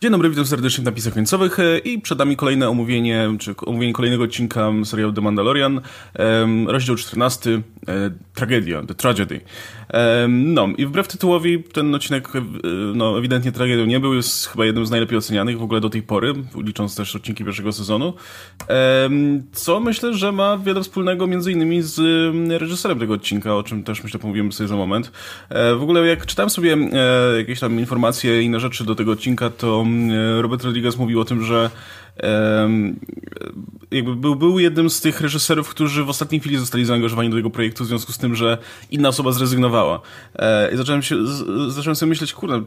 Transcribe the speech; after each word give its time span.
Dzień 0.00 0.10
dobry, 0.10 0.30
witam 0.30 0.46
serdecznie 0.46 0.82
w 0.82 0.84
napisach 0.84 1.14
końcowych 1.14 1.60
e, 1.60 1.78
i 1.78 1.98
przed 2.00 2.18
nami 2.18 2.36
kolejne 2.36 2.68
omówienie, 2.68 3.28
czy 3.38 3.54
omówienie 3.56 3.92
kolejnego 3.92 4.24
odcinka 4.24 4.70
serialu 4.84 5.12
The 5.12 5.20
Mandalorian, 5.20 5.80
rozdział 6.66 6.96
14, 6.96 7.50
e, 7.50 7.60
Tragedia, 8.34 8.82
The 8.82 8.94
Tragedy. 8.94 9.40
No 10.28 10.68
i 10.78 10.86
wbrew 10.86 11.08
tytułowi 11.08 11.62
ten 11.62 11.94
odcinek 11.94 12.36
e, 12.36 12.42
no, 12.94 13.18
ewidentnie 13.18 13.52
tragedią 13.52 13.86
nie 13.86 14.00
był, 14.00 14.14
jest 14.14 14.46
chyba 14.46 14.64
jednym 14.64 14.86
z 14.86 14.90
najlepiej 14.90 15.18
ocenianych 15.18 15.58
w 15.58 15.62
ogóle 15.62 15.80
do 15.80 15.90
tej 15.90 16.02
pory, 16.02 16.34
licząc 16.56 16.96
też 16.96 17.16
odcinki 17.16 17.44
pierwszego 17.44 17.72
sezonu, 17.72 18.14
co 19.52 19.80
myślę, 19.80 20.14
że 20.14 20.32
ma 20.32 20.58
wiele 20.58 20.82
wspólnego 20.82 21.26
między 21.26 21.52
innymi 21.52 21.82
z 21.82 22.00
reżyserem 22.60 22.98
tego 22.98 23.14
odcinka, 23.14 23.56
o 23.56 23.62
czym 23.62 23.84
też 23.84 24.02
myślę 24.02 24.20
pomówimy 24.20 24.52
sobie 24.52 24.68
za 24.68 24.76
moment. 24.76 25.12
W 25.50 25.82
ogóle 25.82 26.06
jak 26.06 26.26
czytałem 26.26 26.50
sobie 26.50 26.76
jakieś 27.38 27.60
tam 27.60 27.80
informacje 27.80 28.42
i 28.42 28.44
inne 28.44 28.60
rzeczy 28.60 28.84
do 28.84 28.94
tego 28.94 29.12
odcinka, 29.12 29.50
to 29.50 29.87
Robert 30.40 30.64
Rodriguez 30.64 30.96
mówił 30.96 31.20
o 31.20 31.24
tym, 31.24 31.44
że 31.44 31.70
jakby 33.90 34.16
był, 34.16 34.36
był 34.36 34.58
jednym 34.58 34.90
z 34.90 35.00
tych 35.00 35.20
reżyserów, 35.20 35.68
którzy 35.68 36.04
w 36.04 36.08
ostatniej 36.08 36.40
chwili 36.40 36.56
zostali 36.56 36.84
zaangażowani 36.84 37.30
do 37.30 37.36
tego 37.36 37.50
projektu 37.50 37.84
w 37.84 37.86
związku 37.86 38.12
z 38.12 38.18
tym, 38.18 38.34
że 38.34 38.58
inna 38.90 39.08
osoba 39.08 39.32
zrezygnowała. 39.32 40.00
E, 40.34 40.74
I 40.74 40.76
zacząłem, 40.76 41.02
się, 41.02 41.16
zacząłem 41.68 41.96
sobie 41.96 42.10
myśleć, 42.10 42.32
kurde, 42.32 42.62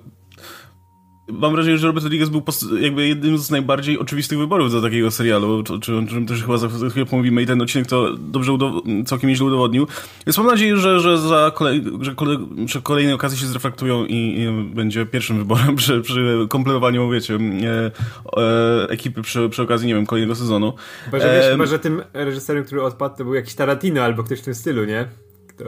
mam 1.31 1.53
wrażenie, 1.53 1.77
że 1.77 1.87
Robert 1.87 2.03
Rodriguez 2.03 2.29
był 2.29 2.43
jakby 2.79 3.07
jednym 3.07 3.37
z 3.37 3.51
najbardziej 3.51 3.99
oczywistych 3.99 4.37
wyborów 4.37 4.71
do 4.71 4.81
takiego 4.81 5.11
serialu, 5.11 5.63
o 5.75 5.79
czym 5.79 6.25
też 6.25 6.41
chyba 6.41 6.57
za 6.57 6.69
chwilę 6.89 7.05
pomówimy 7.05 7.41
i 7.41 7.45
ten 7.45 7.61
odcinek 7.61 7.87
to 7.87 8.17
dobrze 8.17 8.57
całkiem 9.05 9.29
nieźle 9.29 9.45
udowodnił. 9.45 9.87
Więc 10.27 10.37
mam 10.37 10.47
nadzieję, 10.47 10.77
że, 10.77 10.99
że 10.99 11.17
za 11.17 11.51
kolej 11.55 11.83
że, 12.01 12.15
kolej 12.15 12.37
że 12.65 12.81
kolejne 12.81 13.15
okazje 13.15 13.37
się 13.37 13.45
zreflektują 13.45 14.05
i, 14.05 14.15
i 14.15 14.73
będzie 14.75 15.05
pierwszym 15.05 15.37
wyborem 15.37 15.75
przy, 15.75 16.01
przy 16.01 16.47
kompletowaniu, 16.49 17.09
wiecie, 17.09 17.35
e, 17.35 17.91
e, 18.41 18.89
ekipy 18.89 19.21
przy, 19.21 19.49
przy 19.49 19.61
okazji, 19.61 19.87
nie 19.87 19.95
wiem, 19.95 20.05
kolejnego 20.05 20.35
sezonu. 20.35 20.73
Chyba, 21.05 21.19
że, 21.19 21.33
wiesz, 21.35 21.45
e, 21.45 21.51
chyba, 21.51 21.65
że 21.65 21.79
tym 21.79 22.01
reżyserem, 22.13 22.63
który 22.63 22.83
odpadł, 22.83 23.17
to 23.17 23.23
był 23.23 23.33
jakiś 23.33 23.55
Tarantino 23.55 24.01
albo 24.01 24.23
ktoś 24.23 24.39
w 24.39 24.43
tym 24.43 24.55
stylu, 24.55 24.85
nie? 24.85 25.07
Kto 25.47 25.65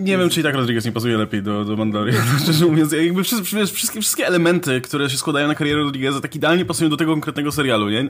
nie 0.00 0.18
wiem, 0.18 0.30
czy 0.30 0.40
i 0.40 0.42
tak 0.42 0.54
Rodriguez 0.54 0.84
nie 0.84 0.92
pasuje 0.92 1.16
lepiej 1.16 1.42
do, 1.42 1.64
do 1.64 1.76
Mandalorian, 1.76 2.22
szczerze 2.42 2.66
mówiąc. 2.66 2.92
Jakby 2.92 3.24
wszystkie, 3.24 3.66
wszystkie, 3.66 4.00
wszystkie 4.00 4.26
elementy, 4.26 4.80
które 4.80 5.10
się 5.10 5.18
składają 5.18 5.48
na 5.48 5.54
karierę 5.54 5.78
Rodrigueza, 5.78 6.20
tak 6.20 6.36
idealnie 6.36 6.64
pasują 6.64 6.90
do 6.90 6.96
tego 6.96 7.12
konkretnego 7.12 7.52
serialu, 7.52 7.88
nie? 7.88 8.08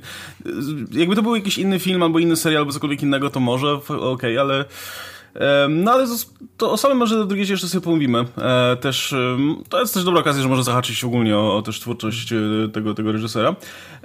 Jakby 0.93 1.17
to 1.17 1.23
był 1.23 1.35
jakiś 1.35 1.59
inny 1.59 1.79
film 1.79 2.03
albo 2.03 2.19
inny 2.19 2.37
serial, 2.37 2.61
albo 2.61 2.73
cokolwiek 2.73 3.03
innego, 3.03 3.31
to 3.31 3.41
może, 3.41 3.73
okej, 3.73 3.99
okay, 3.99 4.41
ale 4.41 4.65
no 5.69 5.93
ale 5.93 6.07
to 6.57 6.73
o 6.73 6.77
samym 6.77 6.99
może 6.99 7.27
drugiej 7.27 7.49
jeszcze 7.49 7.69
sobie 7.69 7.85
pomówimy. 7.85 8.25
E, 8.39 8.77
też, 8.77 9.15
to 9.69 9.81
jest 9.81 9.95
też 9.95 10.05
dobra 10.05 10.21
okazja, 10.21 10.43
że 10.43 10.49
może 10.49 10.63
zahaczyć 10.63 11.05
ogólnie 11.05 11.37
o, 11.37 11.57
o 11.57 11.63
też 11.63 11.81
twórczość 11.81 12.33
e, 12.33 12.37
tego, 12.73 12.95
tego 12.95 13.13
reżysera. 13.13 13.57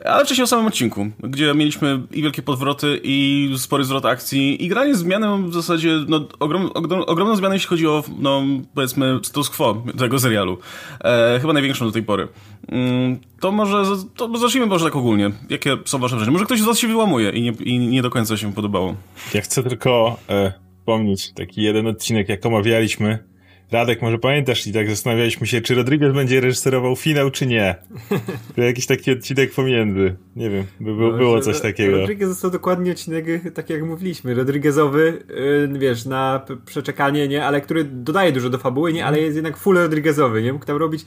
Ale 0.06 0.26
wcześniej 0.26 0.44
o 0.44 0.48
samym 0.48 0.66
odcinku, 0.66 1.08
gdzie 1.20 1.54
mieliśmy 1.54 2.02
i 2.12 2.22
wielkie 2.22 2.42
podwroty, 2.42 3.00
i 3.04 3.50
spory 3.58 3.86
zwrot 3.86 4.06
akcji, 4.06 4.66
i 4.66 4.68
granie 4.68 4.96
zmianę 4.96 5.44
w 5.48 5.54
zasadzie, 5.54 5.90
no, 6.08 6.28
ogrom, 6.40 6.72
ogrom, 6.74 7.04
ogromną 7.08 7.36
zmianę, 7.36 7.56
jeśli 7.56 7.70
chodzi 7.70 7.88
o, 7.88 8.04
no, 8.20 8.44
powiedzmy, 8.74 9.20
status 9.24 9.50
quo 9.50 9.84
tego 9.98 10.20
serialu. 10.20 10.58
E, 11.04 11.40
chyba 11.42 11.54
największą 11.54 11.86
do 11.86 11.92
tej 11.92 12.04
pory. 12.04 12.28
Mm, 12.68 13.20
to 13.40 13.52
może, 13.52 13.84
to 14.16 14.38
zacznijmy 14.38 14.68
może 14.68 14.86
tak 14.86 14.96
ogólnie. 14.96 15.32
Jakie 15.50 15.78
są 15.86 16.00
wasze 16.00 16.16
wrażenia? 16.16 16.34
Może 16.34 16.46
ktoś 16.46 16.62
z 16.62 16.66
was 16.66 16.80
się 16.80 16.88
wyłamuje 16.88 17.30
i 17.30 17.42
nie, 17.42 17.52
i 17.52 17.80
nie 17.80 18.02
do 18.02 18.10
końca 18.10 18.38
się 18.38 18.54
podobało. 18.54 18.96
Ja 19.34 19.42
chcę 19.42 19.64
tylko... 19.64 20.18
E 20.30 20.65
wspomnieć 20.86 21.32
taki 21.32 21.62
jeden 21.62 21.88
odcinek, 21.88 22.30
jak 22.30 22.46
omawialiśmy. 22.46 23.20
Radek, 23.72 24.02
może 24.02 24.18
pamiętasz 24.18 24.68
i 24.68 24.74
tak 24.74 24.90
zastanawialiśmy 24.90 25.48
się, 25.48 25.62
czy 25.62 25.76
Rodriguez 25.76 26.14
będzie 26.14 26.42
reżyserował 26.42 26.96
finał, 26.96 27.32
czy 27.32 27.46
nie. 27.46 27.76
To 28.56 28.62
jakiś 28.62 28.86
taki 28.86 29.12
odcinek 29.12 29.52
pomiędzy. 29.52 30.16
Nie 30.36 30.50
wiem, 30.50 30.66
by, 30.80 30.96
by, 30.96 31.02
no, 31.02 31.12
było 31.12 31.42
coś 31.42 31.62
takiego. 31.62 31.98
Rodriguez 31.98 32.30
został 32.30 32.52
dokładnie 32.52 32.92
odcinek, 32.92 33.26
tak 33.54 33.70
jak 33.70 33.84
mówiliśmy, 33.84 34.34
Rodriguezowy, 34.34 35.24
yy, 35.72 35.80
wiesz, 35.80 36.06
na 36.06 36.46
przeczekanie, 36.66 37.28
nie, 37.28 37.46
ale 37.46 37.62
który 37.62 37.84
dodaje 37.84 38.32
dużo 38.32 38.50
do 38.50 38.58
fabuły, 38.58 38.94
nie, 38.94 39.06
ale 39.06 39.20
jest 39.20 39.36
jednak 39.36 39.58
full 39.58 39.76
Rodriguezowy, 39.76 40.42
nie, 40.42 40.54
mógł 40.54 40.66
tam 40.66 40.78
robić 40.78 41.06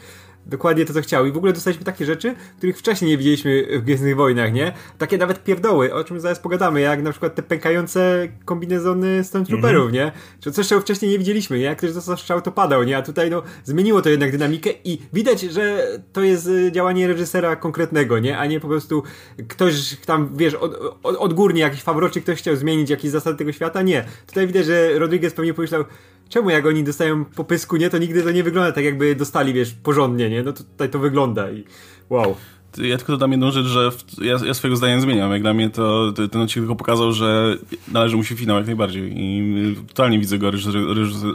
dokładnie 0.48 0.84
to, 0.84 0.94
co 0.94 1.00
chciał. 1.00 1.26
I 1.26 1.32
w 1.32 1.36
ogóle 1.36 1.52
dostaliśmy 1.52 1.84
takie 1.84 2.04
rzeczy, 2.04 2.34
których 2.56 2.78
wcześniej 2.78 3.10
nie 3.10 3.18
widzieliśmy 3.18 3.78
w 3.78 3.82
Gwiezdnych 3.82 4.16
Wojnach, 4.16 4.52
nie? 4.52 4.72
Takie 4.98 5.18
nawet 5.18 5.44
pierdoły, 5.44 5.94
o 5.94 6.04
czym 6.04 6.20
zaraz 6.20 6.38
pogadamy, 6.38 6.80
jak 6.80 7.02
na 7.02 7.10
przykład 7.10 7.34
te 7.34 7.42
pękające 7.42 8.28
kombinezony 8.44 9.24
Stormtrooperów, 9.24 9.82
mm 9.82 9.90
-hmm. 9.90 9.94
nie? 9.94 10.12
Czy 10.40 10.52
coś, 10.52 10.68
czego 10.68 10.80
wcześniej 10.80 11.10
nie 11.10 11.18
widzieliśmy, 11.18 11.58
nie? 11.58 11.64
Jak 11.64 11.78
ktoś 11.78 11.92
dostał 11.92 12.16
strzał, 12.16 12.42
to 12.42 12.52
padał, 12.52 12.82
nie? 12.82 12.96
A 12.96 13.02
tutaj, 13.02 13.30
no, 13.30 13.42
zmieniło 13.64 14.02
to 14.02 14.08
jednak 14.08 14.32
dynamikę 14.32 14.70
i 14.84 14.98
widać, 15.12 15.40
że 15.40 15.86
to 16.12 16.22
jest 16.22 16.46
y, 16.46 16.72
działanie 16.72 17.08
reżysera 17.08 17.56
konkretnego, 17.56 18.18
nie? 18.18 18.38
A 18.38 18.46
nie 18.46 18.60
po 18.60 18.68
prostu 18.68 19.02
ktoś 19.48 19.96
tam, 19.96 20.30
wiesz, 20.36 20.54
od, 20.54 20.98
od, 21.02 21.16
odgórnie 21.16 21.60
jakiś 21.60 21.82
fabroczy 21.82 22.20
ktoś 22.20 22.38
chciał 22.38 22.56
zmienić 22.56 22.90
jakieś 22.90 23.10
zasady 23.10 23.38
tego 23.38 23.52
świata. 23.52 23.82
Nie. 23.82 24.04
Tutaj 24.26 24.46
widać, 24.46 24.66
że 24.66 24.98
Rodriguez 24.98 25.34
pewnie 25.34 25.54
pomyślał, 25.54 25.84
czemu 26.28 26.50
jak 26.50 26.66
oni 26.66 26.84
dostają 26.84 27.24
po 27.24 27.44
pysku, 27.44 27.76
nie, 27.76 27.90
to 27.90 27.98
nigdy 27.98 28.22
to 28.22 28.30
nie 28.30 28.42
wygląda 28.42 28.72
tak, 28.72 28.84
jakby 28.84 29.14
dostali, 29.14 29.52
wiesz, 29.52 29.74
porządnie, 29.82 30.30
nie? 30.30 30.42
No 30.42 30.52
tutaj 30.52 30.88
to 30.88 30.98
wygląda 30.98 31.50
i 31.50 31.64
wow. 32.10 32.36
Ja 32.82 32.96
tylko 32.96 33.12
dodam 33.12 33.30
jedną 33.30 33.50
rzecz, 33.50 33.66
że 33.66 33.90
ja, 34.20 34.36
ja 34.46 34.54
swojego 34.54 34.76
zdania 34.76 35.00
zmieniam. 35.00 35.32
Jak 35.32 35.42
dla 35.42 35.54
mnie 35.54 35.70
to, 35.70 36.12
ten 36.12 36.40
odcinek 36.40 36.50
tylko 36.50 36.76
pokazał, 36.76 37.12
że 37.12 37.56
należy 37.92 38.16
mu 38.16 38.24
się 38.24 38.36
finał 38.36 38.56
jak 38.56 38.66
najbardziej. 38.66 39.12
I 39.16 39.76
totalnie 39.88 40.18
widzę 40.18 40.38
go 40.38 40.50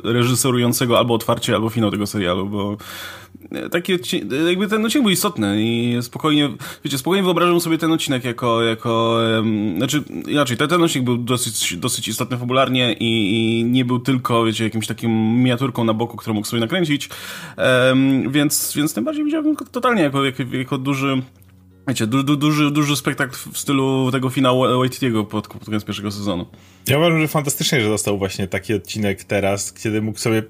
reżyserującego 0.04 0.98
albo 0.98 1.14
otwarcie, 1.14 1.56
albo 1.56 1.70
finał 1.70 1.92
tego 1.92 2.08
serialu, 2.08 2.46
bo 2.46 2.78
taki 3.72 3.94
odcinek, 3.94 4.28
jakby 4.48 4.68
ten 4.68 4.86
odcinek 4.86 5.04
był 5.04 5.12
istotny 5.12 5.56
i 5.60 5.98
spokojnie, 6.02 6.50
wiecie, 6.84 6.98
spokojnie 6.98 7.24
wyobrażam 7.24 7.60
sobie 7.60 7.78
ten 7.78 7.92
odcinek 7.92 8.24
jako, 8.24 8.64
jako 8.64 9.20
um, 9.36 9.78
znaczy 9.78 10.04
inaczej, 10.28 10.58
ten, 10.58 10.68
ten 10.68 10.84
odcinek 10.84 11.06
był 11.06 11.18
dosyć, 11.18 11.78
dosyć 11.78 12.08
istotny 12.08 12.38
fabularnie 12.38 12.94
i, 12.94 13.32
i, 13.60 13.64
nie 13.66 13.86
był 13.86 14.00
tylko, 14.00 14.46
wiecie, 14.46 14.64
jakimś 14.64 14.88
takim 14.88 15.12
miniaturką 15.44 15.84
na 15.84 15.94
boku, 15.94 16.18
którą 16.18 16.34
mógł 16.34 16.48
sobie 16.48 16.60
nakręcić, 16.60 17.10
um, 17.58 18.32
więc, 18.32 18.74
więc 18.76 18.94
tym 18.94 19.04
bardziej 19.04 19.26
widziałem 19.26 19.54
go 19.54 19.66
totalnie 19.66 20.02
jako, 20.02 20.26
jako, 20.26 20.44
jako 20.52 20.78
duży 20.78 21.22
Wiecie, 21.88 22.08
du, 22.08 22.24
du, 22.24 22.36
duży, 22.36 22.72
duży 22.72 22.96
spektakl 22.96 23.36
w 23.52 23.58
stylu 23.58 24.12
tego 24.12 24.30
finału 24.30 24.80
Waititiego 24.80 25.24
pod, 25.24 25.48
pod 25.48 25.66
koniec 25.66 25.84
pierwszego 25.84 26.12
sezonu. 26.12 26.46
Ja 26.88 26.98
uważam, 26.98 27.22
że 27.22 27.28
fantastycznie, 27.28 27.82
że 27.82 27.90
dostał 27.90 28.18
właśnie 28.18 28.48
taki 28.48 28.74
odcinek 28.74 29.24
teraz, 29.24 29.74
kiedy 29.74 30.02
mógł 30.02 30.20
sobie 30.20 30.44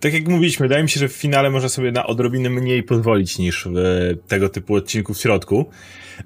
tak 0.00 0.14
jak 0.14 0.28
mówiliśmy, 0.28 0.64
wydaje 0.64 0.82
mi 0.82 0.90
się, 0.90 1.00
że 1.00 1.08
w 1.08 1.12
finale 1.12 1.50
może 1.50 1.68
sobie 1.68 1.92
na 1.92 2.06
odrobinę 2.06 2.50
mniej 2.50 2.82
pozwolić 2.82 3.38
niż 3.38 3.68
w 3.70 4.16
tego 4.28 4.48
typu 4.48 4.74
odcinku 4.74 5.14
w 5.14 5.18
środku. 5.20 5.70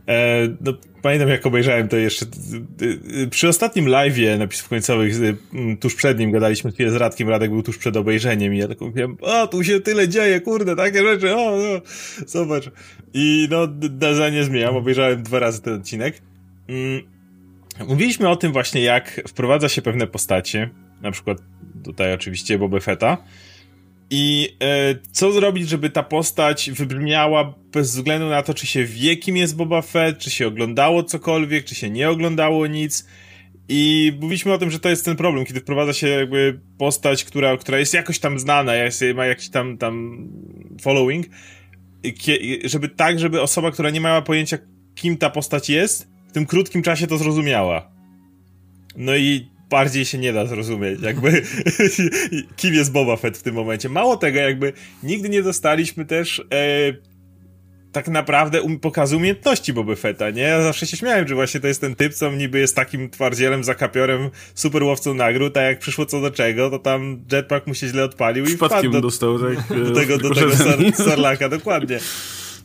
E, 0.08 0.48
no, 0.60 0.72
pamiętam 1.02 1.28
jak 1.28 1.46
obejrzałem 1.46 1.88
to 1.88 1.96
jeszcze 1.96 2.26
przy 3.30 3.48
ostatnim 3.48 3.86
live'ie 3.86 4.38
napisów 4.38 4.68
końcowych 4.68 5.14
tuż 5.80 5.94
przed 5.94 6.18
nim 6.18 6.32
gadaliśmy 6.32 6.72
z 6.88 6.94
Radkiem, 6.94 7.28
Radek 7.28 7.50
był 7.50 7.62
tuż 7.62 7.78
przed 7.78 7.96
obejrzeniem 7.96 8.54
i 8.54 8.58
ja 8.58 8.68
tak 8.68 8.80
mówiłem, 8.80 9.16
o 9.20 9.46
tu 9.46 9.64
się 9.64 9.80
tyle 9.80 10.08
dzieje, 10.08 10.40
kurde, 10.40 10.76
takie 10.76 11.02
rzeczy, 11.02 11.36
o 11.36 11.56
no, 11.56 11.80
zobacz. 12.26 12.70
I 13.14 13.48
no, 13.50 13.68
za 14.14 14.30
nie 14.30 14.44
zmieniam, 14.44 14.76
obejrzałem 14.76 15.22
dwa 15.22 15.38
razy 15.38 15.62
ten 15.62 15.74
odcinek. 15.74 16.22
Mm, 16.68 17.02
mówiliśmy 17.88 18.28
o 18.28 18.36
tym 18.36 18.52
właśnie 18.52 18.82
jak 18.82 19.20
wprowadza 19.28 19.68
się 19.68 19.82
pewne 19.82 20.06
postacie, 20.06 20.70
na 21.02 21.10
przykład 21.10 21.38
tutaj 21.84 22.14
oczywiście 22.14 22.58
Boba 22.58 22.80
Fetta, 22.80 23.16
i 24.10 24.56
e, 24.62 24.94
co 25.12 25.32
zrobić, 25.32 25.68
żeby 25.68 25.90
ta 25.90 26.02
postać 26.02 26.70
wybrzmiała 26.70 27.54
bez 27.72 27.96
względu 27.96 28.28
na 28.28 28.42
to, 28.42 28.54
czy 28.54 28.66
się 28.66 28.84
wie, 28.84 29.16
kim 29.16 29.36
jest 29.36 29.56
Boba 29.56 29.82
Fett, 29.82 30.18
czy 30.18 30.30
się 30.30 30.46
oglądało 30.46 31.02
cokolwiek, 31.02 31.64
czy 31.64 31.74
się 31.74 31.90
nie 31.90 32.10
oglądało 32.10 32.66
nic. 32.66 33.06
I 33.68 34.12
mówiliśmy 34.20 34.52
o 34.52 34.58
tym, 34.58 34.70
że 34.70 34.80
to 34.80 34.88
jest 34.88 35.04
ten 35.04 35.16
problem, 35.16 35.44
kiedy 35.44 35.60
wprowadza 35.60 35.92
się 35.92 36.08
jakby 36.08 36.60
postać, 36.78 37.24
która, 37.24 37.56
która 37.56 37.78
jest 37.78 37.94
jakoś 37.94 38.18
tam 38.18 38.38
znana, 38.38 38.72
ma 39.14 39.26
jakiś 39.26 39.48
tam, 39.48 39.78
tam 39.78 40.24
following, 40.80 41.26
żeby 42.64 42.88
tak, 42.88 43.18
żeby 43.18 43.42
osoba, 43.42 43.70
która 43.70 43.90
nie 43.90 44.00
miała 44.00 44.22
pojęcia, 44.22 44.58
kim 44.94 45.16
ta 45.16 45.30
postać 45.30 45.70
jest, 45.70 46.08
w 46.28 46.32
tym 46.32 46.46
krótkim 46.46 46.82
czasie 46.82 47.06
to 47.06 47.18
zrozumiała. 47.18 47.90
No 48.96 49.16
i 49.16 49.48
bardziej 49.70 50.04
się 50.04 50.18
nie 50.18 50.32
da 50.32 50.46
zrozumieć, 50.46 51.00
jakby 51.02 51.42
kim 52.56 52.74
jest 52.74 52.92
Boba 52.92 53.16
Fett 53.16 53.38
w 53.38 53.42
tym 53.42 53.54
momencie. 53.54 53.88
Mało 53.88 54.16
tego, 54.16 54.38
jakby 54.38 54.72
nigdy 55.02 55.28
nie 55.28 55.42
dostaliśmy 55.42 56.04
też 56.04 56.42
e, 56.52 56.92
tak 57.92 58.08
naprawdę 58.08 58.62
um, 58.62 58.80
pokazu 58.80 59.16
umiejętności 59.16 59.72
Boba 59.72 59.94
Fetta, 59.94 60.30
nie? 60.30 60.42
Ja 60.42 60.62
zawsze 60.62 60.86
się 60.86 60.96
śmiałem, 60.96 61.28
że 61.28 61.34
właśnie 61.34 61.60
to 61.60 61.66
jest 61.66 61.80
ten 61.80 61.94
typ, 61.94 62.14
co 62.14 62.32
niby 62.32 62.58
jest 62.58 62.76
takim 62.76 63.10
twardzielem, 63.10 63.64
zakapiorem, 63.64 64.30
super 64.54 64.82
łowcą 64.82 65.14
nagród, 65.14 65.56
a 65.56 65.62
jak 65.62 65.78
przyszło 65.78 66.06
co 66.06 66.20
do 66.20 66.30
czego, 66.30 66.70
to 66.70 66.78
tam 66.78 67.24
jetpack 67.32 67.66
mu 67.66 67.74
się 67.74 67.88
źle 67.88 68.04
odpalił 68.04 68.44
i 68.44 68.48
wpadł 68.48 68.90
do, 68.90 69.00
dostał, 69.00 69.38
tak, 69.38 69.78
do 69.84 69.94
tego, 69.94 70.18
do 70.18 70.34
tego 70.34 70.52
Sarlaka, 70.96 71.48
dokładnie. 71.48 71.98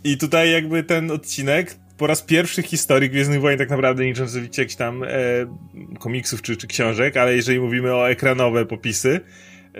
I 0.03 0.17
tutaj 0.17 0.51
jakby 0.51 0.83
ten 0.83 1.11
odcinek 1.11 1.75
po 1.98 2.07
raz 2.07 2.22
pierwszy 2.22 2.63
w 2.63 2.68
historii 2.68 3.10
Gwiezdnych 3.10 3.42
Wojen 3.42 3.60
tak 3.60 3.69
naprawdę 3.69 4.04
nie 4.04 4.10
licząc 4.10 4.36
jakichś 4.36 4.75
tam 4.75 5.04
e, 5.04 5.07
komiksów 6.00 6.42
czy, 6.42 6.57
czy 6.57 6.68
książek, 6.68 7.18
ale 7.18 7.36
jeżeli 7.36 7.60
mówimy 7.60 7.95
o 7.95 8.10
ekranowe 8.10 8.66
popisy, 8.66 9.19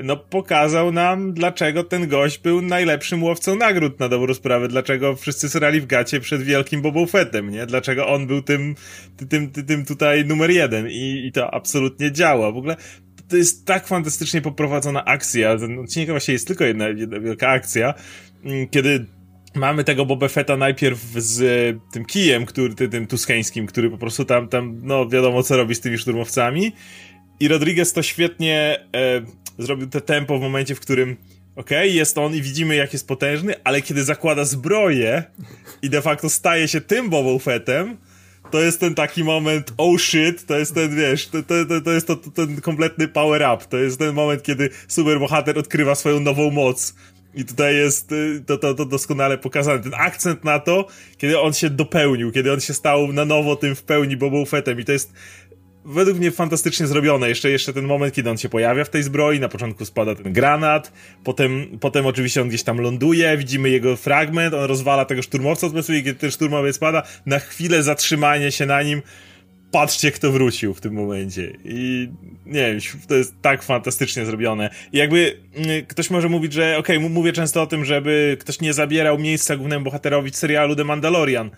no 0.04 0.18
pokazał 0.18 0.92
nam, 0.92 1.33
dlaczego 1.33 1.83
ten 1.83 2.07
gość 2.07 2.38
był 2.38 2.62
najlepszym 2.62 3.24
łowcą 3.24 3.56
nagród 3.56 4.00
na 4.00 4.10
dobrą 4.10 4.33
sprawę, 4.33 4.68
dlaczego 4.68 5.15
wszyscy 5.15 5.50
srali 5.50 5.81
w 5.81 5.86
gacie 5.86 6.19
przed 6.19 6.42
wielkim 6.42 6.81
Boba 6.81 7.06
Fettem, 7.06 7.50
nie? 7.50 7.65
Dlaczego 7.65 8.07
on 8.07 8.27
był 8.27 8.42
tym, 8.42 8.75
tym, 9.30 9.51
tym, 9.51 9.65
tym 9.65 9.86
tutaj 9.86 10.25
numer 10.25 10.51
jeden 10.51 10.89
i, 10.89 11.24
i 11.27 11.31
to 11.31 11.54
absolutnie 11.54 12.12
działa. 12.12 12.51
W 12.51 12.57
ogóle 12.57 12.75
to 13.27 13.38
jest 13.38 13.65
tak 13.65 13.88
fantastycznie 13.88 14.42
poprowadzona 14.42 15.06
akcja. 15.06 15.57
Ten 15.57 15.80
odcinek 15.80 16.10
właśnie 16.10 16.33
jest 16.33 16.48
tylko 16.48 16.63
jedna, 16.63 16.88
jedna 16.88 17.19
wielka 17.19 17.50
akcja, 17.50 17.94
mm, 18.45 18.68
kiedy 18.69 19.06
mamy 19.55 19.83
tego 19.83 20.05
Boba 20.05 20.27
Fetta 20.27 20.57
najpierw 20.57 21.00
z 21.15 21.41
e, 21.41 21.91
tym 21.91 22.05
kijem, 22.05 22.45
który, 22.45 22.89
tym, 22.89 23.07
tuskeńskim, 23.07 23.67
który 23.67 23.89
po 23.89 23.97
prostu 23.97 24.25
tam, 24.25 24.47
tam, 24.47 24.79
no 24.83 25.09
wiadomo 25.09 25.44
co 25.44 25.57
robi 25.57 25.75
z 25.75 25.81
tymi 25.81 25.97
szturmowcami. 25.97 26.71
I 27.39 27.47
Rodriguez 27.47 27.94
to 27.94 28.03
świetnie 28.03 28.79
e, 28.95 29.21
zrobił 29.57 29.88
te 29.88 30.01
tempo 30.01 30.38
w 30.38 30.41
momencie, 30.41 30.75
w 30.75 30.79
którym 30.79 31.17
okej, 31.55 31.77
okay, 31.77 31.89
jest 31.89 32.17
on 32.17 32.35
i 32.35 32.41
widzimy 32.41 32.75
jak 32.75 32.94
jest 32.94 33.07
potężny, 33.07 33.55
ale 33.63 33.81
kiedy 33.81 34.03
zakłada 34.03 34.45
zbroję 34.45 35.23
i 35.81 35.89
de 35.89 36.01
facto 36.01 36.29
staje 36.29 36.67
się 36.67 36.81
tym 36.81 37.09
Boba 37.09 37.39
Fettem, 37.39 37.97
to 38.51 38.61
jest 38.61 38.79
ten 38.79 38.95
taki 38.95 39.23
moment, 39.23 39.73
oh 39.77 40.00
shit, 40.00 40.45
to 40.45 40.59
jest 40.59 40.75
ten, 40.75 40.95
wiesz, 40.95 41.27
to, 41.27 41.44
to, 41.44 41.65
to, 41.65 41.81
to 41.81 41.91
jest 41.91 42.07
to, 42.07 42.15
to, 42.15 42.31
ten 42.31 42.61
kompletny 42.61 43.07
power 43.07 43.55
up, 43.55 43.65
to 43.69 43.77
jest 43.77 44.00
ten 44.00 44.13
moment, 44.13 44.44
kiedy 44.44 44.69
superbohater 44.88 45.59
odkrywa 45.59 45.95
swoją 45.95 46.19
nową 46.19 46.51
moc. 46.51 46.95
I 47.35 47.45
tutaj 47.45 47.75
jest 47.75 48.12
y, 48.12 48.44
to, 48.45 48.57
to, 48.57 48.74
to 48.74 48.85
doskonale 48.85 49.38
pokazane. 49.38 49.80
Ten 49.80 49.94
akcent 49.94 50.44
na 50.44 50.59
to, 50.59 50.88
kiedy 51.18 51.39
on 51.39 51.53
się 51.53 51.69
dopełnił, 51.69 52.31
kiedy 52.31 52.53
on 52.53 52.59
się 52.59 52.74
stał 52.74 53.13
na 53.13 53.25
nowo 53.25 53.56
tym 53.56 53.75
w 53.75 53.83
pełni 53.83 54.18
Boba 54.18 54.45
Fettem. 54.45 54.80
I 54.80 54.85
to 54.85 54.91
jest 54.91 55.13
według 55.85 56.18
mnie 56.18 56.31
fantastycznie 56.31 56.88
zrobione. 56.88 57.30
Jeszcze, 57.30 57.50
jeszcze 57.50 57.74
ten 57.74 57.85
moment, 57.85 58.13
kiedy 58.13 58.30
on 58.30 58.38
się 58.38 58.50
pojawia 58.50 58.83
w 58.83 58.89
tej 58.89 59.03
zbroi, 59.03 59.39
na 59.39 59.50
początku 59.50 59.85
spada 59.85 60.15
ten 60.15 60.33
granat, 60.33 60.91
potem, 61.24 61.77
potem 61.80 62.06
oczywiście 62.06 62.41
on 62.41 62.50
gdzieś 62.50 62.63
tam 62.63 62.81
ląduje, 62.81 63.38
widzimy 63.38 63.69
jego 63.69 63.95
fragment, 63.95 64.53
on 64.53 64.63
rozwala 64.63 65.06
tego 65.06 65.21
szturmowca, 65.21 65.68
i 65.68 66.03
kiedy 66.03 66.15
ten 66.15 66.31
szturmowiec 66.31 66.75
spada, 66.75 67.03
na 67.25 67.39
chwilę 67.39 67.83
zatrzymanie 67.83 68.51
się 68.51 68.65
na 68.65 68.81
nim, 68.83 69.01
patrzcie 69.73 70.11
kto 70.11 70.31
wrócił 70.31 70.73
w 70.73 70.81
tym 70.81 70.93
momencie. 70.93 71.53
I 71.65 72.09
nie 72.45 72.61
wiem, 72.61 72.79
to 73.07 73.15
jest 73.15 73.33
tak 73.41 73.63
fantastycznie 73.63 74.25
zrobione. 74.25 74.69
I 74.91 74.97
jakby 74.97 75.37
mm, 75.55 75.85
ktoś 75.85 76.09
może 76.09 76.29
mówić, 76.29 76.53
że 76.53 76.77
okej, 76.77 76.97
okay, 76.97 77.09
mówię 77.09 77.33
często 77.33 77.61
o 77.61 77.67
tym, 77.67 77.85
żeby 77.85 78.37
ktoś 78.39 78.61
nie 78.61 78.73
zabierał 78.73 79.19
miejsca 79.19 79.55
głównemu 79.55 79.85
bohaterowi 79.85 80.31
serialu 80.31 80.75
The 80.75 80.83
Mandalorian. 80.83 81.51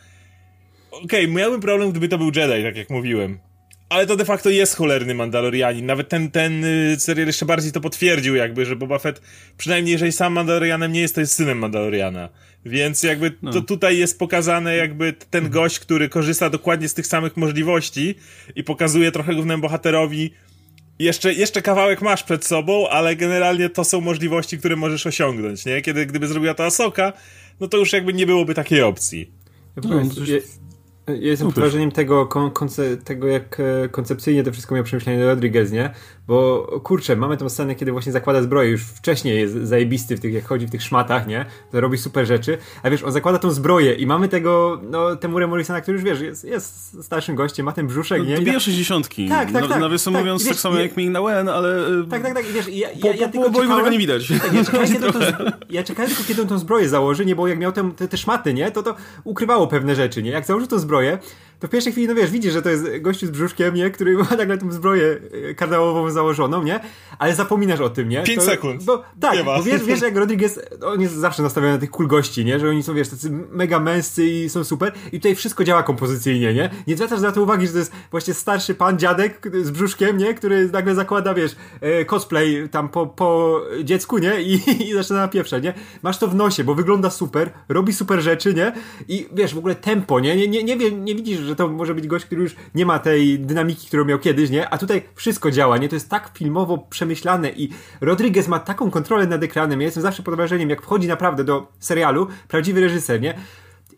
Okej, 0.91 1.25
okay, 1.25 1.27
miałbym 1.27 1.61
problem, 1.61 1.91
gdyby 1.91 2.07
to 2.07 2.17
był 2.17 2.31
Jedi, 2.35 2.63
tak 2.63 2.75
jak 2.75 2.89
mówiłem. 2.89 3.39
Ale 3.89 4.07
to 4.07 4.15
de 4.15 4.25
facto 4.25 4.49
jest 4.49 4.75
cholerny 4.75 5.13
Mandalorianin. 5.13 5.85
Nawet 5.85 6.09
ten, 6.09 6.31
ten 6.31 6.63
y, 6.63 6.95
serial 6.99 7.27
jeszcze 7.27 7.45
bardziej 7.45 7.71
to 7.71 7.81
potwierdził 7.81 8.35
jakby, 8.35 8.65
że 8.65 8.75
Boba 8.75 8.99
Fett, 8.99 9.21
przynajmniej 9.57 9.91
jeżeli 9.91 10.11
sam 10.11 10.33
Mandalorianem 10.33 10.91
nie 10.91 11.01
jest, 11.01 11.15
to 11.15 11.21
jest 11.21 11.33
synem 11.33 11.57
Mandaloriana. 11.57 12.29
Więc 12.65 13.03
jakby 13.03 13.31
no. 13.41 13.51
to 13.51 13.61
tutaj 13.61 13.97
jest 13.97 14.19
pokazane 14.19 14.75
jakby 14.75 15.13
ten 15.13 15.45
mhm. 15.45 15.53
gość, 15.53 15.79
który 15.79 16.09
korzysta 16.09 16.49
dokładnie 16.49 16.89
z 16.89 16.93
tych 16.93 17.07
samych 17.07 17.37
możliwości 17.37 18.15
i 18.55 18.63
pokazuje 18.63 19.11
trochę 19.11 19.33
głównemu 19.33 19.61
bohaterowi 19.61 20.31
jeszcze, 20.99 21.33
jeszcze 21.33 21.61
kawałek 21.61 22.01
masz 22.01 22.23
przed 22.23 22.45
sobą, 22.45 22.87
ale 22.89 23.15
generalnie 23.15 23.69
to 23.69 23.83
są 23.83 24.01
możliwości, 24.01 24.57
które 24.57 24.75
możesz 24.75 25.07
osiągnąć, 25.07 25.65
nie? 25.65 25.81
Kiedy, 25.81 26.05
gdyby 26.05 26.27
zrobiła 26.27 26.53
to 26.53 26.65
Asoka, 26.65 27.13
no 27.59 27.67
to 27.67 27.77
już 27.77 27.93
jakby 27.93 28.13
nie 28.13 28.25
byłoby 28.25 28.53
takiej 28.53 28.81
opcji. 28.81 29.31
No, 29.83 29.89
no, 31.07 31.13
ja 31.13 31.17
jestem 31.29 31.47
pod 31.47 31.55
wrażeniem 31.55 31.91
tego, 31.91 32.29
tego, 33.03 33.27
jak 33.27 33.59
e, 33.59 33.89
koncepcyjnie 33.89 34.43
to 34.43 34.51
wszystko 34.51 34.75
miał 34.75 34.83
przemyślenie 34.83 35.25
Rodriguez, 35.25 35.71
nie? 35.71 35.89
Bo 36.27 36.67
kurczę, 36.83 37.15
mamy 37.15 37.37
tą 37.37 37.49
scenę, 37.49 37.75
kiedy 37.75 37.91
właśnie 37.91 38.11
zakłada 38.11 38.41
zbroję, 38.41 38.69
już 38.69 38.83
wcześniej 38.83 39.39
jest 39.39 39.53
zajebisty 39.53 40.17
w 40.17 40.19
tych, 40.19 40.33
jak 40.33 40.45
chodzi 40.45 40.67
w 40.67 40.71
tych 40.71 40.83
szmatach, 40.83 41.27
nie? 41.27 41.45
To 41.71 41.81
robi 41.81 41.97
super 41.97 42.27
rzeczy, 42.27 42.57
a 42.83 42.89
wiesz, 42.89 43.03
on 43.03 43.11
zakłada 43.11 43.39
tą 43.39 43.51
zbroję 43.51 43.93
i 43.93 44.07
mamy 44.07 44.27
tego, 44.27 44.81
no, 44.89 45.15
Temurę 45.15 45.47
Morrisona, 45.47 45.81
który 45.81 45.95
już 45.95 46.03
wiesz, 46.03 46.21
jest, 46.21 46.43
jest 46.43 47.03
starszym 47.03 47.35
gościem, 47.35 47.65
ma 47.65 47.71
ten 47.71 47.87
brzuszek, 47.87 48.19
no, 48.19 48.25
nie? 48.25 48.35
Dobija 48.35 48.59
sześćdziesiątki. 48.59 49.29
Tak, 49.29 49.51
tak, 49.51 49.67
tak. 49.67 49.79
Nawiasem 49.79 50.13
tak, 50.13 50.21
mówiąc, 50.21 50.43
wiesz, 50.43 50.49
tak 50.49 50.59
samo 50.59 50.79
jak 50.79 50.97
Ming 50.97 51.11
na 51.11 51.21
Wen, 51.21 51.49
ale... 51.49 51.85
Tak, 52.09 52.23
tak, 52.23 52.33
tak, 52.33 52.45
wiesz, 52.45 52.67
ja, 52.67 52.89
ja, 53.03 53.13
ja, 53.13 53.27
po, 53.27 53.51
po, 53.51 53.59
tego 53.59 53.89
nie 53.89 53.97
widać. 53.97 54.27
Tak, 54.27 54.53
ja, 54.53 54.63
czekałem, 54.63 54.87
kiedy 54.93 55.07
ja 55.69 55.83
czekałem 55.83 56.11
tylko, 56.11 56.23
kiedy 56.27 56.41
on 56.41 56.47
tą 56.47 56.59
zbroję 56.59 56.89
założy, 56.89 57.25
nie? 57.25 57.35
Bo 57.35 57.47
jak 57.47 57.59
miał 57.59 57.71
te, 57.71 57.91
te, 57.91 58.07
te 58.07 58.17
szmaty, 58.17 58.53
nie? 58.53 58.71
To 58.71 58.83
to 58.83 58.95
ukrywało 59.23 59.67
pewne 59.67 59.95
rzeczy, 59.95 60.23
nie? 60.23 60.31
Jak 60.31 60.45
założył 60.45 60.67
tą 60.67 60.79
zbroję, 60.79 61.19
to 61.59 61.67
w 61.67 61.69
pierwszej 61.69 61.91
chwili, 61.91 62.07
no 62.07 62.15
wiesz, 62.15 62.31
widzisz, 62.31 62.53
że 62.53 62.61
to 62.61 62.69
jest 62.69 62.85
gościu 63.01 63.27
z 63.27 63.29
brzuszkiem, 63.29 63.75
nie? 63.75 63.91
Który 63.91 64.17
ma 64.17 64.29
nagle 64.37 64.57
tą 64.57 64.71
zbroję 64.71 65.17
e, 65.49 65.55
kardałową 65.55 66.11
założoną, 66.11 66.63
nie? 66.63 66.79
Ale 67.19 67.35
zapominasz 67.35 67.79
o 67.79 67.89
tym, 67.89 68.09
nie? 68.09 68.23
5 68.23 68.43
sekund. 68.43 68.83
Bo, 68.83 69.03
tak, 69.19 69.45
bo 69.45 69.63
wiesz, 69.63 69.83
wiesz, 69.83 70.01
jak 70.01 70.15
Rodriguez, 70.15 70.59
on 70.85 71.01
jest 71.01 71.13
zawsze 71.13 71.43
nastawiony 71.43 71.73
na 71.73 71.79
tych 71.79 71.91
cool 71.91 72.07
gości, 72.07 72.45
nie? 72.45 72.59
Że 72.59 72.69
oni 72.69 72.83
są, 72.83 72.93
wiesz, 72.93 73.09
tacy 73.09 73.29
mega 73.51 73.79
męscy 73.79 74.25
i 74.25 74.49
są 74.49 74.63
super 74.63 74.93
i 75.11 75.19
tutaj 75.19 75.35
wszystko 75.35 75.63
działa 75.63 75.83
kompozycyjnie, 75.83 76.53
nie? 76.53 76.69
Nie 76.87 76.95
zwracasz 76.95 77.21
na 77.21 77.31
to 77.31 77.41
uwagi, 77.41 77.67
że 77.67 77.73
to 77.73 77.79
jest 77.79 77.91
właśnie 78.11 78.33
starszy 78.33 78.75
pan, 78.75 78.99
dziadek 78.99 79.49
z 79.61 79.71
brzuszkiem, 79.71 80.17
nie? 80.17 80.33
Który 80.33 80.69
nagle 80.69 80.95
zakłada, 80.95 81.33
wiesz, 81.33 81.55
e, 81.81 82.05
cosplay 82.05 82.69
tam 82.69 82.89
po, 82.89 83.07
po 83.07 83.61
dziecku, 83.83 84.17
nie? 84.17 84.41
I, 84.41 84.61
i 84.89 84.93
zaczyna 84.93 85.19
napieprzać, 85.19 85.63
nie? 85.63 85.73
Masz 86.03 86.17
to 86.17 86.27
w 86.27 86.35
nosie, 86.35 86.63
bo 86.63 86.75
wygląda 86.75 87.09
super, 87.09 87.51
robi 87.69 87.93
super 87.93 88.21
rzeczy, 88.21 88.53
nie? 88.53 88.73
I 89.07 89.27
wiesz, 89.33 89.55
w 89.55 89.57
ogóle 89.57 89.75
tempo, 89.75 90.19
nie? 90.19 90.35
Nie, 90.35 90.47
nie, 90.47 90.63
nie, 90.63 90.75
nie, 90.75 90.91
nie 90.91 91.15
widzisz, 91.15 91.44
że 91.45 91.55
to 91.55 91.67
może 91.67 91.95
być 91.95 92.07
gość, 92.07 92.25
który 92.25 92.41
już 92.41 92.55
nie 92.75 92.85
ma 92.85 92.99
tej 92.99 93.39
dynamiki, 93.39 93.87
którą 93.87 94.05
miał 94.05 94.19
kiedyś, 94.19 94.49
nie? 94.49 94.69
A 94.69 94.77
tutaj 94.77 95.01
wszystko 95.15 95.51
działa, 95.51 95.77
nie? 95.77 95.89
To 95.89 95.95
jest 95.95 96.09
tak 96.09 96.31
filmowo 96.37 96.77
przemyślane 96.77 97.49
i 97.49 97.69
Rodriguez 98.01 98.47
ma 98.47 98.59
taką 98.59 98.91
kontrolę 98.91 99.27
nad 99.27 99.43
ekranem. 99.43 99.81
Ja 99.81 99.85
jestem 99.85 100.03
zawsze 100.03 100.23
pod 100.23 100.35
wrażeniem, 100.35 100.69
jak 100.69 100.81
wchodzi 100.81 101.07
naprawdę 101.07 101.43
do 101.43 101.67
serialu 101.79 102.27
prawdziwy 102.47 102.81
reżyser, 102.81 103.21
nie? 103.21 103.33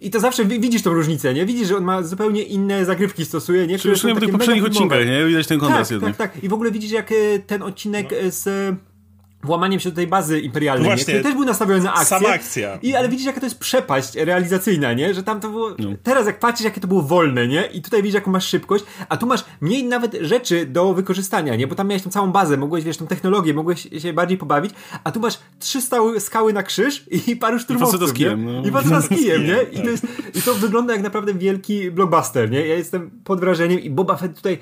I 0.02 0.10
to 0.10 0.20
zawsze 0.20 0.46
widzisz 0.46 0.82
tą 0.82 0.94
różnicę, 0.94 1.34
nie? 1.34 1.46
Widzisz, 1.46 1.68
że 1.68 1.78
on 1.78 1.84
ma 1.84 2.04
zupełnie 2.04 2.44
inne 2.44 2.86
zagrywki 2.86 3.26
stosuje, 3.26 3.68
nie? 3.68 3.78
Przecież 3.78 4.04
w 4.04 4.20
tych 4.20 4.32
poprzednich 4.32 4.66
odcinkach, 4.66 5.06
nie? 5.06 5.26
Widać 5.26 5.48
ten 5.48 5.60
kontrast 5.60 5.90
tak, 5.90 5.92
jednak. 5.92 6.18
Tak, 6.18 6.34
tak. 6.34 6.44
I 6.44 6.50
w 6.50 6.54
ogóle 6.54 6.72
widzisz, 6.72 6.92
jak 6.92 7.12
e, 7.12 7.16
ten 7.48 7.64
odcinek 7.64 8.10
no. 8.12 8.32
z 8.32 8.76
włamaniem 9.48 9.80
się 9.80 9.90
do 9.90 9.96
tej 9.96 10.08
bazy 10.08 10.40
imperialnej, 10.40 10.86
Właśnie, 10.86 11.04
który 11.04 11.24
też 11.24 11.34
był 11.34 11.46
nastawiony 11.46 11.84
na 11.84 11.94
akcję. 11.94 12.06
Sama 12.06 12.30
akcja. 12.30 12.80
I, 12.82 12.96
ale 12.96 13.10
widzisz, 13.10 13.26
jaka 13.26 13.40
to 13.40 13.46
jest 13.46 13.60
przepaść 13.60 14.16
realizacyjna, 14.16 14.94
nie? 14.94 15.14
Że 15.14 15.24
tam 15.24 15.40
to 15.40 15.50
było... 15.50 15.70
No. 15.80 15.90
Teraz 16.04 16.26
jak 16.26 16.40
patrzysz, 16.40 16.66
jakie 16.66 16.82
to 16.82 16.88
było 16.88 17.02
wolne, 17.02 17.48
nie? 17.48 17.66
I 17.66 17.82
tutaj 17.82 18.02
widzisz, 18.02 18.16
jaką 18.16 18.32
masz 18.32 18.48
szybkość, 18.48 18.86
a 19.10 19.18
tu 19.18 19.28
masz 19.28 19.46
mniej 19.62 19.84
nawet 19.84 20.18
rzeczy 20.22 20.66
do 20.66 20.94
wykorzystania, 20.94 21.56
nie? 21.56 21.68
Bo 21.68 21.76
tam 21.76 21.88
miałeś 21.88 22.04
tą 22.04 22.10
całą 22.10 22.32
bazę, 22.32 22.58
mogłeś, 22.58 22.84
wiesz, 22.84 22.98
tą 22.98 23.08
technologię, 23.08 23.54
mogłeś 23.54 23.88
się 23.98 24.14
bardziej 24.14 24.38
pobawić, 24.38 24.72
a 25.04 25.12
tu 25.12 25.20
masz 25.20 25.40
trzy 25.60 25.82
stały, 25.82 26.20
skały 26.20 26.54
na 26.54 26.64
krzyż 26.64 27.06
i 27.28 27.36
paru 27.36 27.60
szturmowców, 27.60 28.12
I 28.12 28.14
kijem, 28.14 28.46
no. 28.46 28.64
I 28.68 28.72
faceta 28.72 29.02
z 29.02 29.10
kijem, 29.10 29.46
nie? 29.46 29.58
I 29.72 29.84
to, 29.84 29.90
jest, 29.90 30.08
I 30.36 30.42
to 30.42 30.54
wygląda 30.54 30.94
jak 30.94 31.04
naprawdę 31.04 31.34
wielki 31.34 31.92
blockbuster, 31.92 32.52
nie? 32.52 32.68
Ja 32.68 32.76
jestem 32.76 33.12
pod 33.24 33.40
wrażeniem 33.40 33.80
i 33.80 33.90
Boba 33.90 34.16
Fett 34.16 34.36
tutaj 34.36 34.60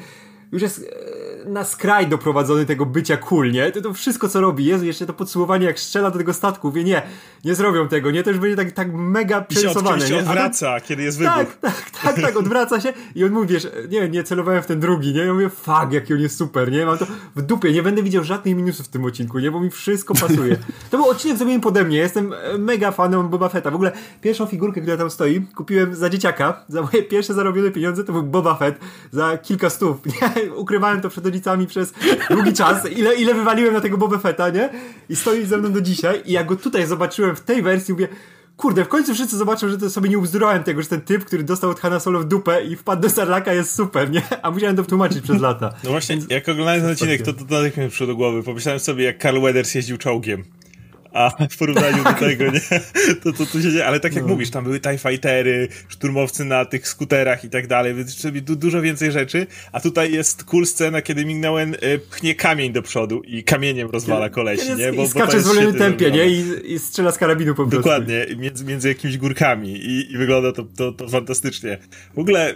już 0.51 0.61
jest 0.61 0.79
e, 0.79 1.24
na 1.47 1.63
skraj 1.63 2.07
doprowadzony 2.07 2.65
tego 2.65 2.85
bycia 2.85 3.17
cool, 3.17 3.51
nie? 3.51 3.71
To, 3.71 3.81
to 3.81 3.93
wszystko, 3.93 4.29
co 4.29 4.41
robi, 4.41 4.65
jest 4.65 4.83
jeszcze 4.83 5.05
to 5.05 5.13
podsumowanie, 5.13 5.65
jak 5.65 5.79
strzela 5.79 6.11
do 6.11 6.17
tego 6.17 6.33
statku, 6.33 6.71
wie, 6.71 6.83
nie, 6.83 7.01
nie 7.45 7.55
zrobią 7.55 7.87
tego, 7.87 8.11
nie? 8.11 8.23
To 8.23 8.29
już 8.29 8.39
będzie 8.39 8.55
tak, 8.55 8.71
tak 8.71 8.93
mega 8.93 9.41
przerysowane, 9.41 10.07
się 10.07 10.17
odwraca, 10.17 10.79
kiedy 10.79 11.03
jest 11.03 11.17
wybuch. 11.17 11.33
Tak, 11.35 11.57
tak, 11.61 11.91
tak, 12.03 12.21
tak, 12.21 12.37
odwraca 12.37 12.81
się 12.81 12.93
i 13.15 13.23
on 13.23 13.31
mówi, 13.31 13.47
wiesz, 13.47 13.67
nie, 13.89 14.09
nie 14.09 14.23
celowałem 14.23 14.63
w 14.63 14.65
ten 14.65 14.79
drugi, 14.79 15.13
nie? 15.13 15.21
Ja 15.21 15.33
mówię, 15.33 15.49
fuck, 15.49 15.91
jaki 15.91 16.13
on 16.13 16.19
jest 16.19 16.37
super, 16.37 16.71
nie? 16.71 16.85
Mam 16.85 16.97
to 16.97 17.05
w 17.35 17.41
dupie, 17.41 17.71
nie 17.71 17.83
będę 17.83 18.03
widział 18.03 18.23
żadnych 18.23 18.55
minusów 18.55 18.85
w 18.85 18.89
tym 18.89 19.05
odcinku, 19.05 19.39
nie? 19.39 19.51
Bo 19.51 19.59
mi 19.59 19.69
wszystko 19.69 20.13
pasuje. 20.13 20.57
To 20.91 20.97
był 20.97 21.09
odcinek 21.09 21.37
zrobiony 21.37 21.59
pode 21.59 21.83
mnie, 21.83 21.97
jestem 21.97 22.33
e, 22.33 22.57
mega 22.57 22.91
fanem 22.91 23.29
Boba 23.29 23.49
Fetta. 23.49 23.71
W 23.71 23.75
ogóle 23.75 23.91
pierwszą 24.21 24.45
figurkę, 24.45 24.81
która 24.81 24.97
tam 24.97 25.09
stoi, 25.09 25.41
kupiłem 25.41 25.95
za 25.95 26.09
dzieciaka, 26.09 26.63
za 26.67 26.81
moje 26.81 27.03
pierwsze 27.03 27.33
zarobione 27.33 27.71
pieniądze, 27.71 28.03
to 28.03 28.13
był 28.13 28.23
Boba 28.23 28.55
Fett 28.55 28.79
za 29.11 29.37
kilka 29.37 29.69
stów, 29.69 29.97
nie? 30.05 30.53
ukrywałem 30.53 31.01
to 31.01 31.09
przed 31.09 31.25
przez 31.67 31.93
długi 32.29 32.53
czas, 32.53 32.91
ile, 32.91 33.15
ile 33.15 33.33
wywaliłem 33.33 33.73
na 33.73 33.81
tego 33.81 33.97
Boba 33.97 34.17
Fetta, 34.17 34.49
nie? 34.49 34.69
I 35.09 35.15
stoi 35.15 35.45
ze 35.45 35.57
mną 35.57 35.71
do 35.71 35.81
dzisiaj 35.81 36.21
i 36.25 36.31
jak 36.31 36.47
go 36.47 36.55
tutaj 36.55 36.87
zobaczyłem 36.87 37.35
w 37.35 37.41
tej 37.41 37.61
wersji, 37.61 37.93
mówię, 37.93 38.07
kurde, 38.57 38.85
w 38.85 38.87
końcu 38.87 39.13
wszyscy 39.13 39.37
zobaczą, 39.37 39.69
że 39.69 39.77
to 39.77 39.89
sobie 39.89 40.09
nie 40.09 40.17
ubzdurałem 40.17 40.63
tego, 40.63 40.81
że 40.81 40.87
ten 40.87 41.01
typ, 41.01 41.25
który 41.25 41.43
dostał 41.43 41.69
od 41.69 41.79
Hanna 41.79 41.99
Solo 41.99 42.19
w 42.19 42.25
dupę 42.25 42.63
i 42.63 42.75
wpadł 42.75 43.01
do 43.01 43.09
Sarlaka 43.09 43.53
jest 43.53 43.75
super, 43.75 44.11
nie? 44.11 44.21
A 44.41 44.51
musiałem 44.51 44.75
to 44.75 44.83
tłumaczyć 44.83 45.21
przez 45.21 45.41
lata. 45.41 45.73
No 45.83 45.89
właśnie, 45.89 46.17
jak 46.29 46.49
oglądałem 46.49 46.81
ten 46.81 46.91
odcinek, 46.91 47.21
to, 47.21 47.33
to 47.33 47.39
natychmiast 47.39 47.77
mi 47.77 47.89
przyszło 47.89 48.07
do 48.07 48.15
głowy. 48.15 48.43
Pomyślałem 48.43 48.79
sobie, 48.79 49.03
jak 49.03 49.21
Carl 49.21 49.41
Weathers 49.41 49.75
jeździł 49.75 49.97
czołgiem 49.97 50.43
a 51.15 51.47
w 51.49 51.57
porównaniu 51.57 52.03
do 52.03 52.13
tego, 52.13 52.43
nie? 52.43 52.61
To, 53.23 53.33
to, 53.33 53.45
to 53.45 53.61
się 53.61 53.71
dzieje. 53.71 53.85
Ale 53.85 53.99
tak 53.99 54.15
jak 54.15 54.23
no. 54.23 54.29
mówisz, 54.29 54.49
tam 54.49 54.63
były 54.63 54.79
TIE 54.79 54.97
Fightery, 54.97 55.67
szturmowcy 55.87 56.45
na 56.45 56.65
tych 56.65 56.87
skuterach 56.87 57.43
i 57.43 57.49
tak 57.49 57.67
dalej, 57.67 57.93
więc 57.93 58.27
du 58.41 58.55
dużo 58.55 58.81
więcej 58.81 59.11
rzeczy, 59.11 59.47
a 59.71 59.79
tutaj 59.79 60.13
jest 60.13 60.43
cool 60.43 60.65
scena, 60.65 61.01
kiedy 61.01 61.25
Mignowen 61.25 61.73
y, 61.73 61.99
pchnie 62.09 62.35
kamień 62.35 62.73
do 62.73 62.81
przodu 62.81 63.21
i 63.23 63.43
kamieniem 63.43 63.89
rozwala 63.89 64.29
kolesi, 64.29 64.75
nie? 64.75 64.93
Bo, 64.93 65.03
I 65.03 65.07
skacze 65.07 65.37
w 65.37 65.41
zwolnionym 65.41 65.75
tempie, 65.75 66.11
nie? 66.11 66.27
I, 66.27 66.73
I, 66.73 66.79
strzela 66.79 67.11
z 67.11 67.17
karabinu 67.17 67.55
po 67.55 67.55
prostu. 67.55 67.77
Dokładnie, 67.77 68.25
między, 68.37 68.65
między 68.65 68.87
jakimiś 68.87 69.17
górkami 69.17 69.71
i, 69.71 70.13
i 70.13 70.17
wygląda 70.17 70.51
to, 70.51 70.63
to, 70.63 70.91
to 70.91 71.09
fantastycznie. 71.09 71.77
W 72.15 72.19
ogóle 72.19 72.55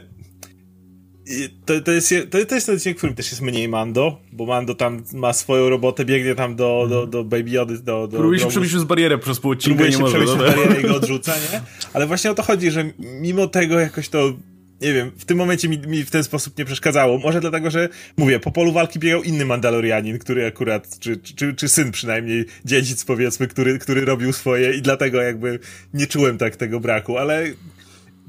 to, 1.65 1.81
to, 1.81 1.91
jest, 1.91 2.13
to, 2.29 2.45
to 2.45 2.55
jest 2.55 2.67
ten 2.67 2.75
odcinek, 2.75 2.97
w 2.97 2.99
którym 2.99 3.15
też 3.15 3.31
jest 3.31 3.41
mniej 3.41 3.67
Mando, 3.67 4.21
bo 4.31 4.45
Mando 4.45 4.75
tam 4.75 5.03
ma 5.13 5.33
swoją 5.33 5.69
robotę, 5.69 6.05
biegnie 6.05 6.35
tam 6.35 6.55
do, 6.55 6.87
do, 6.89 7.07
do 7.07 7.23
Baby 7.23 7.49
Jody, 7.49 7.77
do, 7.77 8.07
do 8.07 8.17
Próbuje 8.17 8.39
się 8.39 8.47
przebić 8.47 8.69
przez 8.69 8.83
barierę 8.83 9.17
przez 9.17 9.39
pół 9.39 9.51
odcinka, 9.51 9.83
Próbuje 9.83 9.97
się 9.97 10.05
przebić 10.05 10.29
przez 10.29 10.55
barierę 10.55 10.81
i 10.81 10.83
go 10.83 10.95
odrzuca, 10.95 11.33
nie? 11.35 11.61
Ale 11.93 12.07
właśnie 12.07 12.31
o 12.31 12.33
to 12.33 12.43
chodzi, 12.43 12.71
że 12.71 12.91
mimo 12.99 13.47
tego 13.47 13.79
jakoś 13.79 14.09
to 14.09 14.33
nie 14.81 14.93
wiem, 14.93 15.11
w 15.17 15.25
tym 15.25 15.37
momencie 15.37 15.69
mi, 15.69 15.77
mi, 15.77 16.05
w 16.05 16.11
ten 16.11 16.23
sposób 16.23 16.57
nie 16.57 16.65
przeszkadzało. 16.65 17.17
Może 17.17 17.41
dlatego, 17.41 17.71
że 17.71 17.89
mówię, 18.17 18.39
po 18.39 18.51
polu 18.51 18.71
walki 18.71 18.99
biegał 18.99 19.23
inny 19.23 19.45
Mandalorianin, 19.45 20.19
który 20.19 20.45
akurat, 20.45 20.99
czy, 20.99 21.17
czy, 21.17 21.53
czy 21.53 21.69
syn 21.69 21.91
przynajmniej, 21.91 22.45
dziedzic 22.65 23.05
powiedzmy, 23.05 23.47
który, 23.47 23.79
który 23.79 24.05
robił 24.05 24.33
swoje 24.33 24.73
i 24.73 24.81
dlatego 24.81 25.21
jakby 25.21 25.59
nie 25.93 26.07
czułem 26.07 26.37
tak 26.37 26.55
tego 26.55 26.79
braku, 26.79 27.17
ale 27.17 27.45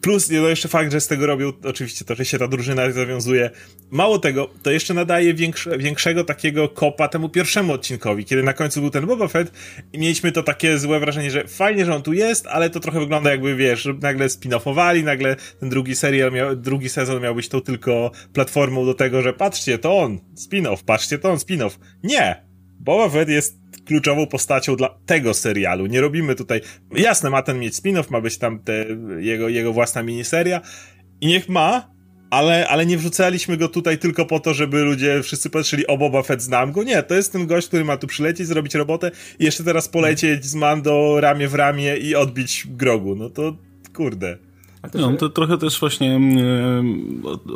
Plus 0.03 0.31
no 0.31 0.49
jeszcze 0.49 0.69
fakt, 0.69 0.93
że 0.93 1.01
z 1.01 1.07
tego 1.07 1.27
robią 1.27 1.53
oczywiście 1.65 2.05
to, 2.05 2.15
że 2.15 2.25
się 2.25 2.39
ta 2.39 2.49
drużyna 2.49 2.91
zawiązuje. 2.91 3.51
Mało 3.91 4.19
tego, 4.19 4.51
to 4.63 4.71
jeszcze 4.71 4.95
nadaje 4.95 5.35
większe, 5.35 5.79
większego 5.79 6.25
takiego 6.25 6.69
kopa 6.69 7.09
temu 7.09 7.29
pierwszemu 7.29 7.73
odcinkowi, 7.73 8.25
kiedy 8.25 8.43
na 8.43 8.53
końcu 8.53 8.81
był 8.81 8.91
ten 8.91 9.07
Boba 9.07 9.29
Fett 9.29 9.53
i 9.93 9.99
mieliśmy 9.99 10.33
to 10.33 10.43
takie 10.43 10.79
złe 10.79 11.01
wrażenie, 11.01 11.31
że 11.31 11.47
fajnie, 11.47 11.85
że 11.85 11.95
on 11.95 12.03
tu 12.03 12.13
jest, 12.13 12.47
ale 12.47 12.71
to 12.71 12.81
trochę 12.81 13.01
wygląda 13.01 13.31
jakby, 13.31 13.57
wiesz, 13.57 13.89
nagle 14.01 14.27
spin-offowali, 14.27 15.05
nagle 15.05 15.37
ten 15.61 15.69
drugi 15.69 15.97
serial, 15.97 16.33
miał, 16.33 16.57
drugi 16.57 16.89
sezon 16.89 17.23
miał 17.23 17.35
być 17.35 17.49
tą 17.49 17.61
tylko 17.61 18.11
platformą 18.33 18.87
do 18.87 18.95
tego, 18.95 19.23
że 19.23 19.33
patrzcie, 19.33 19.79
to 19.79 19.99
on, 19.99 20.19
spin-off, 20.35 20.85
patrzcie, 20.85 21.19
to 21.19 21.31
on, 21.31 21.37
spin-off. 21.37 21.79
Nie! 22.03 22.51
Boba 22.81 23.09
Fett 23.09 23.29
jest 23.29 23.60
kluczową 23.91 24.27
postacią 24.27 24.77
dla 24.77 24.89
tego 25.07 25.35
serialu. 25.35 25.87
Nie 25.87 26.01
robimy 26.01 26.35
tutaj, 26.35 26.61
jasne, 26.97 27.31
ma 27.31 27.43
ten 27.43 27.59
mieć 27.59 27.75
spin-off, 27.75 28.11
ma 28.11 28.21
być 28.21 28.39
tam 28.39 28.59
te, 28.59 28.87
jego, 29.19 29.49
jego 29.49 29.73
własna 29.73 30.03
miniseria 30.03 30.61
i 31.21 31.27
niech 31.27 31.49
ma, 31.49 31.91
ale, 32.31 32.69
ale 32.69 32.87
nie 32.87 32.99
wrzucaliśmy 32.99 33.57
go 33.57 33.69
tutaj 33.69 33.99
tylko 33.99 34.27
po 34.27 34.41
to, 34.41 34.55
żeby 34.55 34.83
ludzie 34.83 35.23
wszyscy 35.23 35.51
patrzyli, 35.51 35.87
o 35.87 35.99
Boba 35.99 36.23
Fett 36.23 36.43
znam 36.43 36.73
go. 36.73 36.83
Nie, 36.83 37.03
to 37.03 37.15
jest 37.15 37.33
ten 37.33 37.47
gość, 37.47 37.69
który 37.69 37.85
ma 37.85 37.97
tu 37.97 38.07
przylecieć, 38.07 38.47
zrobić 38.47 38.75
robotę 38.75 39.11
i 39.39 39.45
jeszcze 39.45 39.65
teraz 39.65 39.89
polecieć 39.89 40.45
z 40.45 40.55
Mando 40.55 41.21
ramię 41.21 41.49
w 41.49 41.55
ramię 41.55 41.97
i 41.97 42.15
odbić 42.15 42.67
grogu. 42.71 43.17
No 43.17 43.31
to 43.31 43.57
kurde. 43.95 44.50
No, 44.95 45.13
to 45.13 45.29
trochę 45.29 45.59
też 45.59 45.81
właśnie 45.81 46.21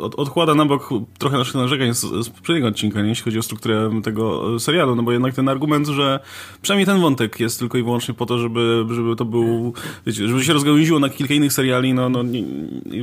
od, 0.01 0.15
odkłada 0.15 0.55
na 0.55 0.65
bok 0.65 0.89
trochę 1.17 1.37
naszych 1.37 1.55
narzekań 1.55 1.93
z, 1.93 2.01
z 2.01 2.29
poprzedniego 2.29 2.67
odcinka, 2.67 3.01
nie? 3.01 3.09
jeśli 3.09 3.23
chodzi 3.23 3.39
o 3.39 3.41
strukturę 3.41 4.01
tego 4.03 4.59
serialu, 4.59 4.95
no 4.95 5.03
bo 5.03 5.11
jednak 5.11 5.33
ten 5.33 5.49
argument, 5.49 5.87
że 5.87 6.19
przynajmniej 6.61 6.85
ten 6.85 7.01
wątek 7.01 7.39
jest 7.39 7.59
tylko 7.59 7.77
i 7.77 7.83
wyłącznie 7.83 8.13
po 8.13 8.25
to, 8.25 8.37
żeby, 8.37 8.85
żeby 8.89 9.15
to 9.15 9.25
był, 9.25 9.73
wiecie, 10.05 10.27
żeby 10.27 10.43
się 10.43 10.53
rozgałęziło 10.53 10.99
na 10.99 11.09
kilka 11.09 11.33
innych 11.33 11.53
seriali, 11.53 11.93
no, 11.93 12.09
no 12.09 12.23
nie, 12.23 12.43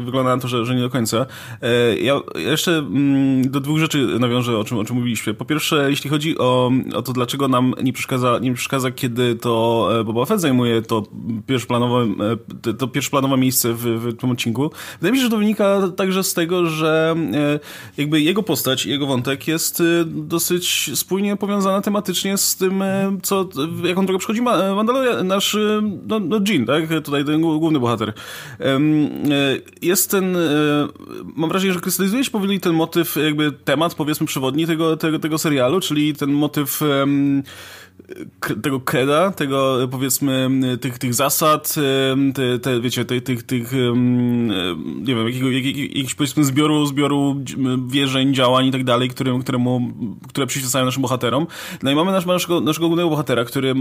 wygląda 0.03 0.37
na 0.37 0.43
to, 0.43 0.49
że, 0.49 0.67
że 0.67 0.75
nie 0.75 0.83
do 0.83 0.91
końca. 0.91 1.27
E, 1.63 1.97
ja 1.97 2.21
jeszcze 2.37 2.79
mm, 2.79 3.51
do 3.51 3.61
dwóch 3.61 3.79
rzeczy 3.79 4.07
nawiążę, 4.19 4.59
o 4.59 4.65
czym, 4.65 4.79
o 4.79 4.85
czym 4.85 4.97
mówiliśmy. 4.97 5.35
Po 5.35 5.45
pierwsze, 5.45 5.91
jeśli 5.91 6.11
chodzi 6.11 6.39
o, 6.39 6.73
o 6.95 7.03
to, 7.03 7.13
dlaczego 7.13 7.49
nam 7.49 7.75
nie 7.83 7.93
przeszkadza, 7.93 8.39
nie 8.39 8.55
przeszkadza 8.55 8.91
kiedy 8.91 9.35
to 9.35 9.89
e, 10.01 10.05
Boba 10.05 10.25
Fett 10.25 10.41
zajmuje 10.41 10.83
to 10.83 11.03
pierwszoplanowe, 11.47 12.07
e, 12.71 12.75
to 12.75 12.89
pierwszoplanowe 12.89 13.37
miejsce 13.37 13.75
w 13.75 14.12
w 14.12 14.12
tym 14.21 14.31
odcinku. 14.31 14.71
Wydaje 15.01 15.13
mi 15.13 15.19
się, 15.19 15.25
że 15.25 15.31
to 15.31 15.39
wynika 15.39 15.81
także 15.97 16.25
z 16.25 16.35
tego, 16.35 16.67
że 16.67 17.15
e, 17.35 17.61
jakby 17.97 18.21
jego 18.21 18.43
postać, 18.43 18.87
jego 18.87 19.07
wątek 19.07 19.49
jest 19.49 19.81
e, 19.81 19.85
dosyć 20.05 20.91
spójnie 20.95 21.37
powiązana 21.37 21.81
tematycznie 21.81 22.39
z 22.39 22.57
tym, 22.57 22.83
e, 22.83 23.19
co, 23.23 23.49
jaką 23.85 24.07
drogę 24.07 24.19
przychodzi 24.19 24.43
Mandalorian, 24.43 25.27
nasz 25.27 25.57
no, 26.07 26.21
no 26.21 26.41
Jean, 26.49 26.67
tak? 26.67 27.05
Tutaj 27.05 27.25
ten 27.25 27.41
główny 27.41 27.81
bohater. 27.81 28.13
Jest 29.83 30.11
ten, 30.11 30.37
mam 31.37 31.51
wrażenie, 31.51 31.73
że 31.73 31.81
krystalizuje 31.81 32.25
się 32.25 32.31
powoli 32.31 32.61
ten 32.61 32.73
motyw, 32.73 33.17
jakby 33.17 33.53
temat, 33.53 33.95
powiedzmy, 33.95 34.27
przewodni 34.27 34.67
tego, 34.67 34.97
tego, 34.97 35.19
tego 35.19 35.39
serialu, 35.39 35.81
czyli 35.81 36.15
ten 36.15 36.33
motyw 36.33 36.81
tego 38.63 38.81
kreda, 38.81 39.31
tego 39.31 39.89
powiedzmy 39.91 40.51
tych, 40.81 40.99
tych 40.99 41.15
zasad, 41.15 41.75
te, 42.35 42.59
te 42.59 42.81
wiecie, 42.81 43.05
tych, 43.05 43.23
tych, 43.23 43.43
tych 43.43 43.73
nie 44.85 45.15
wiem, 45.15 45.27
jakiego, 45.27 45.51
jak, 45.51 45.65
jakiegoś 45.65 46.15
powiedzmy 46.15 46.45
zbioru, 46.45 46.87
zbioru 46.87 47.37
wierzeń, 47.87 48.35
działań 48.35 48.67
i 48.67 48.71
tak 48.71 48.85
dalej, 48.85 49.11
które 50.29 50.47
przyświecają 50.47 50.85
naszym 50.85 51.03
bohaterom. 51.03 51.47
No 51.83 51.91
i 51.91 51.95
mamy 51.95 52.13
nasz, 52.13 52.27
naszego, 52.27 52.61
naszego 52.61 52.87
głównego 52.87 53.11
bohatera, 53.11 53.45
który, 53.45 53.75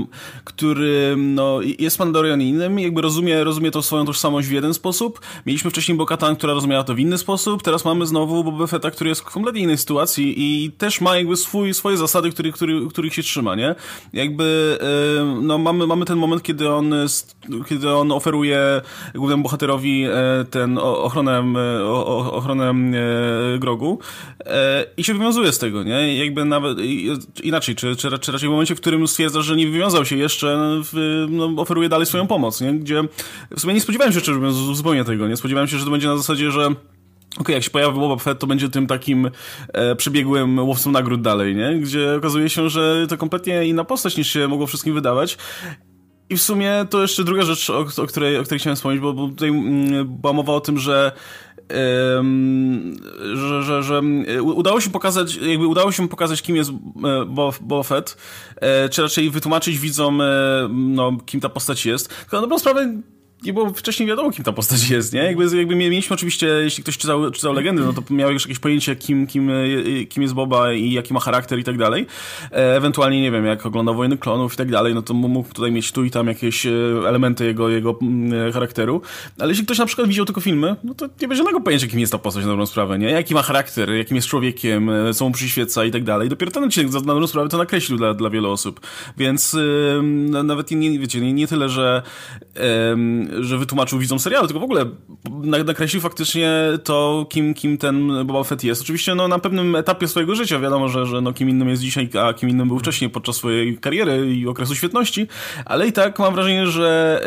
który 0.43 1.15
no, 1.17 1.59
jest 1.79 1.99
Mandalorianinem, 1.99 2.79
jakby 2.79 3.01
rozumie, 3.01 3.43
rozumie 3.43 3.71
to 3.71 3.81
swoją 3.81 4.05
tożsamość 4.05 4.47
w 4.47 4.51
jeden 4.51 4.73
sposób. 4.73 5.21
Mieliśmy 5.45 5.71
wcześniej 5.71 5.97
Bokatan, 5.97 6.35
która 6.35 6.53
rozumiała 6.53 6.83
to 6.83 6.95
w 6.95 6.99
inny 6.99 7.17
sposób, 7.17 7.63
teraz 7.63 7.85
mamy 7.85 8.05
znowu 8.05 8.43
Boba 8.43 8.67
Fetta, 8.67 8.91
który 8.91 9.09
jest 9.09 9.21
w 9.21 9.25
kompletnie 9.25 9.61
innej 9.61 9.77
sytuacji 9.77 10.33
i 10.37 10.71
też 10.71 11.01
ma 11.01 11.17
jakby 11.17 11.37
swój, 11.37 11.73
swoje 11.73 11.97
zasady, 11.97 12.31
który, 12.31 12.51
który, 12.51 12.87
których 12.89 13.13
się 13.13 13.23
trzyma, 13.23 13.55
nie? 13.55 13.75
Jakby 14.13 14.77
no, 15.41 15.57
mamy, 15.57 15.87
mamy 15.87 16.05
ten 16.05 16.17
moment, 16.17 16.43
kiedy 16.43 16.69
on, 16.69 16.93
kiedy 17.67 17.89
on 17.89 18.11
oferuje 18.11 18.81
głównemu 19.15 19.43
bohaterowi 19.43 20.03
e, 20.03 20.45
ten 20.49 20.77
ochronę, 20.77 21.43
e, 21.55 21.85
ochronę 22.31 22.69
e, 22.69 23.59
grogu 23.59 23.99
i 24.97 25.03
się 25.03 25.13
wywiązuje 25.13 25.51
z 25.51 25.59
tego, 25.59 25.83
nie? 25.83 26.17
Jakby 26.17 26.45
nawet 26.45 26.77
inaczej, 27.43 27.75
czy, 27.75 27.95
czy, 27.95 28.19
czy 28.19 28.31
raczej 28.31 28.49
w 28.49 28.51
momencie, 28.51 28.75
w 28.75 28.81
którym 28.81 29.07
stwierdza, 29.07 29.41
że 29.41 29.55
nie 29.55 29.67
wywiązał 29.67 30.05
się 30.05 30.15
jeszcze, 30.15 30.81
no, 31.29 31.61
oferuje 31.61 31.89
dalej 31.89 32.05
swoją 32.05 32.27
pomoc, 32.27 32.61
nie? 32.61 32.73
Gdzie 32.73 33.03
w 33.51 33.59
sumie 33.59 33.73
nie 33.73 33.81
spodziewałem 33.81 34.13
się 34.13 34.19
szczerze 34.19 34.39
mówiąc 34.39 34.55
zupełnie 34.77 35.03
tego, 35.03 35.27
nie? 35.27 35.37
Spodziewałem 35.37 35.67
się, 35.67 35.77
że 35.77 35.85
to 35.85 35.91
będzie 35.91 36.07
na 36.07 36.17
zasadzie, 36.17 36.51
że 36.51 36.69
Okej, 37.31 37.41
okay, 37.41 37.55
jak 37.55 37.63
się 37.63 37.69
pojawi 37.69 37.99
Boba 37.99 38.23
Fett, 38.23 38.39
to 38.39 38.47
będzie 38.47 38.69
tym 38.69 38.87
takim 38.87 39.31
e, 39.73 39.95
przebiegłym 39.95 40.59
łowcą 40.59 40.91
nagród 40.91 41.21
dalej, 41.21 41.55
nie? 41.55 41.79
Gdzie 41.79 42.15
okazuje 42.15 42.49
się, 42.49 42.69
że 42.69 43.05
to 43.09 43.17
kompletnie 43.17 43.65
inna 43.65 43.83
postać 43.83 44.17
niż 44.17 44.33
się 44.33 44.47
mogło 44.47 44.67
wszystkim 44.67 44.93
wydawać. 44.93 45.37
I 46.29 46.37
w 46.37 46.41
sumie 46.41 46.85
to 46.89 47.01
jeszcze 47.01 47.23
druga 47.23 47.41
rzecz, 47.41 47.69
o, 47.69 47.85
o 47.97 48.07
której, 48.07 48.37
o 48.37 48.43
której 48.43 48.59
chciałem 48.59 48.75
wspomnieć, 48.75 49.01
bo, 49.01 49.13
bo 49.13 49.27
tutaj 49.27 49.49
mm, 49.49 50.07
była 50.07 50.33
mowa 50.33 50.53
o 50.53 50.59
tym, 50.59 50.79
że 50.79 51.11
że, 53.33 53.63
że, 53.63 53.83
że 53.83 54.01
udało 54.41 54.81
się 54.81 54.89
pokazać, 54.89 55.35
jakby 55.35 55.67
udało 55.67 55.91
się 55.91 56.09
pokazać, 56.09 56.41
kim 56.41 56.55
jest 56.55 56.69
e, 56.69 57.25
Boba 57.61 57.83
Fett, 57.83 58.17
e, 58.55 58.89
czy 58.89 59.01
raczej 59.01 59.29
wytłumaczyć 59.29 59.79
widzom, 59.79 60.21
e, 60.21 60.25
no, 60.69 61.17
kim 61.25 61.41
ta 61.41 61.49
postać 61.49 61.85
jest. 61.85 62.07
Tylko 62.19 62.37
na 62.37 62.41
dobrą 62.41 62.59
sprawę 62.59 63.01
nie 63.43 63.53
było 63.53 63.69
wcześniej 63.69 64.09
wiadomo, 64.09 64.31
kim 64.31 64.43
ta 64.43 64.51
postać 64.51 64.89
jest, 64.89 65.13
nie? 65.13 65.19
Jakby, 65.19 65.57
jakby 65.57 65.75
mieliśmy 65.75 66.13
oczywiście, 66.13 66.47
jeśli 66.47 66.83
ktoś 66.83 66.97
czytał, 66.97 67.31
czytał 67.31 67.53
legendy, 67.53 67.83
no 67.83 67.93
to 67.93 68.13
miał 68.13 68.31
już 68.31 68.43
jakieś 68.43 68.59
pojęcie, 68.59 68.95
kim, 68.95 69.27
kim, 69.27 69.49
e, 69.49 70.05
kim 70.09 70.23
jest 70.23 70.35
Boba 70.35 70.73
i 70.73 70.91
jaki 70.91 71.13
ma 71.13 71.19
charakter 71.19 71.59
i 71.59 71.63
tak 71.63 71.77
dalej. 71.77 72.07
E, 72.51 72.75
ewentualnie, 72.75 73.21
nie 73.21 73.31
wiem, 73.31 73.45
jak 73.45 73.65
oglądał 73.65 73.95
Wojny 73.95 74.17
Klonów 74.17 74.53
i 74.53 74.57
tak 74.57 74.71
dalej, 74.71 74.95
no 74.95 75.01
to 75.01 75.13
mógł 75.13 75.53
tutaj 75.53 75.71
mieć 75.71 75.91
tu 75.91 76.03
i 76.03 76.11
tam 76.11 76.27
jakieś 76.27 76.65
e, 76.65 76.71
elementy 77.07 77.45
jego, 77.45 77.69
jego 77.69 77.99
charakteru. 78.53 79.01
Ale 79.39 79.49
jeśli 79.49 79.65
ktoś 79.65 79.77
na 79.77 79.85
przykład 79.85 80.07
widział 80.07 80.25
tylko 80.25 80.41
filmy, 80.41 80.75
no 80.83 80.93
to 80.93 81.05
nie 81.05 81.27
będzie 81.27 81.35
żadnego 81.35 81.61
pojęcia, 81.61 81.87
kim 81.87 81.99
jest 81.99 82.11
ta 82.11 82.17
postać 82.17 82.43
na 82.43 82.49
dobrą 82.49 82.65
sprawę, 82.65 82.99
nie? 82.99 83.09
Jaki 83.11 83.33
ma 83.33 83.41
charakter, 83.41 83.89
jakim 83.89 84.15
jest 84.15 84.27
człowiekiem, 84.27 84.91
co 85.13 85.25
mu 85.25 85.31
przyświeca 85.31 85.85
i 85.85 85.91
tak 85.91 86.03
dalej. 86.03 86.29
Dopiero 86.29 86.51
ten 86.51 86.63
odcinek 86.63 86.93
na 86.93 86.99
dobrą 86.99 87.27
sprawę 87.27 87.49
to 87.49 87.57
nakreślił 87.57 87.97
dla, 87.97 88.13
dla 88.13 88.29
wielu 88.29 88.51
osób. 88.51 88.79
Więc 89.17 89.53
yy, 89.53 90.43
nawet 90.43 90.71
nie, 90.71 90.99
wiecie, 90.99 91.21
nie, 91.21 91.33
nie 91.33 91.47
tyle, 91.47 91.69
że 91.69 92.01
yy, 92.55 92.61
że 93.39 93.57
wytłumaczył 93.57 93.99
widzom 93.99 94.19
serialu, 94.19 94.47
tylko 94.47 94.59
w 94.59 94.63
ogóle 94.63 94.85
nakreślił 95.65 96.01
faktycznie 96.01 96.51
to, 96.83 97.25
kim, 97.29 97.53
kim 97.53 97.77
ten 97.77 98.25
Boba 98.25 98.43
Fett 98.43 98.63
jest. 98.63 98.81
Oczywiście 98.81 99.15
no, 99.15 99.27
na 99.27 99.39
pewnym 99.39 99.75
etapie 99.75 100.07
swojego 100.07 100.35
życia 100.35 100.59
wiadomo, 100.59 100.89
że, 100.89 101.05
że 101.05 101.21
no, 101.21 101.33
kim 101.33 101.49
innym 101.49 101.69
jest 101.69 101.81
dzisiaj, 101.81 102.09
a 102.21 102.33
kim 102.33 102.49
innym 102.49 102.67
był 102.67 102.79
wcześniej 102.79 103.09
podczas 103.09 103.35
swojej 103.35 103.77
kariery 103.77 104.35
i 104.35 104.47
okresu 104.47 104.75
świetności, 104.75 105.27
ale 105.65 105.87
i 105.87 105.93
tak 105.93 106.19
mam 106.19 106.33
wrażenie, 106.33 106.67
że 106.67 107.21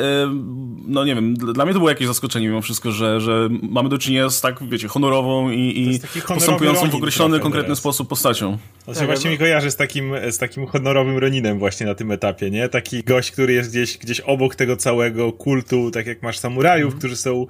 no 0.86 1.04
nie 1.04 1.14
wiem, 1.14 1.34
dla 1.34 1.64
mnie 1.64 1.74
to 1.74 1.80
było 1.80 1.90
jakieś 1.90 2.06
zaskoczenie 2.06 2.48
mimo 2.48 2.62
wszystko, 2.62 2.92
że, 2.92 3.20
że 3.20 3.48
mamy 3.62 3.88
do 3.88 3.98
czynienia 3.98 4.30
z 4.30 4.40
tak, 4.40 4.68
wiecie, 4.68 4.88
honorową 4.88 5.50
i, 5.50 5.58
i 5.58 6.00
postępującą 6.28 6.90
w 6.90 6.94
określony, 6.94 7.40
konkretny 7.40 7.66
teraz. 7.66 7.78
sposób 7.78 8.08
postacią. 8.08 8.58
Znaczy 8.84 8.98
tak, 8.98 9.08
właśnie 9.08 9.30
mi 9.30 9.38
kojarzy 9.38 9.70
z 9.70 9.76
takim, 9.76 10.12
z 10.30 10.38
takim 10.38 10.66
honorowym 10.66 11.18
Roninem 11.18 11.58
właśnie 11.58 11.86
na 11.86 11.94
tym 11.94 12.12
etapie, 12.12 12.50
nie? 12.50 12.68
Taki 12.68 13.02
gość, 13.02 13.30
który 13.30 13.52
jest 13.52 13.70
gdzieś, 13.70 13.98
gdzieś 13.98 14.20
obok 14.20 14.54
tego 14.54 14.76
całego 14.76 15.32
kultu, 15.32 15.90
tak 15.94 16.06
jak 16.06 16.22
masz 16.22 16.38
samurajów, 16.38 16.88
mm. 16.88 16.98
którzy 16.98 17.16
są 17.16 17.46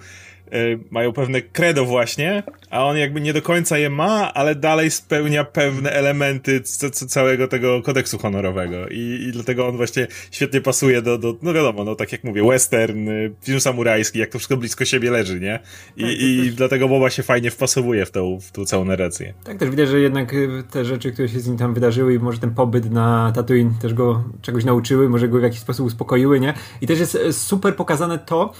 mają 0.90 1.12
pewne 1.12 1.42
credo 1.42 1.84
właśnie, 1.84 2.42
a 2.70 2.84
on 2.84 2.96
jakby 2.96 3.20
nie 3.20 3.32
do 3.32 3.42
końca 3.42 3.78
je 3.78 3.90
ma, 3.90 4.34
ale 4.34 4.54
dalej 4.54 4.90
spełnia 4.90 5.44
pewne 5.44 5.90
elementy 5.90 6.60
całego 7.08 7.48
tego 7.48 7.82
kodeksu 7.82 8.18
honorowego 8.18 8.88
I, 8.88 9.26
i 9.28 9.32
dlatego 9.32 9.68
on 9.68 9.76
właśnie 9.76 10.06
świetnie 10.30 10.60
pasuje 10.60 11.02
do, 11.02 11.18
do, 11.18 11.36
no 11.42 11.52
wiadomo, 11.52 11.84
no 11.84 11.94
tak 11.94 12.12
jak 12.12 12.24
mówię, 12.24 12.44
western, 12.48 13.08
y, 13.08 13.34
film 13.42 13.60
samurajski, 13.60 14.18
jak 14.18 14.30
to 14.30 14.38
wszystko 14.38 14.56
blisko 14.56 14.84
siebie 14.84 15.10
leży, 15.10 15.40
nie? 15.40 15.60
I, 15.96 16.02
tak, 16.02 16.10
i 16.10 16.42
też... 16.44 16.54
dlatego 16.54 16.88
Boba 16.88 17.10
się 17.10 17.22
fajnie 17.22 17.50
wpasowuje 17.50 18.06
w 18.06 18.10
tą, 18.10 18.40
w 18.40 18.52
tą 18.52 18.64
całą 18.64 18.84
narrację. 18.84 19.34
Tak, 19.44 19.58
też 19.58 19.70
widać, 19.70 19.88
że 19.88 20.00
jednak 20.00 20.34
y, 20.34 20.62
te 20.70 20.84
rzeczy, 20.84 21.12
które 21.12 21.28
się 21.28 21.40
z 21.40 21.48
nim 21.48 21.56
tam 21.56 21.74
wydarzyły 21.74 22.14
i 22.14 22.18
może 22.18 22.38
ten 22.38 22.54
pobyt 22.54 22.90
na 22.90 23.32
Tatooine 23.34 23.74
też 23.82 23.94
go 23.94 24.24
czegoś 24.42 24.64
nauczyły, 24.64 25.08
może 25.08 25.28
go 25.28 25.38
w 25.38 25.42
jakiś 25.42 25.60
sposób 25.60 25.86
uspokoiły, 25.86 26.40
nie? 26.40 26.54
I 26.80 26.86
też 26.86 26.98
jest 26.98 27.18
super 27.30 27.76
pokazane 27.76 28.18
to, 28.18 28.52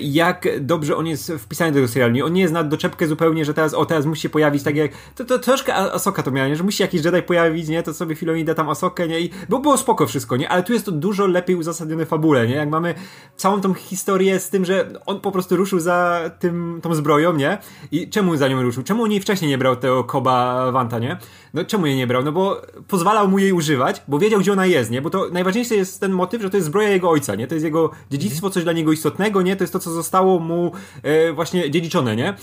jak 0.00 0.48
dobrze 0.60 0.96
on 0.96 1.06
jest 1.06 1.29
wpisany 1.38 1.70
do 1.70 1.74
tego 1.74 1.88
serialu. 1.88 2.26
On 2.26 2.32
nie 2.32 2.40
jest 2.40 2.54
na 2.54 2.64
doczepkę 2.64 3.06
zupełnie, 3.06 3.44
że 3.44 3.54
teraz, 3.54 3.74
o 3.74 3.86
teraz 3.86 4.06
musi 4.06 4.22
się 4.22 4.28
pojawić 4.28 4.62
tak 4.62 4.76
jak, 4.76 4.90
to, 5.14 5.24
to 5.24 5.38
troszkę 5.38 5.74
Asoka 5.74 6.22
to 6.22 6.30
miała, 6.30 6.48
nie? 6.48 6.56
że 6.56 6.64
musi 6.64 6.82
jakiś 6.82 7.04
Jedi 7.04 7.22
pojawić, 7.22 7.68
nie, 7.68 7.82
to 7.82 7.94
sobie 7.94 8.14
Filoni 8.14 8.44
da 8.44 8.54
tam 8.54 8.68
Asokę, 8.68 9.08
nie, 9.08 9.20
i 9.20 9.30
bo 9.48 9.58
było 9.58 9.76
spoko 9.76 10.06
wszystko, 10.06 10.36
nie, 10.36 10.48
ale 10.48 10.62
tu 10.62 10.72
jest 10.72 10.84
to 10.84 10.92
dużo 10.92 11.26
lepiej 11.26 11.56
uzasadnione 11.56 12.06
fabule, 12.06 12.48
nie, 12.48 12.54
jak 12.54 12.70
mamy 12.70 12.94
całą 13.36 13.60
tą 13.60 13.74
historię 13.74 14.40
z 14.40 14.50
tym, 14.50 14.64
że 14.64 14.90
on 15.06 15.20
po 15.20 15.32
prostu 15.32 15.56
ruszył 15.56 15.80
za 15.80 16.30
tym, 16.38 16.80
tą 16.82 16.94
zbroją, 16.94 17.36
nie, 17.36 17.58
i 17.92 18.10
czemu 18.10 18.36
za 18.36 18.48
nią 18.48 18.62
ruszył, 18.62 18.82
czemu 18.82 19.06
nie 19.06 19.20
wcześniej 19.20 19.50
nie 19.50 19.58
brał 19.58 19.76
tego 19.76 20.04
Koba 20.04 20.72
Wanta, 20.72 20.98
nie, 20.98 21.18
no 21.54 21.64
czemu 21.64 21.86
jej 21.86 21.96
nie 21.96 22.06
brał, 22.06 22.24
no 22.24 22.32
bo 22.32 22.62
pozwalał 22.88 23.28
mu 23.28 23.38
jej 23.38 23.52
używać, 23.52 24.02
bo 24.08 24.18
wiedział, 24.18 24.40
gdzie 24.40 24.52
ona 24.52 24.66
jest, 24.66 24.90
nie, 24.90 25.02
bo 25.02 25.10
to 25.10 25.28
najważniejszy 25.32 25.76
jest 25.76 26.00
ten 26.00 26.12
motyw, 26.12 26.42
że 26.42 26.50
to 26.50 26.56
jest 26.56 26.66
zbroja 26.66 26.88
jego 26.88 27.10
ojca, 27.10 27.34
nie, 27.34 27.46
to 27.46 27.54
jest 27.54 27.64
jego 27.64 27.90
dziedzictwo, 28.10 28.50
coś 28.50 28.64
dla 28.64 28.72
niego 28.72 28.92
istotnego, 28.92 29.42
nie, 29.42 29.56
to 29.56 29.64
jest 29.64 29.72
to, 29.72 29.78
co 29.78 29.90
zostało 29.90 30.38
mu 30.38 30.72
e, 31.02 31.09
właśnie 31.34 31.70
dziedziczone, 31.70 32.16
nie, 32.16 32.34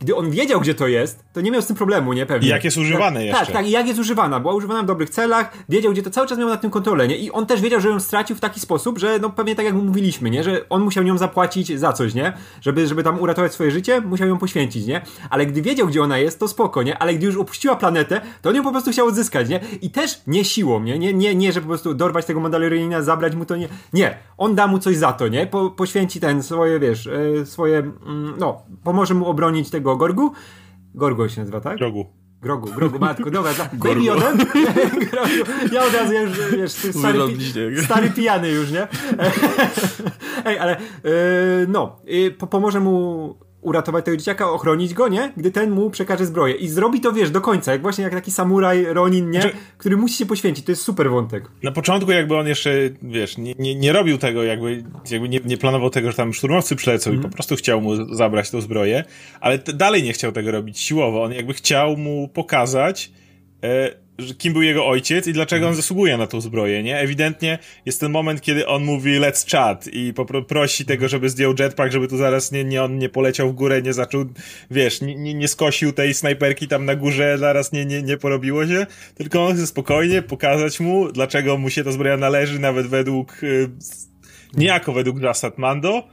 gdy 0.00 0.16
on 0.16 0.30
wiedział, 0.30 0.60
gdzie 0.60 0.74
to 0.74 0.86
jest, 0.86 1.24
to 1.32 1.40
nie 1.40 1.50
miał 1.50 1.62
z 1.62 1.66
tym 1.66 1.76
problemu, 1.76 2.12
nie? 2.12 2.26
Pewnie. 2.26 2.48
I 2.48 2.50
jak 2.50 2.64
jest 2.64 2.76
używane 2.76 3.20
tak, 3.20 3.26
jeszcze. 3.26 3.44
Tak, 3.44 3.54
tak, 3.54 3.66
i 3.66 3.70
jak 3.70 3.86
jest 3.86 4.00
używana. 4.00 4.40
Była 4.40 4.54
używana 4.54 4.82
w 4.82 4.86
dobrych 4.86 5.10
celach, 5.10 5.52
wiedział, 5.68 5.92
gdzie 5.92 6.02
to 6.02 6.10
cały 6.10 6.26
czas 6.26 6.38
miał 6.38 6.48
nad 6.48 6.60
tym 6.60 6.70
kontrolę, 6.70 7.08
nie? 7.08 7.16
I 7.16 7.30
on 7.30 7.46
też 7.46 7.60
wiedział, 7.60 7.80
że 7.80 7.88
ją 7.88 8.00
stracił 8.00 8.36
w 8.36 8.40
taki 8.40 8.60
sposób, 8.60 8.98
że 8.98 9.18
no 9.18 9.30
pewnie 9.30 9.54
tak 9.54 9.64
jak 9.64 9.74
mówiliśmy, 9.74 10.30
nie? 10.30 10.44
Że 10.44 10.68
on 10.68 10.82
musiał 10.82 11.04
nią 11.04 11.18
zapłacić 11.18 11.78
za 11.78 11.92
coś, 11.92 12.14
nie? 12.14 12.32
Żeby, 12.60 12.86
żeby 12.86 13.02
tam 13.02 13.20
uratować 13.20 13.52
swoje 13.52 13.70
życie, 13.70 14.00
musiał 14.00 14.28
ją 14.28 14.38
poświęcić, 14.38 14.86
nie? 14.86 15.00
Ale 15.30 15.46
gdy 15.46 15.62
wiedział, 15.62 15.86
gdzie 15.86 16.02
ona 16.02 16.18
jest, 16.18 16.40
to 16.40 16.48
spoko, 16.48 16.82
nie? 16.82 16.98
Ale 16.98 17.14
gdy 17.14 17.26
już 17.26 17.36
opuściła 17.36 17.76
planetę, 17.76 18.20
to 18.42 18.48
on 18.48 18.56
ją 18.56 18.62
po 18.62 18.70
prostu 18.70 18.90
chciał 18.90 19.06
odzyskać, 19.06 19.48
nie? 19.48 19.60
I 19.82 19.90
też 19.90 20.20
nie 20.26 20.44
siłą, 20.44 20.82
nie? 20.82 20.98
Nie, 20.98 21.14
nie, 21.14 21.34
nie 21.34 21.52
że 21.52 21.60
po 21.60 21.66
prostu 21.66 21.94
dorwać 21.94 22.26
tego 22.26 22.40
Mandalorianina, 22.40 23.02
zabrać 23.02 23.34
mu 23.34 23.44
to, 23.44 23.56
nie. 23.56 23.68
Nie. 23.92 24.18
On 24.38 24.54
da 24.54 24.66
mu 24.66 24.78
coś 24.78 24.96
za 24.96 25.12
to, 25.12 25.28
nie? 25.28 25.46
Po, 25.46 25.70
poświęci 25.70 26.20
ten 26.20 26.42
swoje, 26.42 26.78
wiesz, 26.78 27.06
e, 27.06 27.46
swoje, 27.46 27.78
mm, 27.78 28.34
no, 28.38 28.62
pomoże 28.84 29.14
mu 29.14 29.26
obronić 29.26 29.70
tego 29.70 29.87
Gorgu, 29.96 30.32
Gorgo 30.94 31.28
się 31.28 31.40
nazywa, 31.40 31.60
tak? 31.60 31.78
Grogu. 31.78 32.06
Grogu, 32.42 32.72
grogu, 32.72 32.98
matko, 32.98 33.30
dobra, 33.30 33.52
Baby 33.72 34.04
Yoda? 34.04 34.32
grogu. 35.10 35.52
Ja 35.72 35.84
od 35.84 35.94
razu 35.94 36.12
już, 36.12 36.50
wiesz, 36.56 36.74
ty 36.74 36.92
stary, 36.92 37.18
pi 37.28 37.82
stary 37.84 38.10
pijany 38.10 38.48
już, 38.48 38.70
nie? 38.70 38.88
Ej, 40.46 40.58
ale 40.58 40.76
yy, 41.04 41.10
no, 41.68 42.00
yy, 42.04 42.30
pomoże 42.30 42.80
mu 42.80 43.34
uratować 43.60 44.04
tego 44.04 44.16
dzieciaka, 44.16 44.50
ochronić 44.50 44.94
go, 44.94 45.08
nie? 45.08 45.32
Gdy 45.36 45.50
ten 45.50 45.70
mu 45.70 45.90
przekaże 45.90 46.26
zbroję. 46.26 46.54
I 46.54 46.68
zrobi 46.68 47.00
to, 47.00 47.12
wiesz, 47.12 47.30
do 47.30 47.40
końca, 47.40 47.72
jak 47.72 47.82
właśnie 47.82 48.04
jak 48.04 48.12
taki 48.12 48.30
samuraj 48.30 48.84
Ronin, 48.84 49.30
nie? 49.30 49.40
Znaczy, 49.40 49.56
który 49.78 49.96
musi 49.96 50.14
się 50.14 50.26
poświęcić. 50.26 50.64
To 50.64 50.72
jest 50.72 50.82
super 50.82 51.10
wątek. 51.10 51.50
Na 51.62 51.72
początku 51.72 52.10
jakby 52.10 52.36
on 52.36 52.46
jeszcze, 52.46 52.70
wiesz, 53.02 53.38
nie, 53.38 53.54
nie, 53.58 53.74
nie 53.74 53.92
robił 53.92 54.18
tego, 54.18 54.42
jakby, 54.42 54.84
jakby 55.10 55.28
nie, 55.28 55.40
nie 55.44 55.56
planował 55.58 55.90
tego, 55.90 56.10
że 56.10 56.16
tam 56.16 56.34
szturmowcy 56.34 56.76
przylecą 56.76 57.10
mm. 57.10 57.14
i 57.14 57.16
mhm. 57.16 57.30
po 57.30 57.36
prostu 57.36 57.56
chciał 57.56 57.80
mu 57.80 58.14
zabrać 58.14 58.50
tą 58.50 58.60
zbroję, 58.60 59.04
ale 59.40 59.58
dalej 59.58 60.02
nie 60.02 60.12
chciał 60.12 60.32
tego 60.32 60.50
robić 60.50 60.78
siłowo. 60.78 61.22
On 61.22 61.32
jakby 61.32 61.54
chciał 61.54 61.96
mu 61.96 62.28
pokazać, 62.28 63.12
e, 63.62 64.07
kim 64.38 64.52
był 64.52 64.62
jego 64.62 64.86
ojciec 64.86 65.26
i 65.26 65.32
dlaczego 65.32 65.68
on 65.68 65.74
zasługuje 65.74 66.16
na 66.16 66.26
tą 66.26 66.40
zbroję, 66.40 66.82
nie? 66.82 66.98
Ewidentnie 66.98 67.58
jest 67.86 68.00
ten 68.00 68.12
moment, 68.12 68.40
kiedy 68.40 68.66
on 68.66 68.84
mówi 68.84 69.20
let's 69.20 69.50
chat 69.50 69.88
i 69.92 70.14
prosi 70.48 70.84
tego, 70.84 71.08
żeby 71.08 71.30
zdjął 71.30 71.54
jetpack, 71.58 71.92
żeby 71.92 72.08
tu 72.08 72.16
zaraz 72.16 72.52
nie, 72.52 72.64
nie 72.64 72.82
on 72.82 72.98
nie 72.98 73.08
poleciał 73.08 73.50
w 73.50 73.54
górę, 73.54 73.82
nie 73.82 73.92
zaczął, 73.92 74.24
wiesz, 74.70 75.00
nie, 75.00 75.34
nie 75.34 75.48
skosił 75.48 75.92
tej 75.92 76.14
snajperki 76.14 76.68
tam 76.68 76.84
na 76.84 76.94
górze, 76.94 77.38
zaraz 77.38 77.72
nie, 77.72 77.86
nie, 77.86 78.02
nie 78.02 78.16
porobiło 78.16 78.66
się, 78.66 78.86
tylko 79.14 79.46
on 79.46 79.54
chce 79.54 79.66
spokojnie 79.66 80.22
pokazać 80.22 80.80
mu, 80.80 81.12
dlaczego 81.12 81.58
mu 81.58 81.70
się 81.70 81.84
ta 81.84 81.92
zbroja 81.92 82.16
należy, 82.16 82.58
nawet 82.58 82.86
według, 82.86 83.42
y, 83.42 83.70
niejako 84.54 84.92
według 84.92 85.20
zasad 85.20 85.58
Mando, 85.58 86.08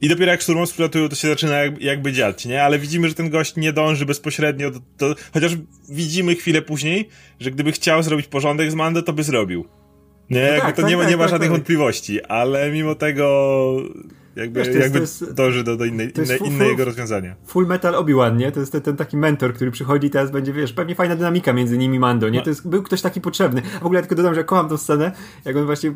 i 0.00 0.08
dopiero 0.08 0.30
jak 0.30 0.40
szturmowcy 0.40 0.72
przylatują, 0.72 1.08
to 1.08 1.16
się 1.16 1.28
zaczyna 1.28 1.54
jakby, 1.54 1.80
jakby 1.80 2.12
dziać, 2.12 2.46
nie? 2.46 2.62
Ale 2.62 2.78
widzimy, 2.78 3.08
że 3.08 3.14
ten 3.14 3.30
gość 3.30 3.56
nie 3.56 3.72
dąży 3.72 4.06
bezpośrednio 4.06 4.70
do, 4.70 4.80
do, 4.98 5.14
Chociaż 5.34 5.56
widzimy 5.88 6.34
chwilę 6.34 6.62
później, 6.62 7.08
że 7.40 7.50
gdyby 7.50 7.72
chciał 7.72 8.02
zrobić 8.02 8.26
porządek 8.26 8.70
z 8.70 8.74
Mando, 8.74 9.02
to 9.02 9.12
by 9.12 9.22
zrobił. 9.22 9.64
Nie, 10.30 10.40
no 10.40 10.46
jakby 10.46 10.60
tak, 10.60 10.76
to 10.76 10.82
tak, 10.82 10.90
nie, 10.90 10.96
ma, 10.96 11.02
tak, 11.02 11.10
nie 11.10 11.16
ma 11.16 11.22
tak, 11.22 11.30
żadnych 11.30 11.48
tak. 11.48 11.58
wątpliwości, 11.58 12.24
ale 12.24 12.70
mimo 12.70 12.94
tego 12.94 13.76
jakby, 14.36 14.64
Wiesz, 14.64 14.74
jakby 14.74 14.98
jest, 14.98 15.32
dąży 15.34 15.64
do, 15.64 15.76
do 15.76 15.84
innej, 15.84 16.12
inne, 16.16 16.38
full, 16.38 16.46
innego 16.46 16.84
rozwiązania. 16.84 17.36
Full 17.46 17.66
Metal 17.66 17.94
Obi-Wan, 17.94 18.36
nie? 18.36 18.52
To 18.52 18.60
jest 18.60 18.72
ten, 18.72 18.80
ten, 18.80 18.96
taki 18.96 19.16
mentor, 19.16 19.54
który 19.54 19.70
przychodzi 19.70 20.06
i 20.06 20.10
teraz 20.10 20.30
będzie, 20.30 20.52
wiesz, 20.52 20.72
pewnie 20.72 20.94
fajna 20.94 21.16
dynamika 21.16 21.52
między 21.52 21.78
nimi 21.78 21.98
Mando, 21.98 22.28
nie? 22.28 22.42
To 22.42 22.50
jest, 22.50 22.68
był 22.68 22.82
ktoś 22.82 23.02
taki 23.02 23.20
potrzebny. 23.20 23.62
A 23.76 23.78
w 23.78 23.86
ogóle 23.86 23.98
ja 23.98 24.02
tylko 24.02 24.14
dodam, 24.14 24.34
że 24.34 24.44
kocham 24.44 24.68
tą 24.68 24.76
scenę, 24.76 25.12
jak 25.44 25.56
on 25.56 25.66
właśnie 25.66 25.94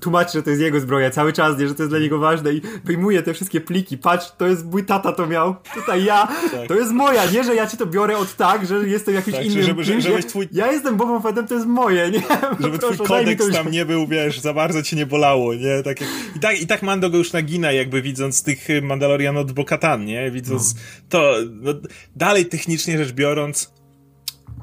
tłumaczy, 0.00 0.32
że 0.32 0.42
to 0.42 0.50
jest 0.50 0.62
jego 0.62 0.80
zbroja 0.80 1.10
cały 1.10 1.32
czas, 1.32 1.58
nie, 1.58 1.68
że 1.68 1.74
to 1.74 1.82
jest 1.82 1.92
dla 1.92 1.98
niego 1.98 2.18
ważne 2.18 2.52
i 2.52 2.62
wyjmuje 2.84 3.22
te 3.22 3.34
wszystkie 3.34 3.60
pliki. 3.60 3.98
Patrz, 3.98 4.26
to 4.38 4.46
jest 4.46 4.64
mój 4.64 4.84
tata 4.84 5.12
to 5.12 5.26
miał, 5.26 5.56
tutaj 5.74 6.04
ja, 6.04 6.28
tak. 6.52 6.68
to 6.68 6.74
jest 6.74 6.92
moja, 6.92 7.30
nie, 7.30 7.44
że 7.44 7.54
ja 7.54 7.66
ci 7.66 7.76
to 7.76 7.86
biorę 7.86 8.16
od 8.16 8.36
tak, 8.36 8.66
że 8.66 8.88
jestem 8.88 9.14
jakimś 9.14 9.36
tak, 9.36 9.46
innym 9.46 9.62
żeby, 9.62 9.84
kimś, 9.84 10.04
żebyś 10.04 10.26
twój... 10.26 10.48
Ja 10.52 10.72
jestem 10.72 10.96
Bobą 10.96 11.20
Fettem, 11.20 11.46
to 11.46 11.54
jest 11.54 11.66
moje, 11.66 12.10
nie? 12.10 12.22
Żeby 12.60 12.78
Proszę, 12.78 12.94
twój 12.94 13.06
kodeks 13.06 13.50
tam 13.50 13.70
nie 13.70 13.84
był, 13.84 14.06
wiesz, 14.06 14.40
za 14.40 14.54
bardzo 14.54 14.82
cię 14.82 14.96
nie 14.96 15.06
bolało, 15.06 15.54
nie? 15.54 15.82
Tak 15.82 16.00
jak... 16.00 16.10
I, 16.36 16.40
tak, 16.40 16.60
I 16.60 16.66
tak 16.66 16.82
Mando 16.82 17.10
go 17.10 17.18
już 17.18 17.32
nagina, 17.32 17.72
jakby 17.72 18.02
widząc 18.02 18.42
tych 18.42 18.68
Mandalorian 18.82 19.36
od 19.36 19.52
Bokatan, 19.52 20.04
nie? 20.04 20.30
Widząc 20.30 20.74
no. 20.74 20.80
to, 21.08 21.34
no, 21.50 21.72
dalej 22.16 22.46
technicznie 22.46 22.98
rzecz 22.98 23.12
biorąc, 23.12 23.72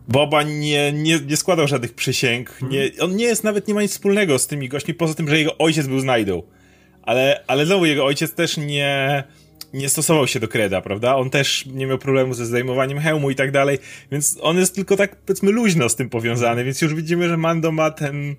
Boba 0.09 0.43
nie, 0.43 0.93
nie, 0.93 1.19
nie 1.19 1.37
składał 1.37 1.67
żadnych 1.67 1.93
przysięg. 1.93 2.59
Nie, 2.61 2.91
on 3.01 3.15
nie 3.15 3.25
jest, 3.25 3.43
nawet 3.43 3.67
nie 3.67 3.73
ma 3.73 3.81
nic 3.81 3.91
wspólnego 3.91 4.39
z 4.39 4.47
tymi 4.47 4.69
gośćmi, 4.69 4.93
poza 4.93 5.13
tym, 5.13 5.29
że 5.29 5.37
jego 5.37 5.57
ojciec 5.57 5.87
był 5.87 5.99
znajdą. 5.99 6.43
Ale, 7.01 7.43
ale 7.47 7.65
znowu 7.65 7.85
jego 7.85 8.05
ojciec 8.05 8.33
też 8.33 8.57
nie, 8.57 9.23
nie 9.73 9.89
stosował 9.89 10.27
się 10.27 10.39
do 10.39 10.47
kreda, 10.47 10.81
prawda? 10.81 11.15
On 11.15 11.29
też 11.29 11.65
nie 11.65 11.87
miał 11.87 11.97
problemu 11.97 12.33
ze 12.33 12.45
zdejmowaniem 12.45 12.99
hełmu 12.99 13.29
i 13.29 13.35
tak 13.35 13.51
dalej, 13.51 13.77
więc 14.11 14.37
on 14.41 14.57
jest 14.57 14.75
tylko 14.75 14.97
tak, 14.97 15.15
powiedzmy, 15.15 15.51
luźno 15.51 15.89
z 15.89 15.95
tym 15.95 16.09
powiązany, 16.09 16.63
więc 16.63 16.81
już 16.81 16.93
widzimy, 16.93 17.29
że 17.29 17.37
Mando 17.37 17.71
ma 17.71 17.91
ten 17.91 18.35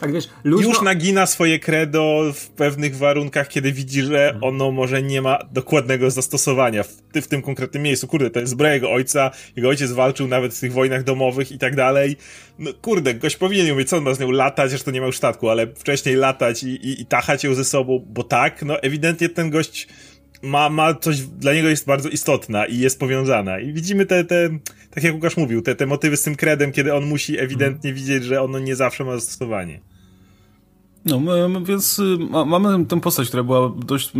tak 0.00 0.12
wiesz, 0.12 0.28
luźno... 0.44 0.68
Już 0.68 0.82
nagina 0.82 1.26
swoje 1.26 1.58
credo 1.58 2.32
w 2.34 2.48
pewnych 2.48 2.96
warunkach, 2.96 3.48
kiedy 3.48 3.72
widzi, 3.72 4.02
że 4.02 4.38
ono 4.40 4.70
może 4.70 5.02
nie 5.02 5.22
ma 5.22 5.38
dokładnego 5.52 6.10
zastosowania 6.10 6.82
w, 6.82 6.88
w 7.14 7.26
tym 7.26 7.42
konkretnym 7.42 7.82
miejscu. 7.82 8.06
Kurde, 8.06 8.30
to 8.30 8.40
jest 8.40 8.52
zbroja 8.52 8.74
jego 8.74 8.90
ojca, 8.90 9.30
jego 9.56 9.68
ojciec 9.68 9.92
walczył 9.92 10.28
nawet 10.28 10.54
w 10.54 10.60
tych 10.60 10.72
wojnach 10.72 11.04
domowych 11.04 11.52
i 11.52 11.58
tak 11.58 11.76
dalej. 11.76 12.16
No 12.58 12.70
kurde, 12.82 13.14
gość 13.14 13.36
powinien 13.36 13.72
umieć, 13.72 13.88
co 13.88 13.96
on 13.96 14.04
ma 14.04 14.14
z 14.14 14.20
nią 14.20 14.30
latać, 14.30 14.70
zresztą 14.70 14.90
nie 14.90 15.00
ma 15.00 15.06
już 15.06 15.16
statku, 15.16 15.48
ale 15.48 15.66
wcześniej 15.74 16.16
latać 16.16 16.62
i, 16.62 16.68
i, 16.68 17.00
i 17.00 17.06
tachać 17.06 17.44
ją 17.44 17.54
ze 17.54 17.64
sobą, 17.64 18.06
bo 18.08 18.24
tak, 18.24 18.62
no 18.62 18.80
ewidentnie 18.80 19.28
ten 19.28 19.50
gość 19.50 19.88
ma, 20.42 20.70
ma 20.70 20.94
coś, 20.94 21.20
dla 21.20 21.54
niego 21.54 21.68
jest 21.68 21.86
bardzo 21.86 22.08
istotna 22.08 22.66
i 22.66 22.78
jest 22.78 22.98
powiązana. 22.98 23.60
I 23.60 23.72
widzimy 23.72 24.06
te, 24.06 24.24
te 24.24 24.48
tak 24.90 25.04
jak 25.04 25.14
Łukasz 25.14 25.36
mówił, 25.36 25.62
te, 25.62 25.74
te 25.74 25.86
motywy 25.86 26.16
z 26.16 26.22
tym 26.22 26.36
kredem, 26.36 26.72
kiedy 26.72 26.94
on 26.94 27.06
musi 27.06 27.38
ewidentnie 27.38 27.92
widzieć, 27.92 28.24
że 28.24 28.42
ono 28.42 28.58
nie 28.58 28.76
zawsze 28.76 29.04
ma 29.04 29.14
zastosowanie. 29.14 29.80
No, 31.04 31.20
więc 31.62 31.98
y, 31.98 32.18
mamy 32.46 32.86
tę 32.86 33.00
postać, 33.00 33.28
która 33.28 33.42
była 33.42 33.72
dość, 33.76 34.12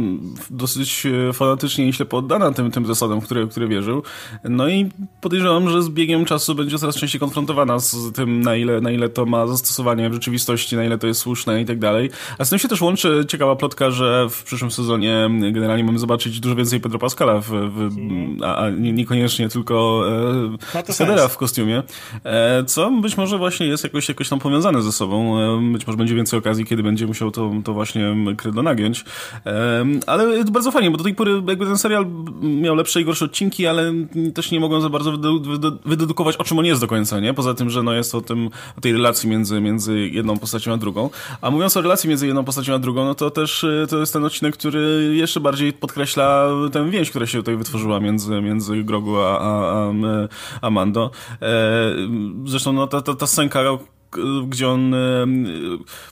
dosyć 0.50 1.06
e, 1.06 1.32
fanatycznie 1.32 1.88
i 1.88 1.92
ślepo 1.92 2.16
oddana 2.16 2.52
tym, 2.52 2.70
tym 2.70 2.86
zasadom, 2.86 3.20
w 3.20 3.24
które, 3.24 3.44
w 3.44 3.48
które 3.48 3.68
wierzył. 3.68 4.02
No 4.44 4.68
i 4.68 4.90
podejrzewam, 5.20 5.68
że 5.68 5.82
z 5.82 5.88
biegiem 5.88 6.24
czasu 6.24 6.54
będzie 6.54 6.78
coraz 6.78 6.96
częściej 6.96 7.20
konfrontowana 7.20 7.78
z 7.78 8.12
tym, 8.12 8.40
na 8.40 8.56
ile, 8.56 8.80
na 8.80 8.90
ile 8.90 9.08
to 9.08 9.26
ma 9.26 9.46
zastosowanie 9.46 10.10
w 10.10 10.12
rzeczywistości, 10.12 10.76
na 10.76 10.84
ile 10.84 10.98
to 10.98 11.06
jest 11.06 11.20
słuszne 11.20 11.62
i 11.62 11.64
tak 11.64 11.78
dalej. 11.78 12.10
A 12.38 12.44
z 12.44 12.50
tym 12.50 12.58
się 12.58 12.68
też 12.68 12.80
łączy 12.80 13.24
ciekawa 13.28 13.56
plotka, 13.56 13.90
że 13.90 14.26
w 14.30 14.42
przyszłym 14.44 14.70
sezonie 14.70 15.30
generalnie 15.52 15.84
mamy 15.84 15.98
zobaczyć 15.98 16.40
dużo 16.40 16.54
więcej 16.54 16.80
Pedro 16.80 16.98
Pascala, 16.98 17.40
w, 17.40 17.48
w, 17.48 17.90
a, 18.44 18.56
a 18.56 18.70
niekoniecznie 18.70 19.48
tylko 19.48 20.04
e, 20.86 20.92
Sedera 20.92 21.28
w 21.28 21.36
kostiumie, 21.36 21.82
e, 22.24 22.64
co 22.64 22.90
być 22.90 23.16
może 23.16 23.38
właśnie 23.38 23.66
jest 23.66 23.84
jakoś, 23.84 24.08
jakoś 24.08 24.28
tam 24.28 24.38
powiązane 24.38 24.82
ze 24.82 24.92
sobą. 24.92 25.38
E, 25.38 25.72
być 25.72 25.86
może 25.86 25.96
będzie 25.96 26.14
więcej 26.14 26.38
okazji 26.38 26.69
kiedy 26.70 26.83
będzie 26.83 27.06
musiał 27.06 27.30
to, 27.30 27.50
to 27.64 27.72
właśnie 27.72 28.16
Credo 28.37 28.62
nagiąć. 28.62 29.04
Ale 30.06 30.44
bardzo 30.44 30.70
fajnie, 30.70 30.90
bo 30.90 30.96
do 30.96 31.04
tej 31.04 31.14
pory 31.14 31.42
jakby 31.48 31.66
ten 31.66 31.78
serial 31.78 32.06
miał 32.42 32.74
lepsze 32.74 33.00
i 33.00 33.04
gorsze 33.04 33.24
odcinki, 33.24 33.66
ale 33.66 33.92
też 34.35 34.50
nie 34.50 34.61
mogłem 34.61 34.83
za 34.83 34.88
bardzo 34.88 35.12
wydedukować, 35.85 36.37
o 36.37 36.44
czym 36.44 36.59
on 36.59 36.64
jest 36.64 36.80
do 36.80 36.87
końca, 36.87 37.20
nie? 37.20 37.35
Poza 37.35 37.54
tym, 37.54 37.70
że 37.70 37.83
no 37.83 37.92
jest 37.92 38.14
o 38.14 38.20
tym, 38.20 38.50
o 38.78 38.80
tej 38.80 38.92
relacji 38.92 39.28
między, 39.28 39.61
między 39.61 40.09
jedną 40.09 40.38
postacią 40.38 40.72
a 40.72 40.76
drugą. 40.76 41.11
A 41.40 41.50
mówiąc 41.50 41.76
o 41.76 41.83
relacji 41.83 42.09
między 42.09 42.26
jedną 42.26 42.44
postacią 42.44 42.74
a 42.74 42.78
drugą, 42.78 43.04
no 43.04 43.14
to 43.14 43.30
też 43.30 43.64
e, 43.64 43.87
to 43.90 43.98
jest 43.98 44.12
ten 44.12 44.24
odcinek, 44.24 44.56
który 44.56 45.12
jeszcze 45.14 45.40
bardziej 45.40 45.72
podkreśla 45.72 46.48
tę 46.72 46.90
więź, 46.90 47.11
która 47.11 47.26
się 47.26 47.38
tutaj 47.38 47.56
wytworzyła 47.56 48.00
między, 48.00 48.40
między 48.40 48.85
Grogu 48.85 49.16
a, 49.16 49.40
a, 49.40 49.90
a, 49.90 49.92
a 50.61 50.70
Mando. 50.70 51.11
E, 51.42 51.92
zresztą 52.44 52.72
no 52.72 52.87
ta, 52.87 53.02
ta, 53.02 53.14
ta 53.14 53.26
scenka 53.26 53.61
gdzie 54.49 54.68
on 54.68 54.94
y, 54.94 55.27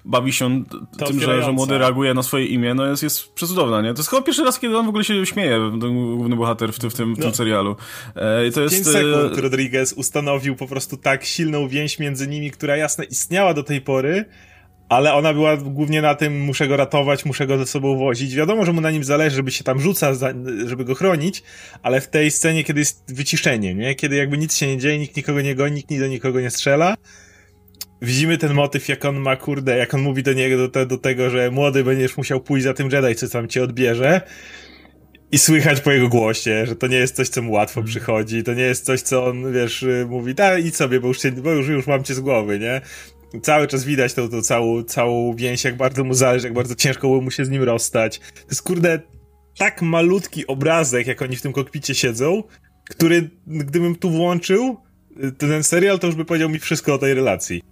bawi 0.04 0.32
się 0.32 0.64
to 0.98 1.06
tym, 1.06 1.20
że, 1.20 1.42
że 1.42 1.52
młody 1.52 1.78
reaguje 1.78 2.14
na 2.14 2.22
swoje 2.22 2.46
imię, 2.46 2.74
no 2.74 2.86
jest, 2.86 3.02
jest 3.02 3.32
przecudowna, 3.32 3.82
nie? 3.82 3.94
To 3.94 3.98
jest 3.98 4.10
chyba 4.10 4.22
pierwszy 4.22 4.44
raz, 4.44 4.60
kiedy 4.60 4.78
on 4.78 4.86
w 4.86 4.88
ogóle 4.88 5.04
się 5.04 5.26
śmieje, 5.26 5.70
ten 5.80 6.16
główny 6.16 6.36
bohater 6.36 6.72
w, 6.72 6.78
tym, 6.78 6.90
w 6.90 6.94
tym, 6.94 7.14
w 7.14 7.18
tym 7.18 7.28
no. 7.28 7.34
serialu. 7.34 7.76
E, 8.14 8.50
to 8.50 8.60
jest... 8.60 8.74
5 8.74 8.86
sekund 8.86 9.38
Rodriguez 9.38 9.92
ustanowił 9.92 10.56
po 10.56 10.66
prostu 10.66 10.96
tak 10.96 11.24
silną 11.24 11.68
więź 11.68 11.98
między 11.98 12.28
nimi, 12.28 12.50
która 12.50 12.76
jasne 12.76 13.04
istniała 13.04 13.54
do 13.54 13.62
tej 13.62 13.80
pory, 13.80 14.24
ale 14.88 15.14
ona 15.14 15.34
była 15.34 15.56
głównie 15.56 16.02
na 16.02 16.14
tym, 16.14 16.40
muszę 16.40 16.68
go 16.68 16.76
ratować, 16.76 17.24
muszę 17.24 17.46
go 17.46 17.58
ze 17.58 17.66
sobą 17.66 17.98
wozić. 17.98 18.34
Wiadomo, 18.34 18.64
że 18.64 18.72
mu 18.72 18.80
na 18.80 18.90
nim 18.90 19.04
zależy, 19.04 19.36
żeby 19.36 19.50
się 19.50 19.64
tam 19.64 19.80
rzuca, 19.80 20.12
żeby 20.66 20.84
go 20.84 20.94
chronić, 20.94 21.42
ale 21.82 22.00
w 22.00 22.08
tej 22.08 22.30
scenie, 22.30 22.64
kiedy 22.64 22.80
jest 22.80 23.14
wyciszenie, 23.14 23.74
nie? 23.74 23.94
Kiedy 23.94 24.16
jakby 24.16 24.38
nic 24.38 24.56
się 24.56 24.66
nie 24.66 24.78
dzieje, 24.78 24.98
nikt 24.98 25.16
nikogo 25.16 25.40
nie 25.40 25.54
goni, 25.54 25.74
nikt 25.74 25.98
do 25.98 26.06
nikogo 26.06 26.40
nie 26.40 26.50
strzela, 26.50 26.96
widzimy 28.02 28.38
ten 28.38 28.54
motyw, 28.54 28.88
jak 28.88 29.04
on 29.04 29.16
ma, 29.16 29.36
kurde, 29.36 29.76
jak 29.76 29.94
on 29.94 30.00
mówi 30.00 30.22
do 30.22 30.32
niego, 30.32 30.56
do, 30.56 30.68
te, 30.68 30.86
do 30.86 30.98
tego, 30.98 31.30
że 31.30 31.50
młody 31.50 31.84
będziesz 31.84 32.16
musiał 32.16 32.40
pójść 32.40 32.64
za 32.64 32.74
tym 32.74 32.90
Jedi, 32.90 33.14
co 33.14 33.28
tam 33.28 33.48
cię 33.48 33.62
odbierze. 33.62 34.20
I 35.32 35.38
słychać 35.38 35.80
po 35.80 35.92
jego 35.92 36.08
głosie, 36.08 36.66
że 36.66 36.76
to 36.76 36.86
nie 36.86 36.96
jest 36.96 37.16
coś, 37.16 37.28
co 37.28 37.42
mu 37.42 37.52
łatwo 37.52 37.80
mm. 37.80 37.88
przychodzi, 37.88 38.42
to 38.42 38.54
nie 38.54 38.62
jest 38.62 38.84
coś, 38.84 39.00
co 39.00 39.26
on, 39.26 39.52
wiesz, 39.52 39.84
mówi, 40.08 40.34
da, 40.34 40.58
idź 40.58 40.76
sobie, 40.76 41.00
bo 41.00 41.08
już, 41.08 41.18
cię, 41.18 41.32
bo 41.32 41.50
już, 41.50 41.68
już 41.68 41.86
mam 41.86 42.04
cię 42.04 42.14
z 42.14 42.20
głowy, 42.20 42.58
nie? 42.58 42.80
Cały 43.42 43.66
czas 43.66 43.84
widać 43.84 44.14
tą, 44.14 44.28
tą 44.28 44.42
całą, 44.42 44.82
całą 44.82 45.34
więź, 45.34 45.64
jak 45.64 45.76
bardzo 45.76 46.04
mu 46.04 46.14
zależy, 46.14 46.46
jak 46.46 46.54
bardzo 46.54 46.74
ciężko 46.74 47.08
było 47.08 47.20
mu 47.20 47.30
się 47.30 47.44
z 47.44 47.50
nim 47.50 47.62
rozstać. 47.62 48.18
To 48.18 48.48
jest, 48.50 48.62
kurde, 48.62 49.00
tak 49.58 49.82
malutki 49.82 50.46
obrazek, 50.46 51.06
jak 51.06 51.22
oni 51.22 51.36
w 51.36 51.42
tym 51.42 51.52
kokpicie 51.52 51.94
siedzą, 51.94 52.42
który, 52.90 53.30
gdybym 53.46 53.96
tu 53.96 54.10
włączył 54.10 54.76
ten 55.38 55.62
serial, 55.62 55.98
to 55.98 56.06
już 56.06 56.16
by 56.16 56.24
powiedział 56.24 56.48
mi 56.48 56.58
wszystko 56.58 56.94
o 56.94 56.98
tej 56.98 57.14
relacji. 57.14 57.62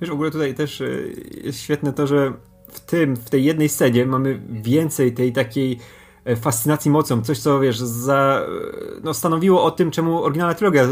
Wiesz, 0.00 0.10
w 0.10 0.12
ogóle 0.12 0.30
tutaj 0.30 0.54
też 0.54 0.80
y, 0.80 1.40
jest 1.44 1.60
świetne 1.60 1.92
to, 1.92 2.06
że 2.06 2.32
w 2.68 2.80
tym, 2.80 3.16
w 3.16 3.30
tej 3.30 3.44
jednej 3.44 3.68
scenie 3.68 4.06
mamy 4.06 4.40
więcej 4.50 5.14
tej 5.14 5.32
takiej 5.32 5.72
E, 5.72 5.95
fascynacji 6.34 6.90
mocą, 6.90 7.22
coś 7.22 7.38
co 7.38 7.60
wiesz, 7.60 7.78
za, 7.78 8.46
e, 8.48 9.00
no, 9.04 9.14
stanowiło 9.14 9.64
o 9.64 9.70
tym, 9.70 9.90
czemu 9.90 10.22
oryginalna 10.22 10.54
trilogia 10.54 10.88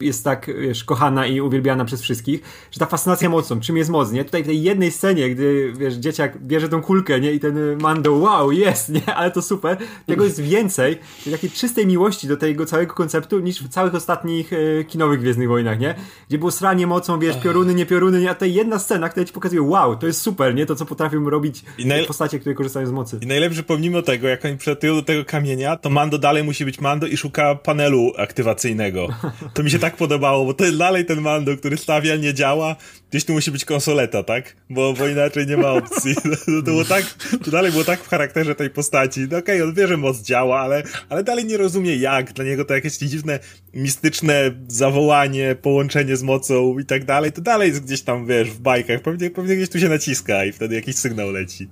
jest 0.00 0.24
tak 0.24 0.50
wiesz, 0.60 0.84
kochana 0.84 1.26
i 1.26 1.40
uwielbiana 1.40 1.84
przez 1.84 2.02
wszystkich, 2.02 2.42
że 2.70 2.80
ta 2.80 2.86
fascynacja 2.86 3.28
mocą, 3.28 3.60
czym 3.60 3.76
jest 3.76 3.90
moc, 3.90 4.12
nie? 4.12 4.24
Tutaj 4.24 4.42
w 4.42 4.46
tej 4.46 4.62
jednej 4.62 4.90
scenie, 4.90 5.30
gdy 5.30 5.72
wiesz, 5.76 5.94
dzieciak 5.94 6.38
bierze 6.38 6.68
tą 6.68 6.82
kulkę, 6.82 7.20
nie? 7.20 7.32
I 7.32 7.40
ten 7.40 7.58
Mando, 7.80 8.12
wow, 8.12 8.52
jest, 8.52 8.88
nie? 8.88 9.14
Ale 9.14 9.30
to 9.30 9.42
super. 9.42 9.76
Tego 10.06 10.24
jest 10.24 10.40
więcej, 10.40 10.98
takiej 11.30 11.50
czystej 11.50 11.86
miłości 11.86 12.28
do 12.28 12.36
tego 12.36 12.66
całego 12.66 12.94
konceptu, 12.94 13.40
niż 13.40 13.62
w 13.62 13.68
całych 13.68 13.94
ostatnich 13.94 14.52
e, 14.52 14.84
kinowych 14.84 15.20
Gwiezdnych 15.20 15.48
Wojnach, 15.48 15.80
nie? 15.80 15.94
Gdzie 16.28 16.38
było 16.38 16.50
sranie 16.50 16.86
mocą, 16.86 17.18
wiesz, 17.18 17.36
pioruny, 17.42 17.74
nie 17.74 17.86
pioruny, 17.86 18.20
nie? 18.20 18.30
A 18.30 18.34
tutaj 18.34 18.54
jedna 18.54 18.78
scena, 18.78 19.08
która 19.08 19.26
ci 19.26 19.32
pokazuje, 19.32 19.62
wow, 19.62 19.96
to 19.96 20.06
jest 20.06 20.20
super, 20.20 20.54
nie? 20.54 20.66
To, 20.66 20.74
co 20.74 20.86
potrafią 20.86 21.30
robić 21.30 21.64
I 21.78 22.06
postacie, 22.06 22.38
które 22.38 22.54
korzystają 22.54 22.86
z 22.86 22.92
mocy. 22.92 23.18
I 23.22 23.26
najlepsze 23.26 23.62
pomimo 23.62 24.02
tego, 24.02 24.28
jak 24.28 24.44
oni 24.44 24.56
do 24.74 25.02
tego 25.02 25.24
kamienia, 25.24 25.76
to 25.76 25.90
Mando 25.90 26.18
dalej 26.18 26.44
musi 26.44 26.64
być 26.64 26.80
Mando 26.80 27.06
i 27.06 27.16
szuka 27.16 27.54
panelu 27.54 28.12
aktywacyjnego. 28.18 29.08
To 29.54 29.62
mi 29.62 29.70
się 29.70 29.78
tak 29.78 29.96
podobało, 29.96 30.44
bo 30.44 30.54
to 30.54 30.64
jest 30.64 30.78
dalej 30.78 31.04
ten 31.04 31.20
Mando, 31.20 31.56
który 31.56 31.76
stawia, 31.76 32.16
nie 32.16 32.34
działa. 32.34 32.76
Gdzieś 33.10 33.24
tu 33.24 33.32
musi 33.32 33.50
być 33.50 33.64
konsoleta, 33.64 34.22
tak? 34.22 34.56
Bo, 34.70 34.92
bo 34.92 35.08
inaczej 35.08 35.46
nie 35.46 35.56
ma 35.56 35.70
opcji. 35.70 36.14
To, 36.56 36.62
było 36.62 36.84
tak, 36.84 37.04
to 37.44 37.50
dalej 37.50 37.72
było 37.72 37.84
tak 37.84 38.00
w 38.00 38.08
charakterze 38.08 38.54
tej 38.54 38.70
postaci. 38.70 39.20
No 39.20 39.38
okej, 39.38 39.56
okay, 39.56 39.68
on 39.68 39.74
wie, 39.74 39.88
że 39.88 39.96
moc 39.96 40.22
działa, 40.22 40.60
ale, 40.60 40.82
ale 41.08 41.24
dalej 41.24 41.44
nie 41.44 41.56
rozumie 41.56 41.96
jak. 41.96 42.32
Dla 42.32 42.44
niego 42.44 42.64
to 42.64 42.74
jakieś 42.74 42.98
dziwne, 42.98 43.38
mistyczne 43.74 44.50
zawołanie, 44.68 45.56
połączenie 45.62 46.16
z 46.16 46.22
mocą 46.22 46.78
i 46.78 46.84
tak 46.84 47.04
dalej. 47.04 47.32
To 47.32 47.40
dalej 47.40 47.68
jest 47.68 47.84
gdzieś 47.84 48.02
tam, 48.02 48.26
wiesz, 48.26 48.50
w 48.50 48.60
bajkach. 48.60 49.02
Pewnie, 49.02 49.30
pewnie 49.30 49.56
gdzieś 49.56 49.68
tu 49.68 49.78
się 49.78 49.88
naciska 49.88 50.44
i 50.44 50.52
wtedy 50.52 50.74
jakiś 50.74 50.96
sygnał 50.96 51.30
leci. 51.30 51.68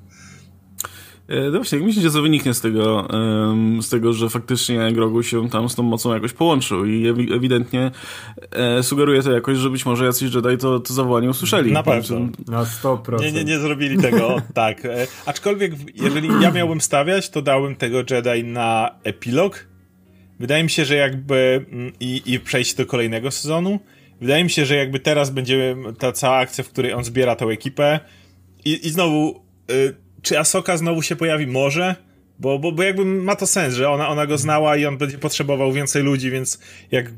No 1.31 1.59
właśnie, 1.59 1.79
jak 1.79 1.87
myślicie, 1.87 2.11
co 2.11 2.23
wyniknie 2.23 2.55
z 2.55 2.61
tego, 2.61 3.09
z 3.81 3.89
tego, 3.89 4.13
że 4.13 4.31
faktycznie 4.31 4.93
Grogu 4.93 5.23
się 5.23 5.49
tam 5.49 5.69
z 5.69 5.75
tą 5.75 5.83
mocą 5.83 6.15
jakoś 6.15 6.33
połączył 6.33 6.85
i 6.85 7.07
ewidentnie 7.09 7.91
e, 8.51 8.83
sugeruje 8.83 9.23
to 9.23 9.33
jakoś, 9.33 9.59
że 9.59 9.71
być 9.71 9.87
może 9.87 10.05
jacyś 10.05 10.35
Jedi 10.35 10.59
to, 10.59 10.81
to 10.81 10.95
zawołanie 10.95 11.31
usłyszeli. 11.31 11.73
Na 11.73 11.83
pewno. 11.83 12.19
Na 12.49 12.65
100%. 12.65 13.21
Nie, 13.21 13.33
nie, 13.33 13.45
nie 13.45 13.59
zrobili 13.59 13.99
tego 13.99 14.37
tak. 14.55 14.85
E, 14.85 15.07
aczkolwiek, 15.27 15.73
jeżeli 15.95 16.29
ja 16.41 16.51
miałbym 16.51 16.81
stawiać, 16.81 17.31
to 17.31 17.43
dałbym 17.43 17.77
tego 17.77 17.99
Jedi 17.99 18.45
na 18.45 18.91
epilog. 19.05 19.67
Wydaje 20.41 20.65
mi 20.65 20.71
się, 20.71 20.85
że 20.85 20.95
jakby 20.95 21.67
mm, 21.73 21.93
i, 22.01 22.23
i 22.27 22.41
przejść 22.41 22.75
do 22.75 22.87
kolejnego 22.87 23.31
sezonu. 23.31 23.81
Wydaje 24.21 24.45
mi 24.45 24.51
się, 24.51 24.65
że 24.65 24.77
jakby 24.77 25.01
teraz 25.01 25.31
będzie 25.31 25.77
ta 25.99 26.13
cała 26.13 26.37
akcja, 26.37 26.65
w 26.65 26.69
której 26.69 26.93
on 26.93 27.05
zbiera 27.05 27.37
tą 27.37 27.49
ekipę 27.49 28.01
i, 28.65 28.87
i 28.87 28.91
znowu... 28.91 29.45
Y, 29.71 30.10
czy 30.23 30.39
Asoka 30.39 30.77
znowu 30.77 31.03
się 31.03 31.17
pojawi? 31.17 31.47
Może. 31.47 31.95
Bo, 32.39 32.59
bo, 32.59 32.73
bo 32.73 32.83
jakby 32.83 33.05
ma 33.05 33.37
to 33.37 33.47
sens, 33.47 33.75
że 33.75 33.91
ona, 33.91 34.09
ona 34.09 34.27
go 34.27 34.39
znała 34.39 34.77
i 34.77 34.87
on 34.87 34.99
będzie 34.99 35.19
potrzebował 35.19 35.73
więcej 35.73 36.03
ludzi, 36.03 36.31
więc 36.31 36.59
jak 36.91 37.13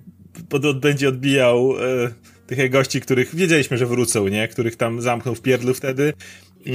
od, 0.53 0.81
będzie 0.81 1.09
odbijał 1.09 1.75
e, 1.79 2.11
tych 2.47 2.71
gości, 2.71 3.01
których 3.01 3.35
wiedzieliśmy, 3.35 3.79
że 3.79 3.87
wrócą, 3.87 4.29
nie? 4.29 4.49
Których 4.49 4.77
tam 4.77 5.01
zamknął 5.01 5.35
w 5.35 5.43
pierdlu 5.43 5.75
wtedy, 5.75 6.13
e, 6.67 6.73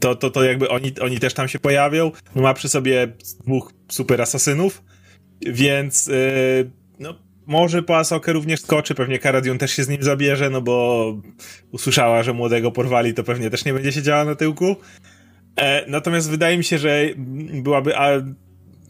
to, 0.00 0.14
to, 0.14 0.30
to 0.30 0.44
jakby 0.44 0.68
oni, 0.68 0.92
oni 1.00 1.18
też 1.18 1.34
tam 1.34 1.48
się 1.48 1.58
pojawią. 1.58 2.12
No 2.34 2.42
ma 2.42 2.54
przy 2.54 2.68
sobie 2.68 3.08
dwóch 3.44 3.72
super 3.88 4.22
asasynów, 4.22 4.82
więc 5.46 6.08
e, 6.08 6.12
no, 6.98 7.14
może 7.46 7.82
po 7.82 7.98
Asokę 7.98 8.32
również 8.32 8.60
skoczy, 8.60 8.94
pewnie 8.94 9.18
Karadion 9.18 9.58
też 9.58 9.72
się 9.72 9.84
z 9.84 9.88
nim 9.88 10.02
zabierze, 10.02 10.50
no 10.50 10.60
bo 10.60 11.14
usłyszała, 11.72 12.22
że 12.22 12.32
młodego 12.32 12.72
porwali, 12.72 13.14
to 13.14 13.24
pewnie 13.24 13.50
też 13.50 13.64
nie 13.64 13.72
będzie 13.72 13.92
siedziała 13.92 14.24
na 14.24 14.34
tyłku. 14.34 14.76
E, 15.56 15.84
natomiast 15.90 16.30
wydaje 16.30 16.58
mi 16.58 16.64
się, 16.64 16.78
że 16.78 17.08
byłaby 17.62 17.96
a, 17.96 18.08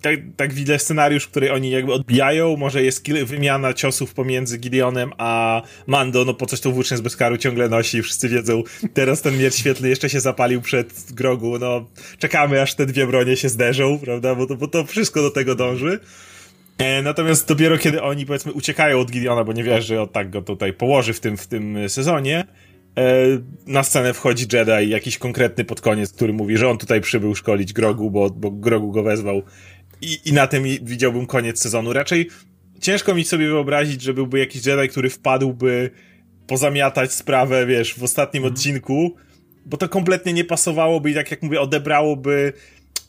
tak, 0.02 0.14
tak 0.36 0.52
widzę 0.54 0.78
scenariusz, 0.78 1.26
który 1.26 1.52
oni 1.52 1.70
jakby 1.70 1.92
odbijają, 1.92 2.56
może 2.56 2.82
jest 2.82 3.12
wymiana 3.24 3.72
ciosów 3.72 4.14
pomiędzy 4.14 4.58
Gideonem 4.58 5.12
a 5.18 5.62
Mando, 5.86 6.24
no 6.24 6.34
po 6.34 6.46
coś 6.46 6.60
to 6.60 6.70
włócznie 6.70 6.96
z 6.96 7.00
bezkaru 7.00 7.36
ciągle 7.36 7.68
nosi, 7.68 8.02
wszyscy 8.02 8.28
wiedzą, 8.28 8.62
teraz 8.94 9.22
ten 9.22 9.38
miecz 9.38 9.54
świetlny 9.54 9.88
jeszcze 9.88 10.10
się 10.10 10.20
zapalił 10.20 10.60
przed 10.60 11.12
grogu, 11.12 11.58
no 11.58 11.86
czekamy 12.18 12.62
aż 12.62 12.74
te 12.74 12.86
dwie 12.86 13.06
bronie 13.06 13.36
się 13.36 13.48
zderzą, 13.48 13.98
prawda, 13.98 14.34
bo 14.34 14.46
to, 14.46 14.56
bo 14.56 14.68
to 14.68 14.84
wszystko 14.84 15.22
do 15.22 15.30
tego 15.30 15.54
dąży. 15.54 16.00
E, 16.78 17.02
natomiast 17.02 17.48
dopiero 17.48 17.78
kiedy 17.78 18.02
oni 18.02 18.26
powiedzmy 18.26 18.52
uciekają 18.52 19.00
od 19.00 19.10
Gideona, 19.10 19.44
bo 19.44 19.52
nie 19.52 19.64
wiesz, 19.64 19.86
że 19.86 20.02
on 20.02 20.08
tak 20.08 20.30
go 20.30 20.42
tutaj 20.42 20.72
położy 20.72 21.12
w 21.12 21.20
tym, 21.20 21.36
w 21.36 21.46
tym 21.46 21.88
sezonie, 21.88 22.44
na 23.66 23.82
scenę 23.82 24.14
wchodzi 24.14 24.46
Jedi, 24.52 24.90
jakiś 24.90 25.18
konkretny 25.18 25.64
pod 25.64 25.80
koniec, 25.80 26.12
który 26.12 26.32
mówi, 26.32 26.56
że 26.56 26.68
on 26.68 26.78
tutaj 26.78 27.00
przybył 27.00 27.34
szkolić 27.34 27.72
Grogu, 27.72 28.10
bo, 28.10 28.30
bo 28.30 28.50
Grogu 28.50 28.92
go 28.92 29.02
wezwał. 29.02 29.42
I, 30.00 30.18
I 30.24 30.32
na 30.32 30.46
tym 30.46 30.64
widziałbym 30.82 31.26
koniec 31.26 31.60
sezonu. 31.60 31.92
Raczej 31.92 32.28
ciężko 32.80 33.14
mi 33.14 33.24
sobie 33.24 33.46
wyobrazić, 33.46 34.02
że 34.02 34.14
byłby 34.14 34.38
jakiś 34.38 34.66
Jedi, 34.66 34.88
który 34.88 35.10
wpadłby 35.10 35.90
pozamiatać 36.46 37.12
sprawę, 37.12 37.66
wiesz, 37.66 37.94
w 37.94 38.02
ostatnim 38.02 38.42
mhm. 38.42 38.54
odcinku, 38.54 39.16
bo 39.66 39.76
to 39.76 39.88
kompletnie 39.88 40.32
nie 40.32 40.44
pasowałoby 40.44 41.10
i 41.10 41.14
tak 41.14 41.30
jak 41.30 41.42
mówię, 41.42 41.60
odebrałoby 41.60 42.52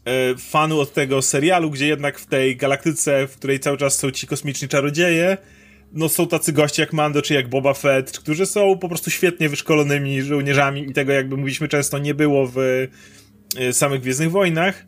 e, 0.05 0.35
fanu 0.37 0.79
od 0.79 0.93
tego 0.93 1.21
serialu, 1.21 1.71
gdzie 1.71 1.87
jednak 1.87 2.19
w 2.19 2.25
tej 2.25 2.55
galaktyce, 2.55 3.27
w 3.27 3.35
której 3.37 3.59
cały 3.59 3.77
czas 3.77 3.99
są 3.99 4.11
ci 4.11 4.27
kosmiczni 4.27 4.67
czarodzieje, 4.67 5.37
no 5.91 6.09
są 6.09 6.27
tacy 6.27 6.53
goście 6.53 6.81
jak 6.81 6.93
Mando 6.93 7.21
czy 7.21 7.33
jak 7.33 7.49
Boba 7.49 7.73
Fett, 7.73 8.19
którzy 8.19 8.45
są 8.45 8.77
po 8.77 8.89
prostu 8.89 9.09
świetnie 9.09 9.49
wyszkolonymi 9.49 10.21
żołnierzami 10.21 10.89
i 10.89 10.93
tego 10.93 11.11
jakby 11.11 11.37
mówiliśmy 11.37 11.67
często 11.67 11.99
nie 11.99 12.13
było 12.13 12.47
w 12.47 12.57
y, 12.57 13.73
samych 13.73 14.01
Gwiezdnych 14.01 14.31
Wojnach 14.31 14.85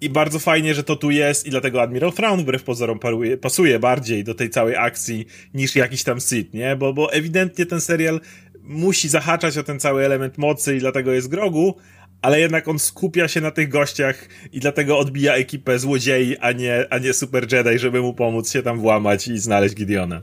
i 0.00 0.10
bardzo 0.10 0.38
fajnie, 0.38 0.74
że 0.74 0.84
to 0.84 0.96
tu 0.96 1.10
jest 1.10 1.46
i 1.46 1.50
dlatego 1.50 1.82
Admiral 1.82 2.12
Thrawn 2.12 2.40
wbrew 2.40 2.62
pozorom 2.62 2.98
paruje, 2.98 3.36
pasuje 3.36 3.78
bardziej 3.78 4.24
do 4.24 4.34
tej 4.34 4.50
całej 4.50 4.76
akcji 4.76 5.26
niż 5.54 5.76
jakiś 5.76 6.02
tam 6.02 6.20
Sith, 6.20 6.54
nie? 6.54 6.76
Bo, 6.76 6.92
bo 6.92 7.12
ewidentnie 7.12 7.66
ten 7.66 7.80
serial 7.80 8.20
musi 8.62 9.08
zahaczać 9.08 9.58
o 9.58 9.62
ten 9.62 9.80
cały 9.80 10.04
element 10.04 10.38
mocy 10.38 10.76
i 10.76 10.78
dlatego 10.78 11.12
jest 11.12 11.28
Grogu, 11.28 11.76
ale 12.22 12.40
jednak 12.40 12.68
on 12.68 12.78
skupia 12.78 13.28
się 13.28 13.40
na 13.40 13.50
tych 13.50 13.68
gościach 13.68 14.28
i 14.52 14.60
dlatego 14.60 14.98
odbija 14.98 15.34
ekipę 15.34 15.78
złodziei, 15.78 16.36
a 16.40 16.52
nie, 16.52 16.86
a 16.90 16.98
nie 16.98 17.12
Super 17.12 17.52
Jedi, 17.52 17.78
żeby 17.78 18.00
mu 18.00 18.14
pomóc 18.14 18.52
się 18.52 18.62
tam 18.62 18.78
włamać 18.78 19.28
i 19.28 19.38
znaleźć 19.38 19.74
Gideona. 19.74 20.22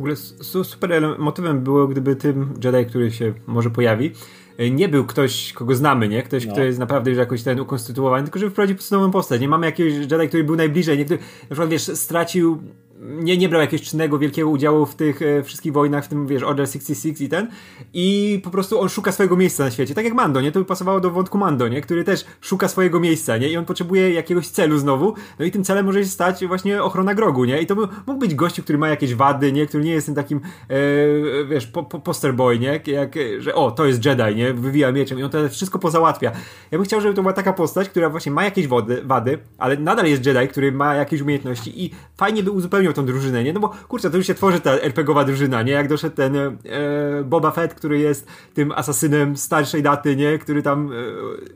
W 0.00 0.02
ogóle 0.02 0.16
super 0.64 1.18
motywem 1.18 1.60
było, 1.60 1.88
gdyby 1.88 2.16
tym 2.16 2.54
Jedi, 2.64 2.86
który 2.90 3.12
się 3.12 3.32
może 3.46 3.70
pojawi, 3.70 4.12
e, 4.58 4.70
nie 4.70 4.88
był 4.88 5.04
ktoś, 5.04 5.52
kogo 5.52 5.74
znamy, 5.74 6.08
nie? 6.08 6.22
Ktoś, 6.22 6.46
no. 6.46 6.52
kto 6.52 6.62
jest 6.62 6.78
naprawdę 6.78 7.10
już 7.10 7.18
jakoś 7.18 7.42
ten 7.42 7.60
ukonstytuowany, 7.60 8.22
tylko 8.22 8.38
żeby 8.38 8.50
wprowadzić 8.50 8.90
nową 8.90 9.10
postać. 9.10 9.40
Nie 9.40 9.48
mamy 9.48 9.66
jakiegoś 9.66 9.92
Jedi, 9.92 10.28
który 10.28 10.44
był 10.44 10.56
najbliżej, 10.56 10.98
nie? 10.98 11.04
Który, 11.04 11.20
na 11.20 11.46
przykład, 11.46 11.68
wiesz, 11.68 11.82
stracił 11.82 12.58
nie, 13.00 13.36
nie 13.36 13.48
brał 13.48 13.60
jakiegoś 13.60 13.88
czynnego, 13.88 14.18
wielkiego 14.18 14.48
udziału 14.48 14.86
w 14.86 14.94
tych 14.94 15.22
e, 15.22 15.42
wszystkich 15.42 15.72
wojnach, 15.72 16.04
w 16.04 16.08
tym, 16.08 16.26
wiesz, 16.26 16.42
Order 16.42 16.66
66 16.66 17.20
i 17.20 17.28
ten. 17.28 17.48
I 17.92 18.40
po 18.44 18.50
prostu 18.50 18.80
on 18.80 18.88
szuka 18.88 19.12
swojego 19.12 19.36
miejsca 19.36 19.64
na 19.64 19.70
świecie. 19.70 19.94
Tak 19.94 20.04
jak 20.04 20.14
Mando, 20.14 20.40
nie? 20.40 20.52
To 20.52 20.58
by 20.58 20.64
pasowało 20.64 21.00
do 21.00 21.10
wątku 21.10 21.38
Mando, 21.38 21.68
nie? 21.68 21.80
Który 21.80 22.04
też 22.04 22.24
szuka 22.40 22.68
swojego 22.68 23.00
miejsca, 23.00 23.36
nie? 23.36 23.48
I 23.48 23.56
on 23.56 23.64
potrzebuje 23.64 24.10
jakiegoś 24.10 24.48
celu 24.48 24.78
znowu. 24.78 25.14
No 25.38 25.44
i 25.44 25.50
tym 25.50 25.64
celem 25.64 25.86
może 25.86 26.04
się 26.04 26.10
stać 26.10 26.46
właśnie 26.46 26.82
ochrona 26.82 27.14
grogu, 27.14 27.44
nie? 27.44 27.62
I 27.62 27.66
to 27.66 27.76
by, 27.76 27.82
mógł 28.06 28.20
być 28.20 28.34
gościu, 28.34 28.62
który 28.62 28.78
ma 28.78 28.88
jakieś 28.88 29.14
wady, 29.14 29.52
nie? 29.52 29.66
Który 29.66 29.84
nie 29.84 29.92
jest 29.92 30.06
tym 30.06 30.14
takim, 30.14 30.40
e, 30.68 31.44
wiesz, 31.44 31.66
po, 31.66 31.82
po, 31.82 32.00
poster 32.00 32.34
boy, 32.34 32.58
nie? 32.58 32.80
Jak, 32.86 33.14
że 33.38 33.54
o, 33.54 33.70
to 33.70 33.86
jest 33.86 34.04
Jedi, 34.04 34.36
nie? 34.36 34.54
Wywija 34.54 34.92
mieczem 34.92 35.18
i 35.18 35.22
on 35.22 35.30
to 35.30 35.48
wszystko 35.48 35.78
pozałatwia. 35.78 36.32
Ja 36.70 36.78
bym 36.78 36.84
chciał, 36.84 37.00
żeby 37.00 37.14
to 37.14 37.22
była 37.22 37.32
taka 37.32 37.52
postać, 37.52 37.88
która 37.88 38.10
właśnie 38.10 38.32
ma 38.32 38.44
jakieś 38.44 38.66
wody, 38.66 39.02
wady, 39.04 39.38
ale 39.58 39.76
nadal 39.76 40.06
jest 40.06 40.26
Jedi, 40.26 40.48
który 40.48 40.72
ma 40.72 40.94
jakieś 40.94 41.20
umiejętności 41.20 41.84
i 41.84 41.90
fajnie 42.16 42.42
by 42.42 42.50
uzupełnił 42.50 42.89
tą 42.94 43.06
drużynę, 43.06 43.44
nie? 43.44 43.52
No 43.52 43.60
bo 43.60 43.68
kurczę, 43.68 44.10
to 44.10 44.16
już 44.16 44.26
się 44.26 44.34
tworzy 44.34 44.60
ta 44.60 44.72
RPGowa 44.72 45.24
drużyna, 45.24 45.62
nie? 45.62 45.72
Jak 45.72 45.88
doszedł 45.88 46.16
ten 46.16 46.36
e, 46.36 46.50
Boba 47.24 47.50
Fett, 47.50 47.74
który 47.74 47.98
jest 47.98 48.26
tym 48.54 48.72
asasynem 48.72 49.36
starszej 49.36 49.82
daty, 49.82 50.16
nie? 50.16 50.38
Który 50.38 50.62
tam 50.62 50.92
e, 50.92 50.96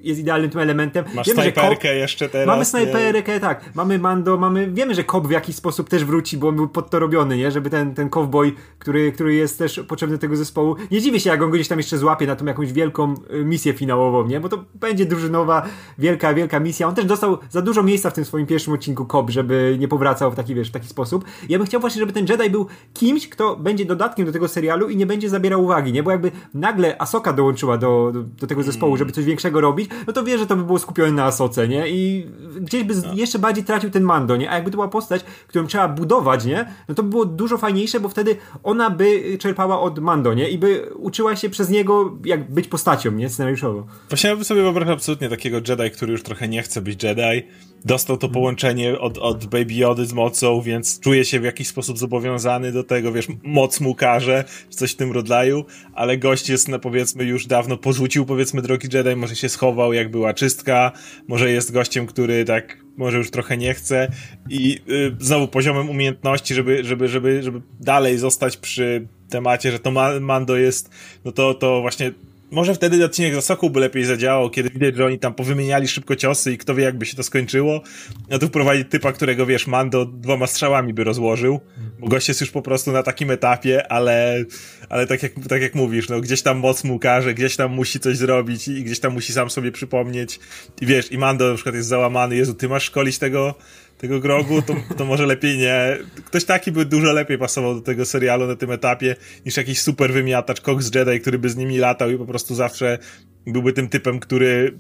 jest 0.01 0.21
idealnym 0.21 0.51
tym 0.51 0.61
elementem. 0.61 1.05
Masz 1.15 1.27
wiemy, 1.27 1.43
snajperkę 1.43 1.97
jeszcze 1.97 2.29
teraz. 2.29 2.47
Mamy 2.47 2.65
snajperkę, 2.65 3.35
nie? 3.35 3.41
tak. 3.41 3.65
Mamy 3.75 3.99
Mando, 3.99 4.37
mamy, 4.37 4.71
wiemy, 4.71 4.95
że 4.95 5.05
Cobb 5.05 5.27
w 5.27 5.31
jakiś 5.31 5.57
sposób 5.57 5.89
też 5.89 6.05
wróci, 6.05 6.37
bo 6.37 6.49
on 6.49 6.57
był 6.57 6.69
pod 6.69 6.91
to 6.91 6.99
robiony, 6.99 7.37
nie? 7.37 7.51
Żeby 7.51 7.71
ten, 7.71 7.95
ten 7.95 8.11
cowboy, 8.11 8.53
który, 8.79 9.13
który 9.13 9.35
jest 9.35 9.59
też 9.59 9.81
potrzebny 9.89 10.19
tego 10.19 10.37
zespołu. 10.37 10.77
Nie 10.91 11.01
dziwię 11.01 11.21
się, 11.21 11.31
jak 11.31 11.43
on 11.43 11.51
go 11.51 11.55
gdzieś 11.55 11.69
tam 11.69 11.79
jeszcze 11.79 11.99
złapie 11.99 12.27
na 12.27 12.37
tą 12.37 12.45
jakąś 12.45 12.73
wielką 12.73 13.15
e, 13.31 13.37
misję 13.45 13.73
finałową, 13.73 14.27
nie? 14.27 14.41
Bo 14.41 14.49
to 14.49 14.65
będzie 14.75 15.07
drużynowa, 15.07 15.63
wielka, 15.99 16.35
wielka 16.35 16.61
misja. 16.61 16.89
On 16.89 16.95
też 16.95 17.05
dostał 17.05 17.39
za 17.51 17.63
dużo 17.63 17.83
miejsca 17.83 18.11
w 18.11 18.13
tym 18.13 18.25
swoim 18.25 18.47
pierwszym 18.47 18.73
odcinku 18.73 19.07
Cobb, 19.07 19.31
żeby 19.31 19.77
nie 19.79 19.89
powracał 19.89 20.31
w 20.31 20.35
taki, 20.35 20.55
wiesz, 20.55 20.69
w 20.69 20.73
taki 20.73 20.89
sposób. 20.89 21.24
Ja 21.49 21.59
bym 21.59 21.67
chciał 21.67 21.81
właśnie, 21.81 22.01
żeby 22.01 22.13
ten 22.13 22.27
Jedi 22.29 22.51
był 22.51 22.67
kimś, 22.95 23.29
kto 23.29 23.57
będzie 23.57 23.85
dodatkiem 23.85 24.27
do 24.27 24.33
tego 24.33 24.49
serialu 24.49 24.89
i 24.89 24.97
nie 24.97 25.07
będzie 25.07 25.29
zabierał 25.29 25.65
uwagi, 25.65 25.93
nie? 25.93 26.03
Bo 26.03 26.11
jakby 26.11 26.31
nagle 26.55 27.03
Asoka 27.03 27.33
dołączyła 27.33 27.79
do, 27.79 28.11
do, 28.15 28.23
do 28.23 28.47
tego 28.47 28.63
zespołu, 28.63 28.97
żeby 28.97 29.13
coś 29.13 29.25
większego 29.25 29.61
robić, 29.61 29.91
no 30.07 30.13
to 30.13 30.25
wie, 30.25 30.39
że 30.39 30.47
to 30.47 30.57
by 30.57 30.65
było 30.65 30.79
skupione 30.79 31.13
na 31.13 31.25
Asoce, 31.25 31.69
nie? 31.69 31.89
I 31.89 32.27
gdzieś 32.61 32.85
by 32.85 32.95
no. 32.95 33.15
jeszcze 33.15 33.39
bardziej 33.39 33.65
tracił 33.65 33.91
ten 33.91 34.03
Mando, 34.03 34.37
nie? 34.37 34.51
A 34.51 34.55
jakby 34.55 34.71
to 34.71 34.77
była 34.77 34.89
postać, 34.89 35.25
którą 35.49 35.67
trzeba 35.67 35.89
budować, 35.89 36.45
nie? 36.45 36.73
No 36.89 36.95
to 36.95 37.03
by 37.03 37.09
było 37.09 37.25
dużo 37.25 37.59
fajniejsze, 37.59 38.01
bo 38.01 38.09
wtedy 38.09 38.37
ona 38.63 38.91
by 38.91 39.39
czerpała 39.39 39.81
od 39.81 39.99
Mando, 39.99 40.35
nie? 40.35 40.51
I 40.51 40.59
by 40.59 40.91
uczyła 40.97 41.37
się 41.37 41.51
przez 41.51 41.71
niego, 41.71 42.19
jak 42.25 42.51
być 42.51 42.69
postacią, 42.69 43.13
nie? 43.13 43.29
Scenariuszowo. 43.29 43.87
Właśnie 44.09 44.31
ja 44.31 44.37
bym 44.37 44.45
sobie 44.45 44.63
wyobrażał 44.63 44.95
absolutnie 44.95 45.29
takiego 45.29 45.57
Jedi, 45.69 45.91
który 45.91 46.13
już 46.13 46.23
trochę 46.23 46.49
nie 46.49 46.63
chce 46.63 46.83
być 46.83 47.03
Jedi, 47.03 47.47
dostał 47.85 48.17
to 48.17 48.29
połączenie 48.29 48.99
od, 48.99 49.19
od 49.19 49.47
Baby 49.47 49.75
Jody 49.75 50.07
z 50.07 50.13
mocą, 50.13 50.61
więc 50.61 51.01
czuje 51.01 51.25
się 51.25 51.41
w 51.41 51.45
jakiś 51.45 51.69
sposób 51.69 51.99
zobowiązany 51.99 52.73
do 52.73 52.85
tego, 52.85 53.13
wiesz, 53.13 53.27
moc 53.43 53.81
mu 53.81 53.95
każe, 53.95 54.45
coś 54.71 54.93
w 54.93 54.97
tym 54.97 55.13
rodzaju, 55.13 55.65
ale 55.95 56.19
gość 56.19 56.49
jest, 56.49 56.69
no 56.69 56.79
powiedzmy, 56.79 57.25
już 57.25 57.47
dawno 57.47 57.77
porzucił, 57.77 58.27
powiedzmy, 58.27 58.63
drogi 58.63 58.89
Jedi, 58.93 59.17
może 59.17 59.37
się 59.37 59.49
schował, 59.49 59.93
jak 59.93 60.11
była 60.11 60.35
czystka, 60.35 60.93
może 61.29 61.51
jest 61.51 61.73
gościem, 61.73 62.07
który 62.07 62.45
tak 62.45 62.85
może 62.97 63.19
już 63.19 63.31
trochę 63.31 63.57
nie 63.57 63.75
chce 63.75 64.11
i 64.49 64.81
y, 64.89 65.17
znowu 65.21 65.49
poziomem 65.49 65.91
umiejętności, 65.91 66.55
żeby, 66.55 66.85
żeby, 66.85 67.09
żeby, 67.09 67.43
żeby 67.43 67.63
dalej 67.81 68.19
zostać 68.19 68.57
przy 68.57 69.07
temacie, 69.29 69.73
że 69.73 69.79
to 69.79 69.91
Mando 70.21 70.57
jest, 70.57 70.91
no 71.25 71.33
to, 71.33 71.55
to 71.55 71.81
właśnie 71.81 72.13
może 72.55 72.75
wtedy 72.75 73.05
odcinek 73.05 73.35
Zasoku 73.35 73.71
by 73.71 73.81
lepiej 73.81 74.05
zadziałał, 74.05 74.51
kiedy 74.51 74.71
widać, 74.71 74.97
że 74.97 75.07
oni 75.07 75.19
tam 75.19 75.35
powymieniali 75.35 75.89
szybko 75.89 76.17
ciosy 76.17 76.53
i 76.53 76.59
kto 76.59 76.75
wie, 76.75 76.85
jakby 76.85 77.07
się 77.07 77.17
to 77.17 77.23
skończyło. 77.23 77.83
No 78.31 78.39
tu 78.39 78.47
wprowadzić 78.47 78.89
typa, 78.91 79.13
którego 79.13 79.47
wiesz, 79.47 79.67
Mando 79.67 80.05
dwoma 80.07 80.47
strzałami 80.47 80.95
by 80.95 81.05
rozłożył, 81.05 81.61
bo 81.99 82.09
gość 82.09 82.29
jest 82.29 82.41
już 82.41 82.51
po 82.51 82.63
prostu 82.63 82.93
na 82.93 83.03
takim 83.03 83.31
etapie, 83.31 83.93
ale, 83.93 84.45
ale 84.89 85.07
tak 85.07 85.23
jak, 85.23 85.33
tak 85.49 85.63
jak 85.63 85.75
mówisz, 85.75 86.09
no 86.09 86.21
gdzieś 86.21 86.43
tam 86.43 86.59
moc 86.59 86.85
mu 86.85 86.99
każe, 86.99 87.35
gdzieś 87.35 87.57
tam 87.57 87.73
musi 87.73 88.01
coś 88.01 88.17
zrobić 88.17 88.69
i 88.69 88.85
gdzieś 88.85 89.01
tam 89.01 89.13
musi 89.13 89.33
sam 89.33 89.51
sobie 89.51 89.73
przypomnieć. 89.73 90.41
I 90.81 90.87
wiesz, 90.87 91.13
i 91.13 91.19
Mando 91.19 91.49
na 91.49 91.55
przykład 91.55 91.75
jest 91.75 91.89
załamany, 91.89 92.37
Jezu, 92.37 92.55
ty 92.55 92.69
masz 92.69 92.85
szkolić 92.85 93.19
tego 93.19 93.55
tego 93.99 94.21
grogu, 94.21 94.63
to, 94.63 94.77
to 94.97 95.05
może 95.05 95.27
lepiej 95.27 95.59
nie. 95.59 95.99
Ktoś 96.25 96.45
taki 96.45 96.73
by 96.73 96.85
dużo 96.85 97.13
lepiej 97.13 97.39
pasował 97.39 97.75
do 97.75 97.81
tego 97.81 98.05
serialu 98.05 98.47
na 98.47 98.57
tym 98.57 98.71
etapie, 98.71 99.17
niż 99.47 99.57
jakiś 99.57 99.81
super 99.81 100.13
wymiatacz 100.13 100.61
Cox 100.61 100.95
Jedi, 100.95 101.21
który 101.21 101.39
by 101.39 101.51
z 101.51 101.57
nimi 101.57 101.79
latał 101.79 102.11
i 102.11 102.19
po 102.19 102.27
prostu 102.27 102.55
zawsze 102.55 102.99
byłby 103.47 103.73
tym 103.73 103.89
typem, 103.89 104.21
który, 104.21 104.79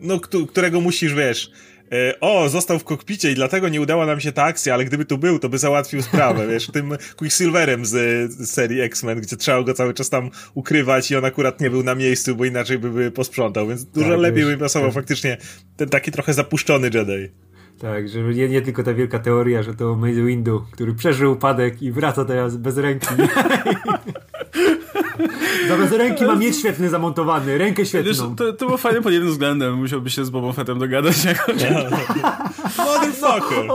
no, 0.00 0.20
którego 0.48 0.80
musisz, 0.80 1.14
wiesz, 1.14 1.50
e, 1.92 2.20
o, 2.20 2.48
został 2.48 2.78
w 2.78 2.84
kokpicie 2.84 3.32
i 3.32 3.34
dlatego 3.34 3.68
nie 3.68 3.80
udała 3.80 4.06
nam 4.06 4.20
się 4.20 4.32
ta 4.32 4.42
akcja, 4.42 4.74
ale 4.74 4.84
gdyby 4.84 5.04
tu 5.04 5.18
był, 5.18 5.38
to 5.38 5.48
by 5.48 5.58
załatwił 5.58 6.02
sprawę, 6.02 6.48
wiesz, 6.48 6.66
tym 6.66 6.92
Quicksilverem 7.16 7.86
z, 7.86 7.92
z 8.32 8.50
serii 8.50 8.80
X-Men, 8.80 9.20
gdzie 9.20 9.36
trzeba 9.36 9.62
go 9.62 9.74
cały 9.74 9.94
czas 9.94 10.10
tam 10.10 10.30
ukrywać 10.54 11.10
i 11.10 11.16
on 11.16 11.24
akurat 11.24 11.60
nie 11.60 11.70
był 11.70 11.82
na 11.82 11.94
miejscu, 11.94 12.36
bo 12.36 12.44
inaczej 12.44 12.78
by, 12.78 12.90
by 12.90 13.10
posprzątał, 13.10 13.68
więc 13.68 13.84
dużo 13.84 14.10
tak, 14.10 14.20
lepiej 14.20 14.44
by 14.44 14.58
pasował 14.58 14.88
tak. 14.88 14.94
faktycznie 14.94 15.36
ten 15.76 15.88
taki 15.88 16.10
trochę 16.10 16.34
zapuszczony 16.34 16.90
Jedi. 16.94 17.32
Tak, 17.82 18.08
że 18.08 18.22
nie, 18.22 18.48
nie 18.48 18.62
tylko 18.62 18.82
ta 18.82 18.94
wielka 18.94 19.18
teoria, 19.18 19.62
że 19.62 19.74
to 19.74 19.96
Maze 19.96 20.22
Windu, 20.22 20.64
który 20.70 20.94
przeżył 20.94 21.32
upadek 21.32 21.82
i 21.82 21.92
wraca 21.92 22.24
teraz 22.24 22.56
bez 22.56 22.78
ręki. 22.78 23.06
Zamiast 25.68 25.92
ręki 25.92 26.24
ma 26.24 26.34
mieć 26.34 26.56
świetny 26.56 26.88
zamontowany, 26.88 27.58
rękę 27.58 27.86
świetną. 27.86 28.08
Wiesz, 28.08 28.18
to, 28.36 28.52
to 28.52 28.66
było 28.66 28.78
fajne 28.78 29.02
pod 29.02 29.12
jednym 29.12 29.30
względem. 29.30 29.74
Musiałby 29.74 30.10
się 30.10 30.24
z 30.24 30.30
Bobą 30.30 30.52
Fettem 30.52 30.78
dogadać 30.78 31.24
jakoś. 31.24 31.56
Motherfucker! 32.78 33.66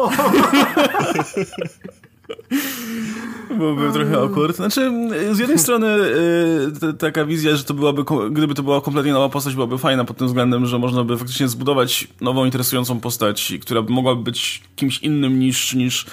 Byłoby 3.58 3.92
trochę 3.94 4.18
awkward. 4.18 4.56
Znaczy, 4.56 4.92
z 5.32 5.40
jednej 5.40 5.60
strony 5.60 5.88
y, 5.88 6.94
taka 6.94 7.26
wizja, 7.26 7.56
że 7.56 7.64
to 7.64 7.74
byłaby, 7.74 8.04
gdyby 8.32 8.54
to 8.54 8.64
była 8.64 8.82
kompletnie 8.82 9.14
nowa 9.14 9.30
postać, 9.30 9.56
byłaby 9.56 9.78
fajna 9.78 10.06
pod 10.06 10.18
tym 10.18 10.28
względem, 10.28 10.66
że 10.66 10.80
można 10.80 11.04
by 11.04 11.18
faktycznie 11.18 11.48
zbudować 11.48 12.08
nową, 12.22 12.46
interesującą 12.46 13.00
postać, 13.00 13.54
która 13.62 13.82
by 13.82 13.94
mogła 13.94 14.16
być 14.16 14.64
kimś 14.76 15.00
innym 15.00 15.40
niż, 15.40 15.76
niż 15.76 16.06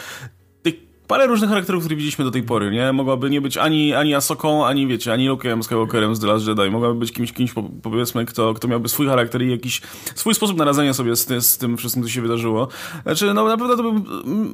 parę 1.15 1.27
różnych 1.27 1.51
charakterów, 1.51 1.83
które 1.83 1.97
widzieliśmy 1.97 2.25
do 2.25 2.31
tej 2.31 2.43
pory, 2.43 2.71
nie? 2.71 2.93
Mogłaby 2.93 3.31
nie 3.31 3.41
być 3.41 3.57
ani, 3.57 3.95
ani 3.95 4.15
Asoką, 4.15 4.67
ani 4.67 4.87
wiecie, 4.87 5.13
ani 5.13 5.31
Luke'em 5.31 5.63
Skywalkerem 5.63 6.17
z 6.17 6.21
The 6.21 6.27
Last 6.27 6.47
Jedi. 6.47 6.71
Mogłaby 6.71 6.95
być 6.95 7.13
kimś, 7.13 7.33
kimś 7.33 7.55
powiedzmy, 7.83 8.25
kto, 8.25 8.55
kto 8.55 8.69
miałby 8.69 8.89
swój 8.89 9.07
charakter 9.07 9.43
i 9.43 9.51
jakiś 9.51 9.81
swój 10.15 10.35
sposób 10.35 10.59
naradzenia 10.59 10.95
sobie 10.95 11.17
z, 11.17 11.47
z 11.47 11.59
tym 11.59 11.77
wszystkim, 11.77 12.03
co 12.03 12.09
się 12.09 12.23
wydarzyło. 12.23 12.69
Znaczy, 13.03 13.35
no 13.35 13.45
na 13.45 13.57
pewno 13.57 13.77
to 13.77 13.93
by, 13.93 14.01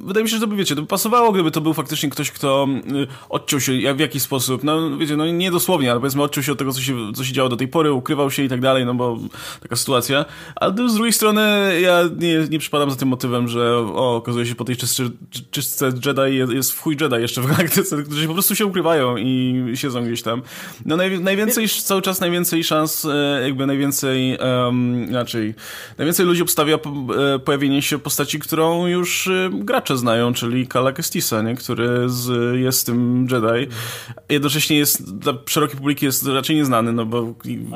wydaje 0.05 0.23
mi 0.23 0.29
się, 0.29 0.35
że 0.35 0.41
to 0.41 0.47
by, 0.47 0.55
wiecie, 0.55 0.75
to 0.75 0.81
by 0.81 0.87
pasowało, 0.87 1.31
gdyby 1.31 1.51
to 1.51 1.61
był 1.61 1.73
faktycznie 1.73 2.09
ktoś, 2.09 2.31
kto 2.31 2.67
odciął 3.29 3.59
się 3.59 3.93
w 3.95 3.99
jakiś 3.99 4.21
sposób, 4.21 4.63
no 4.63 4.97
wiecie, 4.97 5.17
no 5.17 5.25
nie 5.27 5.51
dosłownie, 5.51 5.91
ale 5.91 5.99
powiedzmy 5.99 6.23
odciął 6.23 6.43
się 6.43 6.51
od 6.51 6.57
tego, 6.57 6.73
co 6.73 6.81
się, 6.81 7.13
co 7.13 7.23
się 7.23 7.33
działo 7.33 7.49
do 7.49 7.57
tej 7.57 7.67
pory, 7.67 7.91
ukrywał 7.93 8.31
się 8.31 8.43
i 8.43 8.49
tak 8.49 8.61
dalej, 8.61 8.85
no 8.85 8.93
bo 8.93 9.17
taka 9.61 9.75
sytuacja. 9.75 10.25
Ale 10.55 10.89
z 10.89 10.93
drugiej 10.93 11.13
strony 11.13 11.41
ja 11.81 12.01
nie, 12.17 12.47
nie 12.49 12.59
przypadam 12.59 12.91
za 12.91 12.95
tym 12.95 13.07
motywem, 13.07 13.47
że 13.47 13.77
o, 13.77 14.15
okazuje 14.15 14.45
się 14.45 14.55
po 14.55 14.65
tej 14.65 14.75
czystce 15.51 15.91
Jedi 16.05 16.50
jest, 16.53 16.71
w 16.71 16.81
chuj 16.81 16.97
Jedi 17.01 17.15
jeszcze 17.15 17.41
w 17.41 17.47
galaktyce, 17.47 17.97
którzy 18.03 18.27
po 18.27 18.33
prostu 18.33 18.55
się 18.55 18.65
ukrywają 18.65 19.17
i 19.17 19.63
siedzą 19.75 20.05
gdzieś 20.05 20.21
tam. 20.21 20.41
No 20.85 20.97
naj, 20.97 21.19
najwięcej, 21.19 21.69
cały 21.69 22.01
czas 22.01 22.19
najwięcej 22.19 22.63
szans, 22.63 23.05
e, 23.05 23.41
jakby 23.43 23.67
najwięcej, 23.67 24.37
um, 24.37 25.07
inaczej, 25.09 25.53
najwięcej 25.97 26.25
ludzi 26.25 26.41
obstawia 26.41 26.75
e, 26.75 27.39
pojawienie 27.39 27.81
się 27.81 27.99
postaci, 27.99 28.39
którą 28.39 28.87
już 28.87 29.27
e, 29.27 29.49
gracze 29.53 29.97
znają, 29.97 30.33
czyli 30.33 30.67
Kala 30.67 30.91
Kestisa, 30.91 31.41
nie? 31.41 31.55
który 31.55 32.09
z, 32.09 32.55
jest 32.59 32.85
tym 32.85 33.27
Jedi. 33.31 33.73
Jednocześnie 34.29 34.77
jest, 34.77 35.17
dla 35.17 35.33
szerokiej 35.45 35.77
publiki 35.77 36.05
jest 36.05 36.27
raczej 36.27 36.55
nieznany, 36.55 36.93
no 36.93 37.05
bo... 37.05 37.33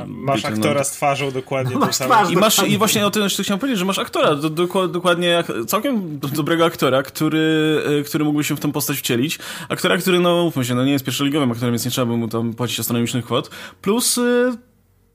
Masz 0.08 0.42
wiecie, 0.42 0.48
aktora 0.48 0.80
no, 0.80 0.84
z 0.84 0.92
twarzą 0.92 1.32
dokładnie 1.32 1.74
no, 1.80 1.80
masz 1.80 1.96
twarz, 1.96 2.32
I, 2.32 2.36
masz, 2.36 2.68
I 2.68 2.78
właśnie 2.78 3.06
o 3.06 3.12
tym 3.12 3.24
jeszcze 3.24 3.44
chciałem 3.44 3.60
powiedzieć, 3.60 3.80
że 3.80 3.86
masz 3.86 4.00
aktora, 4.00 4.36
do, 4.36 4.50
do, 4.50 4.88
dokładnie, 4.88 5.44
całkiem 5.68 6.20
dobrego 6.20 6.66
aktora, 6.66 7.04
który, 7.04 7.82
który 8.06 8.26
mógłby 8.26 8.44
się 8.44 8.55
w 8.56 8.60
tą 8.60 8.72
postać 8.72 8.98
wcielić. 8.98 9.40
Aktora, 9.70 9.98
który, 9.98 10.20
no 10.20 10.44
mówmy 10.44 10.66
się, 10.66 10.76
no 10.76 10.86
nie 10.86 10.92
jest 10.92 11.06
pierwszoligowym 11.06 11.52
aktorem, 11.52 11.74
więc 11.74 11.86
nie 11.86 11.92
trzeba 11.92 12.06
by 12.06 12.18
mu 12.18 12.28
tam 12.28 12.54
płacić 12.54 12.80
astronomicznych 12.80 13.26
kwot. 13.26 13.50
Plus 13.82 14.18
y, 14.18 14.58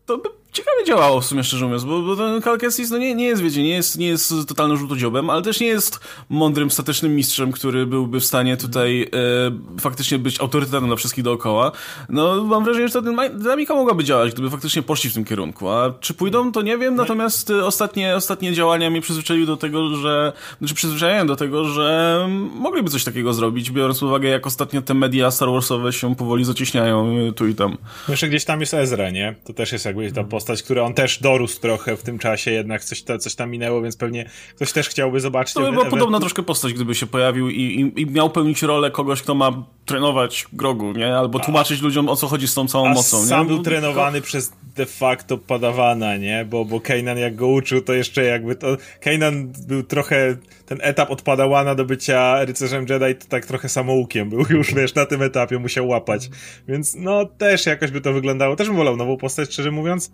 to 0.07 0.19
by 0.19 0.40
ciekawie 0.53 0.85
działało 0.87 1.21
w 1.21 1.27
sumie, 1.27 1.45
szczerze 1.45 1.65
mówiąc, 1.65 1.85
bo, 1.85 2.03
bo 2.03 2.17
ten 2.17 2.43
Cal 2.43 2.59
Kestis, 2.59 2.91
no 2.91 2.99
nie, 2.99 3.15
nie 3.15 3.25
jest, 3.25 3.43
wiecie, 3.43 3.63
nie 3.63 3.75
jest, 3.75 3.99
nie 3.99 4.07
jest 4.07 4.35
totalnym 4.49 4.77
żółtodziobem, 4.77 5.31
ale 5.31 5.43
też 5.43 5.61
nie 5.61 5.67
jest 5.67 6.01
mądrym, 6.29 6.71
statycznym 6.71 7.17
mistrzem, 7.17 7.53
który 7.53 7.87
byłby 7.87 8.21
w 8.21 8.25
stanie 8.25 8.57
tutaj 8.57 9.03
e, 9.03 9.79
faktycznie 9.81 10.19
być 10.19 10.41
autorytetem 10.41 10.87
dla 10.87 10.97
wszystkich 10.97 11.25
dookoła. 11.25 11.73
No, 12.09 12.45
mam 12.45 12.65
wrażenie, 12.65 12.89
że 12.89 12.95
ta 12.95 13.29
dynamika 13.31 13.75
mogłaby 13.75 14.05
działać, 14.05 14.33
gdyby 14.33 14.51
faktycznie 14.51 14.83
poszli 14.83 15.11
w 15.11 15.15
tym 15.15 15.25
kierunku, 15.25 15.69
a 15.69 15.95
czy 16.01 16.15
pójdą, 16.15 16.53
to 16.53 16.63
nie 16.63 16.79
wiem, 16.79 16.95
natomiast 16.95 17.51
e, 17.51 17.67
ostatnie, 17.67 18.17
ostatnie 18.17 18.53
działania 18.53 18.91
mnie 18.91 19.01
przyzwyczaiły 19.01 19.47
do 19.47 19.57
tego, 19.57 19.97
że, 19.97 20.33
znaczy 20.59 20.75
przyzwyczajają 20.75 21.27
do 21.27 21.37
tego, 21.37 21.65
że 21.65 22.27
mogliby 22.55 22.91
coś 22.91 23.05
takiego 23.05 23.35
zrobić, 23.35 23.71
biorąc 23.71 24.01
pod 24.01 24.09
uwagę, 24.09 24.29
jak 24.29 24.47
ostatnio 24.47 24.83
te 24.83 24.95
media 24.95 25.31
Star 25.31 25.49
Warsowe 25.49 25.93
się 25.93 26.17
powoli 26.17 26.45
zacieśniają 26.45 27.19
e, 27.29 27.33
tu 27.33 27.49
i 27.49 27.55
tam. 27.55 27.77
Jeszcze 28.09 28.29
gdzieś 28.29 28.45
tam 28.45 28.61
jest 28.61 28.75
Ezra, 28.75 29.11
nie? 29.11 29.35
To 29.45 29.53
też 29.53 29.73
jest 29.73 29.85
jakby 29.85 30.13
ta 30.13 30.25
postać, 30.25 30.40
która 30.65 30.83
on 30.83 30.95
też 30.95 31.19
dorósł 31.19 31.61
trochę 31.61 31.97
w 31.97 32.03
tym 32.03 32.19
czasie, 32.19 32.51
jednak 32.51 32.85
coś, 32.85 33.03
ta, 33.03 33.19
coś 33.19 33.35
tam 33.35 33.51
minęło, 33.51 33.83
więc 33.83 33.97
pewnie 33.97 34.31
ktoś 34.57 34.73
też 34.73 34.89
chciałby 34.89 35.21
zobaczyć. 35.21 35.55
To 35.55 35.61
by 35.61 35.73
była 35.73 35.85
podobna 35.85 36.21
troszkę 36.21 36.43
postać, 36.43 36.73
gdyby 36.73 36.95
się 36.95 37.07
pojawił 37.07 37.49
i, 37.49 37.61
i, 37.61 38.01
i, 38.01 38.07
miał 38.07 38.31
pełnić 38.31 38.63
rolę 38.63 38.91
kogoś, 38.91 39.23
kto 39.23 39.35
ma 39.35 39.65
trenować 39.85 40.47
grogu, 40.53 40.93
nie? 40.93 41.17
Albo 41.17 41.39
tłumaczyć 41.39 41.81
ludziom, 41.81 42.09
o 42.09 42.17
co 42.17 42.29
chodzi 42.29 42.49
z 42.49 42.55
tą 42.55 42.69
całą 42.69 42.87
A 42.87 42.95
mocą, 42.95 43.27
sam 43.27 43.41
nie? 43.41 43.55
był 43.55 43.63
trenowany 43.63 44.21
przez 44.21 44.53
de 44.77 44.87
facto 44.87 45.39
padawana, 45.39 46.17
nie? 46.17 46.45
Bo, 46.45 46.65
bo 46.65 46.81
Kanan 46.81 47.19
jak 47.19 47.37
go 47.37 47.47
uczył, 47.47 47.81
to 47.81 47.93
jeszcze 47.93 48.25
jakby 48.25 48.57
to... 48.57 48.77
Kanan 49.01 49.53
był 49.69 49.83
trochę... 49.83 50.37
Ten 50.71 50.79
etap 50.83 51.11
od 51.11 51.23
padawana 51.23 51.75
do 51.75 51.85
bycia 51.85 52.45
rycerzem 52.45 52.87
Jedi 52.89 53.15
to 53.15 53.27
tak 53.29 53.47
trochę 53.47 53.69
samoukiem 53.69 54.31
był 54.31 54.45
już, 54.51 54.75
wiesz, 54.75 54.95
na 54.95 55.07
tym 55.07 55.23
etapie 55.23 55.59
musiał 55.59 55.89
łapać. 55.89 56.31
Więc 56.69 56.95
no 56.95 57.25
też 57.25 57.67
jakoś 57.67 57.91
by 57.91 58.01
to 58.01 58.13
wyglądało. 58.13 58.57
Też 58.57 58.69
bym 58.69 58.77
wolał 58.77 58.97
nową 58.97 59.17
postać, 59.17 59.53
szczerze 59.53 59.71
mówiąc. 59.71 60.13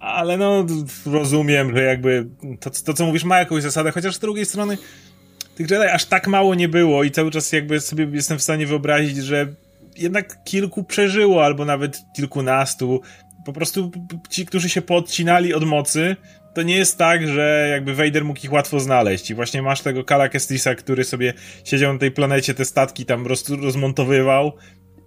Ale 0.00 0.36
no, 0.36 0.66
rozumiem, 1.06 1.76
że 1.76 1.82
jakby 1.82 2.26
to, 2.60 2.70
to, 2.70 2.94
co 2.94 3.06
mówisz, 3.06 3.24
ma 3.24 3.38
jakąś 3.38 3.62
zasadę, 3.62 3.90
chociaż 3.90 4.14
z 4.14 4.18
drugiej 4.18 4.46
strony 4.46 4.78
tych 5.54 5.70
Jedi 5.70 5.84
aż 5.84 6.04
tak 6.04 6.28
mało 6.28 6.54
nie 6.54 6.68
było 6.68 7.04
i 7.04 7.10
cały 7.10 7.30
czas 7.30 7.52
jakby 7.52 7.80
sobie 7.80 8.08
jestem 8.12 8.38
w 8.38 8.42
stanie 8.42 8.66
wyobrazić, 8.66 9.16
że 9.16 9.54
jednak 9.96 10.44
kilku 10.44 10.84
przeżyło, 10.84 11.44
albo 11.44 11.64
nawet 11.64 12.02
kilkunastu. 12.16 13.00
Po 13.44 13.52
prostu 13.52 13.90
ci, 14.30 14.46
którzy 14.46 14.68
się 14.68 14.82
podcinali 14.82 15.54
od 15.54 15.64
mocy, 15.64 16.16
to 16.56 16.62
nie 16.62 16.76
jest 16.76 16.98
tak, 16.98 17.28
że 17.28 17.68
jakby 17.70 17.94
Vader 17.94 18.24
mógł 18.24 18.40
ich 18.44 18.52
łatwo 18.52 18.80
znaleźć 18.80 19.30
i 19.30 19.34
właśnie 19.34 19.62
masz 19.62 19.80
tego 19.82 20.04
Kala 20.04 20.28
Kestisa, 20.28 20.74
który 20.74 21.04
sobie 21.04 21.32
siedział 21.64 21.92
na 21.92 21.98
tej 21.98 22.10
planecie, 22.10 22.54
te 22.54 22.64
statki 22.64 23.06
tam 23.06 23.26
roz, 23.26 23.48
rozmontowywał 23.48 24.52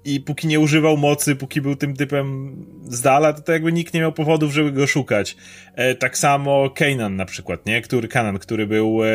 i 0.06 0.20
póki 0.20 0.48
nie 0.48 0.60
używał 0.60 0.98
mocy, 0.98 1.36
póki 1.36 1.62
był 1.62 1.76
tym 1.76 1.96
typem 1.96 2.56
z 2.84 3.02
dala, 3.02 3.34
to, 3.34 3.42
to 3.42 3.52
jakby 3.52 3.72
nikt 3.72 3.94
nie 3.94 4.00
miał 4.00 4.12
powodów, 4.12 4.54
żeby 4.54 4.72
go 4.72 4.88
szukać. 4.88 5.36
E, 5.76 5.96
tak 5.96 6.18
samo 6.18 6.70
Kanan 6.70 7.16
na 7.16 7.26
przykład, 7.26 7.66
nie? 7.66 7.82
Który, 7.82 8.08
Kanan, 8.08 8.40
który 8.40 8.68
był, 8.68 9.04
e, 9.04 9.08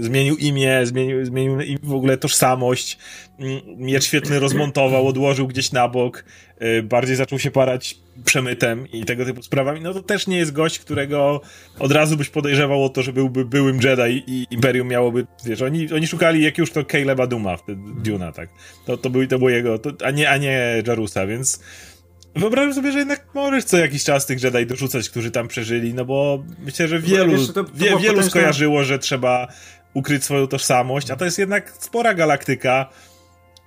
zmienił 0.00 0.36
imię, 0.36 0.80
zmienił, 0.86 1.24
zmienił 1.24 1.58
w 1.82 1.94
ogóle 1.94 2.16
tożsamość, 2.16 2.98
mm, 3.38 3.60
miecz 3.76 4.04
świetny 4.04 4.40
rozmontował, 4.40 5.06
odłożył 5.06 5.46
gdzieś 5.46 5.72
na 5.72 5.88
bok, 5.88 6.24
e, 6.58 6.82
bardziej 6.82 7.16
zaczął 7.16 7.38
się 7.38 7.50
parać 7.50 8.03
przemytem 8.24 8.86
i 8.92 9.04
tego 9.04 9.24
typu 9.24 9.42
sprawami, 9.42 9.80
no 9.80 9.94
to 9.94 10.02
też 10.02 10.26
nie 10.26 10.36
jest 10.36 10.52
gość, 10.52 10.78
którego 10.78 11.40
od 11.78 11.92
razu 11.92 12.16
byś 12.16 12.28
podejrzewał 12.28 12.84
o 12.84 12.88
to, 12.88 13.02
że 13.02 13.12
byłby 13.12 13.44
byłym 13.44 13.80
Jedi 13.82 14.24
i 14.26 14.46
Imperium 14.50 14.88
miałoby, 14.88 15.26
wiesz, 15.44 15.62
oni, 15.62 15.92
oni 15.92 16.06
szukali 16.06 16.42
jak 16.42 16.58
już 16.58 16.70
to 16.70 16.84
Caleba 16.84 17.26
Duma, 17.26 17.56
wtedy 17.56 17.80
Duna, 17.96 18.32
tak. 18.32 18.48
To, 18.86 18.96
to, 18.96 19.10
był, 19.10 19.26
to 19.26 19.38
było 19.38 19.50
jego, 19.50 19.78
to, 19.78 19.90
a, 20.04 20.10
nie, 20.10 20.30
a 20.30 20.36
nie 20.36 20.82
Jarusa, 20.86 21.26
więc 21.26 21.60
wyobrażam 22.36 22.74
sobie, 22.74 22.92
że 22.92 22.98
jednak 22.98 23.26
możesz 23.34 23.64
co 23.64 23.78
jakiś 23.78 24.04
czas 24.04 24.26
tych 24.26 24.42
Jedi 24.42 24.66
dorzucać, 24.66 25.10
którzy 25.10 25.30
tam 25.30 25.48
przeżyli, 25.48 25.94
no 25.94 26.04
bo 26.04 26.44
myślę, 26.58 26.88
że 26.88 27.00
wielu, 27.00 27.32
wiesz, 27.32 27.46
to, 27.46 27.64
to 27.64 27.70
wie, 27.74 27.96
wielu 28.00 28.22
skojarzyło, 28.22 28.84
że 28.84 28.98
trzeba 28.98 29.48
ukryć 29.94 30.24
swoją 30.24 30.46
tożsamość, 30.46 31.10
a 31.10 31.16
to 31.16 31.24
jest 31.24 31.38
jednak 31.38 31.72
spora 31.78 32.14
galaktyka 32.14 32.90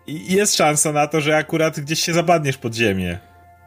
i 0.07 0.33
jest 0.33 0.55
szansa 0.55 0.91
na 0.91 1.07
to, 1.07 1.21
że 1.21 1.37
akurat 1.37 1.79
gdzieś 1.79 1.99
się 1.99 2.13
zapadniesz 2.13 2.57
pod 2.57 2.75
ziemię 2.75 3.19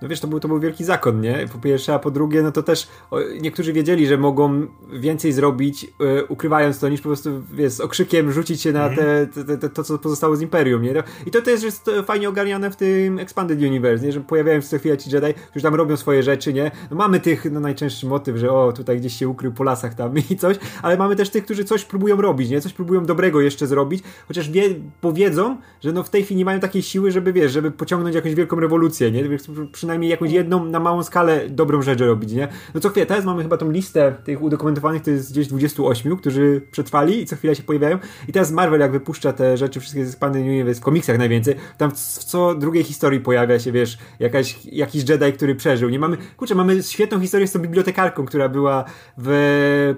no 0.02 0.08
wiesz, 0.08 0.20
to 0.20 0.28
był, 0.28 0.40
to 0.40 0.48
był 0.48 0.60
wielki 0.60 0.84
zakon, 0.84 1.20
nie? 1.20 1.48
Po 1.52 1.58
pierwsze, 1.58 1.94
a 1.94 1.98
po 1.98 2.10
drugie, 2.10 2.42
no 2.42 2.52
to 2.52 2.62
też 2.62 2.88
o, 3.10 3.20
niektórzy 3.40 3.72
wiedzieli, 3.72 4.06
że 4.06 4.18
mogą 4.18 4.66
więcej 4.92 5.32
zrobić, 5.32 5.84
y, 5.84 6.24
ukrywając 6.24 6.78
to, 6.78 6.88
niż 6.88 7.00
po 7.00 7.08
prostu, 7.08 7.30
wiesz, 7.52 7.72
z 7.72 7.80
okrzykiem 7.80 8.32
rzucić 8.32 8.62
się 8.62 8.72
na 8.72 8.86
mm. 8.86 8.96
te, 8.96 9.26
te, 9.44 9.58
te, 9.58 9.68
to, 9.68 9.84
co 9.84 9.98
pozostało 9.98 10.36
z 10.36 10.42
Imperium, 10.42 10.82
nie? 10.82 11.02
I 11.26 11.30
to 11.30 11.42
też 11.42 11.62
jest 11.62 11.90
fajnie 12.06 12.28
ogarniane 12.28 12.70
w 12.70 12.76
tym 12.76 13.18
Expanded 13.18 13.58
Universe, 13.58 14.06
nie? 14.06 14.12
Że 14.12 14.20
pojawiają 14.20 14.60
się 14.60 14.66
co 14.66 14.78
chwilę 14.78 14.98
ci 14.98 15.10
Jedi, 15.10 15.34
którzy 15.50 15.62
tam 15.62 15.74
robią 15.74 15.96
swoje 15.96 16.22
rzeczy, 16.22 16.52
nie? 16.52 16.70
No 16.90 16.96
mamy 16.96 17.20
tych, 17.20 17.52
no 17.52 17.60
najczęstszy 17.60 18.06
motyw, 18.06 18.36
że 18.36 18.52
o, 18.52 18.72
tutaj 18.72 18.98
gdzieś 18.98 19.16
się 19.16 19.28
ukrył 19.28 19.52
po 19.52 19.64
lasach 19.64 19.94
tam 19.94 20.14
i 20.30 20.36
coś, 20.36 20.56
ale 20.82 20.96
mamy 20.96 21.16
też 21.16 21.30
tych, 21.30 21.44
którzy 21.44 21.64
coś 21.64 21.84
próbują 21.84 22.20
robić, 22.20 22.50
nie? 22.50 22.60
Coś 22.60 22.72
próbują 22.72 23.04
dobrego 23.04 23.40
jeszcze 23.40 23.66
zrobić, 23.66 24.04
chociaż 24.28 24.50
wie, 24.50 24.62
powiedzą, 25.00 25.56
że 25.80 25.92
no 25.92 26.02
w 26.02 26.10
tej 26.10 26.24
chwili 26.24 26.38
nie 26.38 26.44
mają 26.44 26.60
takiej 26.60 26.82
siły, 26.82 27.10
żeby, 27.10 27.32
wiesz, 27.32 27.52
żeby 27.52 27.70
pociągnąć 27.70 28.14
jakąś 28.14 28.34
wielką 28.34 28.60
rewolucję, 28.60 29.10
nie? 29.10 29.24
Przynajmniej 29.72 29.89
przynajmniej 29.90 30.10
jakąś 30.10 30.32
jedną 30.32 30.64
na 30.64 30.80
małą 30.80 31.02
skalę 31.02 31.48
dobrą 31.48 31.82
rzecz 31.82 32.00
robić, 32.00 32.32
nie? 32.32 32.48
No 32.74 32.80
co 32.80 32.88
chwilę, 32.88 33.06
teraz 33.06 33.24
mamy 33.24 33.42
chyba 33.42 33.56
tą 33.56 33.70
listę 33.70 34.14
tych 34.24 34.42
udokumentowanych, 34.42 35.02
to 35.02 35.10
jest 35.10 35.32
gdzieś 35.32 35.46
28, 35.46 36.16
którzy 36.16 36.60
przetrwali 36.70 37.22
i 37.22 37.26
co 37.26 37.36
chwilę 37.36 37.54
się 37.54 37.62
pojawiają. 37.62 37.98
I 38.28 38.32
teraz 38.32 38.50
Marvel 38.52 38.80
jak 38.80 38.92
wypuszcza 38.92 39.32
te 39.32 39.56
rzeczy 39.56 39.80
wszystkie 39.80 40.06
z 40.06 40.08
Expanded 40.08 40.42
Universe 40.42 40.80
w 40.80 40.84
komiksach 40.84 41.18
najwięcej, 41.18 41.54
tam 41.78 41.90
w 41.90 41.94
co 41.98 42.54
drugiej 42.54 42.84
historii 42.84 43.20
pojawia 43.20 43.58
się, 43.58 43.72
wiesz, 43.72 43.98
jakaś, 44.20 44.58
jakiś 44.64 45.08
Jedi, 45.08 45.32
który 45.32 45.54
przeżył. 45.54 45.88
Nie 45.88 45.98
mamy, 45.98 46.16
kurczę, 46.36 46.54
mamy 46.54 46.82
świetną 46.82 47.20
historię 47.20 47.46
z 47.46 47.52
tą 47.52 47.58
bibliotekarką, 47.58 48.26
która 48.26 48.48
była 48.48 48.84
w 49.18 49.94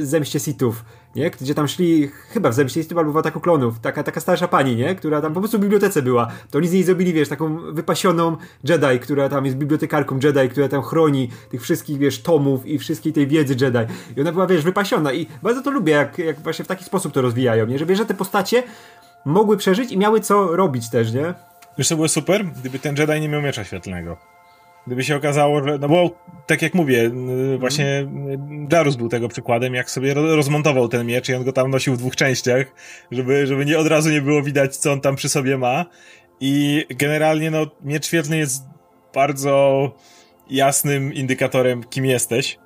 Zemście 0.00 0.40
Sithów 0.40 0.84
nie? 1.18 1.30
Gdzie 1.30 1.54
tam 1.54 1.68
szli, 1.68 2.10
chyba 2.30 2.50
w 2.50 2.54
Zemściejstwie 2.54 2.98
albo 2.98 3.12
w 3.12 3.16
Ataku 3.16 3.40
Klonów, 3.40 3.80
taka, 3.80 4.02
taka 4.02 4.20
starsza 4.20 4.48
pani, 4.48 4.76
nie? 4.76 4.94
Która 4.94 5.20
tam 5.20 5.34
po 5.34 5.40
prostu 5.40 5.58
w 5.58 5.60
bibliotece 5.60 6.02
była. 6.02 6.28
To 6.50 6.58
oni 6.58 6.68
z 6.68 6.72
niej 6.72 6.82
zrobili, 6.82 7.12
wiesz, 7.12 7.28
taką 7.28 7.72
wypasioną 7.72 8.36
Jedi, 8.64 9.00
która 9.00 9.28
tam 9.28 9.44
jest 9.44 9.56
bibliotekarką 9.56 10.18
Jedi, 10.22 10.48
która 10.48 10.68
tam 10.68 10.82
chroni 10.82 11.30
tych 11.50 11.62
wszystkich, 11.62 11.98
wiesz, 11.98 12.22
tomów 12.22 12.66
i 12.66 12.78
wszystkiej 12.78 13.12
tej 13.12 13.26
wiedzy 13.26 13.56
Jedi. 13.60 13.92
I 14.16 14.20
ona 14.20 14.32
była, 14.32 14.46
wiesz, 14.46 14.62
wypasiona 14.62 15.12
i 15.12 15.26
bardzo 15.42 15.62
to 15.62 15.70
lubię, 15.70 15.92
jak, 15.92 16.18
jak 16.18 16.40
właśnie 16.40 16.64
w 16.64 16.68
taki 16.68 16.84
sposób 16.84 17.12
to 17.12 17.22
rozwijają, 17.22 17.66
nie? 17.66 17.78
Że 17.78 17.86
wiesz, 17.86 17.98
że 17.98 18.06
te 18.06 18.14
postacie 18.14 18.62
mogły 19.24 19.56
przeżyć 19.56 19.92
i 19.92 19.98
miały 19.98 20.20
co 20.20 20.56
robić 20.56 20.90
też, 20.90 21.12
nie? 21.12 21.34
Wiesz, 21.78 21.88
co 21.88 21.94
było 21.94 22.08
super? 22.08 22.44
Gdyby 22.60 22.78
ten 22.78 22.96
Jedi 22.96 23.20
nie 23.20 23.28
miał 23.28 23.42
miecza 23.42 23.64
świetlnego. 23.64 24.37
Gdyby 24.88 25.04
się 25.04 25.16
okazało, 25.16 25.64
że. 25.64 25.78
No 25.78 25.88
bo, 25.88 26.10
tak 26.46 26.62
jak 26.62 26.74
mówię, 26.74 27.10
właśnie 27.58 28.06
Jarus 28.72 28.96
był 28.96 29.08
tego 29.08 29.28
przykładem, 29.28 29.74
jak 29.74 29.90
sobie 29.90 30.14
rozmontował 30.14 30.88
ten 30.88 31.06
miecz 31.06 31.28
i 31.28 31.34
on 31.34 31.44
go 31.44 31.52
tam 31.52 31.70
nosił 31.70 31.94
w 31.94 31.98
dwóch 31.98 32.16
częściach, 32.16 32.66
żeby, 33.10 33.46
żeby 33.46 33.66
nie 33.66 33.78
od 33.78 33.86
razu 33.86 34.10
nie 34.10 34.22
było 34.22 34.42
widać, 34.42 34.76
co 34.76 34.92
on 34.92 35.00
tam 35.00 35.16
przy 35.16 35.28
sobie 35.28 35.58
ma. 35.58 35.86
I 36.40 36.84
generalnie, 36.88 37.50
no, 37.50 37.66
miecz 37.84 38.06
świetlny 38.06 38.36
jest 38.38 38.64
bardzo 39.14 39.90
jasnym 40.50 41.14
indykatorem, 41.14 41.84
kim 41.84 42.06
jesteś. 42.06 42.58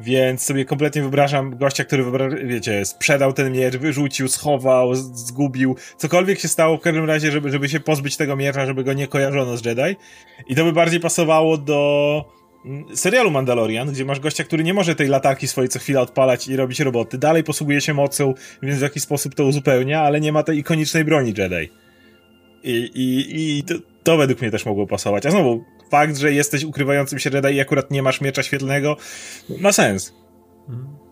Więc 0.00 0.42
sobie 0.42 0.64
kompletnie 0.64 1.02
wyobrażam 1.02 1.58
gościa, 1.58 1.84
który, 1.84 2.04
wiecie, 2.44 2.84
sprzedał 2.84 3.32
ten 3.32 3.52
miecz, 3.52 3.76
wyrzucił, 3.76 4.28
schował, 4.28 4.94
zgubił, 4.94 5.76
cokolwiek 5.96 6.38
się 6.40 6.48
stało 6.48 6.76
w 6.76 6.80
każdym 6.80 7.04
razie, 7.04 7.30
żeby, 7.30 7.50
żeby 7.50 7.68
się 7.68 7.80
pozbyć 7.80 8.16
tego 8.16 8.36
miecza, 8.36 8.66
żeby 8.66 8.84
go 8.84 8.92
nie 8.92 9.06
kojarzono 9.06 9.56
z 9.56 9.64
Jedi. 9.64 9.96
I 10.48 10.54
to 10.54 10.64
by 10.64 10.72
bardziej 10.72 11.00
pasowało 11.00 11.58
do 11.58 12.24
mm, 12.64 12.96
serialu 12.96 13.30
Mandalorian, 13.30 13.92
gdzie 13.92 14.04
masz 14.04 14.20
gościa, 14.20 14.44
który 14.44 14.64
nie 14.64 14.74
może 14.74 14.94
tej 14.94 15.08
latarki 15.08 15.48
swojej 15.48 15.68
co 15.68 15.78
chwila 15.78 16.00
odpalać 16.00 16.48
i 16.48 16.56
robić 16.56 16.80
roboty. 16.80 17.18
Dalej 17.18 17.44
posługuje 17.44 17.80
się 17.80 17.94
mocą, 17.94 18.34
więc 18.62 18.78
w 18.78 18.82
jakiś 18.82 19.02
sposób 19.02 19.34
to 19.34 19.44
uzupełnia, 19.44 20.02
ale 20.02 20.20
nie 20.20 20.32
ma 20.32 20.42
tej 20.42 20.58
ikonicznej 20.58 21.04
broni 21.04 21.34
Jedi. 21.38 21.72
I, 22.64 22.90
i, 22.94 23.58
i 23.58 23.62
to, 23.62 23.74
to 24.02 24.16
według 24.16 24.40
mnie 24.40 24.50
też 24.50 24.66
mogło 24.66 24.86
pasować. 24.86 25.26
A 25.26 25.30
znowu, 25.30 25.64
fakt, 25.90 26.16
że 26.16 26.32
jesteś 26.32 26.64
ukrywającym 26.64 27.18
się 27.18 27.30
Jedi 27.30 27.54
i 27.54 27.60
akurat 27.60 27.90
nie 27.90 28.02
masz 28.02 28.20
miecza 28.20 28.42
świetlnego, 28.42 28.96
ma 29.60 29.72
sens. 29.72 30.12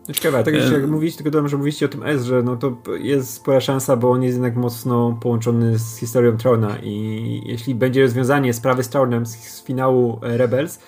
No 0.07 0.13
ciekawe, 0.13 0.43
tak 0.43 0.53
jak 0.53 0.73
e... 0.73 0.87
mówić, 0.87 1.15
tylko 1.15 1.31
dodam, 1.31 1.49
że 1.49 1.57
mówiliście 1.57 1.85
o 1.85 1.89
tym 1.89 2.03
S, 2.03 2.23
że 2.23 2.43
no 2.43 2.55
to 2.55 2.77
jest 2.99 3.33
spora 3.33 3.61
szansa, 3.61 3.95
bo 3.95 4.11
on 4.11 4.23
jest 4.23 4.35
jednak 4.35 4.55
mocno 4.55 5.17
połączony 5.21 5.77
z 5.77 5.97
historią 5.97 6.37
Trona 6.37 6.77
i 6.83 7.41
jeśli 7.45 7.75
będzie 7.75 8.01
rozwiązanie 8.01 8.53
sprawy 8.53 8.83
z 8.83 8.89
Tronem 8.89 9.25
z, 9.25 9.35
z 9.35 9.63
finału 9.63 10.19
Rebels, 10.21 10.79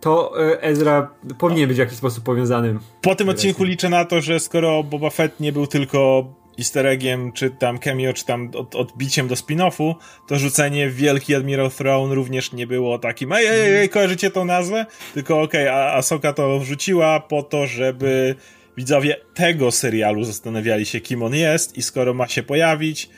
to 0.00 0.32
e, 0.44 0.62
Ezra 0.62 1.10
powinien 1.38 1.68
być 1.68 1.76
w 1.76 1.80
jakiś 1.80 1.98
sposób 1.98 2.24
powiązanym. 2.24 2.80
Po 3.00 3.14
tym 3.14 3.28
odcinku 3.28 3.64
liczę 3.64 3.88
na 3.88 4.04
to, 4.04 4.20
że 4.20 4.40
skoro 4.40 4.82
Boba 4.82 5.10
Fett 5.10 5.40
nie 5.40 5.52
był 5.52 5.66
tylko 5.66 6.24
easter 6.60 6.98
czy 7.34 7.50
tam 7.50 7.78
cameo, 7.78 8.12
czy 8.12 8.24
tam 8.24 8.50
od, 8.54 8.74
odbiciem 8.74 9.28
do 9.28 9.34
spin-offu, 9.34 9.94
to 10.28 10.38
rzucenie 10.38 10.90
Wielki 10.90 11.34
Admiral 11.34 11.70
Throne 11.70 12.14
również 12.14 12.52
nie 12.52 12.66
było 12.66 12.98
takim 12.98 13.32
ej, 13.32 13.46
ej, 13.46 13.76
ej, 13.76 13.88
kojarzycie 13.88 14.30
tą 14.30 14.44
nazwę? 14.44 14.86
Tylko 15.14 15.42
okej, 15.42 15.68
okay, 15.68 15.74
a 15.74 15.94
Asoka 15.94 16.32
to 16.32 16.58
wrzuciła 16.58 17.20
po 17.20 17.42
to, 17.42 17.66
żeby 17.66 18.34
widzowie 18.76 19.16
tego 19.34 19.70
serialu 19.70 20.24
zastanawiali 20.24 20.86
się, 20.86 21.00
kim 21.00 21.22
on 21.22 21.34
jest 21.34 21.76
i 21.76 21.82
skoro 21.82 22.14
ma 22.14 22.28
się 22.28 22.42
pojawić, 22.42 23.08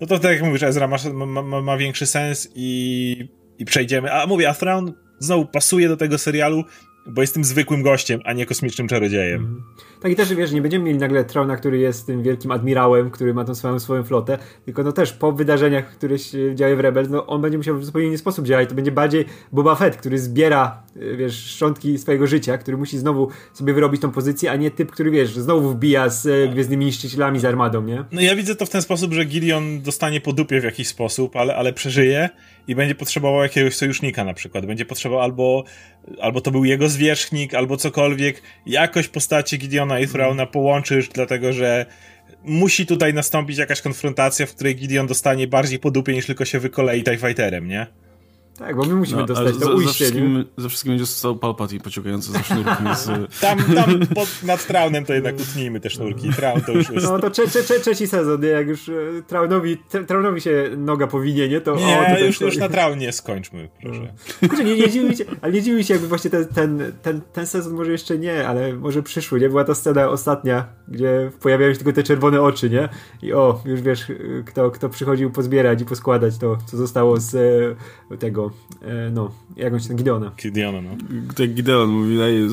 no 0.00 0.06
to 0.06 0.18
tak 0.18 0.32
jak 0.32 0.42
mówisz, 0.42 0.62
Ezra 0.62 0.88
ma, 0.88 0.96
ma, 1.26 1.62
ma 1.62 1.76
większy 1.76 2.06
sens 2.06 2.48
i, 2.54 3.28
i 3.58 3.64
przejdziemy. 3.64 4.12
A 4.12 4.26
mówię, 4.26 4.48
a 4.48 4.54
Thrawn 4.54 4.92
znowu 5.18 5.46
pasuje 5.46 5.88
do 5.88 5.96
tego 5.96 6.18
serialu, 6.18 6.64
bo 7.06 7.20
jestem 7.20 7.44
zwykłym 7.44 7.82
gościem, 7.82 8.20
a 8.24 8.32
nie 8.32 8.46
kosmicznym 8.46 8.88
czarodziejem. 8.88 9.40
Mm. 9.40 9.62
Tak 10.00 10.12
i 10.12 10.16
też, 10.16 10.34
wiesz, 10.34 10.52
nie 10.52 10.62
będziemy 10.62 10.84
mieli 10.84 10.98
nagle 10.98 11.24
Trona, 11.24 11.56
który 11.56 11.78
jest 11.78 12.06
tym 12.06 12.22
wielkim 12.22 12.50
admirałem, 12.50 13.10
który 13.10 13.34
ma 13.34 13.44
tą 13.44 13.54
swoją, 13.54 13.80
swoją 13.80 14.04
flotę, 14.04 14.38
tylko 14.64 14.82
no 14.82 14.92
też 14.92 15.12
po 15.12 15.32
wydarzeniach, 15.32 15.90
które 15.90 16.18
się 16.18 16.54
działy 16.54 16.76
w 16.76 16.80
Rebels, 16.80 17.08
no 17.10 17.26
on 17.26 17.42
będzie 17.42 17.58
musiał 17.58 17.78
w 17.78 17.84
zupełnie 17.84 18.08
inny 18.08 18.18
sposób 18.18 18.46
działać. 18.46 18.68
To 18.68 18.74
będzie 18.74 18.92
bardziej 18.92 19.24
Boba 19.52 19.74
Fett, 19.74 19.96
który 19.96 20.18
zbiera, 20.18 20.82
y, 20.96 21.16
wiesz, 21.16 21.34
szczątki 21.34 21.98
swojego 21.98 22.26
życia, 22.26 22.58
który 22.58 22.76
musi 22.76 22.98
znowu 22.98 23.28
sobie 23.52 23.74
wyrobić 23.74 24.02
tą 24.02 24.10
pozycję, 24.10 24.50
a 24.50 24.56
nie 24.56 24.70
typ, 24.70 24.90
który, 24.90 25.10
wiesz, 25.10 25.34
znowu 25.34 25.70
wbija 25.70 26.08
z 26.08 26.26
y, 26.26 26.48
Gwiezdnymi 26.52 26.84
Niszczycielami, 26.84 27.40
z 27.40 27.44
armadą, 27.44 27.82
nie? 27.82 28.04
No 28.12 28.20
ja 28.20 28.36
widzę 28.36 28.54
to 28.54 28.66
w 28.66 28.70
ten 28.70 28.82
sposób, 28.82 29.12
że 29.12 29.24
Gideon 29.24 29.82
dostanie 29.82 30.20
po 30.20 30.32
dupie 30.32 30.60
w 30.60 30.64
jakiś 30.64 30.88
sposób, 30.88 31.36
ale, 31.36 31.56
ale 31.56 31.72
przeżyje 31.72 32.30
i 32.68 32.74
będzie 32.74 32.94
potrzebował 32.94 33.42
jakiegoś 33.42 33.76
sojusznika 33.76 34.24
na 34.24 34.34
przykład. 34.34 34.66
Będzie 34.66 34.84
potrzebował 34.84 35.24
albo, 35.24 35.64
albo 36.20 36.40
to 36.40 36.50
był 36.50 36.64
jego 36.64 36.88
zwierzchnik, 36.88 37.54
albo 37.54 37.76
cokolwiek. 37.76 38.42
Jakoś 38.66 39.08
postacie 39.08 39.56
Gideona 39.56 40.00
i 40.00 40.06
Thrauna 40.08 40.46
połączysz, 40.46 41.08
dlatego 41.08 41.52
że 41.52 41.86
musi 42.44 42.86
tutaj 42.86 43.14
nastąpić 43.14 43.58
jakaś 43.58 43.80
konfrontacja, 43.80 44.46
w 44.46 44.54
której 44.54 44.76
Gideon 44.76 45.06
dostanie 45.06 45.46
bardziej 45.46 45.78
po 45.78 45.90
dupie 45.90 46.12
niż 46.12 46.26
tylko 46.26 46.44
się 46.44 46.58
wykolei 46.58 47.02
TIE 47.04 47.18
Fighterem, 47.18 47.68
nie? 47.68 47.86
Tak, 48.66 48.76
bo 48.76 48.84
my 48.84 48.94
musimy 48.94 49.20
No, 49.20 49.26
dostać 49.26 49.54
to 49.54 49.64
za, 49.64 49.70
ujście, 49.70 49.88
za, 49.88 49.92
wszystkim, 49.94 50.34
nie? 50.38 50.44
za 50.56 50.68
wszystkim 50.68 50.92
będzie 50.92 51.06
stał 51.06 51.36
Palpatine 51.36 51.80
pociągający 51.80 52.32
za 52.32 52.42
sznurki. 52.42 52.70
z, 52.96 53.06
Tam, 53.40 53.58
tam 53.74 54.00
pod, 54.14 54.42
nad 54.42 54.66
traunem 54.66 55.04
to 55.04 55.14
jednak 55.14 55.34
utnijmy 55.40 55.80
te 55.80 55.90
sznurki. 55.90 56.30
Traun 56.30 56.60
to 56.60 56.72
już 56.72 56.90
jest... 56.90 57.06
No 57.06 57.18
to 57.18 57.30
trze, 57.30 57.46
trze, 57.46 57.62
trze, 57.62 57.80
trzeci 57.80 58.06
sezon, 58.06 58.40
nie? 58.40 58.48
Jak 58.48 58.68
już 58.68 58.88
e, 58.88 58.92
Traunowi, 59.26 59.76
Tra- 59.92 60.04
Traunowi 60.06 60.40
się 60.40 60.70
noga 60.76 61.06
powinie, 61.06 61.48
nie? 61.48 61.60
To 61.60 61.72
o, 61.72 61.76
Nie, 61.76 61.96
tutaj 61.96 62.26
już, 62.26 62.40
już 62.40 62.54
stoi. 62.54 62.58
na 62.60 62.68
traunie 62.68 63.12
skończmy, 63.12 63.68
proszę. 63.82 64.12
Kurczę, 64.48 64.64
nie, 64.64 64.76
nie 64.76 64.90
dziwi 64.90 65.16
się, 65.16 65.24
ale 65.42 65.52
nie 65.52 65.62
dziwi 65.62 65.84
się, 65.84 65.94
jakby 65.94 66.08
właśnie 66.08 66.30
ten, 66.30 66.46
ten, 66.46 66.92
ten, 67.02 67.20
ten 67.32 67.46
sezon 67.46 67.72
może 67.74 67.92
jeszcze 67.92 68.18
nie, 68.18 68.48
ale 68.48 68.72
może 68.72 69.02
przyszły, 69.02 69.40
nie? 69.40 69.48
Była 69.48 69.64
ta 69.64 69.74
scena 69.74 70.08
ostatnia, 70.08 70.66
gdzie 70.88 71.30
pojawiają 71.40 71.72
się 71.72 71.78
tylko 71.78 71.92
te 71.92 72.02
czerwone 72.02 72.42
oczy, 72.42 72.70
nie? 72.70 72.88
I 73.22 73.32
o, 73.32 73.60
już 73.64 73.80
wiesz, 73.80 74.10
y, 74.10 74.44
kto, 74.46 74.70
kto 74.70 74.88
przychodził 74.88 75.30
pozbierać 75.30 75.82
i 75.82 75.84
poskładać 75.84 76.38
to, 76.38 76.58
co 76.66 76.76
zostało 76.76 77.16
z 77.20 77.32
tego, 78.18 78.50
e, 78.82 79.10
no, 79.10 79.30
jakąś 79.56 79.86
ten 79.86 79.96
Gideona. 79.96 80.32
Gideona, 80.42 80.80
no. 80.80 80.90
tak 81.36 81.54
Gideon 81.54 81.90
mówi, 81.90 82.18
daje, 82.18 82.48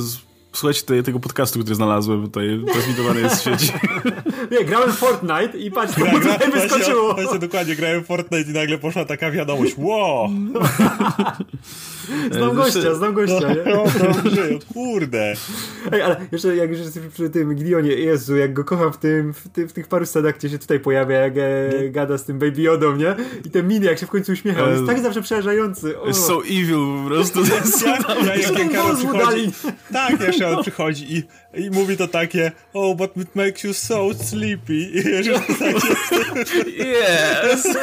słuchajcie 0.60 0.82
tutaj 0.82 1.04
tego 1.04 1.20
podcastu, 1.20 1.60
który 1.60 1.76
znalazłem, 1.76 2.24
tutaj 2.24 2.64
transmitowany 2.72 3.22
jest 3.22 3.36
w 3.36 3.44
sieci. 3.44 3.74
Nie, 4.52 4.66
grałem 4.66 4.92
w 4.92 4.96
Fortnite 4.96 5.58
i 5.58 5.72
patrz, 5.72 5.94
co 5.94 6.02
Gra, 6.02 6.12
tutaj 6.34 6.38
właśnie, 6.38 6.62
wyskoczyło. 6.62 7.14
właśnie 7.14 7.40
dokładnie, 7.40 7.76
grałem 7.76 8.04
w 8.04 8.06
Fortnite 8.06 8.52
i 8.52 8.54
nagle 8.54 8.78
poszła 8.78 9.06
taka 9.06 9.32
wiadomość. 9.32 9.74
Wow! 9.78 10.30
Znam 12.32 12.56
gościa, 12.56 12.96
znam 12.96 13.14
gościa, 13.14 13.54
nie? 13.54 13.74
No, 13.74 13.84
dobrze, 14.14 14.50
kurde. 14.74 15.34
Ej, 15.92 16.02
ale 16.02 16.16
jeszcze 16.32 16.56
jak 16.56 16.70
już 16.70 16.80
jesteśmy 16.80 17.10
przy 17.10 17.30
tym 17.30 17.56
Gideonie, 17.56 17.92
Jezu, 17.92 18.38
jak 18.38 18.54
go 18.54 18.64
kocham 18.64 18.94
w 18.94 18.98
tym, 18.98 19.34
w, 19.34 19.50
tym, 19.50 19.70
w 19.70 19.74
tych 19.74 19.88
paru 19.88 20.06
scenach, 20.06 20.38
gdzie 20.38 20.50
się 20.50 20.60
tutaj 20.60 20.80
pojawia, 20.80 21.18
jak 21.18 21.34
e, 21.38 21.90
gada 21.90 22.18
z 22.18 22.24
tym 22.24 22.40
Baby 22.40 22.62
Yodą, 22.62 22.96
nie? 22.96 23.16
I 23.46 23.50
te 23.50 23.64
miny, 23.64 23.86
jak 23.86 24.00
się 24.00 24.06
w 24.06 24.10
końcu 24.10 24.32
uśmiecha, 24.32 24.64
on 24.64 24.70
jest 24.70 24.86
tak 24.86 25.00
zawsze 25.00 25.22
przerażający. 25.22 26.00
O. 26.00 26.14
So 26.14 26.42
evil 26.46 27.04
po 27.04 27.10
prostu. 27.10 27.40
Ja, 27.86 27.98
ja, 28.26 28.36
jak, 28.36 28.60
jak 28.60 28.72
Karol 28.72 28.92
Mózgu 28.92 29.08
przychodzi, 29.14 29.26
dali. 29.26 29.52
tak, 29.94 30.20
on 30.50 30.62
przychodzi 30.62 31.18
i, 31.18 31.24
i 31.54 31.72
mówi 31.72 31.98
to 31.98 32.08
takie 32.08 32.52
oh, 32.74 32.98
but 32.98 33.18
it 33.18 33.36
makes 33.36 33.64
you 33.64 33.74
so 33.74 34.10
sleepy. 34.24 34.74
I 34.94 35.04
wiesz, 35.04 35.28
to 35.28 35.40
takie, 35.60 35.88
Yes! 36.70 37.64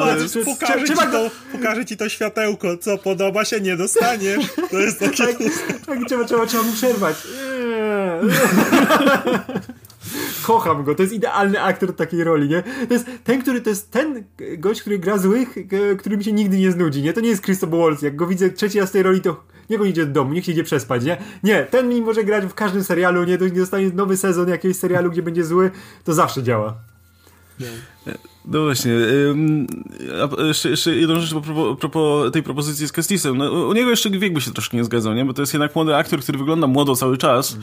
patrz, 0.00 0.22
jest- 0.22 0.38
pokażę, 0.44 0.84
ci 0.84 0.94
to, 0.94 1.30
pokażę 1.52 1.84
ci 1.84 1.96
to 1.96 2.08
światełko, 2.08 2.76
co 2.76 2.98
podoba 2.98 3.44
się, 3.44 3.60
nie 3.60 3.76
dostaniesz. 3.76 4.44
To 4.70 4.78
jest 4.78 5.00
takie... 5.00 5.26
Tak, 5.26 5.36
tak 5.86 5.98
trzeba, 6.06 6.24
trzeba, 6.24 6.46
trzeba 6.46 6.62
mu 6.62 6.72
przerwać. 6.72 7.16
Kocham 10.50 10.84
go, 10.84 10.94
to 10.94 11.02
jest 11.02 11.14
idealny 11.14 11.62
aktor 11.62 11.96
takiej 11.96 12.24
roli, 12.24 12.48
nie? 12.48 12.62
To 12.88 12.94
jest 12.94 13.06
ten, 13.24 13.42
który, 13.42 13.60
to 13.60 13.70
jest 13.70 13.90
ten 13.90 14.24
gość, 14.58 14.80
który 14.80 14.98
gra 14.98 15.18
złych, 15.18 15.58
e, 15.58 15.96
który 15.96 16.16
mi 16.16 16.24
się 16.24 16.32
nigdy 16.32 16.58
nie 16.58 16.72
znudzi, 16.72 17.02
nie? 17.02 17.12
To 17.12 17.20
nie 17.20 17.28
jest 17.28 17.42
Christopher 17.42 17.78
Waltz, 17.78 18.02
jak 18.02 18.16
go 18.16 18.26
widzę 18.26 18.50
trzeci 18.50 18.80
raz 18.80 18.88
w 18.88 18.92
tej 18.92 19.02
roli, 19.02 19.20
to 19.20 19.44
niech 19.70 19.80
on 19.80 19.86
idzie 19.86 20.06
do 20.06 20.12
domu, 20.12 20.32
niech 20.32 20.44
się 20.44 20.52
idzie 20.52 20.64
przespać, 20.64 21.04
nie? 21.04 21.16
Nie, 21.42 21.64
ten 21.64 21.88
mi 21.88 22.02
może 22.02 22.24
grać 22.24 22.44
w 22.44 22.54
każdym 22.54 22.84
serialu, 22.84 23.24
nie? 23.24 23.38
To 23.38 23.44
nie 23.44 23.50
dostanie 23.50 23.90
nowy 23.94 24.16
sezon 24.16 24.48
jakiegoś 24.48 24.76
serialu, 24.76 25.10
gdzie 25.10 25.22
będzie 25.22 25.44
zły, 25.44 25.70
to 26.04 26.14
zawsze 26.14 26.42
działa. 26.42 26.89
No 28.44 28.62
właśnie, 28.64 28.92
jeszcze, 30.70 30.96
jedną 30.96 31.20
rzecz 31.20 31.32
a 31.32 31.40
propos, 31.76 32.32
tej 32.32 32.42
propozycji 32.42 32.86
z 32.86 32.92
Kestisem. 32.92 33.36
No, 33.36 33.50
u- 33.52 33.72
niego 33.72 33.90
jeszcze 33.90 34.10
wiek 34.10 34.32
by 34.32 34.40
się 34.40 34.50
troszkę 34.50 34.76
nie 34.76 34.84
zgadzał, 34.84 35.14
nie? 35.14 35.24
Bo 35.24 35.32
to 35.32 35.42
jest 35.42 35.52
jednak 35.52 35.74
młody 35.74 35.96
aktor, 35.96 36.20
który 36.20 36.38
wygląda 36.38 36.66
młodo 36.66 36.96
cały 36.96 37.18
czas, 37.18 37.56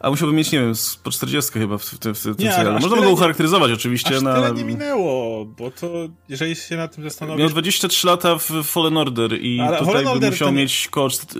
a 0.00 0.10
musiałby 0.10 0.34
mieć, 0.34 0.52
nie 0.52 0.60
wiem, 0.60 0.72
po 1.02 1.10
40 1.10 1.52
chyba 1.52 1.78
w, 1.78 1.98
tym- 1.98 2.14
w 2.14 2.22
tym 2.22 2.34
Nie, 2.38 2.52
serialu. 2.52 2.78
Można 2.80 2.96
by 2.96 3.02
go 3.02 3.10
ucharakteryzować 3.10 3.72
oczywiście 3.72 4.16
Aż 4.16 4.22
na... 4.22 4.34
tyle 4.34 4.52
nie 4.54 4.64
minęło, 4.64 5.44
bo 5.44 5.70
to, 5.70 5.88
jeżeli 6.28 6.56
się 6.56 6.76
nad 6.76 6.94
tym 6.94 7.04
zastanowisz... 7.04 7.40
Miał 7.40 7.48
23 7.50 8.06
lata 8.06 8.36
w 8.38 8.50
Fallen 8.64 8.96
Order 8.96 9.32
i 9.40 9.60
Ale 9.60 9.78
tutaj 9.78 9.86
Fallen 9.86 10.04
by 10.04 10.10
Order 10.10 10.30
musiał 10.30 10.48
nie- 10.50 10.56
mieć 10.56 10.88
koszt... 10.90 11.36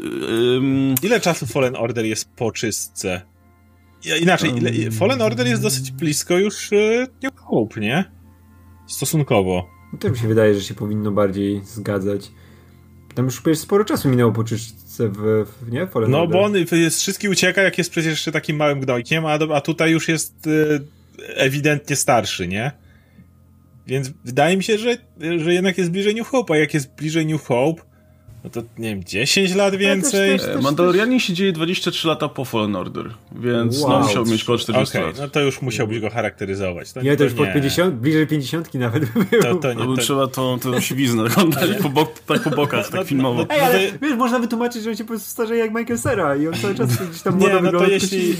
Ym, 0.56 0.94
Ile 1.02 1.20
czasu 1.20 1.46
Fallen 1.46 1.76
Order 1.76 2.04
jest 2.04 2.28
po 2.36 2.52
czystce? 2.52 3.22
Inaczej, 4.20 4.50
ile, 4.56 4.90
Fallen 4.90 5.22
Order 5.22 5.46
jest 5.46 5.62
dosyć 5.62 5.90
blisko 5.90 6.38
już 6.38 6.72
y, 6.72 7.06
New 7.22 7.36
Hope, 7.36 7.80
nie? 7.80 8.04
Stosunkowo. 8.86 9.68
No 9.92 9.98
to 9.98 10.10
mi 10.10 10.18
się 10.18 10.28
wydaje, 10.28 10.54
że 10.54 10.60
się 10.62 10.74
powinno 10.74 11.10
bardziej 11.12 11.60
zgadzać. 11.64 12.30
Tam 13.14 13.24
już 13.24 13.40
przecież 13.40 13.58
sporo 13.58 13.84
czasu 13.84 14.08
minęło 14.08 14.32
po 14.32 14.44
czystce 14.44 15.08
w, 15.08 15.46
w 15.62 15.72
nie? 15.72 15.86
Fallen 15.86 16.10
No 16.10 16.22
Order. 16.22 16.32
bo 16.32 16.44
on 16.44 16.54
jest 16.72 17.00
wszystki 17.00 17.28
ucieka, 17.28 17.62
jak 17.62 17.78
jest 17.78 17.90
przecież 17.90 18.10
jeszcze 18.10 18.32
takim 18.32 18.56
małym 18.56 18.80
gnojkiem, 18.80 19.26
a, 19.26 19.32
a 19.54 19.60
tutaj 19.60 19.90
już 19.90 20.08
jest 20.08 20.46
y, 20.46 20.80
ewidentnie 21.18 21.96
starszy, 21.96 22.48
nie? 22.48 22.72
Więc 23.86 24.10
wydaje 24.24 24.56
mi 24.56 24.62
się, 24.62 24.78
że, 24.78 24.96
że 25.38 25.54
jednak 25.54 25.78
jest 25.78 25.90
bliżej 25.90 26.14
New 26.14 26.28
Hope, 26.28 26.54
a 26.54 26.56
jak 26.56 26.74
jest 26.74 26.94
bliżej 26.94 27.26
New 27.26 27.42
Hope, 27.42 27.82
no 28.44 28.50
to 28.50 28.62
nie 28.78 28.88
wiem, 28.88 29.04
10 29.04 29.54
lat 29.54 29.76
więcej. 29.76 30.38
też- 30.38 30.48
e, 30.48 30.60
Mandalorianie 30.60 31.20
się 31.20 31.32
dzieje 31.32 31.52
23 31.52 32.08
lata 32.08 32.28
po 32.28 32.44
Fallen 32.44 32.76
Order, 32.76 33.04
więc 33.32 33.80
Wow. 33.80 33.90
no, 33.90 34.00
musiał 34.00 34.26
mieć 34.26 34.42
około 34.42 34.58
40 34.58 34.98
Okej, 34.98 35.06
lat. 35.08 35.18
no 35.18 35.28
to 35.28 35.40
już 35.40 35.62
musiałbyś 35.62 36.00
go 36.00 36.10
charakteryzować. 36.10 36.92
To, 36.92 37.02
Nie, 37.02 37.16
to 37.16 37.24
już 37.24 37.32
pod 37.34 37.46
nie. 37.46 37.54
50, 37.54 37.94
bliżej 37.94 38.26
50 38.26 38.74
nawet 38.74 39.04
by 39.04 39.24
To, 39.24 39.36
było. 39.42 39.54
to 39.54 39.68
No 39.74 39.80
nie, 39.80 39.86
bo 39.86 39.96
to, 39.96 40.02
trzeba 40.02 40.26
to, 40.26 40.58
to 40.62 40.80
siwiznę 40.80 41.22
oglądać 41.24 41.70
po, 41.82 41.88
bok, 41.88 42.18
tak 42.18 42.42
po 42.42 42.50
bokach, 42.50 42.92
No, 42.92 42.98
tak 42.98 43.06
filmowo. 43.06 43.40
no, 43.42 43.46
Ej, 43.54 43.60
ale 43.60 43.78
wiesz, 44.02 44.16
można 44.16 44.38
wytłumaczyć, 44.38 44.82
że 44.82 44.90
on 44.90 44.96
się 44.96 45.04
po 45.04 45.08
prostu 45.08 45.30
starzeje 45.30 45.60
jak 45.60 45.74
Michael 45.74 45.98
Cera 45.98 46.36
i 46.36 46.46
on 46.48 46.54
cały 46.54 46.74
czas 46.74 46.96
gdzieś 47.08 47.22
tam 47.22 47.38
Nie, 47.38 47.48
młodo 47.48 47.60
no 47.72 47.78
to 47.78 47.88
jeśli-. 47.88 48.34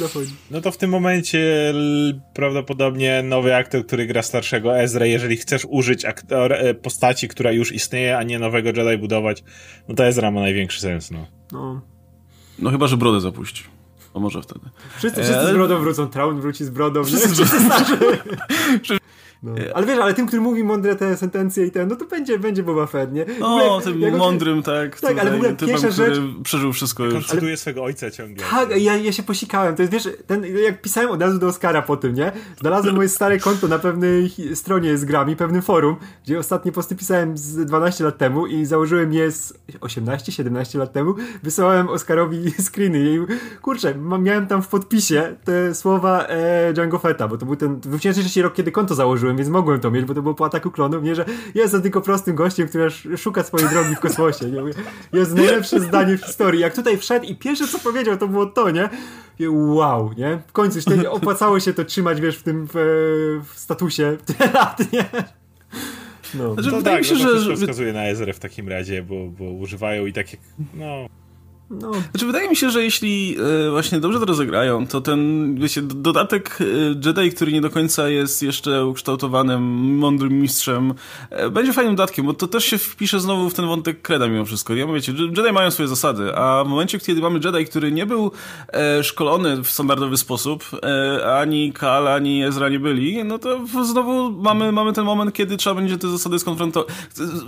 No 0.51 0.61
to 0.61 0.71
w 0.73 0.77
tym 0.77 0.91
momencie 0.91 1.69
l, 1.69 2.21
prawdopodobnie 2.35 3.23
nowy 3.23 3.55
aktor, 3.55 3.87
który 3.87 4.07
gra 4.07 4.23
starszego 4.23 4.79
Ezra, 4.79 5.07
jeżeli 5.07 5.37
chcesz 5.37 5.67
użyć 5.69 6.05
aktor, 6.05 6.53
e, 6.53 6.75
postaci, 6.75 7.29
która 7.29 7.53
już 7.53 7.73
istnieje, 7.73 8.17
a 8.19 8.23
nie 8.23 8.39
nowego 8.39 8.69
Jedi 8.69 8.99
budować, 8.99 9.43
no 9.91 9.97
to 9.97 10.05
Ezra 10.07 10.31
ma 10.31 10.41
największy 10.41 10.81
sens, 10.81 11.11
no. 11.11 11.27
No. 11.53 11.81
No 12.59 12.71
chyba, 12.71 12.87
że 12.87 12.97
brodę 12.97 13.21
zapuści. 13.21 13.65
A 14.15 14.19
może 14.19 14.43
wtedy. 14.43 14.61
Wszyscy, 14.99 15.21
E, 15.21 15.25
wszyscy 15.25 15.47
z 15.47 15.53
brodą 15.53 15.79
wrócą, 15.79 16.09
Traun 16.09 16.41
wróci 16.41 16.65
z 16.65 16.71
brodą, 16.71 17.05
Wszyscy 17.05 17.29
nie? 17.29 17.35
z 17.35 17.69
brodą. 17.69 18.07
No. 19.43 19.53
Ale 19.75 19.87
wiesz, 19.87 19.99
ale 19.99 20.15
tym, 20.15 20.27
który 20.27 20.43
mówi 20.43 20.65
mądre 20.65 20.97
te 20.97 21.17
sentencje 21.17 21.67
i 21.67 21.71
ten, 21.71 21.89
no 21.89 21.97
to 21.97 22.05
będzie, 22.05 22.39
będzie 22.39 22.63
Boba 22.63 22.87
Fett, 22.87 23.13
nie? 23.13 23.27
O, 23.43 23.81
tym 23.81 24.01
jak 24.01 24.13
on- 24.13 24.19
mądrym, 24.19 24.63
tak. 24.63 25.01
Tak, 25.01 25.19
ale 25.19 25.31
w 25.31 25.35
ogóle 25.35 25.51
typem, 25.51 25.69
pierwsza 25.69 25.89
który 25.89 26.15
rzecz- 26.15 26.43
przeżył 26.45 26.73
wszystko 26.73 27.05
już. 27.05 27.27
cytuje 27.27 27.57
swego 27.57 27.83
ojca 27.85 28.11
ciągle. 28.11 28.45
Tak, 28.51 28.69
ja, 28.81 28.97
ja 28.97 29.13
się 29.13 29.23
posikałem. 29.23 29.77
To 29.77 29.83
jest, 29.83 29.93
wiesz, 29.93 30.09
ten, 30.27 30.45
jak 30.65 30.83
pisałem 30.83 31.11
od 31.11 31.23
razu 31.23 31.39
do 31.39 31.47
Oscara 31.47 31.83
po 31.83 31.97
tym, 31.97 32.15
nie? 32.15 32.33
Znalazłem 32.61 32.97
moje 32.97 33.09
stare 33.09 33.39
konto 33.39 33.69
na 33.69 33.79
pewnej 33.79 34.31
stronie 34.55 34.97
z 34.99 35.05
grami, 35.05 35.37
pewnym 35.37 35.63
forum, 35.63 35.97
gdzie 36.25 36.39
ostatnie 36.39 36.73
posty 36.73 36.97
pisałem 36.97 37.37
z 37.39 37.57
12 37.67 38.05
lat 38.05 38.19
temu 38.19 38.47
i 38.47 38.65
założyłem 38.65 39.13
je 39.13 39.31
z 39.33 39.55
18-17 39.81 40.79
lat 40.79 40.93
temu. 40.93 41.15
Wysyłałem 41.43 41.89
Oscarowi 41.89 42.51
screeny 42.67 42.99
i 42.99 43.19
kurczę, 43.63 43.95
miałem 44.21 44.47
tam 44.47 44.63
w 44.63 44.69
podpisie 44.69 45.37
te 45.45 45.75
słowa 45.75 46.25
e, 46.27 46.73
Django 46.73 46.99
Fetta, 46.99 47.29
bo 47.29 47.39
to 47.39 47.47
był 47.47 47.57
ten 47.57 47.81
2003 47.81 48.43
rok, 48.43 48.55
kiedy 48.55 48.73
konto 48.73 48.95
założyłem, 48.95 49.30
więc 49.37 49.49
mogłem 49.51 49.81
to 49.81 49.91
mieć, 49.91 50.05
bo 50.05 50.15
to 50.15 50.23
było 50.23 50.35
po 50.35 50.45
ataku 50.47 50.71
klonów, 50.71 51.03
nie? 51.03 51.15
Że 51.15 51.25
jestem 51.55 51.83
tylko 51.83 52.01
prostym 52.01 52.35
gościem, 52.37 52.69
który 52.69 52.85
sz- 52.85 53.21
szuka 53.21 53.43
swojej 53.43 53.69
drogi 53.69 53.95
w 53.95 54.01
kosmosie, 54.01 54.45
nie? 54.51 54.61
Jest 55.19 55.35
najlepsze 55.35 55.81
zdanie 55.81 56.17
w 56.19 56.25
historii. 56.25 56.61
Jak 56.61 56.75
tutaj 56.75 56.99
wszedł 56.99 57.27
i 57.27 57.37
pierwsze 57.37 57.67
co 57.69 57.79
powiedział, 57.79 58.17
to 58.17 58.29
było 58.29 58.47
to, 58.47 58.71
nie? 58.71 58.89
I 59.39 59.49
wow, 59.49 60.13
nie? 60.17 60.43
W 60.47 60.53
końcu 60.53 60.97
nie 60.97 61.11
opłacało 61.11 61.61
się 61.61 61.73
to 61.75 61.85
trzymać, 61.85 62.21
wiesz, 62.21 62.39
w 62.39 62.43
tym 62.43 62.67
w, 62.67 63.41
w 63.55 63.59
statusie 63.59 64.17
tyle 64.27 64.53
lat, 64.53 64.79
nie? 64.93 65.05
No. 66.35 66.55
Znaczy, 66.55 66.71
To 66.71 66.77
wydaje 66.77 66.97
tak, 66.97 67.13
mi 67.13 67.19
się, 67.19 67.25
no 67.25 67.31
to 67.31 67.31
że, 67.31 67.35
wszystko 67.35 67.57
że, 67.57 67.61
wskazuje 67.63 67.93
na 67.93 68.05
Ezrę 68.05 68.33
w 68.33 68.39
takim 68.39 68.69
razie, 68.69 69.03
bo, 69.03 69.15
bo 69.39 69.45
używają 69.45 70.07
i 70.07 70.13
tak 70.13 70.33
jak, 70.33 70.41
no... 70.75 71.07
No, 71.71 71.93
Znaczy, 72.11 72.27
wydaje 72.27 72.49
mi 72.49 72.57
się, 72.57 72.71
że 72.71 72.85
jeśli 72.85 73.37
e, 73.67 73.71
właśnie 73.71 74.01
dobrze 74.01 74.21
to 74.21 74.25
rozegrają, 74.25 74.87
to 74.87 75.01
ten, 75.01 75.55
wiecie, 75.55 75.83
dodatek 75.83 76.59
e, 76.61 76.65
Jedi, 77.07 77.31
który 77.31 77.53
nie 77.53 77.61
do 77.61 77.71
końca 77.71 78.09
jest 78.09 78.43
jeszcze 78.43 78.87
ukształtowanym, 78.87 79.63
mądrym 79.97 80.33
mistrzem, 80.33 80.95
e, 81.31 81.51
będzie 81.51 81.73
fajnym 81.73 81.97
dodatkiem, 81.97 82.27
bo 82.27 82.35
to 82.35 82.47
też 82.47 82.65
się 82.65 82.79
wpisze 82.79 83.21
znowu 83.21 83.51
w 83.51 83.55
ten 83.55 83.67
wątek 83.67 84.03
kreda 84.03 84.29
mimo 84.29 84.45
wszystko. 84.45 84.75
Bo 84.87 84.93
wiecie, 84.93 85.13
Jedi 85.13 85.53
mają 85.53 85.71
swoje 85.71 85.89
zasady, 85.89 86.37
a 86.37 86.65
w 86.65 86.69
momencie, 86.69 86.99
kiedy 86.99 87.21
mamy 87.21 87.41
Jedi, 87.45 87.65
który 87.65 87.93
nie 87.93 88.07
był 88.07 88.31
szkolony 89.03 89.63
w 89.63 89.71
standardowy 89.71 90.17
sposób, 90.17 90.65
ani 91.35 91.73
Kal, 91.73 92.09
ani 92.09 92.45
Ezra 92.45 92.69
nie 92.69 92.81
byli, 92.81 93.25
no 93.25 93.39
to 93.39 93.61
znowu 93.85 94.31
mamy, 94.31 94.73
mamy 94.73 94.93
ten 94.93 95.05
moment, 95.05 95.35
kiedy 95.35 95.57
trzeba 95.57 95.77
będzie 95.77 95.99
te 95.99 96.09
zasady 96.09 96.39
skonfrontować. 96.39 96.95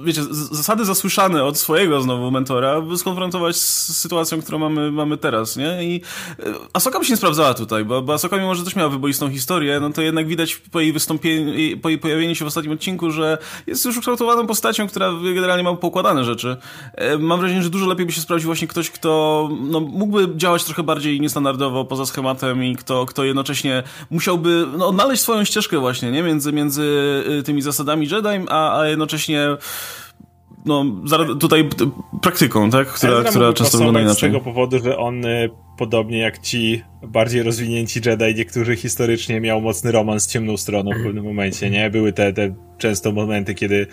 Wiecie, 0.05 0.23
zasady 0.31 0.85
zasłyszane 0.85 1.45
od 1.45 1.59
swojego 1.59 2.01
znowu 2.01 2.31
mentora, 2.31 2.83
skonfrontować 2.97 3.57
z 3.57 3.97
sytuacją, 3.97 4.12
którą 4.43 4.59
mamy, 4.59 4.93
mamy 4.93 5.17
teraz, 5.17 5.57
nie? 5.57 5.85
I 5.85 6.01
e, 6.39 6.45
Asoka 6.73 6.99
by 6.99 7.05
się 7.05 7.13
nie 7.13 7.17
sprawdzała 7.17 7.55
tutaj, 7.55 7.85
bo, 7.85 8.03
bo 8.03 8.13
Asoka 8.13 8.37
mimo, 8.37 8.55
że 8.55 8.65
też 8.65 8.77
miała 8.77 8.89
wyboistą 8.89 9.31
historię, 9.31 9.81
no 9.81 9.91
to 9.91 10.03
jednak 10.03 10.27
widać 10.27 10.57
po 10.57 10.81
jej 10.81 10.93
wystąpieniu, 10.93 11.79
po 11.79 11.89
jej 11.89 11.99
pojawieniu 11.99 12.35
się 12.35 12.45
w 12.45 12.49
ostatnim 12.49 12.73
odcinku, 12.73 13.11
że 13.11 13.39
jest 13.67 13.85
już 13.85 13.97
ukształtowaną 13.97 14.47
postacią, 14.47 14.89
która 14.89 15.13
generalnie 15.35 15.65
ma 15.65 15.75
poukładane 15.75 16.25
rzeczy. 16.25 16.57
E, 16.95 17.19
Mam 17.19 17.41
wrażenie, 17.41 17.63
że 17.63 17.71
dużo 17.71 17.87
lepiej 17.87 18.07
by 18.07 18.13
się 18.13 18.21
sprawdził 18.21 18.47
właśnie 18.47 18.69
ktoś, 18.69 18.91
kto 18.91 19.49
no, 19.61 19.81
mógłby 19.81 20.29
działać 20.37 20.65
trochę 20.65 20.83
bardziej 20.83 21.21
niestandardowo, 21.21 21.85
poza 21.85 22.07
schematem 22.07 22.65
i 22.65 22.77
kto, 22.77 23.07
kto 23.07 23.25
jednocześnie 23.25 23.83
musiałby 24.11 24.67
no, 24.79 24.87
odnaleźć 24.89 25.23
swoją 25.23 25.45
ścieżkę 25.45 25.79
właśnie, 25.79 26.11
nie? 26.11 26.23
Między, 26.23 26.53
między 26.53 26.83
y, 27.39 27.43
tymi 27.43 27.63
zasadami 27.63 28.09
Jedi, 28.09 28.47
a, 28.49 28.81
a 28.81 28.87
jednocześnie 28.87 29.57
no, 30.65 30.85
tutaj 31.41 31.69
praktyką, 32.23 32.71
tak? 32.71 32.89
Która, 32.89 33.19
Ezra 33.19 33.31
która 33.31 33.53
często 33.53 33.79
wygląda 33.79 34.01
inaczej. 34.01 34.17
z 34.17 34.21
tego 34.21 34.41
powodu, 34.41 34.79
że 34.79 34.99
on 34.99 35.25
y, 35.25 35.51
podobnie 35.79 36.19
jak 36.19 36.39
ci 36.39 36.83
bardziej 37.03 37.43
rozwinięci 37.43 38.01
Jedi, 38.07 38.35
niektórzy 38.37 38.77
historycznie 38.77 39.41
miał 39.41 39.61
mocny 39.61 39.93
romans 39.93 40.23
z 40.23 40.27
ciemną 40.27 40.57
stroną 40.57 40.91
w 40.91 41.03
pewnym 41.03 41.25
momencie, 41.25 41.71
nie? 41.71 41.91
Były 41.91 42.13
te, 42.13 42.33
te 42.33 42.55
często 42.79 43.13
momenty, 43.13 43.55
kiedy 43.55 43.87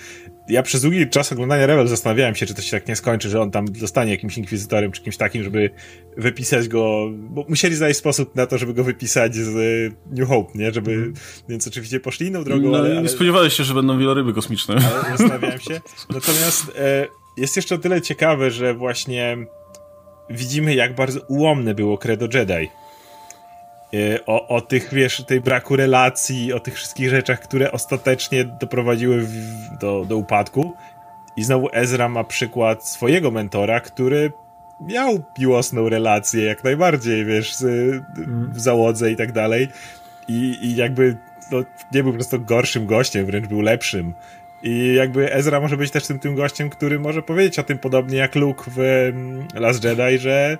ja 0.49 0.63
przez 0.63 0.81
długi 0.81 1.09
czas 1.09 1.31
oglądania 1.31 1.65
Rebel 1.65 1.87
zastanawiałem 1.87 2.35
się, 2.35 2.45
czy 2.45 2.53
to 2.53 2.61
się 2.61 2.71
tak 2.71 2.87
nie 2.87 2.95
skończy, 2.95 3.29
że 3.29 3.41
on 3.41 3.51
tam 3.51 3.65
zostanie 3.75 4.11
jakimś 4.11 4.37
inkwizytorem, 4.37 4.91
czy 4.91 5.01
kimś 5.01 5.17
takim, 5.17 5.43
żeby 5.43 5.69
wypisać 6.17 6.67
go, 6.67 7.09
bo 7.11 7.45
musieli 7.49 7.75
znaleźć 7.75 7.99
sposób 7.99 8.35
na 8.35 8.45
to, 8.45 8.57
żeby 8.57 8.73
go 8.73 8.83
wypisać 8.83 9.35
z 9.35 9.53
New 10.11 10.27
Hope, 10.27 10.51
nie? 10.55 10.71
Żeby, 10.71 10.91
mm. 10.91 11.13
więc 11.49 11.67
oczywiście 11.67 11.99
poszli 11.99 12.27
inną 12.27 12.43
drogą, 12.43 12.71
no, 12.71 12.77
ale, 12.77 12.91
ale... 12.91 13.01
Nie 13.01 13.09
spodziewałeś 13.09 13.53
się, 13.53 13.63
że 13.63 13.73
będą 13.73 13.99
wieloryby 13.99 14.33
kosmiczne. 14.33 14.75
Ale 14.75 15.17
zastanawiałem 15.17 15.59
się. 15.59 15.81
Natomiast 16.09 16.71
e, 16.77 17.07
jest 17.37 17.55
jeszcze 17.55 17.75
o 17.75 17.77
tyle 17.77 18.01
ciekawe, 18.01 18.51
że 18.51 18.73
właśnie 18.73 19.37
widzimy, 20.29 20.75
jak 20.75 20.95
bardzo 20.95 21.19
ułomne 21.27 21.75
było 21.75 21.97
Credo 21.97 22.27
Jedi. 22.33 22.69
E, 23.93 24.25
o, 24.25 24.47
o 24.47 24.61
tych, 24.61 24.93
wiesz, 24.93 25.23
tej 25.27 25.41
braku 25.41 25.75
relacji, 25.75 26.53
o 26.53 26.59
tych 26.59 26.75
wszystkich 26.75 27.09
rzeczach, 27.09 27.39
które 27.39 27.71
ostatecznie 27.71 28.45
doprowadziły 28.45 29.21
w, 29.21 29.77
do, 29.77 30.05
do 30.05 30.17
upadku. 30.17 30.73
I 31.35 31.43
znowu 31.43 31.69
Ezra 31.73 32.09
ma 32.09 32.23
przykład 32.23 32.87
swojego 32.87 33.31
mentora, 33.31 33.79
który 33.79 34.31
miał 34.81 35.23
miłosną 35.39 35.89
relację, 35.89 36.43
jak 36.43 36.63
najbardziej, 36.63 37.25
wiesz, 37.25 37.55
z, 37.55 37.63
mm. 37.63 38.51
w 38.53 38.59
załodze 38.59 39.11
i 39.11 39.15
tak 39.15 39.31
dalej. 39.31 39.67
I, 40.27 40.57
i 40.61 40.75
jakby 40.75 41.17
no, 41.51 41.63
nie 41.93 42.03
był 42.03 42.11
po 42.11 42.17
prostu 42.17 42.41
gorszym 42.41 42.85
gościem, 42.85 43.25
wręcz 43.25 43.47
był 43.47 43.61
lepszym. 43.61 44.13
I 44.63 44.93
jakby 44.93 45.33
Ezra 45.33 45.59
może 45.59 45.77
być 45.77 45.91
też 45.91 46.07
tym, 46.07 46.19
tym 46.19 46.35
gościem, 46.35 46.69
który 46.69 46.99
może 46.99 47.21
powiedzieć 47.21 47.59
o 47.59 47.63
tym 47.63 47.77
podobnie 47.77 48.17
jak 48.17 48.35
Luke 48.35 48.71
w 48.71 48.79
mm, 48.79 49.47
Last 49.53 49.83
Jedi, 49.83 50.17
że 50.19 50.57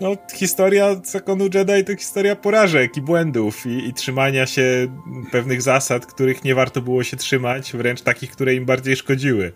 no, 0.00 0.16
historia 0.34 0.96
zakonu 1.04 1.44
Jedi 1.54 1.84
to 1.84 1.96
historia 1.96 2.36
porażek 2.36 2.96
i 2.96 3.00
błędów 3.00 3.66
i, 3.66 3.88
i 3.88 3.94
trzymania 3.94 4.46
się 4.46 4.86
pewnych 5.32 5.62
zasad, 5.62 6.06
których 6.06 6.44
nie 6.44 6.54
warto 6.54 6.80
było 6.80 7.04
się 7.04 7.16
trzymać, 7.16 7.72
wręcz 7.72 8.02
takich, 8.02 8.30
które 8.30 8.54
im 8.54 8.64
bardziej 8.64 8.96
szkodziły. 8.96 9.52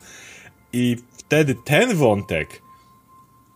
I 0.73 0.97
wtedy 1.19 1.55
ten 1.65 1.95
wątek 1.97 2.63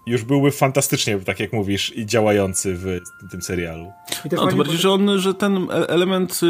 już 0.07 0.25
byłby 0.25 0.51
fantastycznie, 0.51 1.19
tak 1.19 1.41
jak 1.41 1.53
mówisz, 1.53 1.97
i 1.97 2.07
działający 2.07 2.75
w 2.75 3.01
tym 3.31 3.43
serialu. 3.43 3.93
No, 4.33 4.51
to 4.51 4.57
bardziej, 4.57 4.79
że 4.79 4.91
on, 4.91 5.19
że 5.19 5.35
ten 5.35 5.57
e- 5.57 5.89
element 5.89 6.41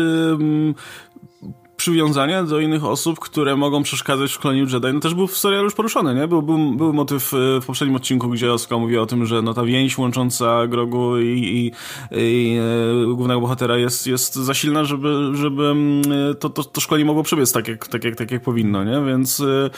przywiązania 1.83 2.45
do 2.45 2.61
innych 2.61 2.85
osób, 2.85 3.21
które 3.21 3.57
mogą 3.57 3.83
przeszkadzać 3.83 4.31
w 4.31 4.35
szkoleniu 4.35 4.67
Jedi, 4.73 4.87
no 4.95 5.01
też 5.01 5.15
był 5.15 5.27
w 5.27 5.39
serialu 5.39 5.65
już 5.65 5.75
poruszony, 5.75 6.15
nie? 6.15 6.29
Był, 6.29 6.43
był, 6.43 6.73
był 6.73 6.93
motyw 6.93 7.35
e, 7.35 7.61
w 7.61 7.67
poprzednim 7.67 7.97
odcinku, 7.97 8.29
gdzie 8.29 8.53
Oska 8.53 8.79
mówiła 8.79 9.03
o 9.03 9.07
tym, 9.07 9.27
że 9.27 9.43
no 9.43 9.55
ta 9.55 9.65
więź 9.65 9.99
łącząca 9.99 10.67
Grogu 10.67 11.19
i, 11.19 11.27
i, 11.27 11.73
i 12.13 12.59
e, 12.59 13.15
głównego 13.15 13.41
bohatera 13.41 13.77
jest, 13.77 14.07
jest 14.07 14.35
za 14.35 14.55
silna, 14.55 14.85
żeby, 14.85 15.31
żeby 15.35 15.65
mm, 15.67 16.03
to, 16.41 16.51
to, 16.51 16.65
to 16.65 16.81
szkolenie 16.81 17.05
mogło 17.05 17.23
przebiec 17.23 17.53
tak 17.53 17.69
jak, 17.69 17.89
tak, 17.89 18.05
jak, 18.05 18.17
tak 18.17 18.31
jak 18.31 18.43
powinno, 18.43 18.85
nie? 18.85 19.03
Więc 19.07 19.41
e, 19.41 19.71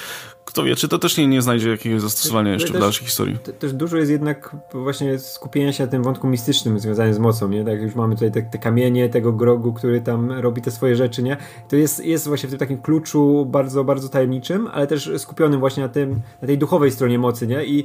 kto 0.44 0.64
wie, 0.64 0.76
czy 0.76 0.88
to 0.88 0.98
też 0.98 1.16
nie, 1.16 1.26
nie 1.26 1.42
znajdzie 1.42 1.70
jakiegoś 1.70 2.00
zastosowania 2.00 2.52
jeszcze 2.52 2.68
też, 2.68 2.76
w 2.76 2.80
dalszej 2.80 3.06
historii. 3.06 3.38
Też 3.58 3.72
dużo 3.72 3.96
jest 3.96 4.10
jednak 4.10 4.56
właśnie 4.72 5.18
skupienia 5.18 5.72
się 5.72 5.84
na 5.84 5.90
tym 5.90 6.02
wątku 6.02 6.26
mistycznym 6.26 6.78
związanym 6.78 7.14
z 7.14 7.18
mocą, 7.18 7.48
nie? 7.48 7.64
Tak 7.64 7.80
już 7.80 7.94
mamy 7.94 8.14
tutaj 8.14 8.32
te, 8.32 8.42
te 8.42 8.58
kamienie, 8.58 9.08
tego 9.08 9.32
Grogu, 9.32 9.72
który 9.72 10.00
tam 10.00 10.32
robi 10.32 10.62
te 10.62 10.70
swoje 10.70 10.96
rzeczy, 10.96 11.22
nie? 11.22 11.36
To 11.68 11.76
jest 11.76 12.04
jest, 12.04 12.28
właśnie 12.28 12.46
w 12.46 12.50
tym 12.50 12.58
takim 12.58 12.78
kluczu 12.78 13.46
bardzo, 13.46 13.84
bardzo 13.84 14.08
tajemniczym, 14.08 14.68
ale 14.72 14.86
też 14.86 15.10
skupionym 15.16 15.60
właśnie 15.60 15.82
na 15.82 15.88
tym, 15.88 16.20
na 16.42 16.46
tej 16.46 16.58
duchowej 16.58 16.90
stronie 16.90 17.18
mocy, 17.18 17.46
nie? 17.46 17.64
I 17.64 17.84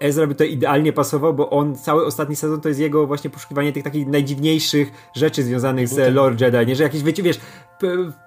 Ezra 0.00 0.26
by 0.26 0.34
to 0.34 0.44
idealnie 0.44 0.92
pasował, 0.92 1.34
bo 1.34 1.50
on 1.50 1.76
cały 1.76 2.06
ostatni 2.06 2.36
sezon 2.36 2.60
to 2.60 2.68
jest 2.68 2.80
jego 2.80 3.06
właśnie 3.06 3.30
poszukiwanie 3.30 3.72
tych 3.72 3.84
takich 3.84 4.06
najdziwniejszych 4.06 4.90
rzeczy 5.14 5.42
związanych 5.42 5.88
z 5.88 6.14
Lord 6.14 6.40
Jedi, 6.40 6.66
nie? 6.66 6.76
Że 6.76 6.82
jakieś, 6.82 7.02
wiecie, 7.02 7.22
wiesz, 7.22 7.40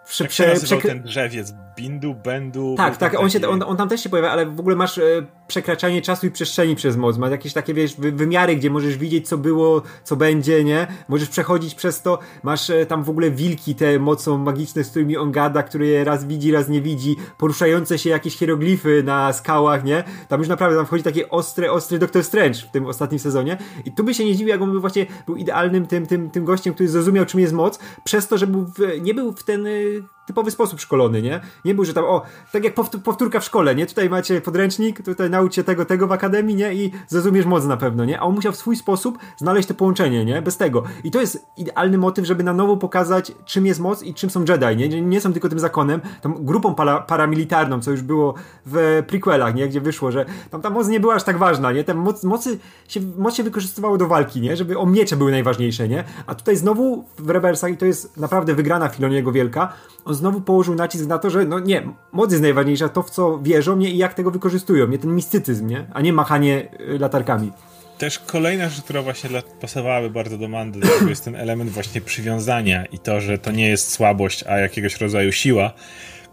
prze, 0.06 0.26
prze, 0.26 0.56
prze, 0.56 0.78
ten 0.78 1.02
drzewiec, 1.02 1.54
bindu, 1.78 2.14
bendu. 2.14 2.76
Tak, 2.78 2.98
tak, 2.98 3.20
on, 3.20 3.30
się, 3.30 3.48
on, 3.48 3.64
on 3.64 3.78
tam 3.78 3.90
też 3.90 4.04
się 4.04 4.10
pojawia, 4.10 4.32
ale 4.32 4.46
w 4.46 4.60
ogóle 4.60 4.76
masz 4.76 4.98
e, 4.98 5.02
przekraczanie 5.48 6.02
czasu 6.02 6.28
i 6.28 6.32
przestrzeni 6.32 6.76
przez 6.76 6.98
moc. 6.98 7.18
Masz 7.18 7.32
jakieś 7.32 7.54
takie, 7.54 7.74
wiesz, 7.74 7.96
wymiary, 7.96 8.56
gdzie 8.56 8.70
możesz 8.70 8.98
widzieć, 8.98 9.28
co 9.28 9.38
było, 9.38 9.82
co 10.04 10.16
będzie, 10.16 10.64
nie? 10.64 10.88
Możesz 11.08 11.30
przechodzić 11.30 11.76
przez 11.76 12.02
to. 12.02 12.20
Masz 12.44 12.70
e, 12.70 12.86
tam 12.86 13.04
w 13.04 13.10
ogóle 13.10 13.32
wilki 13.32 13.76
te 13.76 14.00
mocą 14.00 14.38
magiczne, 14.38 14.84
z 14.84 14.90
którymi 14.90 15.18
on 15.18 15.32
gada, 15.32 15.64
które 15.64 15.86
je 15.86 16.04
raz 16.04 16.26
widzi, 16.26 16.52
raz 16.52 16.70
nie 16.70 16.82
widzi. 16.82 17.16
Poruszające 17.38 18.00
się 18.00 18.10
jakieś 18.10 18.38
hieroglify 18.38 19.04
na 19.04 19.34
skałach, 19.34 19.84
nie? 19.84 20.04
Tam 20.28 20.40
już 20.40 20.50
naprawdę 20.50 20.78
tam 20.78 20.86
wchodzi 20.86 21.04
taki 21.04 21.30
ostry, 21.30 21.72
ostry 21.72 22.00
Doctor 22.00 22.24
Strange 22.24 22.60
w 22.60 22.72
tym 22.72 22.86
ostatnim 22.86 23.20
sezonie. 23.20 23.58
I 23.86 23.92
tu 23.92 24.04
by 24.04 24.14
się 24.14 24.26
nie 24.26 24.36
dziwił, 24.36 24.48
jak 24.48 24.62
on 24.62 24.72
by 24.72 24.80
właśnie 24.80 25.06
był 25.26 25.36
idealnym 25.36 25.88
tym, 25.88 26.06
tym, 26.06 26.30
tym 26.30 26.46
gościem, 26.46 26.74
który 26.74 26.90
zrozumiał, 26.90 27.26
czym 27.26 27.40
jest 27.40 27.54
moc, 27.54 27.80
przez 28.04 28.28
to, 28.28 28.38
że 28.38 28.48
był 28.48 28.66
w, 28.66 29.02
nie 29.02 29.14
był 29.14 29.34
w 29.34 29.44
ten 29.44 29.68
y, 29.68 30.04
typowy 30.28 30.52
sposób 30.52 30.80
szkolony, 30.80 31.22
nie? 31.22 31.40
Nie 31.66 31.76
był, 31.76 31.86
że 31.86 31.94
tam, 31.94 32.04
o, 32.04 32.22
tak 32.52 32.64
jak 32.64 32.74
powtórka 33.04 33.40
w 33.40 33.44
szkole, 33.44 33.76
nie? 33.76 33.86
Tutaj 33.86 34.10
macie 34.10 34.42
podręcznik, 34.42 35.06
tutaj 35.06 35.30
nauczcie 35.30 35.64
tego, 35.64 35.86
tego 35.86 36.08
w 36.08 36.12
akademii, 36.12 36.56
nie? 36.56 36.74
I 36.74 36.92
zrozumiesz 37.08 37.46
moc 37.46 37.66
na 37.66 37.78
pewno, 37.78 38.06
nie? 38.06 38.20
A 38.20 38.24
on 38.24 38.36
musiał 38.36 38.52
w 38.52 38.56
swój 38.56 38.76
sposób 38.76 39.18
znaleźć 39.38 39.68
to 39.68 39.74
połączenie, 39.74 40.26
nie? 40.26 40.42
Bez 40.42 40.58
tego. 40.58 40.84
I 41.04 41.12
to 41.12 41.22
jest 41.22 41.46
idealny 41.58 41.98
motyw, 41.98 42.26
żeby 42.26 42.44
na 42.44 42.54
nowo 42.54 42.78
pokazać, 42.78 43.32
czym 43.46 43.66
jest 43.66 43.80
moc 43.80 44.04
i 44.04 44.14
czym 44.14 44.30
są 44.30 44.46
Jedi, 44.50 44.78
nie? 44.78 45.02
Nie 45.02 45.22
są 45.22 45.34
tylko 45.34 45.50
tym 45.50 45.60
zakonem, 45.60 46.02
tą 46.22 46.34
grupą 46.34 46.76
para, 46.76 47.02
paramilitarną, 47.02 47.82
co 47.82 47.92
już 47.92 48.02
było 48.02 48.34
w 48.66 49.04
prequelach, 49.08 49.56
nie? 49.56 49.68
Gdzie 49.68 49.82
wyszło, 49.82 50.12
że 50.12 50.26
tam 50.52 50.62
ta 50.62 50.70
moc 50.70 50.88
nie 50.88 51.00
była 51.00 51.16
aż 51.16 51.24
tak 51.24 51.38
ważna, 51.38 51.72
nie? 51.72 51.84
Te 51.84 51.94
moc, 51.94 52.24
mocy 52.24 52.60
się, 52.88 53.00
moc 53.18 53.36
się 53.36 53.44
wykorzystywało 53.44 53.98
do 53.98 54.08
walki, 54.08 54.42
nie? 54.42 54.58
Żeby 54.58 54.78
o 54.78 54.86
miecze 54.86 55.16
były 55.16 55.32
najważniejsze, 55.32 55.88
nie? 55.88 56.04
A 56.28 56.36
tutaj 56.36 56.56
znowu 56.56 57.06
w 57.20 57.30
Rebelsach, 57.30 57.72
i 57.72 57.78
to 57.78 57.86
jest 57.86 58.18
naprawdę 58.18 58.54
wygrana 58.56 58.90
Filoniego 58.90 59.32
wielka, 59.32 59.74
on 60.08 60.14
znowu 60.14 60.42
położył 60.42 60.76
nacisk 60.76 61.08
na 61.08 61.18
to, 61.18 61.30
że 61.30 61.46
no 61.46 61.60
nie, 61.60 61.84
moc 62.12 62.32
jest 62.32 62.44
najważniejsza, 62.44 62.90
to 62.90 63.04
w 63.04 63.10
co 63.10 63.40
wierzą 63.40 63.78
nie 63.78 63.90
i 63.90 63.98
jak 63.98 64.14
tego 64.14 64.32
wykorzystują, 64.32 64.88
nie 64.88 64.98
ten 64.98 65.16
mistycyzm, 65.16 65.68
nie? 65.68 65.88
A 65.94 66.02
nie 66.02 66.14
machanie 66.14 66.68
y, 66.96 67.00
latarkami. 67.00 67.52
Też 67.98 68.20
kolejna 68.20 68.70
rzecz, 68.70 68.84
która 68.84 69.02
właśnie 69.02 69.30
pasowałaby 69.62 70.10
bardzo 70.10 70.38
do 70.38 70.48
Mandy, 70.48 70.80
to 71.00 71.10
jest 71.10 71.26
ten 71.26 71.36
element 71.36 71.70
właśnie 71.70 72.02
przywiązania 72.02 72.86
i 72.86 73.00
to, 73.00 73.22
że 73.22 73.38
to 73.38 73.52
nie 73.52 73.70
jest 73.70 73.92
słabość, 73.92 74.44
a 74.44 74.58
jakiegoś 74.58 75.02
rodzaju 75.02 75.32
siła, 75.32 75.74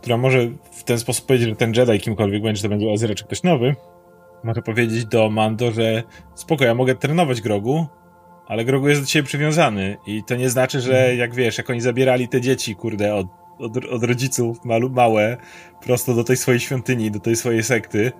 która 0.01 0.17
może 0.17 0.39
w 0.73 0.85
ten 0.85 0.99
sposób 0.99 1.27
powiedzieć, 1.27 1.49
że 1.49 1.57
ten 1.57 1.75
Jedi 1.75 2.01
kimkolwiek 2.01 2.43
będzie, 2.43 2.63
to 2.63 2.69
będzie 2.69 2.87
Ezra 2.87 3.15
czy 3.15 3.25
ktoś 3.25 3.43
nowy, 3.43 3.77
może 4.45 4.63
powiedzieć 4.63 5.05
do 5.05 5.31
Mando, 5.31 5.73
że 5.73 6.03
spoko, 6.35 6.65
ja 6.65 6.75
mogę 6.75 6.95
trenować 6.95 7.41
Grogu, 7.41 7.87
ale 8.47 8.65
Grogu 8.65 8.89
jest 8.89 9.01
do 9.01 9.07
ciebie 9.07 9.27
przywiązany 9.27 9.97
i 10.07 10.25
to 10.25 10.37
nie 10.37 10.51
znaczy, 10.51 10.81
że 10.81 11.17
jak 11.17 11.35
wiesz, 11.35 11.59
jak 11.59 11.71
oni 11.71 11.81
zabierali 11.81 12.29
te 12.29 12.41
dzieci, 12.41 12.77
kurde, 12.77 13.15
od 13.15 13.27
od, 13.59 13.77
od 13.77 14.05
rodziców 14.05 14.65
malu, 14.65 14.91
małe 14.91 15.37
prosto 15.83 16.15
do 16.15 16.25
tej 16.25 16.37
swojej 16.37 16.61
świątyni, 16.61 17.11
do 17.11 17.21
tej 17.21 17.37
swojej 17.37 17.63
sekty 17.63 18.13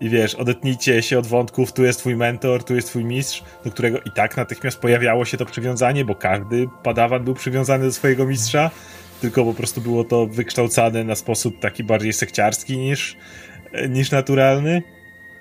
i 0.00 0.08
wiesz, 0.08 0.34
odetnijcie 0.34 1.02
się 1.02 1.18
od 1.18 1.26
wątków, 1.26 1.72
tu 1.72 1.84
jest 1.84 1.98
twój 1.98 2.16
mentor, 2.16 2.64
tu 2.64 2.74
jest 2.74 2.88
twój 2.88 3.04
mistrz, 3.04 3.44
do 3.64 3.70
którego 3.70 3.98
i 3.98 4.10
tak 4.10 4.36
natychmiast 4.36 4.78
pojawiało 4.78 5.24
się 5.24 5.36
to 5.36 5.46
przywiązanie, 5.46 6.04
bo 6.04 6.14
każdy 6.14 6.68
padawan 6.82 7.24
był 7.24 7.34
przywiązany 7.34 7.84
do 7.84 7.92
swojego 7.92 8.26
mistrza, 8.26 8.70
tylko 9.20 9.44
po 9.44 9.54
prostu 9.54 9.80
było 9.80 10.04
to 10.04 10.26
wykształcane 10.26 11.04
na 11.04 11.14
sposób 11.14 11.60
taki 11.60 11.84
bardziej 11.84 12.12
sekciarski 12.12 12.78
niż, 12.78 13.16
niż 13.88 14.10
naturalny. 14.10 14.82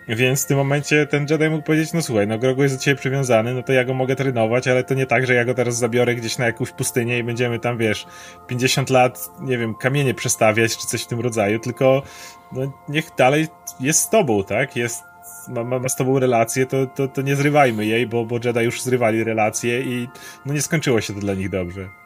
Więc 0.08 0.44
w 0.44 0.48
tym 0.48 0.58
momencie 0.58 1.08
ten 1.08 1.26
Jedi 1.30 1.50
mógł 1.50 1.64
powiedzieć, 1.64 1.94
no 1.94 2.02
słuchaj, 2.02 2.28
no 2.28 2.38
Grogu 2.38 2.64
jest 2.64 2.76
do 2.76 2.82
ciebie 2.82 2.96
przywiązany, 2.96 3.54
no 3.54 3.64
to 3.64 3.74
ja 3.74 3.84
go 3.84 3.94
mogę 3.94 4.16
trenować, 4.16 4.68
ale 4.68 4.84
to 4.84 4.94
nie 4.94 5.06
tak, 5.06 5.28
że 5.28 5.34
ja 5.34 5.46
go 5.46 5.54
teraz 5.54 5.78
zabiorę 5.78 6.16
gdzieś 6.16 6.38
na 6.38 6.46
jakąś 6.46 6.72
pustynię 6.72 7.20
i 7.20 7.24
będziemy 7.24 7.60
tam, 7.60 7.78
wiesz, 7.78 8.06
50 8.48 8.90
lat, 8.90 9.30
nie 9.42 9.58
wiem, 9.58 9.76
kamienie 9.76 10.14
przestawiać 10.14 10.78
czy 10.78 10.88
coś 10.88 11.04
w 11.04 11.08
tym 11.08 11.20
rodzaju, 11.20 11.60
tylko 11.60 12.04
no 12.52 12.84
niech 12.90 13.10
dalej 13.18 13.48
jest 13.80 14.00
z 14.00 14.10
tobą, 14.10 14.44
tak? 14.44 14.76
Jest, 14.76 15.04
ma, 15.48 15.64
ma 15.80 15.90
z 15.90 15.96
tobą 15.96 16.20
relację, 16.20 16.66
to, 16.66 16.88
to, 16.88 17.08
to 17.08 17.22
nie 17.22 17.36
zrywajmy 17.36 17.86
jej, 17.86 18.08
bo, 18.08 18.26
bo 18.26 18.40
Jedi 18.44 18.60
już 18.60 18.82
zrywali 18.82 19.24
relacje 19.24 19.82
i 19.82 20.08
no 20.46 20.54
nie 20.54 20.62
skończyło 20.62 21.02
się 21.02 21.14
to 21.14 21.20
dla 21.20 21.34
nich 21.34 21.50
dobrze. 21.50 22.03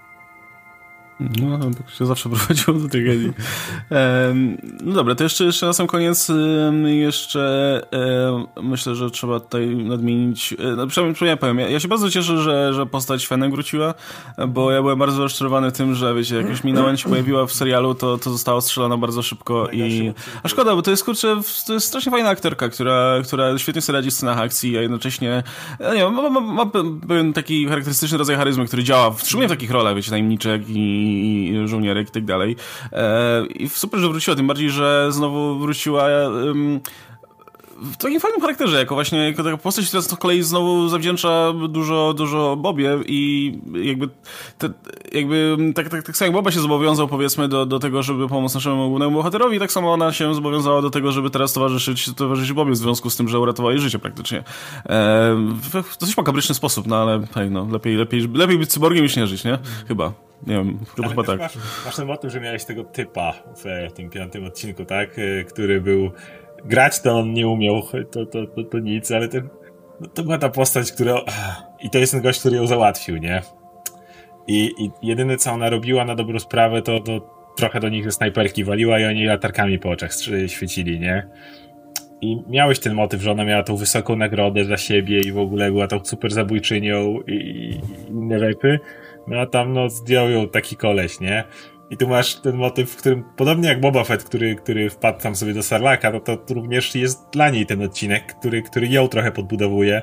No, 1.20 1.58
tak 1.58 1.90
się 1.90 2.06
zawsze 2.06 2.30
prowadziło 2.36 2.78
do 2.78 2.90
tragedii. 2.90 3.34
no 4.84 4.94
dobra, 4.94 5.16
to 5.16 5.24
jeszcze, 5.24 5.46
jeszcze 5.46 5.66
na 5.66 5.74
sam 5.74 5.88
koniec 5.88 6.32
jeszcze 6.86 7.82
myślę, 8.64 8.96
że 8.96 9.12
trzeba 9.12 9.40
tutaj 9.40 9.76
nadmienić, 9.76 10.54
e, 10.54 10.76
no, 10.76 10.88
przynajmniej 10.88 11.30
ja 11.30 11.38
powiem, 11.38 11.60
ja, 11.60 11.70
ja, 11.70 11.80
się 11.80 11.88
bardzo 11.88 12.10
cieszę, 12.10 12.38
że, 12.38 12.74
że 12.74 12.86
postać 12.86 13.28
Fenem 13.28 13.52
wróciła, 13.52 13.94
bo 14.48 14.72
ja 14.72 14.82
byłem 14.82 15.00
bardzo 15.00 15.24
rozczarowany 15.24 15.72
tym, 15.72 15.96
że 15.96 16.16
wiecie, 16.16 16.36
jak 16.36 16.50
już 16.50 16.64
Minałem 16.64 16.98
się 16.98 17.10
pojawiła 17.10 17.46
w 17.46 17.54
serialu, 17.54 17.96
to, 17.96 18.18
to 18.18 18.30
została 18.30 18.62
strzelona 18.62 18.98
bardzo 18.98 19.22
szybko 19.22 19.70
i... 19.72 20.14
A 20.44 20.48
szkoda, 20.48 20.76
bo 20.76 20.82
to 20.82 20.92
jest, 20.92 21.04
kurczę, 21.04 21.42
to 21.68 21.74
jest 21.74 21.88
strasznie 21.88 22.12
fajna 22.12 22.30
aktorka, 22.30 22.70
która, 22.70 23.14
która 23.24 23.58
świetnie 23.58 23.82
sobie 23.82 23.98
radzi 23.98 24.10
w 24.12 24.14
scenach 24.14 24.40
akcji, 24.40 24.78
a 24.78 24.82
jednocześnie, 24.82 25.44
no 25.80 25.94
nie 25.94 26.06
ma, 26.06 26.30
ma, 26.30 26.30
ma, 26.30 26.42
ma 26.42 26.66
pewien 27.08 27.34
taki 27.34 27.68
charakterystyczny 27.68 28.18
rodzaj 28.18 28.36
charyzmy, 28.36 28.66
który 28.66 28.84
działa, 28.84 29.16
szczególnie 29.24 29.48
w 29.48 29.52
takich 29.52 29.72
rolach, 29.72 29.96
wiecie, 29.96 30.10
tajemniczek 30.10 30.62
i 30.68 31.07
i, 31.08 31.68
żołnierek 31.68 32.10
i 32.10 32.12
tak 32.12 32.26
dalej. 32.26 32.56
E, 32.92 33.46
I 33.46 33.70
super, 33.70 34.00
że 34.00 34.10
wróciła, 34.10 34.36
tym 34.36 34.48
bardziej, 34.48 34.70
że 34.70 35.08
znowu 35.12 35.60
wróciła 35.60 36.10
w 37.82 37.98
takim 37.98 38.20
fajnym 38.20 38.42
charakterze, 38.42 38.80
jako 38.80 38.96
właśnie 38.96 39.26
jako 39.26 39.44
taka 39.44 39.58
postać, 39.58 39.88
która 39.88 40.02
z 40.02 40.16
kolei 40.16 40.44
znowu 40.44 40.90
zawdzięcza 40.90 41.54
dużo, 41.70 42.14
dużo 42.14 42.56
Bobie 42.56 43.00
i 43.06 43.52
jakby, 43.84 44.10
te, 44.58 44.70
jakby 45.12 45.58
tak, 45.76 45.90
tak, 45.90 46.04
tak 46.04 46.18
samo 46.18 46.28
jak 46.28 46.34
Boba 46.34 46.52
się 46.52 46.60
zobowiązał 46.60 47.08
powiedzmy 47.08 47.48
do, 47.48 47.66
do 47.66 47.80
tego, 47.80 48.04
żeby 48.04 48.28
pomóc 48.28 48.54
naszemu 48.54 48.90
głównemu 48.90 49.12
bohaterowi, 49.12 49.60
tak 49.60 49.72
samo 49.72 49.94
ona 49.94 50.14
się 50.14 50.36
zobowiązała 50.36 50.82
do 50.82 50.90
tego, 50.90 51.12
żeby 51.12 51.30
teraz 51.30 51.54
towarzyszyć, 51.54 52.16
towarzyszyć 52.16 52.54
Bobie 52.54 52.72
w 52.72 52.78
związku 52.78 53.10
z 53.10 53.18
tym, 53.18 53.28
że 53.28 53.40
uratowała 53.40 53.72
jej 53.74 53.82
życie 53.82 54.00
praktycznie. 54.00 54.38
E, 54.38 54.44
w 55.72 55.98
dosyć 56.00 56.18
makabryczny 56.18 56.56
sposób, 56.56 56.88
no 56.88 56.96
ale 56.96 57.28
hej, 57.34 57.52
no, 57.52 57.68
lepiej, 57.72 57.96
lepiej, 57.96 58.28
lepiej 58.34 58.58
być 58.58 58.72
cyborgiem 58.72 59.04
niż 59.04 59.16
nie 59.16 59.28
żyć, 59.28 59.44
nie? 59.44 59.58
Chyba. 59.88 60.14
Nie 60.48 60.56
wiem, 60.56 60.80
chyba, 60.96 61.08
chyba 61.10 61.24
tak. 61.24 61.40
Masz, 61.40 61.58
masz 61.86 61.98
motyw, 61.98 62.32
że 62.32 62.42
miałeś 62.42 62.66
tego 62.66 62.84
typa 62.84 63.34
w 63.56 63.94
tym 63.94 64.10
piątym 64.10 64.46
odcinku, 64.46 64.86
tak? 64.86 65.10
E, 65.20 65.44
który 65.44 65.82
był 65.82 66.12
grać 66.66 67.02
to 67.02 67.20
on 67.20 67.34
nie 67.34 67.48
umiał, 67.48 67.82
to, 68.12 68.26
to, 68.26 68.48
to, 68.48 68.64
to 68.64 68.80
nic, 68.80 69.12
ale 69.12 69.28
ten, 69.28 69.50
no 70.02 70.08
to 70.08 70.24
była 70.24 70.38
ta 70.38 70.50
postać, 70.50 70.92
która... 70.92 71.22
I 71.84 71.90
to 71.90 71.98
jest 71.98 72.12
ten 72.12 72.22
gość, 72.22 72.40
który 72.40 72.56
ją 72.56 72.68
załatwił, 72.68 73.18
nie? 73.18 73.42
I, 74.48 74.72
i 74.78 74.92
jedyne, 75.02 75.38
co 75.38 75.52
ona 75.52 75.70
robiła 75.70 76.06
na 76.06 76.16
dobrą 76.16 76.40
sprawę, 76.40 76.82
to, 76.82 77.00
to 77.00 77.38
trochę 77.58 77.80
do 77.80 77.90
nich 77.90 78.04
ze 78.04 78.12
snajperki 78.12 78.64
waliła 78.64 79.00
i 79.00 79.06
oni 79.06 79.26
latarkami 79.26 79.80
po 79.80 79.90
oczach 79.90 80.12
świecili, 80.48 81.00
nie? 81.00 81.28
I 82.22 82.38
miałeś 82.48 82.80
ten 82.80 82.94
motyw, 82.94 83.22
że 83.22 83.32
ona 83.32 83.46
miała 83.46 83.64
tą 83.64 83.76
wysoką 83.76 84.16
nagrodę 84.16 84.64
dla 84.64 84.78
siebie 84.78 85.20
i 85.20 85.32
w 85.32 85.38
ogóle 85.38 85.72
była 85.72 85.88
tą 85.88 86.06
super 86.06 86.32
zabójczynią 86.32 87.20
i, 87.28 87.34
i 87.34 87.82
inne 88.10 88.40
rzeczy. 88.40 88.80
No 89.28 89.40
a 89.40 89.46
tam 89.46 89.74
no 89.74 89.90
zdjął 89.90 90.30
ją 90.30 90.50
taki 90.50 90.76
koleś, 90.76 91.20
nie? 91.20 91.44
I 91.90 91.98
tu 91.98 92.08
masz 92.08 92.36
ten 92.36 92.56
motyw, 92.56 92.92
w 92.92 92.96
którym, 92.96 93.24
podobnie 93.38 93.70
jak 93.70 93.80
Boba 93.80 94.04
Fett, 94.04 94.24
który, 94.24 94.56
który 94.56 94.90
wpadł 94.90 95.22
tam 95.22 95.36
sobie 95.36 95.54
do 95.54 95.64
Sarlaka, 95.64 96.20
to, 96.20 96.38
to 96.38 96.54
również 96.54 96.96
jest 96.96 97.20
dla 97.32 97.50
niej 97.50 97.66
ten 97.66 97.82
odcinek, 97.82 98.36
który, 98.40 98.62
który 98.62 98.88
ją 98.88 99.08
trochę 99.08 99.32
podbudowuje, 99.32 100.02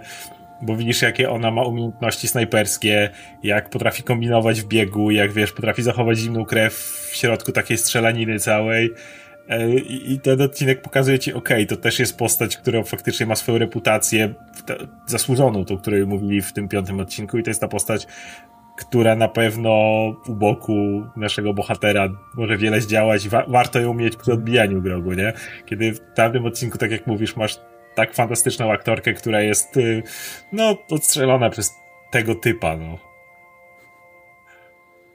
bo 0.63 0.77
widzisz, 0.77 1.03
jakie 1.03 1.31
ona 1.31 1.51
ma 1.51 1.63
umiejętności 1.63 2.29
snajperskie, 2.29 3.11
jak 3.43 3.71
potrafi 3.71 4.03
kombinować 4.03 4.61
w 4.61 4.67
biegu, 4.67 5.11
jak 5.11 5.33
wiesz, 5.33 5.53
potrafi 5.53 5.83
zachować 5.83 6.19
zimną 6.19 6.45
krew 6.45 6.75
w 7.11 7.17
środku 7.17 7.53
takiej 7.53 7.79
strzelaniny 7.79 8.39
całej. 8.39 8.91
E, 9.49 9.75
I 9.85 10.21
ten 10.21 10.41
odcinek 10.41 10.83
pokazuje 10.83 11.19
ci, 11.19 11.33
okay, 11.33 11.67
to 11.67 11.77
też 11.77 11.99
jest 11.99 12.19
postać, 12.19 12.57
która 12.57 12.83
faktycznie 12.83 13.27
ma 13.27 13.37
swoją 13.37 13.59
reputację 13.59 14.35
zasłużoną, 15.07 15.65
tą, 15.65 15.79
której 15.79 16.07
mówili 16.07 16.43
w 16.43 16.53
tym 16.53 16.69
piątym 16.69 17.01
odcinku, 17.01 17.39
i 17.39 17.43
to 17.43 17.51
jest 17.51 17.61
ta 17.61 17.69
postać, 17.69 18.07
która 18.77 19.17
na 19.17 19.29
pewno 19.29 19.71
u 20.29 20.35
boku 20.35 21.03
naszego 21.17 21.55
bohatera 21.55 22.09
może 22.35 22.57
wiele 22.57 22.81
zdziałać 22.81 23.29
wa 23.29 23.45
warto 23.49 23.81
ją 23.81 23.95
mieć 23.95 24.17
przy 24.17 24.33
odbijaniu 24.33 24.83
grogu, 24.83 25.13
nie? 25.13 25.33
Kiedy 25.67 25.93
w 25.93 26.01
tamtym 26.15 26.47
odcinku, 26.47 26.79
tak 26.79 26.91
jak 26.91 27.07
mówisz, 27.07 27.37
masz 27.37 27.61
tak 27.95 28.15
fantastyczną 28.15 28.73
aktorkę, 28.73 29.15
która 29.15 29.41
jest, 29.41 29.77
y, 29.77 30.03
no, 30.53 30.79
odstrzelona 30.91 31.51
przez 31.51 31.75
tego 32.11 32.35
typa, 32.35 32.77
no. 32.77 33.14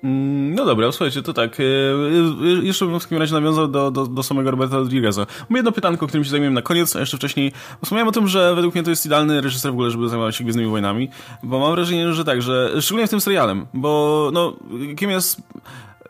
Mm, 0.04 0.56
no 0.56 0.66
dobra, 0.66 0.92
słuchajcie, 0.92 1.22
to 1.22 1.34
tak. 1.34 1.60
E, 1.60 1.64
e, 1.64 2.66
jeszcze 2.66 2.86
bym 2.86 3.00
w 3.00 3.04
takim 3.04 3.18
razie 3.18 3.34
nawiązał 3.34 3.68
do, 3.68 3.92
do, 3.92 4.08
do 4.08 4.24
samego 4.24 4.52
Roberta 4.52 4.78
Rodrigueza. 4.78 5.28
Mam 5.50 5.58
jedno 5.58 5.72
pytanko, 5.72 6.08
którym 6.08 6.24
się 6.24 6.30
zajmiemy 6.30 6.56
na 6.56 6.62
koniec, 6.62 6.96
a 6.96 7.00
jeszcze 7.00 7.18
wcześniej 7.18 7.52
wspomniałem 7.84 8.08
o 8.08 8.12
tym, 8.12 8.28
że 8.28 8.56
według 8.56 8.76
mnie 8.76 8.84
to 8.84 8.90
jest 8.90 9.06
idealny 9.06 9.42
reżyser 9.42 9.72
w 9.72 9.74
ogóle, 9.74 9.92
żeby 9.92 10.10
zajmować 10.10 10.36
się 10.36 10.44
Gwiezdnymi 10.44 10.70
Wojnami, 10.70 11.10
bo 11.44 11.60
mam 11.60 11.72
wrażenie, 11.72 12.14
że 12.14 12.26
tak, 12.26 12.42
że 12.42 12.82
szczególnie 12.82 13.08
w 13.08 13.10
tym 13.10 13.22
serialem, 13.22 13.66
bo 13.74 14.30
no, 14.34 14.54
kim 14.98 15.10
jest 15.10 15.42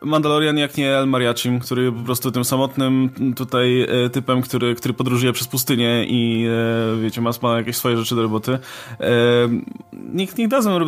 Mandalorian 0.02 0.58
jak 0.58 0.76
nie 0.76 0.96
El 0.96 1.06
Mariachim, 1.06 1.60
który 1.60 1.92
po 1.92 2.00
prostu 2.00 2.30
tym 2.30 2.44
samotnym 2.44 3.10
tutaj 3.36 3.82
e, 3.82 4.10
typem, 4.10 4.42
który, 4.42 4.74
który 4.74 4.94
podróżuje 4.94 5.32
przez 5.32 5.48
pustynię 5.48 6.04
i 6.04 6.46
e, 6.46 7.02
wiecie, 7.02 7.20
ma, 7.20 7.30
ma 7.42 7.56
jakieś 7.56 7.76
swoje 7.76 7.96
rzeczy 7.96 8.14
do 8.14 8.22
roboty. 8.22 8.58
E, 9.00 9.08
niech, 9.92 10.38
niech 10.38 10.48
dadzą 10.48 10.78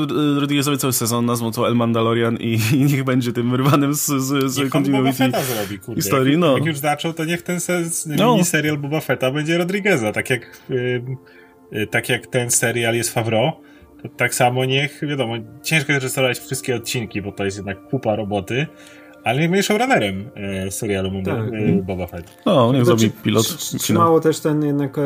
Rodriguezowi 0.40 0.78
cały 0.78 0.92
sezon, 0.92 1.26
nazwą 1.26 1.52
to 1.52 1.68
El 1.68 1.74
Mandalorian 1.74 2.36
i, 2.36 2.58
i 2.78 2.84
niech 2.84 3.04
będzie 3.04 3.32
tym 3.32 3.50
wyrwanym 3.50 3.94
z, 3.94 4.06
z, 4.06 4.52
z 4.52 4.58
niech 4.58 4.68
continuity 4.68 5.24
Boba 5.24 5.42
zrobi, 5.42 5.78
kurde. 5.78 6.02
historii. 6.02 6.38
No. 6.38 6.56
Jak 6.56 6.66
już 6.66 6.78
zaczął, 6.78 7.12
to 7.12 7.24
niech 7.24 7.42
ten 7.42 7.60
se, 7.60 7.82
no. 8.06 8.32
miniserial 8.32 8.78
Boba 8.78 9.00
Fetta 9.00 9.30
będzie 9.30 9.58
Rodrigueza, 9.58 10.12
tak 10.12 10.30
jak, 10.30 10.60
yy, 11.72 11.86
tak 11.86 12.08
jak 12.08 12.26
ten 12.26 12.50
serial 12.50 12.94
jest 12.94 13.14
Favreau. 13.14 13.52
Tak 14.16 14.34
samo 14.34 14.64
niech, 14.64 15.00
wiadomo, 15.08 15.34
ciężko 15.62 15.92
jest 15.92 16.02
rejestrować 16.02 16.38
wszystkie 16.38 16.76
odcinki, 16.76 17.22
bo 17.22 17.32
to 17.32 17.44
jest 17.44 17.56
jednak 17.56 17.88
kupa 17.88 18.16
roboty, 18.16 18.66
ale 19.24 19.48
nie 19.48 19.62
showrunnerem 19.62 20.30
e, 20.34 20.70
serialu 20.70 21.10
tak. 21.24 21.38
e, 21.38 21.82
Boba 21.82 22.06
Fett. 22.06 22.38
No, 22.46 22.72
niech 22.72 22.84
zrobi 22.84 23.10
pilot. 23.10 23.56
Trzymało 23.78 24.20
też 24.20 24.40
ten 24.40 24.64
jednak 24.64 24.98
e, 24.98 25.02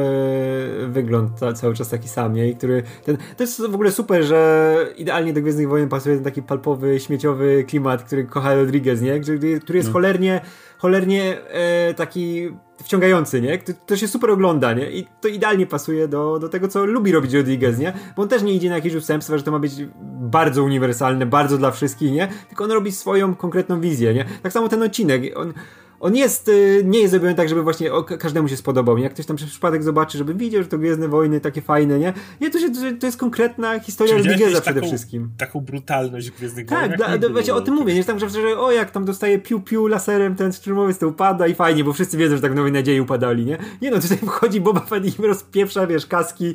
wygląd 0.89 1.41
ta, 1.41 1.53
cały 1.53 1.75
czas 1.75 1.89
taki 1.89 2.09
sam, 2.09 2.33
nie? 2.33 2.55
który, 2.55 2.83
ten, 3.05 3.17
to 3.37 3.43
jest 3.43 3.61
w 3.61 3.75
ogóle 3.75 3.91
super, 3.91 4.25
że 4.25 4.77
idealnie 4.97 5.33
do 5.33 5.41
Gwiezdnych 5.41 5.69
Wojen 5.69 5.89
pasuje 5.89 6.15
ten 6.15 6.25
taki 6.25 6.43
palpowy, 6.43 7.01
śmieciowy 7.01 7.65
klimat, 7.65 8.03
który 8.03 8.25
kocha 8.25 8.55
Rodriguez, 8.55 9.03
nie? 9.03 9.21
Który, 9.21 9.61
który 9.61 9.79
jest 9.79 9.89
no. 9.89 9.93
cholernie, 9.93 10.41
cholernie 10.79 11.37
e, 11.51 11.95
taki 11.95 12.51
wciągający, 12.83 13.41
nie? 13.41 13.59
To, 13.87 13.97
się 13.97 14.09
super 14.09 14.31
ogląda, 14.31 14.73
nie? 14.73 14.91
I 14.91 15.07
to 15.21 15.29
idealnie 15.29 15.67
pasuje 15.67 16.09
do, 16.09 16.39
do 16.39 16.49
tego, 16.49 16.69
co 16.69 16.87
lubi 16.87 17.13
robić 17.13 17.33
Rodriguez, 17.33 17.79
nie? 17.79 17.93
Bo 18.17 18.23
on 18.23 18.29
też 18.29 18.43
nie 18.43 18.55
idzie 18.55 18.69
na 18.69 18.75
jakieś 18.75 18.95
ustępstwa, 18.95 19.39
że 19.39 19.45
to 19.45 19.51
ma 19.51 19.59
być 19.59 19.73
bardzo 20.21 20.65
uniwersalne, 20.65 21.27
bardzo 21.27 21.59
dla 21.59 21.71
wszystkich, 21.71 22.13
nie? 22.13 22.29
Tylko 22.49 22.65
on 22.65 22.71
robi 22.71 22.93
swoją 22.93 23.35
konkretną 23.35 23.81
wizję, 23.81 24.15
nie? 24.15 24.25
Tak 24.43 24.53
samo 24.53 24.69
ten 24.69 24.83
odcinek, 24.83 25.23
on 25.37 25.53
on 26.01 26.17
jest, 26.17 26.49
y, 26.49 26.83
nie 26.85 27.01
jest 27.01 27.11
zrobiony 27.11 27.35
tak, 27.35 27.49
żeby 27.49 27.63
właśnie 27.63 27.91
każdemu 28.19 28.49
się 28.49 28.57
spodobał. 28.57 28.97
Nie? 28.97 29.05
Jak 29.05 29.13
ktoś 29.13 29.27
tam 29.27 29.37
przez 29.37 29.51
przypadek 29.51 29.83
zobaczy, 29.83 30.19
żeby 30.19 30.35
widział, 30.35 30.63
że 30.63 30.69
to 30.69 30.79
Gwiezdne 30.79 31.09
Wojny 31.09 31.41
takie 31.41 31.63
fajne, 31.63 31.99
nie? 31.99 32.13
Nie, 32.41 32.51
to, 32.51 32.59
się, 32.59 32.71
to 33.01 33.07
jest 33.07 33.19
konkretna 33.19 33.79
historia 33.79 34.17
Rodrigueza 34.17 34.61
przede 34.61 34.81
taką, 34.81 34.89
wszystkim. 34.89 35.31
Taką 35.39 35.61
brutalność 35.61 36.31
Gwiezdnych 36.31 36.67
tak, 36.67 36.81
Wojnach. 36.81 37.21
Tak, 37.21 37.33
właśnie 37.33 37.55
o 37.55 37.61
tym 37.61 37.75
mówię, 37.75 37.95
nie? 37.95 38.05
Tam, 38.05 38.19
że, 38.19 38.31
że 38.31 38.59
o, 38.59 38.73
jak 38.73 38.91
tam 38.91 39.05
dostaje 39.05 39.39
piu-piu 39.39 39.89
laserem, 39.89 40.37
ten 40.37 40.53
szturmowiec 40.53 40.99
to 40.99 41.09
upada 41.09 41.47
i 41.47 41.55
fajnie, 41.55 41.85
bo 41.85 41.93
wszyscy 41.93 42.17
wiedzą, 42.17 42.37
że 42.37 42.43
tak 42.43 42.53
w 42.53 42.55
Nowej 42.55 42.73
Nadziei 42.73 43.01
upadali, 43.01 43.45
nie? 43.45 43.59
Nie 43.83 43.91
no, 43.91 44.01
tutaj 44.01 44.19
wchodzi 44.27 44.61
Boba 44.61 44.81
Fett 44.81 45.19
i 45.19 45.23
rozpieprza, 45.23 45.87
wiesz, 45.87 46.07
kaski, 46.07 46.55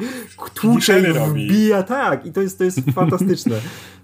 tłucze 0.54 1.00
i 1.00 1.14
wbija, 1.14 1.84
tak. 1.84 2.26
I 2.26 2.32
to 2.32 2.42
jest, 2.42 2.58
to 2.58 2.64
jest 2.64 2.80
fantastyczne. 2.96 3.56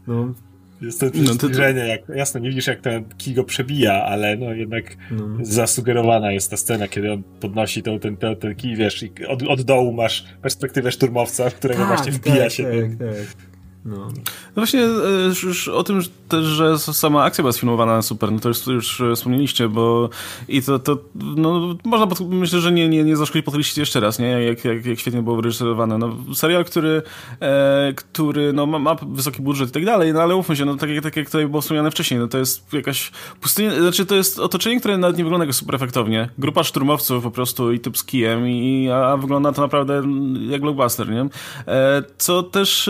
No. 0.08 0.34
Jest 0.82 1.00
to 1.00 1.06
no, 1.14 1.36
to, 1.36 1.62
jak, 1.62 2.02
jasno, 2.16 2.40
nie 2.40 2.50
widzisz 2.50 2.68
jak 2.68 2.82
ten 2.82 3.06
kij 3.18 3.34
go 3.34 3.44
przebija, 3.44 3.94
ale 3.94 4.38
no 4.38 4.54
jednak 4.54 4.98
no. 5.12 5.38
zasugerowana 5.42 6.32
jest 6.32 6.52
ta 6.52 6.58
scena, 6.58 6.88
kiedy 6.88 7.12
on 7.12 7.24
podnosi 7.24 7.84
tą, 7.84 8.00
ten, 8.00 8.18
ten, 8.18 8.36
ten 8.36 8.56
kij, 8.56 8.76
wiesz, 8.76 9.04
i 9.04 9.12
od, 9.28 9.44
od 9.44 9.62
dołu 9.62 9.94
masz 9.94 10.26
perspektywę 10.42 10.92
szturmowca, 10.92 11.50
w 11.50 11.56
którego 11.56 11.80
tak, 11.80 11.88
właśnie 11.88 12.12
wbija 12.12 12.44
tak, 12.44 12.52
się 12.52 12.64
tak, 12.64 12.74
ten... 12.74 12.98
Tak. 12.98 13.57
No. 13.88 13.98
no 13.98 14.12
właśnie 14.56 14.84
e, 14.84 15.28
już 15.44 15.68
o 15.68 15.84
tym 15.84 16.02
też, 16.28 16.46
że 16.46 16.80
sama 16.80 17.24
akcja 17.24 17.42
była 17.42 17.52
sfilmowana 17.52 18.02
super, 18.02 18.32
no 18.32 18.40
to 18.40 18.50
już, 18.50 18.68
już 18.68 19.04
wspomnieliście, 19.16 19.70
bo 19.70 20.10
i 20.48 20.62
to, 20.62 20.80
to 20.80 20.98
no, 21.16 21.76
można, 21.84 22.08
pod, 22.08 22.20
myślę, 22.30 22.60
że 22.60 22.72
nie, 22.72 22.90
nie, 22.90 23.04
nie 23.04 23.16
zaszkodzi 23.16 23.44
podkreślić 23.44 23.78
jeszcze 23.78 24.00
raz, 24.00 24.20
nie? 24.20 24.28
Jak, 24.28 24.66
jak, 24.66 24.86
jak 24.86 25.00
świetnie 25.00 25.22
było 25.22 25.36
wyreżyserowane. 25.36 25.98
No, 25.98 26.16
serial, 26.34 26.66
który, 26.66 27.02
e, 27.42 27.94
który 27.96 28.54
no, 28.54 28.66
ma, 28.66 28.80
ma, 28.80 28.96
wysoki 28.96 29.42
budżet 29.42 29.70
i 29.70 29.72
tak 29.72 29.86
dalej, 29.86 30.14
no 30.14 30.22
ale 30.22 30.36
ufmy 30.36 30.56
się, 30.56 30.66
no 30.66 30.76
tak, 30.76 30.90
jak, 30.90 31.04
tak 31.04 31.16
jak 31.16 31.26
tutaj 31.26 31.48
było 31.48 31.62
wspomniane 31.62 31.92
wcześniej, 31.92 32.20
no 32.20 32.28
to 32.28 32.38
jest 32.38 32.74
jakaś 32.74 33.12
pustynia, 33.42 33.82
znaczy 33.82 34.06
to 34.06 34.16
jest 34.16 34.40
otoczenie, 34.40 34.80
które 34.80 34.98
nawet 34.98 35.18
nie 35.18 35.24
wygląda 35.24 35.54
super 35.54 35.76
efektownie. 35.76 36.30
Grupa 36.38 36.64
szturmowców 36.64 37.24
po 37.24 37.32
prostu 37.32 37.72
i 37.72 37.80
typ 37.80 37.98
z 37.98 38.04
kijem, 38.04 38.48
i, 38.48 38.90
a, 38.90 39.12
a 39.12 39.18
wygląda 39.18 39.52
to 39.52 39.62
naprawdę 39.62 40.02
jak 40.50 40.62
blockbuster, 40.62 41.10
nie? 41.10 41.26
E, 41.68 42.04
co 42.18 42.44
też 42.44 42.90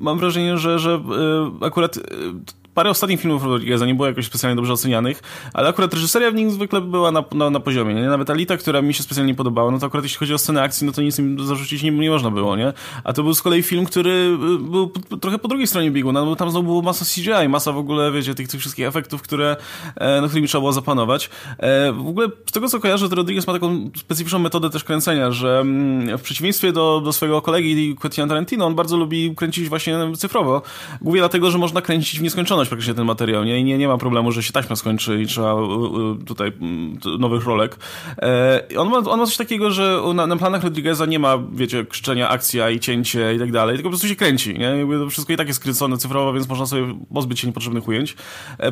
mam 0.00 0.18
wrażenie, 0.18 0.58
że, 0.58 0.78
że 0.78 0.90
e, 0.90 1.66
akurat 1.66 1.96
e, 1.96 2.00
parę 2.78 2.90
ostatnich 2.90 3.20
filmów 3.20 3.44
Rodrigueza 3.44 3.86
nie 3.86 3.94
było 3.94 4.08
jakoś 4.08 4.26
specjalnie 4.26 4.56
dobrze 4.56 4.72
ocenianych, 4.72 5.22
ale 5.52 5.68
akurat 5.68 5.94
reżyseria 5.94 6.30
w 6.30 6.34
nich 6.34 6.50
zwykle 6.50 6.80
była 6.80 7.12
na, 7.12 7.24
na, 7.34 7.50
na 7.50 7.60
poziomie, 7.60 7.94
nie? 7.94 8.02
Nawet 8.02 8.30
Alita, 8.30 8.56
która 8.56 8.82
mi 8.82 8.94
się 8.94 9.02
specjalnie 9.02 9.34
podobała, 9.34 9.70
no 9.70 9.78
to 9.78 9.86
akurat 9.86 10.04
jeśli 10.04 10.18
chodzi 10.18 10.34
o 10.34 10.38
scenę 10.38 10.62
akcji, 10.62 10.86
no 10.86 10.92
to 10.92 11.02
nic 11.02 11.18
im 11.18 11.46
zarzucić 11.46 11.82
nie, 11.82 11.90
nie 11.90 12.10
można 12.10 12.30
było, 12.30 12.56
nie? 12.56 12.72
A 13.04 13.12
to 13.12 13.22
był 13.22 13.34
z 13.34 13.42
kolei 13.42 13.62
film, 13.62 13.84
który 13.84 14.10
y, 14.10 14.58
był 14.58 14.92
trochę 15.20 15.38
po 15.38 15.48
drugiej 15.48 15.66
stronie 15.66 15.90
bieguna, 15.90 16.20
no 16.20 16.26
bo 16.26 16.36
tam 16.36 16.50
znowu 16.50 16.66
było 16.66 16.82
masa 16.82 17.04
CGI, 17.04 17.48
masa 17.48 17.72
w 17.72 17.78
ogóle, 17.78 18.12
wiecie, 18.12 18.34
tych, 18.34 18.48
tych 18.48 18.60
wszystkich 18.60 18.86
efektów, 18.86 19.22
które, 19.22 19.56
e, 19.96 20.20
na 20.20 20.26
którymi 20.26 20.48
trzeba 20.48 20.60
było 20.60 20.72
zapanować. 20.72 21.30
E, 21.58 21.92
w 21.92 22.08
ogóle 22.08 22.28
z 22.46 22.52
tego, 22.52 22.68
co 22.68 22.80
kojarzę, 22.80 23.08
to 23.08 23.14
Rodriguez 23.14 23.46
ma 23.46 23.52
taką 23.52 23.90
specyficzną 23.96 24.38
metodę 24.38 24.70
też 24.70 24.84
kręcenia, 24.84 25.30
że 25.30 25.60
mm, 25.60 26.18
w 26.18 26.22
przeciwieństwie 26.22 26.72
do, 26.72 27.00
do 27.04 27.12
swojego 27.12 27.42
kolegi 27.42 27.96
Quentin 27.96 28.28
Tarantino, 28.28 28.66
on 28.66 28.74
bardzo 28.74 28.96
lubi 28.96 29.34
kręcić 29.36 29.68
właśnie 29.68 29.98
cyfrowo, 30.16 30.62
głównie 31.00 31.20
dlatego, 31.20 31.50
że 31.50 31.58
można 31.58 31.82
kręcić 31.82 32.20
w 32.20 32.22
nieskończoność 32.22 32.67
praktycznie 32.68 32.94
ten 32.94 33.04
materiał, 33.04 33.44
nie? 33.44 33.58
I 33.60 33.64
nie, 33.64 33.78
nie 33.78 33.88
ma 33.88 33.98
problemu, 33.98 34.32
że 34.32 34.42
się 34.42 34.52
taśma 34.52 34.76
skończy 34.76 35.22
i 35.22 35.26
trzeba 35.26 35.54
tutaj 36.26 36.52
nowych 37.18 37.44
rolek. 37.44 37.76
On 38.78 38.90
ma, 38.90 38.96
on 38.98 39.18
ma 39.18 39.26
coś 39.26 39.36
takiego, 39.36 39.70
że 39.70 40.02
na, 40.14 40.26
na 40.26 40.36
planach 40.36 40.64
Rodrigueza 40.64 41.06
nie 41.06 41.18
ma, 41.18 41.38
wiecie, 41.52 41.84
krzczenia, 41.84 42.28
akcja 42.28 42.70
i 42.70 42.80
cięcie 42.80 43.34
i 43.34 43.38
tak 43.38 43.52
dalej, 43.52 43.76
tylko 43.76 43.88
po 43.88 43.90
prostu 43.90 44.08
się 44.08 44.16
kręci, 44.16 44.58
nie? 44.58 44.64
Jakby 44.64 44.98
to 44.98 45.10
wszystko 45.10 45.32
i 45.32 45.36
tak 45.36 45.48
jest 45.48 45.60
kręcone 45.60 45.98
cyfrowo, 45.98 46.32
więc 46.32 46.48
można 46.48 46.66
sobie 46.66 46.98
pozbyć 47.14 47.40
się 47.40 47.46
niepotrzebnych 47.46 47.88
ujęć. 47.88 48.16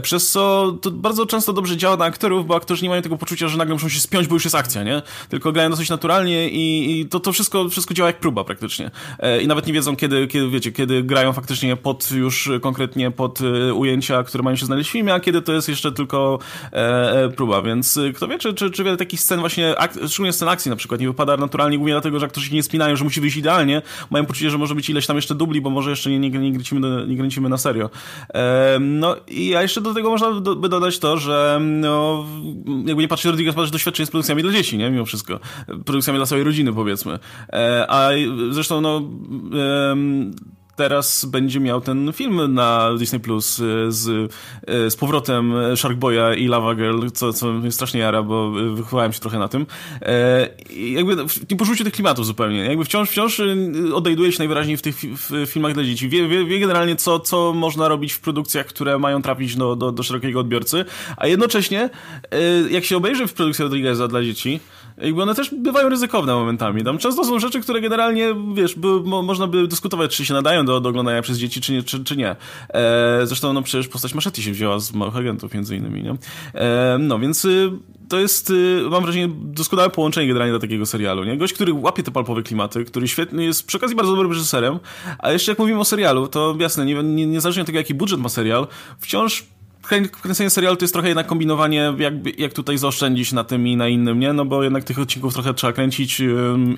Przez 0.03 0.31
co 0.31 0.73
to 0.83 0.91
bardzo 0.91 1.27
często 1.27 1.53
dobrze 1.53 1.77
działa 1.77 1.97
na 1.97 2.05
aktorów, 2.05 2.47
bo 2.47 2.57
aktorzy 2.57 2.83
nie 2.83 2.89
mają 2.89 3.03
tego 3.03 3.17
poczucia, 3.17 3.49
że 3.49 3.59
nagle 3.59 3.75
muszą 3.75 3.89
się 3.89 4.01
spiąć, 4.01 4.27
bo 4.29 4.35
już 4.35 4.45
jest 4.45 4.57
akcja, 4.57 4.83
nie? 4.83 5.03
Tylko 5.29 5.53
grają 5.53 5.71
dosyć 5.71 5.91
naturalnie 5.91 6.49
i, 6.49 7.01
i 7.01 7.07
to, 7.07 7.21
to 7.21 7.33
wszystko, 7.33 7.69
wszystko 7.69 7.95
działa 7.95 8.07
jak 8.07 8.21
próba 8.21 8.45
praktycznie. 8.45 8.91
I 9.43 9.47
nawet 9.47 9.67
nie 9.67 9.73
wiedzą, 9.73 9.97
kiedy, 9.97 10.27
kiedy, 10.27 10.51
wiecie, 10.51 10.73
kiedy 10.73 11.03
grają 11.03 11.33
faktycznie 11.33 11.77
pod 11.77 12.11
już 12.11 12.51
konkretnie 12.61 13.11
pod 13.11 13.39
ujęcia, 13.87 14.23
które 14.23 14.43
mają 14.43 14.57
się 14.57 14.67
znaleźć 14.67 14.91
w 14.91 14.93
filmie, 14.93 15.15
a 15.15 15.21
kiedy 15.21 15.43
to 15.43 15.53
jest 15.53 15.69
jeszcze 15.69 15.93
tylko 15.93 16.39
e, 16.73 17.29
próba, 17.37 17.63
więc 17.63 17.99
kto 18.15 18.29
wie, 18.29 18.39
czy, 18.39 18.55
czy, 18.55 18.71
czy 18.71 18.85
wiele 18.85 18.97
takich 18.97 19.21
scen 19.21 19.41
właśnie, 19.41 19.75
szczególnie 20.09 20.33
scen 20.33 20.49
akcji 20.49 20.71
na 20.71 20.77
przykład, 20.77 21.01
nie 21.01 21.07
wypada 21.07 21.37
naturalnie, 21.37 21.77
głównie 21.77 21.95
dlatego, 21.95 22.19
że 22.21 22.27
aktorzy 22.27 22.49
się 22.49 22.55
nie 22.55 22.63
spinają, 22.63 22.97
że 22.97 23.05
musi 23.05 23.21
wyjść 23.21 23.37
idealnie, 23.37 23.83
mają 24.11 24.27
poczucie, 24.27 24.51
że 24.51 24.59
może 24.59 24.75
być 24.75 24.91
ileś 24.91 25.07
tam 25.07 25.17
jeszcze 25.17 25.35
dubli, 25.35 25.61
bo 25.61 25.71
może 25.71 25.91
jeszcze 25.91 26.11
nie, 26.11 26.19
nie, 26.19 26.31
nie, 26.31 26.53
kręcimy, 26.53 26.81
do, 26.81 27.07
nie 27.07 27.17
kręcimy 27.17 27.49
na 27.49 27.59
serio. 27.59 27.91
E, 28.35 28.79
no 28.81 29.17
i 29.29 29.55
a 29.55 29.63
jeszcze 29.63 29.81
do 29.81 29.95
tego 29.95 30.11
można 30.11 30.41
do, 30.41 30.57
by 30.57 30.69
dodać 30.69 30.99
to, 30.99 31.19
że 31.19 31.59
no, 31.63 32.25
jakby 32.87 33.03
nie 33.03 33.09
patrzeć, 33.09 33.31
Rodriguez 33.31 33.57
ma 33.57 33.67
doświadczenie 33.67 34.07
z 34.07 34.11
produkcjami 34.11 34.43
dla 34.43 34.53
dzieci, 34.53 34.79
nie? 34.79 34.91
Mimo 34.91 35.05
wszystko. 35.05 35.41
Produkcjami 35.85 36.19
dla 36.19 36.27
całej 36.27 36.45
rodziny, 36.45 36.73
powiedzmy. 36.73 37.19
E, 37.53 37.87
a 37.89 38.11
zresztą, 38.51 38.81
no, 38.81 39.03
teraz 40.77 41.25
będzie 41.25 41.61
miał 41.61 41.81
ten 41.81 42.13
film 42.13 42.55
na 42.55 42.91
Disney 42.99 43.21
Plus 43.21 43.61
e, 43.61 43.93
z, 43.93 44.33
e, 44.67 44.91
z 44.91 44.97
powrotem 44.97 45.53
Sharkboya 45.77 46.35
i 46.37 46.47
Lava 46.49 46.75
Girl, 46.75 47.09
co, 47.15 47.33
co 47.33 47.53
mnie 47.53 47.73
strasznie 47.73 48.01
jara, 48.01 48.23
bo 48.23 48.51
wychowałem 48.51 49.13
się 49.13 49.21
trochę 49.21 49.39
na 49.39 49.49
tym. 49.49 49.67
I 50.71 50.93
jakby 50.93 51.17
nie 51.51 51.57
porzucił 51.57 51.85
tych 51.85 51.95
klimatów 51.95 52.27
zupełnie. 52.27 52.59
Jakby 52.59 52.85
wciąż, 52.85 53.11
wciąż 53.11 53.41
odnajduje 53.95 54.33
się 54.33 54.39
najwyraźniej 54.39 54.77
w 54.77 54.83
tych 54.83 54.97
w 55.01 55.47
filmach 55.47 55.75
dla 55.75 55.85
dzieci. 55.85 56.09
Wie, 56.09 56.29
wie, 56.29 56.45
wie 56.45 56.61
generalnie, 56.61 56.97
co, 56.97 57.21
co 57.21 57.53
można 57.53 57.89
robić 57.89 58.13
w 58.13 58.21
produkcjach, 58.21 58.67
które 58.67 58.99
mają 58.99 59.23
trafić 59.23 59.57
do, 59.57 59.77
do, 59.77 59.93
do 59.93 60.03
szerokiego 60.03 60.41
odbiorcy, 60.41 60.85
a 61.17 61.27
jednocześnie, 61.27 61.91
jak 62.71 62.85
się 62.85 62.97
obejrzy 62.97 63.27
w 63.27 63.33
produkcji 63.33 63.63
Rodrigueza 63.63 64.09
dla 64.09 64.23
dzieci, 64.23 64.61
jakby 64.99 65.23
one 65.23 65.35
też 65.35 65.51
bywają 65.55 65.89
ryzykowne 65.89 66.35
momentami. 66.35 66.85
Tam 66.85 66.99
często 66.99 67.25
są 67.25 67.39
rzeczy, 67.39 67.61
które 67.61 67.81
generalnie, 67.81 68.35
wiesz, 68.55 68.75
by, 68.75 69.01
mo, 69.01 69.23
można 69.23 69.47
by 69.47 69.69
dyskutować, 69.69 70.17
czy 70.17 70.25
się 70.25 70.35
nadają 70.35 70.65
do, 70.65 70.81
do 70.81 70.89
oglądania 70.89 71.23
przez 71.23 71.39
dzieci, 71.39 71.61
czy 71.61 71.73
nie. 71.73 71.83
Czy, 71.83 72.05
czy 72.05 72.17
nie. 72.17 72.37
E, 72.69 73.21
zresztą, 73.25 73.53
no 73.53 73.63
przecież 73.63 73.89
postać 73.89 74.15
Maszety 74.15 74.43
się 74.43 74.53
wzięła 74.53 74.79
z 74.79 74.93
Małych 74.93 75.17
Agentów, 75.17 75.55
między 75.55 75.77
innymi, 75.77 76.03
nie? 76.03 76.15
E, 76.55 76.97
no, 77.01 77.19
więc 77.19 77.45
y, 77.45 77.71
to 78.09 78.19
jest, 78.19 78.51
y, 78.51 78.83
mam 78.91 79.03
wrażenie, 79.03 79.29
doskonałe 79.43 79.91
połączenie 79.91 80.29
generalnie 80.29 80.53
do 80.53 80.59
takiego 80.59 80.87
serialu, 80.87 81.25
nie? 81.25 81.37
Gość, 81.37 81.53
który 81.55 81.73
łapie 81.73 82.03
te 82.03 82.11
palpowe 82.11 82.43
klimaty, 82.43 82.85
który 82.85 83.09
świetny 83.09 83.45
jest, 83.45 83.67
przy 83.67 83.77
okazji 83.77 83.97
bardzo 83.97 84.13
dobrym 84.13 84.33
reżyserem, 84.33 84.79
a 85.19 85.33
jeszcze 85.33 85.53
jak 85.53 85.59
mówimy 85.59 85.81
o 85.81 85.85
serialu, 85.85 86.29
to 86.29 86.57
jasne, 86.59 86.85
nie, 86.85 86.95
nie, 86.95 87.27
niezależnie 87.27 87.63
od 87.63 87.67
tego, 87.67 87.79
jaki 87.79 87.95
budżet 87.95 88.21
ma 88.21 88.29
serial, 88.29 88.67
wciąż 88.99 89.47
kręcenie 90.23 90.51
serialu 90.51 90.77
to 90.77 90.85
jest 90.85 90.95
trochę 90.95 91.09
jednak 91.09 91.27
kombinowanie, 91.27 91.95
jak, 91.99 92.39
jak 92.39 92.53
tutaj 92.53 92.79
zaoszczędzić 92.79 93.33
na 93.33 93.45
tym 93.45 93.67
i 93.67 93.77
na 93.77 93.89
innym, 93.89 94.21
nie? 94.21 94.33
No 94.33 94.45
bo 94.45 94.63
jednak 94.63 94.85
tych 94.85 94.99
odcinków 94.99 95.35
trochę 95.35 95.55
trzeba 95.55 95.73
kręcić 95.73 96.21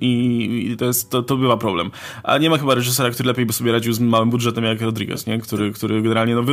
i, 0.00 0.70
i 0.72 0.76
to, 0.76 0.84
jest, 0.84 1.10
to, 1.10 1.22
to 1.22 1.36
bywa 1.36 1.56
problem. 1.56 1.90
A 2.22 2.38
nie 2.38 2.50
ma 2.50 2.58
chyba 2.58 2.74
reżysera, 2.74 3.10
który 3.10 3.26
lepiej 3.26 3.46
by 3.46 3.52
sobie 3.52 3.72
radził 3.72 3.92
z 3.92 4.00
małym 4.00 4.30
budżetem 4.30 4.64
jak 4.64 4.80
Rodriguez, 4.80 5.26
nie? 5.26 5.38
Który, 5.38 5.72
który 5.72 6.02
generalnie 6.02 6.34
no, 6.34 6.42
wy, 6.42 6.52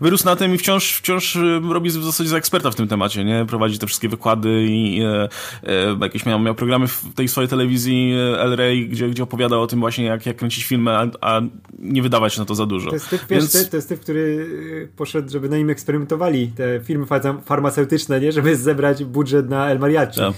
wyrósł 0.00 0.24
na 0.24 0.36
tym 0.36 0.54
i 0.54 0.58
wciąż, 0.58 0.92
wciąż 0.92 1.38
robi 1.70 1.90
w 1.90 1.92
zasadzie 1.92 2.30
za 2.30 2.36
eksperta 2.36 2.70
w 2.70 2.74
tym 2.74 2.88
temacie, 2.88 3.24
nie? 3.24 3.46
Prowadzi 3.48 3.78
te 3.78 3.86
wszystkie 3.86 4.08
wykłady 4.08 4.66
i 4.68 5.00
e, 5.02 5.28
e, 5.62 5.96
jakieś 6.00 6.26
miał, 6.26 6.40
miał 6.40 6.54
programy 6.54 6.88
w 6.88 7.04
tej 7.14 7.28
swojej 7.28 7.48
telewizji 7.48 8.12
El 8.38 8.56
Rey, 8.56 8.88
gdzie, 8.88 9.08
gdzie 9.08 9.22
opowiadał 9.22 9.62
o 9.62 9.66
tym 9.66 9.80
właśnie, 9.80 10.04
jak, 10.04 10.26
jak 10.26 10.36
kręcić 10.36 10.64
filmy, 10.64 10.90
a, 10.90 11.06
a 11.20 11.40
nie 11.78 12.02
wydawać 12.02 12.38
na 12.38 12.44
to 12.44 12.54
za 12.54 12.66
dużo. 12.66 12.88
To 12.88 12.96
jest 12.96 13.10
typ, 13.10 13.20
Więc... 13.30 13.56
wiesz, 13.56 13.68
to 13.68 13.76
jest 13.76 13.88
typ, 13.88 14.00
który 14.00 14.48
poszedł, 14.96 15.30
żeby 15.30 15.48
na 15.48 15.56
nim 15.56 15.70
eksperymentować 15.70 15.87
eksperymentowali 15.88 16.48
te 16.48 16.80
firmy 16.84 17.06
farmaceutyczne, 17.44 18.20
nie? 18.20 18.32
Żeby 18.32 18.56
zebrać 18.56 19.04
budżet 19.04 19.48
na 19.48 19.70
El 19.70 19.78
Mariachi. 19.78 20.20
No. 20.20 20.34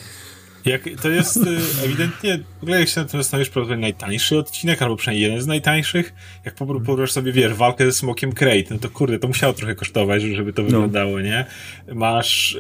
Jak, 0.65 0.83
to 1.03 1.09
jest 1.09 1.37
y, 1.37 1.85
ewidentnie, 1.85 2.39
w 2.59 2.63
ogóle 2.63 2.81
jak 2.81 2.89
się 2.89 3.01
na 3.01 3.07
tym 3.07 3.23
zastanowisz, 3.23 3.51
prawdopodobnie 3.51 3.83
najtańszy 3.83 4.39
odcinek, 4.39 4.83
albo 4.83 4.97
przynajmniej 4.97 5.23
jeden 5.23 5.43
z 5.43 5.47
najtańszych. 5.47 6.13
Jak 6.45 6.55
poprowadzisz 6.55 7.13
sobie, 7.13 7.33
wiesz, 7.33 7.55
walkę 7.55 7.85
ze 7.85 7.93
smokiem 7.93 8.33
Crate, 8.33 8.65
no 8.71 8.79
to 8.79 8.91
kurde, 8.91 9.19
to 9.19 9.29
musiało 9.29 9.53
trochę 9.53 9.75
kosztować, 9.75 10.23
żeby 10.23 10.53
to 10.53 10.63
no. 10.63 10.69
wyglądało, 10.69 11.21
nie? 11.21 11.47
Masz 11.95 12.55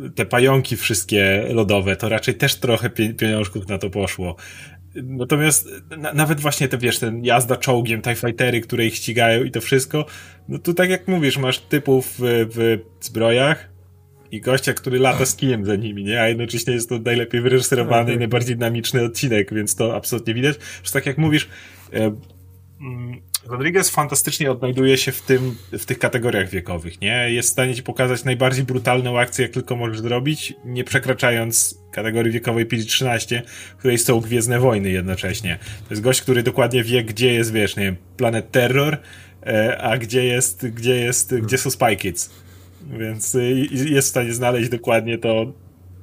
y, 0.00 0.10
te 0.14 0.26
pająki 0.26 0.76
wszystkie 0.76 1.46
lodowe, 1.50 1.96
to 1.96 2.08
raczej 2.08 2.34
też 2.34 2.54
trochę 2.54 2.90
pieniążków 2.90 3.68
na 3.68 3.78
to 3.78 3.90
poszło. 3.90 4.36
Natomiast 4.94 5.68
na, 5.98 6.12
nawet 6.12 6.40
właśnie 6.40 6.68
te, 6.68 6.78
wiesz, 6.78 6.98
ten 6.98 7.24
jazda 7.24 7.56
czołgiem, 7.56 8.02
TIE 8.02 8.14
Fightery, 8.14 8.60
które 8.60 8.86
ich 8.86 8.94
ścigają 8.94 9.44
i 9.44 9.50
to 9.50 9.60
wszystko, 9.60 10.06
no 10.48 10.58
to 10.58 10.74
tak 10.74 10.90
jak 10.90 11.08
mówisz, 11.08 11.38
masz 11.38 11.58
typów 11.58 12.14
w, 12.18 12.46
w 12.54 12.78
zbrojach 13.04 13.72
i 14.30 14.40
gościa, 14.40 14.72
który 14.72 14.98
lata 14.98 15.26
z 15.26 15.36
kijem 15.36 15.64
za 15.64 15.76
nimi, 15.76 16.04
nie? 16.04 16.20
A 16.20 16.28
jednocześnie 16.28 16.74
jest 16.74 16.88
to 16.88 16.98
najlepiej 16.98 17.40
wyreżyserowany 17.40 18.04
tak, 18.04 18.08
i 18.08 18.12
tak. 18.12 18.18
najbardziej 18.18 18.56
dynamiczny 18.56 19.04
odcinek, 19.04 19.54
więc 19.54 19.74
to 19.74 19.96
absolutnie 19.96 20.34
widać. 20.34 20.56
Że 20.82 20.92
tak 20.92 21.06
jak 21.06 21.18
mówisz, 21.18 21.48
e, 21.92 22.16
mm, 22.80 23.22
Rodriguez 23.46 23.90
fantastycznie 23.90 24.50
odnajduje 24.50 24.96
się 24.96 25.12
w 25.12 25.22
tym, 25.22 25.56
w 25.72 25.84
tych 25.84 25.98
kategoriach 25.98 26.48
wiekowych, 26.48 27.00
nie? 27.00 27.30
Jest 27.30 27.48
w 27.48 27.52
stanie 27.52 27.74
ci 27.74 27.82
pokazać 27.82 28.24
najbardziej 28.24 28.64
brutalną 28.64 29.18
akcję, 29.18 29.42
jak 29.42 29.52
tylko 29.52 29.76
możesz 29.76 30.00
zrobić, 30.00 30.54
nie 30.64 30.84
przekraczając 30.84 31.81
kategorii 31.92 32.32
wiekowej 32.32 32.66
PG-13, 32.66 33.42
w 33.74 33.78
której 33.78 33.98
są 33.98 34.20
Gwiezdne 34.20 34.60
Wojny 34.60 34.90
jednocześnie. 34.90 35.58
To 35.88 35.94
jest 35.94 36.02
gość, 36.02 36.22
który 36.22 36.42
dokładnie 36.42 36.84
wie, 36.84 37.04
gdzie 37.04 37.32
jest, 37.32 37.52
wiesz, 37.52 37.76
nie 37.76 37.84
wiem, 37.84 37.96
Planet 38.16 38.50
Terror, 38.50 38.98
e, 39.46 39.78
a 39.78 39.98
gdzie 39.98 40.24
jest, 40.24 40.66
gdzie 40.66 40.96
jest, 40.96 41.34
gdzie 41.34 41.58
są 41.58 41.70
Spy 41.70 41.96
Kids. 41.96 42.30
Więc 42.98 43.34
y, 43.34 43.68
jest 43.70 44.08
w 44.08 44.10
stanie 44.10 44.32
znaleźć 44.32 44.68
dokładnie 44.68 45.18
to, 45.18 45.52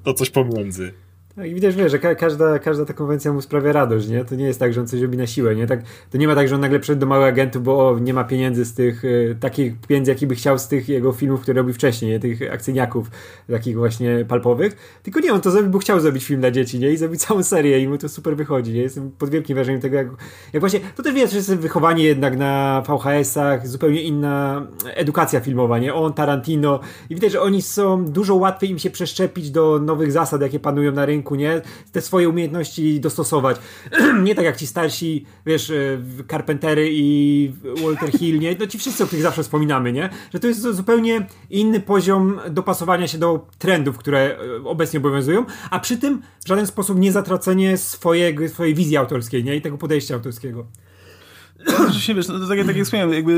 to 0.03 0.13
coś 0.13 0.29
pomiędzy. 0.29 0.93
No 1.39 1.45
i 1.45 1.53
widać, 1.53 1.75
że 1.87 1.99
ka 1.99 2.15
każda, 2.15 2.59
każda 2.59 2.85
ta 2.85 2.93
konwencja 2.93 3.33
mu 3.33 3.41
sprawia 3.41 3.71
radość, 3.71 4.07
nie? 4.07 4.25
To 4.25 4.35
nie 4.35 4.45
jest 4.45 4.59
tak, 4.59 4.73
że 4.73 4.81
on 4.81 4.87
coś 4.87 5.01
robi 5.01 5.17
na 5.17 5.27
siłę, 5.27 5.55
nie? 5.55 5.67
Tak, 5.67 5.79
to 6.11 6.17
nie 6.17 6.27
ma 6.27 6.35
tak, 6.35 6.47
że 6.47 6.55
on 6.55 6.61
nagle 6.61 6.79
przyszedł 6.79 6.99
do 6.99 7.05
małych 7.05 7.27
agentów, 7.27 7.63
bo 7.63 7.89
o, 7.89 7.99
nie 7.99 8.13
ma 8.13 8.23
pieniędzy 8.23 8.65
z 8.65 8.73
tych, 8.73 9.05
y, 9.05 9.37
takich 9.39 9.73
pieniędzy, 9.87 10.11
jaki 10.11 10.27
by 10.27 10.35
chciał 10.35 10.59
z 10.59 10.67
tych 10.67 10.89
jego 10.89 11.11
filmów, 11.11 11.41
które 11.41 11.61
robił 11.61 11.73
wcześniej, 11.73 12.11
nie? 12.11 12.19
Tych 12.19 12.53
akcyjniaków, 12.53 13.11
takich 13.49 13.77
właśnie 13.77 14.25
palpowych. 14.27 14.99
Tylko 15.03 15.19
nie, 15.19 15.33
on 15.33 15.41
to 15.41 15.51
zrobił, 15.51 15.71
bo 15.71 15.79
chciał 15.79 15.99
zrobić 15.99 16.25
film 16.25 16.39
dla 16.39 16.51
dzieci, 16.51 16.79
nie? 16.79 16.91
I 16.91 16.97
zrobić 16.97 17.21
całą 17.21 17.43
serię 17.43 17.79
i 17.79 17.87
mu 17.87 17.97
to 17.97 18.09
super 18.09 18.35
wychodzi, 18.35 18.73
nie? 18.73 18.81
Jestem 18.81 19.11
pod 19.11 19.29
wielkim 19.29 19.55
wrażeniem 19.55 19.81
tego, 19.81 19.97
jak, 19.97 20.07
jak 20.53 20.59
właśnie, 20.59 20.79
to 20.95 21.03
też 21.03 21.13
wiesz, 21.13 21.31
że 21.31 21.37
jest 21.37 21.55
wychowanie 21.55 22.03
jednak 22.03 22.37
na 22.37 22.83
VHS-ach, 22.87 23.67
zupełnie 23.67 24.01
inna 24.01 24.67
edukacja 24.85 25.39
filmowa, 25.39 25.79
nie? 25.79 25.93
On, 25.93 26.13
Tarantino 26.13 26.79
i 27.09 27.15
widać, 27.15 27.31
że 27.31 27.41
oni 27.41 27.61
są, 27.61 28.05
dużo 28.05 28.35
łatwiej 28.35 28.69
im 28.69 28.79
się 28.79 28.89
przeszczepić 28.89 29.51
do 29.51 29.79
nowych 29.79 30.11
zasad, 30.11 30.41
jakie 30.41 30.59
panują 30.59 30.91
na 30.91 31.05
rynku, 31.05 31.28
nie? 31.35 31.61
Te 31.91 32.01
swoje 32.01 32.29
umiejętności 32.29 32.99
dostosować. 32.99 33.57
nie 34.23 34.35
tak 34.35 34.45
jak 34.45 34.57
ci 34.57 34.67
starsi, 34.67 35.25
wiesz, 35.45 35.69
e, 35.69 35.75
Carpentery 36.31 36.89
i 36.91 37.51
Walter 37.83 38.11
Hill, 38.11 38.39
nie? 38.39 38.55
No 38.59 38.67
ci 38.67 38.79
wszyscy, 38.79 39.03
o 39.03 39.07
których 39.07 39.23
zawsze 39.23 39.43
wspominamy, 39.43 39.91
nie? 39.91 40.09
Że 40.33 40.39
to 40.39 40.47
jest 40.47 40.61
zupełnie 40.61 41.27
inny 41.49 41.79
poziom 41.79 42.39
dopasowania 42.49 43.07
się 43.07 43.17
do 43.17 43.47
trendów, 43.57 43.97
które 43.97 44.19
e, 44.19 44.63
obecnie 44.63 44.99
obowiązują, 44.99 45.45
a 45.69 45.79
przy 45.79 45.97
tym 45.97 46.21
w 46.45 46.47
żaden 46.47 46.67
sposób 46.67 46.99
nie 46.99 47.11
zatracenie 47.11 47.77
swojego, 47.77 48.49
swojej 48.49 48.75
wizji 48.75 48.97
autorskiej, 48.97 49.43
nie? 49.43 49.55
I 49.55 49.61
tego 49.61 49.77
podejścia 49.77 50.15
autorskiego. 50.15 50.65
Rzeczywiście, 51.67 52.15
wiesz, 52.15 52.27
no, 52.27 52.47
tak, 52.47 52.65
tak 52.65 52.75
jak 52.75 52.85
wspomniałem, 52.85 53.13
jakby 53.13 53.33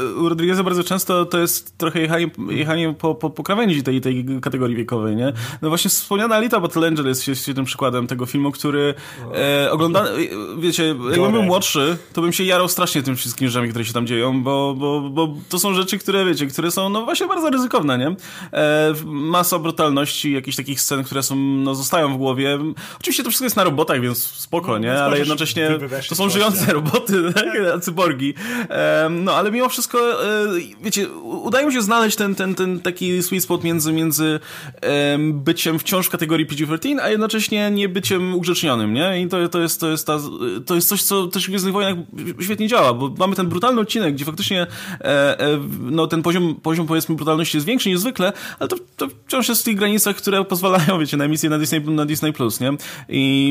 e, 0.00 0.14
u 0.14 0.28
Rodrigueza 0.28 0.62
bardzo 0.62 0.84
często 0.84 1.24
to 1.24 1.38
jest 1.38 1.78
trochę 1.78 2.00
jechanie, 2.00 2.30
jechanie 2.48 2.94
po, 2.98 3.14
po, 3.14 3.30
po 3.30 3.42
krawędzi 3.42 3.82
tej, 3.82 4.00
tej 4.00 4.26
kategorii 4.42 4.76
wiekowej, 4.76 5.16
nie? 5.16 5.32
No 5.62 5.68
właśnie 5.68 5.88
wspomniana 5.90 6.34
Alita 6.36 6.60
Battle 6.60 6.86
Angel 6.86 7.06
jest 7.06 7.22
świetnym 7.22 7.64
przykładem 7.64 8.06
tego 8.06 8.26
filmu, 8.26 8.52
który 8.52 8.94
e, 9.34 9.70
ogląda, 9.72 10.04
e, 10.04 10.16
wiecie, 10.58 10.86
jakbym 11.10 11.32
był 11.32 11.42
młodszy, 11.42 11.96
to 12.12 12.22
bym 12.22 12.32
się 12.32 12.44
jarał 12.44 12.68
strasznie 12.68 13.02
tym 13.02 13.16
wszystkim 13.16 13.48
rzeczami, 13.48 13.68
które 13.68 13.84
się 13.84 13.92
tam 13.92 14.06
dzieją, 14.06 14.42
bo, 14.42 14.74
bo, 14.78 15.00
bo 15.00 15.34
to 15.48 15.58
są 15.58 15.74
rzeczy, 15.74 15.98
które, 15.98 16.24
wiecie, 16.24 16.46
które 16.46 16.70
są, 16.70 16.88
no 16.88 17.04
właśnie 17.04 17.26
bardzo 17.26 17.50
ryzykowne, 17.50 17.98
nie? 17.98 18.16
E, 18.52 18.94
masa 19.04 19.58
brutalności, 19.58 20.32
jakichś 20.32 20.56
takich 20.56 20.80
scen, 20.80 21.04
które 21.04 21.22
są, 21.22 21.36
no 21.36 21.74
zostają 21.74 22.14
w 22.14 22.16
głowie. 22.16 22.58
Oczywiście 23.00 23.22
to 23.22 23.30
wszystko 23.30 23.44
jest 23.44 23.56
na 23.56 23.64
robotach, 23.64 24.00
więc 24.00 24.18
spoko, 24.18 24.72
no, 24.72 24.78
nie? 24.78 25.02
Ale 25.02 25.18
jednocześnie 25.18 25.78
to 26.08 26.14
są 26.14 26.30
żyjące 26.30 26.72
roboty, 26.72 27.32
tak? 27.34 27.45
Cyborgi. 27.80 28.34
No, 29.10 29.34
ale 29.34 29.50
mimo 29.50 29.68
wszystko, 29.68 30.24
e, 30.24 30.46
wiecie, 30.82 31.08
udaje 31.22 31.66
mi 31.66 31.72
się 31.72 31.82
znaleźć 31.82 32.16
ten, 32.16 32.34
ten, 32.34 32.54
ten 32.54 32.80
taki 32.80 33.22
sweet 33.22 33.42
spot 33.42 33.64
między, 33.64 33.92
między 33.92 34.40
byciem 35.28 35.78
wciąż 35.78 36.06
w 36.06 36.10
kategorii 36.10 36.46
PG-13, 36.46 36.98
a 37.02 37.08
jednocześnie 37.08 37.70
nie 37.70 37.88
byciem 37.88 38.34
ugrzecznionym, 38.34 38.94
nie? 38.94 39.22
I 39.22 39.28
to, 39.28 39.48
to, 39.48 39.60
jest, 39.60 39.80
to, 39.80 39.90
jest 39.90 40.06
ta, 40.06 40.18
to 40.66 40.74
jest 40.74 40.88
coś, 40.88 41.02
co 41.02 41.26
też 41.26 41.46
w 41.46 41.48
Gwiezdnych 41.48 41.72
Wojnach 41.72 41.96
świetnie 42.40 42.68
działa, 42.68 42.94
bo 42.94 43.14
mamy 43.18 43.36
ten 43.36 43.46
brutalny 43.48 43.80
odcinek, 43.80 44.14
gdzie 44.14 44.24
faktycznie 44.24 44.66
e, 45.00 45.40
e, 45.40 45.60
no, 45.80 46.06
ten 46.06 46.22
poziom, 46.22 46.54
poziom, 46.62 46.86
powiedzmy, 46.86 47.14
brutalności 47.14 47.56
jest 47.56 47.66
większy 47.66 47.88
niż 47.88 47.98
zwykle, 47.98 48.32
ale 48.58 48.68
to, 48.68 48.76
to 48.96 49.08
wciąż 49.26 49.48
jest 49.48 49.62
w 49.62 49.64
tych 49.64 49.76
granicach, 49.76 50.16
które 50.16 50.44
pozwalają, 50.44 50.98
wiecie, 51.00 51.16
na 51.16 51.24
emisję 51.24 51.50
na 51.50 51.58
Disney, 51.58 51.80
na 51.80 52.06
Disney 52.06 52.32
Plus, 52.32 52.60
nie? 52.60 52.72
I 53.08 53.46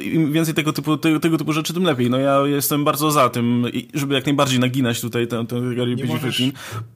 im 0.00 0.32
więcej 0.32 0.54
tego 0.54 0.72
typu, 0.72 0.96
tego, 0.96 1.20
tego 1.20 1.38
typu 1.38 1.52
rzeczy, 1.52 1.74
tym 1.74 1.84
lepiej. 1.84 2.10
No 2.10 2.18
ja 2.18 2.46
jestem 2.46 2.84
bardzo 2.84 3.10
za 3.10 3.28
tym, 3.34 3.66
żeby 3.94 4.14
jak 4.14 4.26
najbardziej 4.26 4.60
naginać 4.60 5.00
tutaj 5.00 5.28
tę 5.28 5.36
kategorię 5.36 5.96
PG-13. 5.96 6.52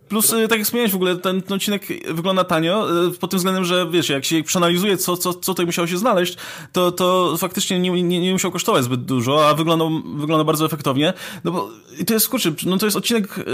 Plus, 0.09 0.33
y, 0.33 0.49
tak 0.49 0.59
jak 0.59 0.67
wspomniałeś 0.67 0.93
w 0.93 0.95
ogóle, 0.95 1.17
ten, 1.17 1.43
ten 1.43 1.53
odcinek 1.53 1.87
wygląda 2.15 2.45
tanio, 2.45 3.07
y, 3.07 3.19
pod 3.19 3.31
tym 3.31 3.37
względem, 3.37 3.65
że 3.65 3.87
wiesz, 3.91 4.09
jak 4.09 4.25
się 4.25 4.43
przeanalizuje, 4.43 4.97
co, 4.97 5.17
co, 5.17 5.35
co 5.35 5.41
tutaj 5.41 5.67
musiało 5.67 5.89
się 5.89 5.99
znaleźć, 5.99 6.37
to, 6.73 6.93
to 6.93 7.37
faktycznie 7.39 7.81
nie, 7.81 8.03
nie, 8.03 8.21
nie 8.21 8.33
musiał 8.33 8.51
kosztować 8.51 8.85
zbyt 8.85 9.05
dużo, 9.05 9.49
a 9.49 9.55
wygląda, 9.55 9.85
wygląda 10.17 10.45
bardzo 10.45 10.67
efektownie. 10.67 11.13
No 11.45 11.53
bo 11.53 11.71
to 12.07 12.15
jest, 12.15 12.29
kurczę, 12.29 12.53
no 12.67 12.79
to 12.79 12.87
jest 12.87 12.97
odcinek, 12.97 13.39
y, 13.39 13.45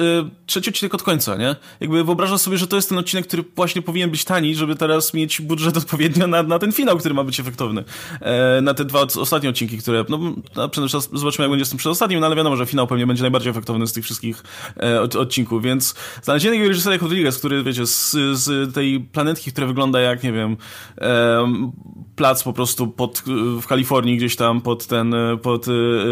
trzeci 0.47 0.71
odcinek 0.71 0.95
od 0.95 1.03
końca, 1.03 1.37
nie? 1.37 1.57
Jakby 1.81 2.05
wyobrażam 2.05 2.39
sobie, 2.39 2.59
że 2.59 2.67
to 2.67 2.77
jest 2.77 2.89
ten 2.89 2.99
odcinek, 2.99 3.27
który 3.27 3.45
właśnie 3.57 3.83
powinien 3.83 4.11
być 4.11 4.25
tani, 4.25 4.55
żeby 4.55 4.77
teraz 4.77 5.15
mieć 5.15 5.41
budżet 5.41 5.77
odpowiednio 5.77 6.27
na, 6.27 6.43
na 6.43 6.59
ten 6.59 6.73
finał, 6.73 6.99
który 6.99 7.15
ma 7.15 7.25
być 7.25 7.41
efektowny. 7.41 7.85
E, 8.21 8.61
na 8.61 8.75
te 8.75 8.85
dwa 8.85 9.01
ostatnie 9.01 9.49
odcinki, 9.49 9.79
które, 9.79 10.05
no, 10.09 10.19
na 10.57 10.69
zobaczymy, 11.13 11.45
jak 11.45 11.51
będzie 11.51 11.65
z 11.65 11.69
tym 11.69 11.79
przedostatnim, 11.79 12.21
no 12.21 12.27
ale 12.27 12.37
wiadomo, 12.37 12.57
że 12.57 12.67
finał 12.75 12.87
pewnie 12.87 13.07
będzie 13.07 13.23
najbardziej 13.23 13.51
efektowny 13.51 13.87
z 13.87 13.93
tych 13.93 14.05
wszystkich 14.05 14.43
e, 14.77 15.03
odcinków, 15.03 15.63
więc 15.63 15.95
znalezienie 16.23 16.53
takiego 16.53 16.69
reżysera 16.69 16.93
jak 16.93 17.03
Rodriguez, 17.03 17.39
który, 17.39 17.65
wiecie, 17.65 17.87
z, 17.87 18.17
z 18.33 18.75
tej 18.75 19.01
planetki, 19.01 19.53
która 19.53 19.67
wygląda 19.67 20.01
jak, 20.01 20.23
nie 20.23 20.33
wiem, 20.33 20.57
e, 21.01 21.73
plac 22.17 22.43
po 22.43 22.53
prostu 22.53 22.89
pod, 22.89 23.23
w 23.63 23.67
Kalifornii 23.67 24.17
gdzieś 24.17 24.37
tam 24.37 24.61
pod 24.61 24.87
ten, 24.87 25.15
pod 25.43 25.67
e, 25.69 25.71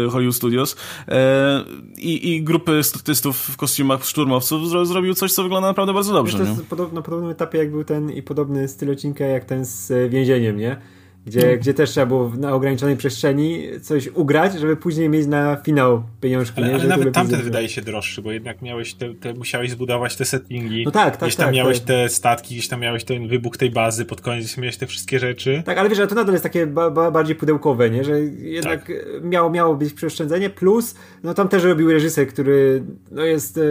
Hollywood 0.09 0.35
Studios 0.35 0.75
e, 1.07 1.63
i, 1.97 2.33
i 2.33 2.43
grupy 2.43 2.83
statystów 2.83 3.37
w 3.37 3.57
kostiumach 3.57 4.05
szturmowców 4.05 4.69
zro, 4.69 4.85
zrobił 4.85 5.13
coś, 5.13 5.33
co 5.33 5.43
wygląda 5.43 5.67
naprawdę 5.67 5.93
bardzo 5.93 6.13
dobrze. 6.13 6.37
Wiesz, 6.37 6.47
to 6.47 6.53
jest 6.53 6.67
podobno, 6.69 6.95
na 6.95 7.01
podobnym 7.01 7.31
etapie 7.31 7.57
jak 7.57 7.71
był 7.71 7.83
ten 7.83 8.11
i 8.11 8.21
podobny 8.21 8.67
styl 8.67 8.91
odcinka 8.91 9.25
jak 9.25 9.45
ten 9.45 9.65
z 9.65 10.11
więzieniem, 10.11 10.57
nie? 10.57 10.77
Gdzie, 11.25 11.51
no. 11.51 11.57
gdzie 11.57 11.73
też 11.73 11.89
trzeba 11.89 12.05
było 12.05 12.31
na 12.37 12.53
ograniczonej 12.53 12.97
przestrzeni 12.97 13.63
coś 13.81 14.07
ugrać, 14.07 14.53
żeby 14.53 14.75
później 14.75 15.09
mieć 15.09 15.27
na 15.27 15.55
finał 15.55 16.03
pieniążki. 16.21 16.57
Ale, 16.57 16.67
nie? 16.67 16.73
ale 16.73 16.87
nawet 16.87 17.13
tamten 17.13 17.41
wydaje 17.41 17.69
się 17.69 17.81
droższy, 17.81 18.21
bo 18.21 18.31
jednak 18.31 18.61
miałeś 18.61 18.93
te, 18.93 19.13
te, 19.13 19.33
musiałeś 19.33 19.71
zbudować 19.71 20.15
te 20.15 20.25
settingi. 20.25 20.83
No 20.85 20.91
tak, 20.91 21.17
tak. 21.17 21.21
Gdzieś 21.21 21.35
tam 21.35 21.45
tak, 21.45 21.55
miałeś 21.55 21.79
tak. 21.79 21.87
te 21.87 22.09
statki, 22.09 22.55
gdzieś 22.55 22.67
tam 22.67 22.79
miałeś 22.79 23.03
ten 23.03 23.27
wybuch 23.27 23.57
tej 23.57 23.71
bazy, 23.71 24.05
pod 24.05 24.21
koniec 24.21 24.57
miałeś 24.57 24.77
te 24.77 24.87
wszystkie 24.87 25.19
rzeczy. 25.19 25.63
Tak, 25.65 25.77
ale 25.77 25.89
wiesz, 25.89 25.97
że 25.97 26.07
to 26.07 26.15
nadal 26.15 26.33
jest 26.33 26.43
takie 26.43 26.67
ba 26.67 26.91
ba 26.91 27.11
bardziej 27.11 27.35
pudełkowe, 27.35 27.89
nie? 27.89 28.03
Że 28.03 28.19
jednak 28.37 28.87
tak. 28.87 29.23
miało, 29.23 29.49
miało 29.49 29.75
być 29.75 29.93
przeoszczędzenie, 29.93 30.49
plus 30.49 30.95
no 31.23 31.33
tam 31.33 31.47
też 31.47 31.63
robił 31.63 31.91
reżyser, 31.91 32.27
który 32.27 32.83
no, 33.11 33.23
jest 33.23 33.57
e, 33.57 33.61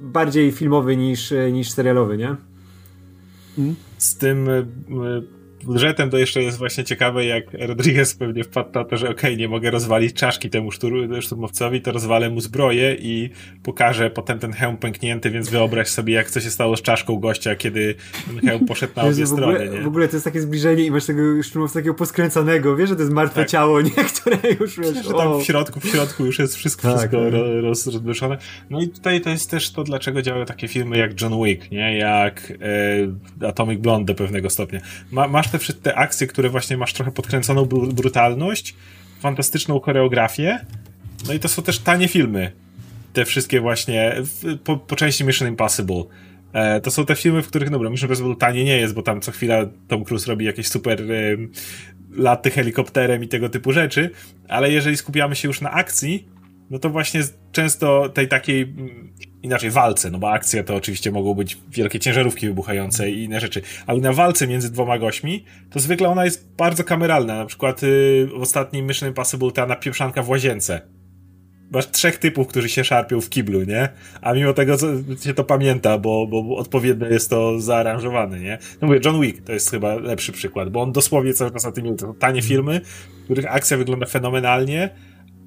bardziej 0.00 0.52
filmowy 0.52 0.96
niż, 0.96 1.32
e, 1.32 1.52
niż 1.52 1.70
serialowy, 1.70 2.16
nie? 2.16 2.36
Z 3.98 4.16
tym 4.16 4.48
e, 4.48 4.62
budżetem 5.68 6.10
to 6.10 6.18
jeszcze 6.18 6.42
jest 6.42 6.58
właśnie 6.58 6.84
ciekawe, 6.84 7.24
jak 7.24 7.44
Rodriguez 7.52 8.14
pewnie 8.14 8.44
wpadł 8.44 8.70
na 8.74 8.84
to, 8.84 8.96
że 8.96 9.06
okej, 9.10 9.30
okay, 9.30 9.36
nie 9.36 9.48
mogę 9.48 9.70
rozwalić 9.70 10.14
czaszki 10.16 10.50
temu 10.50 10.70
sztur 10.70 10.92
szturmowcowi, 11.20 11.80
to 11.80 11.92
rozwalę 11.92 12.30
mu 12.30 12.40
zbroję 12.40 12.94
i 12.94 13.30
pokażę 13.62 14.10
potem 14.10 14.38
ten 14.38 14.52
hełm 14.52 14.76
pęknięty, 14.76 15.30
więc 15.30 15.50
wyobraź 15.50 15.88
sobie, 15.88 16.14
jak 16.14 16.30
co 16.30 16.40
się 16.40 16.50
stało 16.50 16.76
z 16.76 16.82
czaszką 16.82 17.16
gościa, 17.16 17.56
kiedy 17.56 17.94
ten 18.26 18.48
hełm 18.50 18.66
poszedł 18.66 18.92
na 18.96 19.02
obie 19.02 19.26
strony. 19.26 19.70
Nie? 19.70 19.80
W 19.80 19.86
ogóle 19.86 20.08
to 20.08 20.16
jest 20.16 20.24
takie 20.24 20.40
zbliżenie 20.40 20.84
i 20.84 20.90
masz 20.90 21.06
tego 21.06 21.42
szturmowca 21.42 21.74
takiego 21.74 21.94
poskręcanego, 21.94 22.76
wiesz, 22.76 22.88
że 22.88 22.96
to 22.96 23.02
jest 23.02 23.14
martwe 23.14 23.40
tak. 23.40 23.50
ciało, 23.50 23.80
nie? 23.80 23.90
Które 24.20 24.38
już 24.60 24.80
wiesz, 24.80 25.04
że 25.04 25.14
tam 25.14 25.40
w 25.40 25.44
środku, 25.44 25.80
w 25.80 25.86
środku 25.86 26.26
już 26.26 26.38
jest 26.38 26.56
wszystko, 26.56 26.82
tak, 26.82 26.98
wszystko 26.98 27.24
tak. 27.24 27.32
roz, 27.62 27.86
rozruszone. 27.86 28.38
No 28.70 28.80
i 28.80 28.88
tutaj 28.88 29.20
to 29.20 29.30
jest 29.30 29.50
też 29.50 29.72
to, 29.72 29.84
dlaczego 29.84 30.22
działają 30.22 30.46
takie 30.46 30.68
filmy 30.68 30.98
jak 30.98 31.22
John 31.22 31.44
Wick, 31.44 31.70
nie? 31.70 31.98
Jak 31.98 32.52
e, 33.40 33.46
Atomic 33.48 33.80
Blonde 33.80 34.12
do 34.12 34.14
pewnego 34.14 34.50
stopnia. 34.50 34.80
Ma, 35.10 35.28
masz 35.28 35.50
te, 35.50 35.57
te 35.82 35.94
akcje, 35.94 36.26
które 36.26 36.48
właśnie 36.48 36.76
masz 36.76 36.92
trochę 36.92 37.12
podkręconą 37.12 37.64
brutalność, 37.92 38.74
fantastyczną 39.20 39.80
choreografię, 39.80 40.66
no 41.26 41.32
i 41.32 41.38
to 41.38 41.48
są 41.48 41.62
też 41.62 41.78
tanie 41.78 42.08
filmy. 42.08 42.52
Te 43.12 43.24
wszystkie 43.24 43.60
właśnie, 43.60 44.14
po, 44.64 44.76
po 44.76 44.96
części 44.96 45.24
Mission 45.24 45.48
Impossible. 45.48 46.02
E, 46.52 46.80
to 46.80 46.90
są 46.90 47.06
te 47.06 47.14
filmy, 47.14 47.42
w 47.42 47.48
których, 47.48 47.70
dobra, 47.70 47.90
Mission 47.90 48.08
Impossible 48.08 48.36
tanie 48.36 48.64
nie 48.64 48.78
jest, 48.78 48.94
bo 48.94 49.02
tam 49.02 49.20
co 49.20 49.32
chwila 49.32 49.66
Tom 49.88 50.04
Cruise 50.04 50.30
robi 50.30 50.44
jakieś 50.44 50.68
super 50.68 51.02
e, 51.02 51.36
laty 52.10 52.50
helikopterem 52.50 53.24
i 53.24 53.28
tego 53.28 53.48
typu 53.48 53.72
rzeczy, 53.72 54.10
ale 54.48 54.72
jeżeli 54.72 54.96
skupiamy 54.96 55.36
się 55.36 55.48
już 55.48 55.60
na 55.60 55.70
akcji, 55.70 56.28
no 56.70 56.78
to 56.78 56.90
właśnie 56.90 57.20
często 57.52 58.08
tej 58.08 58.28
takiej 58.28 58.62
mm, 58.62 59.14
inaczej 59.42 59.70
walce, 59.70 60.10
no 60.10 60.18
bo 60.18 60.30
akcja 60.30 60.62
to 60.64 60.74
oczywiście 60.74 61.10
mogą 61.10 61.34
być 61.34 61.58
wielkie 61.68 62.00
ciężarówki 62.00 62.46
wybuchające 62.46 63.10
i 63.10 63.24
inne 63.24 63.40
rzeczy, 63.40 63.62
ale 63.86 64.00
na 64.00 64.12
walce 64.12 64.46
między 64.46 64.72
dwoma 64.72 64.98
gośćmi, 64.98 65.44
to 65.70 65.80
zwykle 65.80 66.08
ona 66.08 66.24
jest 66.24 66.54
bardzo 66.56 66.84
kameralna, 66.84 67.36
na 67.36 67.46
przykład 67.46 67.82
yy, 67.82 68.28
w 68.38 68.42
ostatnim 68.42 68.86
Mission 68.86 69.08
Impossible 69.08 69.52
ta 69.52 69.66
napieprzanka 69.66 70.22
w 70.22 70.28
łazience. 70.28 70.80
Masz 71.70 71.90
trzech 71.90 72.18
typów, 72.18 72.46
którzy 72.46 72.68
się 72.68 72.84
szarpią 72.84 73.20
w 73.20 73.28
kiblu, 73.28 73.62
nie? 73.62 73.88
A 74.20 74.32
mimo 74.32 74.52
tego 74.52 74.76
się 75.24 75.34
to 75.34 75.44
pamięta, 75.44 75.98
bo, 75.98 76.26
bo 76.26 76.56
odpowiednio 76.56 77.06
jest 77.06 77.30
to 77.30 77.60
zaaranżowane, 77.60 78.40
nie? 78.40 78.58
No 78.80 78.88
mówię, 78.88 79.00
John 79.04 79.20
Wick 79.20 79.44
to 79.44 79.52
jest 79.52 79.70
chyba 79.70 79.94
lepszy 79.94 80.32
przykład, 80.32 80.70
bo 80.70 80.82
on 80.82 80.92
dosłownie 80.92 81.34
cały 81.34 81.50
czas 81.50 81.64
na 81.64 81.72
tym 81.72 81.96
to 81.96 82.14
tanie 82.14 82.42
filmy, 82.42 82.80
w 83.20 83.24
których 83.24 83.54
akcja 83.54 83.76
wygląda 83.76 84.06
fenomenalnie, 84.06 84.90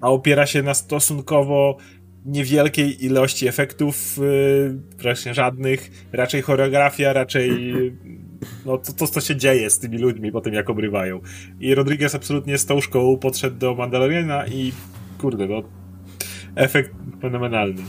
a 0.01 0.09
opiera 0.09 0.45
się 0.45 0.63
na 0.63 0.73
stosunkowo 0.73 1.77
niewielkiej 2.25 3.05
ilości 3.05 3.47
efektów, 3.47 4.17
yy, 4.17 4.79
właśnie 5.01 5.33
żadnych, 5.33 6.07
raczej 6.11 6.41
choreografia, 6.41 7.13
raczej 7.13 7.73
no 8.65 8.77
to, 8.77 8.93
to, 8.93 9.07
co 9.07 9.21
się 9.21 9.35
dzieje 9.35 9.69
z 9.69 9.79
tymi 9.79 9.97
ludźmi 9.97 10.31
po 10.31 10.41
tym, 10.41 10.53
jak 10.53 10.69
obrywają. 10.69 11.19
I 11.59 11.75
Rodriguez 11.75 12.15
absolutnie 12.15 12.57
z 12.57 12.65
tą 12.65 12.81
szkołą 12.81 13.17
podszedł 13.17 13.57
do 13.57 13.75
Mandaloriana 13.75 14.47
i 14.47 14.71
kurde, 15.17 15.47
no 15.47 15.63
efekt 16.55 16.91
fenomenalny. 17.21 17.81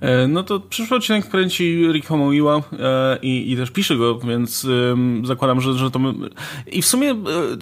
E, 0.00 0.28
no 0.28 0.42
to 0.42 0.60
przyszły 0.60 0.96
odcinek 0.96 1.28
kręci 1.28 1.86
Rick 1.92 2.08
Homoiwa 2.08 2.56
e, 2.56 3.18
i, 3.22 3.52
i 3.52 3.56
też 3.56 3.70
pisze 3.70 3.96
go, 3.96 4.18
więc 4.18 4.64
e, 5.22 5.26
zakładam, 5.26 5.60
że, 5.60 5.74
że 5.74 5.90
to 5.90 5.98
my... 5.98 6.12
I 6.66 6.82
w 6.82 6.86
sumie, 6.86 7.10
e, 7.10 7.16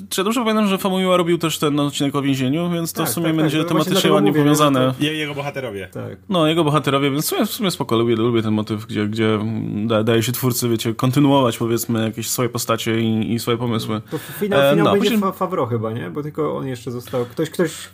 czy 0.08 0.20
ja 0.20 0.24
dobrze 0.24 0.40
pamiętam, 0.40 0.66
że 0.66 0.78
Homoiwa 0.78 1.16
robił 1.16 1.38
też 1.38 1.58
ten 1.58 1.80
odcinek 1.80 2.14
o 2.14 2.22
więzieniu, 2.22 2.70
więc 2.70 2.92
to 2.92 3.02
tak, 3.02 3.10
w 3.10 3.12
sumie 3.12 3.26
tak, 3.26 3.36
będzie 3.36 3.58
tak. 3.58 3.68
tematycznie 3.68 4.12
ładnie 4.12 4.30
mówię, 4.30 4.42
powiązane. 4.42 4.94
To... 4.98 5.04
jego 5.04 5.34
bohaterowie. 5.34 5.88
Tak. 5.92 6.16
No, 6.28 6.46
jego 6.46 6.64
bohaterowie, 6.64 7.10
więc 7.10 7.24
w 7.24 7.28
sumie, 7.28 7.46
w 7.46 7.50
sumie 7.50 7.70
spoko, 7.70 7.98
lubię, 7.98 8.16
lubię 8.16 8.42
ten 8.42 8.54
motyw, 8.54 8.86
gdzie, 8.86 9.06
gdzie 9.06 9.38
da, 9.86 10.02
daje 10.02 10.22
się 10.22 10.32
twórcy, 10.32 10.68
wiecie, 10.68 10.94
kontynuować 10.94 11.58
powiedzmy 11.58 12.04
jakieś 12.04 12.30
swoje 12.30 12.48
postacie 12.48 13.00
i, 13.00 13.32
i 13.34 13.38
swoje 13.38 13.58
pomysły. 13.58 14.00
To 14.10 14.18
finał, 14.18 14.70
finał 14.70 14.84
no, 14.84 14.92
będzie 14.92 15.10
później... 15.10 15.32
Favro 15.32 15.66
chyba, 15.66 15.92
nie? 15.92 16.10
Bo 16.10 16.22
tylko 16.22 16.56
on 16.56 16.66
jeszcze 16.66 16.90
został, 16.90 17.24
ktoś, 17.24 17.50
ktoś 17.50 17.88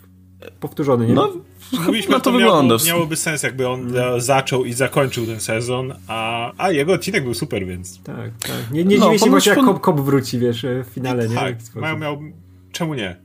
powtórzony, 0.59 1.07
nie? 1.07 1.13
No, 1.13 1.33
Mówiliśmy, 1.71 2.11
no 2.11 2.19
to, 2.19 2.23
to 2.23 2.31
wygląda. 2.31 2.75
Miało, 2.75 2.87
miałoby 2.87 3.15
sens, 3.15 3.43
jakby 3.43 3.67
on 3.67 3.93
hmm. 3.93 4.21
zaczął 4.21 4.65
i 4.65 4.73
zakończył 4.73 5.25
ten 5.25 5.39
sezon, 5.39 5.93
a, 6.07 6.51
a 6.57 6.71
jego 6.71 6.93
odcinek 6.93 7.23
był 7.23 7.33
super, 7.33 7.65
więc. 7.65 8.03
Tak, 8.03 8.31
tak. 8.39 8.71
Nie, 8.71 8.83
nie 8.83 8.97
no, 8.97 9.05
dziwię 9.05 9.19
się, 9.19 9.31
bo 9.31 9.37
jak 9.45 9.65
Kop, 9.65 9.81
Kop 9.81 10.01
wróci, 10.01 10.39
wiesz, 10.39 10.65
w 10.83 10.93
finale, 10.93 11.29
nie? 11.29 11.35
Tak, 11.35 11.55
miał, 11.75 11.97
miał, 11.97 12.19
czemu 12.71 12.93
nie? 12.93 13.24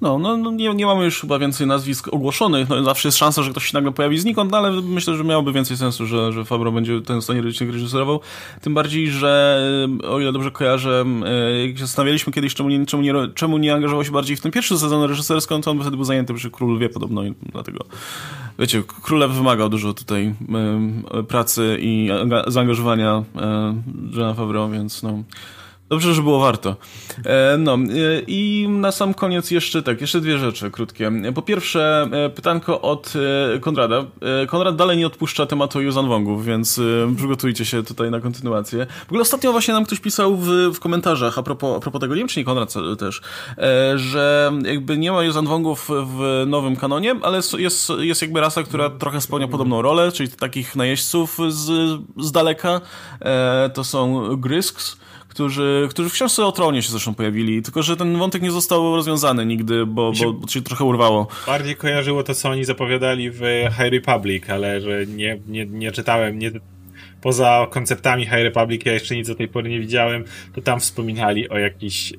No, 0.00 0.18
no, 0.18 0.36
no 0.36 0.50
nie, 0.50 0.74
nie 0.74 0.86
mamy 0.86 1.04
już 1.04 1.20
chyba 1.20 1.38
więcej 1.38 1.66
nazwisk 1.66 2.08
ogłoszonych. 2.12 2.68
No, 2.68 2.84
zawsze 2.84 3.08
jest 3.08 3.18
szansa, 3.18 3.42
że 3.42 3.50
ktoś 3.50 3.66
się 3.66 3.70
nagle 3.74 3.92
pojawi 3.92 4.18
znikąd, 4.18 4.50
no, 4.52 4.58
ale 4.58 4.70
myślę, 4.70 5.16
że 5.16 5.24
miałoby 5.24 5.52
więcej 5.52 5.76
sensu, 5.76 6.06
że, 6.06 6.32
że 6.32 6.44
Fabro 6.44 6.72
będzie 6.72 7.00
ten 7.00 7.22
stanie 7.22 7.42
reżyserował. 7.42 8.20
Tym 8.60 8.74
bardziej, 8.74 9.10
że 9.10 9.60
e, 10.04 10.08
o 10.08 10.20
ile 10.20 10.32
dobrze 10.32 10.50
kojarzę, 10.50 11.04
e, 11.26 11.66
jak 11.66 11.78
się 11.78 11.86
zastanawialiśmy 11.86 12.32
kiedyś, 12.32 12.54
czemu 12.54 12.68
nie, 12.68 12.86
czemu 12.86 13.02
nie, 13.02 13.14
czemu 13.34 13.58
nie 13.58 13.74
angażował 13.74 14.04
się 14.04 14.12
bardziej 14.12 14.36
w 14.36 14.40
ten 14.40 14.52
pierwszy 14.52 14.78
sezon 14.78 15.08
reżyserski, 15.08 15.54
to 15.62 15.70
on 15.70 15.80
wtedy 15.80 15.96
był 15.96 16.04
zajęty 16.04 16.34
przy 16.34 16.50
Król 16.50 16.78
Wie 16.78 16.88
podobno 16.88 17.24
i 17.24 17.34
dlatego 17.52 17.84
wiecie, 18.58 18.82
Królew 19.02 19.32
wymagał 19.32 19.68
dużo 19.68 19.94
tutaj 19.94 20.34
pracy 21.28 21.78
i 21.80 22.08
zaangażowania 22.46 23.24
Johna 24.12 24.34
Favreau, 24.34 24.70
więc 24.70 25.02
no 25.02 25.22
Dobrze, 25.88 26.14
że 26.14 26.22
było 26.22 26.40
warto. 26.40 26.76
E, 27.24 27.56
no 27.58 27.74
e, 27.74 27.78
i 28.26 28.68
na 28.68 28.92
sam 28.92 29.14
koniec 29.14 29.50
jeszcze 29.50 29.82
tak, 29.82 30.00
jeszcze 30.00 30.20
dwie 30.20 30.38
rzeczy 30.38 30.70
krótkie. 30.70 31.12
Po 31.34 31.42
pierwsze, 31.42 32.08
e, 32.12 32.30
pytanko 32.30 32.80
od 32.80 33.12
Konrada. 33.60 34.04
Konrad 34.48 34.76
dalej 34.76 34.98
nie 34.98 35.06
odpuszcza 35.06 35.46
tematu 35.46 35.80
Yuzan 35.80 36.08
Wongów, 36.08 36.44
więc 36.44 36.80
przygotujcie 37.16 37.64
się 37.64 37.82
tutaj 37.82 38.10
na 38.10 38.20
kontynuację. 38.20 38.86
W 39.00 39.08
ogóle 39.08 39.22
ostatnio 39.22 39.52
właśnie 39.52 39.74
nam 39.74 39.84
ktoś 39.84 40.00
pisał 40.00 40.36
w, 40.36 40.46
w 40.74 40.80
komentarzach 40.80 41.38
a 41.38 41.42
propos, 41.42 41.76
a 41.76 41.80
propos 41.80 42.00
tego, 42.00 42.14
nie 42.14 42.20
wiem 42.20 42.28
czy 42.28 42.40
nie 42.40 42.44
Konrad 42.44 42.74
też, 42.98 43.20
że 43.94 44.52
jakby 44.64 44.98
nie 44.98 45.12
ma 45.12 45.22
Yuzan 45.22 45.46
Wongów 45.46 45.88
w 45.88 46.44
nowym 46.46 46.76
kanonie, 46.76 47.14
ale 47.22 47.40
jest, 47.58 47.92
jest 47.98 48.22
jakby 48.22 48.40
rasa, 48.40 48.62
która 48.62 48.90
trochę 48.90 49.20
spełnia 49.20 49.48
podobną 49.48 49.82
rolę, 49.82 50.12
czyli 50.12 50.30
takich 50.30 50.76
najeźdźców 50.76 51.38
z, 51.48 52.00
z 52.16 52.32
daleka. 52.32 52.80
to 53.74 53.84
są 53.84 54.28
Grysks 54.36 55.03
którzy, 55.34 55.86
którzy 55.90 56.08
w 56.08 56.12
książce 56.12 56.46
o 56.46 56.52
tronie 56.52 56.82
się 56.82 56.90
zresztą 56.90 57.14
pojawili, 57.14 57.62
tylko 57.62 57.82
że 57.82 57.96
ten 57.96 58.18
wątek 58.18 58.42
nie 58.42 58.50
został 58.50 58.96
rozwiązany 58.96 59.46
nigdy, 59.46 59.86
bo, 59.86 60.12
bo, 60.12 60.32
bo 60.32 60.48
się 60.48 60.62
trochę 60.62 60.84
urwało. 60.84 61.28
Bardziej 61.46 61.76
kojarzyło 61.76 62.22
to, 62.22 62.34
co 62.34 62.50
oni 62.50 62.64
zapowiadali 62.64 63.30
w 63.30 63.40
High 63.76 63.92
Republic, 63.92 64.50
ale 64.50 64.80
że 64.80 65.06
nie, 65.06 65.38
nie, 65.48 65.66
nie 65.66 65.92
czytałem, 65.92 66.38
nie, 66.38 66.50
poza 67.20 67.66
konceptami 67.70 68.24
High 68.24 68.32
Republic 68.32 68.82
ja 68.84 68.92
jeszcze 68.92 69.16
nic 69.16 69.28
do 69.28 69.34
tej 69.34 69.48
pory 69.48 69.70
nie 69.70 69.80
widziałem, 69.80 70.24
to 70.54 70.60
tam 70.60 70.80
wspominali 70.80 71.48
o 71.48 71.58
jakiejś 71.58 72.12
e, 72.12 72.16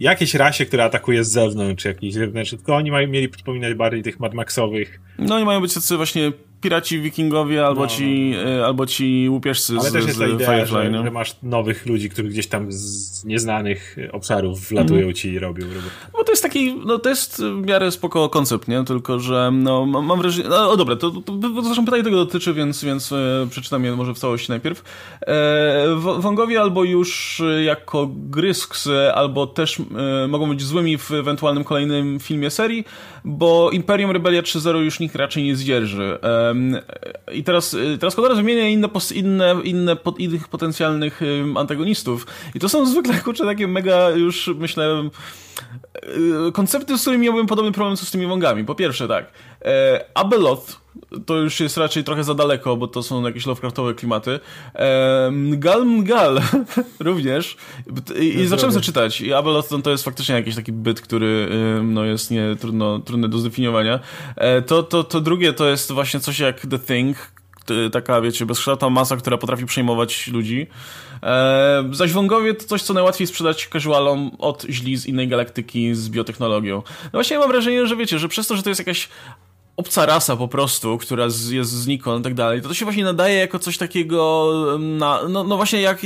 jakiejś 0.00 0.34
rasie, 0.34 0.66
która 0.66 0.84
atakuje 0.84 1.24
z 1.24 1.32
zewnątrz, 1.32 1.84
jakiś 1.84 2.14
zewnętrzny, 2.14 2.58
tylko 2.58 2.76
oni 2.76 2.90
mają, 2.90 3.08
mieli 3.08 3.28
przypominać 3.28 3.74
bardziej 3.74 4.02
tych 4.02 4.20
Mad 4.20 4.34
Maxowych. 4.34 5.00
No 5.18 5.34
oni 5.34 5.44
mają 5.44 5.60
być 5.60 5.74
tacy 5.74 5.96
właśnie 5.96 6.32
piraci 6.62 7.00
wikingowie 7.00 7.66
albo, 7.66 7.80
no, 7.80 7.86
ci, 7.86 8.34
no. 8.44 8.58
no. 8.58 8.66
albo 8.66 8.86
ci 8.86 9.28
łupieżcy 9.28 9.72
Ale 9.80 9.90
z, 9.90 9.92
też 9.92 10.06
jest 10.06 10.18
ta 10.18 10.26
idea, 10.26 10.50
Firefly. 10.50 10.82
Że, 10.82 10.90
no. 10.90 11.04
że, 11.04 11.10
masz 11.10 11.36
nowych 11.42 11.86
ludzi, 11.86 12.10
którzy 12.10 12.28
gdzieś 12.28 12.46
tam 12.46 12.72
z 12.72 13.24
nieznanych 13.24 13.96
obszarów 14.12 14.68
wlatują 14.68 15.02
mm. 15.02 15.14
ci 15.14 15.28
i 15.28 15.38
robią. 15.38 15.66
robią. 15.66 15.88
Bo 16.12 16.24
to 16.24 16.32
jest 16.32 16.42
taki, 16.42 16.74
no 16.74 16.98
to 16.98 17.08
jest 17.08 17.42
w 17.42 17.66
miarę 17.66 17.90
spoko 17.90 18.28
koncept, 18.28 18.68
nie? 18.68 18.84
Tylko, 18.84 19.18
że 19.18 19.50
no, 19.52 19.86
mam 19.86 20.20
wrażenie, 20.20 20.48
no 20.48 20.70
o 20.70 20.76
dobra, 20.76 20.96
to, 20.96 21.10
to, 21.10 21.32
to 21.32 21.62
zresztą 21.62 21.84
pytanie 21.84 22.02
tego 22.02 22.16
dotyczy, 22.16 22.54
więc, 22.54 22.84
więc 22.84 23.12
e, 23.12 23.46
przeczytam 23.50 23.84
je 23.84 23.96
może 23.96 24.14
w 24.14 24.18
całości 24.18 24.50
najpierw. 24.50 24.82
E, 25.26 25.86
Wągowie 26.18 26.60
albo 26.60 26.84
już 26.84 27.42
jako 27.64 28.08
Grysks, 28.14 28.88
albo 29.14 29.46
też 29.46 29.80
e, 29.80 30.28
mogą 30.28 30.48
być 30.48 30.62
złymi 30.62 30.98
w 30.98 31.10
ewentualnym 31.12 31.64
kolejnym 31.64 32.20
filmie 32.20 32.50
serii, 32.50 32.84
bo 33.24 33.70
Imperium 33.70 34.10
Rebelia 34.10 34.42
3.0 34.42 34.76
już 34.76 35.00
nikt 35.00 35.14
raczej 35.14 35.44
nie 35.44 35.56
zdzierży. 35.56 36.18
I 37.32 37.44
teraz, 37.44 37.74
y, 37.74 37.98
teraz 37.98 38.14
Kodara 38.14 38.34
wymienia 38.34 38.68
inne, 38.68 38.88
inne, 39.14 39.56
inne 39.64 39.96
innych 40.18 40.48
potencjalnych 40.48 41.20
antagonistów. 41.56 42.26
I 42.54 42.60
to 42.60 42.68
są 42.68 42.86
zwykle, 42.86 43.14
kurczę, 43.14 43.44
takie 43.44 43.68
mega 43.68 44.10
już, 44.10 44.50
myślę, 44.58 45.08
y, 46.48 46.52
koncepty, 46.52 46.98
z 46.98 47.00
którymi 47.00 47.24
miałbym 47.24 47.46
podobny 47.46 47.72
problem 47.72 47.96
co 47.96 48.06
z 48.06 48.10
tymi 48.10 48.26
wągami. 48.26 48.64
Po 48.64 48.74
pierwsze, 48.74 49.08
tak, 49.08 49.32
e, 49.64 50.04
Abeloth 50.14 50.82
to 51.26 51.36
już 51.36 51.60
jest 51.60 51.76
raczej 51.76 52.04
trochę 52.04 52.24
za 52.24 52.34
daleko, 52.34 52.76
bo 52.76 52.88
to 52.88 53.02
są 53.02 53.22
jakieś 53.22 53.46
Lovecraftowe 53.46 53.94
klimaty. 53.94 54.40
Gal 55.52 55.86
Mgal 55.86 56.40
również. 57.00 57.56
I, 58.20 58.24
i 58.24 58.46
zacząłem 58.46 58.72
zaczytać. 58.72 59.20
I 59.20 59.32
Abeloth 59.32 59.68
to 59.84 59.90
jest 59.90 60.04
faktycznie 60.04 60.34
jakiś 60.34 60.56
taki 60.56 60.72
byt, 60.72 61.00
który 61.00 61.48
no, 61.82 62.04
jest 62.04 62.30
nie, 62.30 62.56
trudno, 62.60 62.98
trudny 62.98 63.28
do 63.28 63.38
zdefiniowania. 63.38 64.00
E, 64.36 64.62
to, 64.62 64.82
to, 64.82 65.04
to 65.04 65.20
drugie 65.20 65.52
to 65.52 65.68
jest 65.68 65.92
właśnie 65.92 66.20
coś 66.20 66.38
jak 66.38 66.60
The 66.66 66.78
Thing, 66.78 67.16
taka, 67.92 68.20
wiecie, 68.20 68.46
bezkształtna 68.46 68.90
masa, 68.90 69.16
która 69.16 69.38
potrafi 69.38 69.66
przejmować 69.66 70.28
ludzi. 70.28 70.66
E, 71.22 71.88
zaś 71.92 72.12
wągowie 72.12 72.54
to 72.54 72.64
coś, 72.64 72.82
co 72.82 72.94
najłatwiej 72.94 73.26
sprzedać 73.26 73.68
casualom 73.72 74.30
od 74.38 74.66
źli 74.70 74.96
z 74.96 75.06
innej 75.06 75.28
galaktyki 75.28 75.94
z 75.94 76.08
biotechnologią. 76.08 76.82
No 77.04 77.10
właśnie 77.12 77.34
ja 77.34 77.40
mam 77.40 77.50
wrażenie, 77.50 77.86
że 77.86 77.96
wiecie, 77.96 78.18
że 78.18 78.28
przez 78.28 78.46
to, 78.46 78.56
że 78.56 78.62
to 78.62 78.68
jest 78.68 78.78
jakaś 78.78 79.08
obca 79.76 80.06
rasa 80.06 80.36
po 80.36 80.48
prostu, 80.48 80.98
która 80.98 81.30
z, 81.30 81.50
jest 81.50 81.70
znikąd 81.70 82.20
i 82.20 82.24
tak 82.24 82.34
dalej, 82.34 82.62
to 82.62 82.68
to 82.68 82.74
się 82.74 82.84
właśnie 82.84 83.04
nadaje 83.04 83.38
jako 83.38 83.58
coś 83.58 83.78
takiego 83.78 84.52
na, 84.78 85.20
no, 85.28 85.44
no 85.44 85.56
właśnie 85.56 85.80
jak 85.80 86.00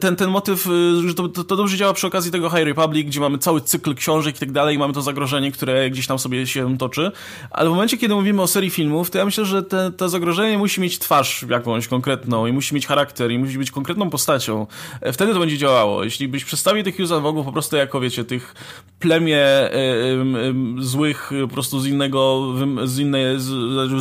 ten, 0.00 0.16
ten 0.16 0.30
motyw, 0.30 0.66
y, 0.66 1.08
że 1.08 1.14
to, 1.14 1.28
to, 1.28 1.56
dobrze 1.56 1.76
działa 1.76 1.92
przy 1.92 2.06
okazji 2.06 2.32
tego 2.32 2.50
High 2.50 2.64
Republic, 2.64 3.06
gdzie 3.06 3.20
mamy 3.20 3.38
cały 3.38 3.60
cykl 3.60 3.94
książek 3.94 4.36
i 4.36 4.38
tak 4.38 4.52
dalej 4.52 4.78
mamy 4.78 4.94
to 4.94 5.02
zagrożenie, 5.02 5.52
które 5.52 5.90
gdzieś 5.90 6.06
tam 6.06 6.18
sobie 6.18 6.46
się 6.46 6.78
toczy, 6.78 7.12
ale 7.50 7.68
w 7.68 7.72
momencie, 7.72 7.98
kiedy 7.98 8.14
mówimy 8.14 8.42
o 8.42 8.46
serii 8.46 8.70
filmów, 8.70 9.10
to 9.10 9.18
ja 9.18 9.24
myślę, 9.24 9.44
że 9.44 9.62
te, 9.62 9.92
to 9.92 10.08
zagrożenie 10.08 10.58
musi 10.58 10.80
mieć 10.80 10.98
twarz 10.98 11.44
jakąś 11.50 11.88
konkretną 11.88 12.46
i 12.46 12.52
musi 12.52 12.74
mieć 12.74 12.86
charakter 12.86 13.30
i 13.30 13.38
musi 13.38 13.58
być 13.58 13.70
konkretną 13.70 14.10
postacią. 14.10 14.66
E, 15.00 15.12
wtedy 15.12 15.32
to 15.32 15.40
będzie 15.40 15.58
działało. 15.58 16.04
Jeśli 16.04 16.28
byś 16.28 16.44
przedstawił 16.44 16.84
tych 16.84 16.98
Yuuzhan 16.98 17.22
Vongów 17.22 17.46
po 17.46 17.52
prostu 17.52 17.76
jako, 17.76 18.00
wiecie, 18.00 18.24
tych 18.24 18.54
plemię 18.98 19.70
y, 19.72 19.76
y, 20.78 20.82
złych 20.84 21.30
po 21.42 21.48
prostu 21.48 21.80
z 21.80 21.86
innego 21.86 22.44
z 22.84 22.98
innej, 22.98 23.40
z, 23.40 23.44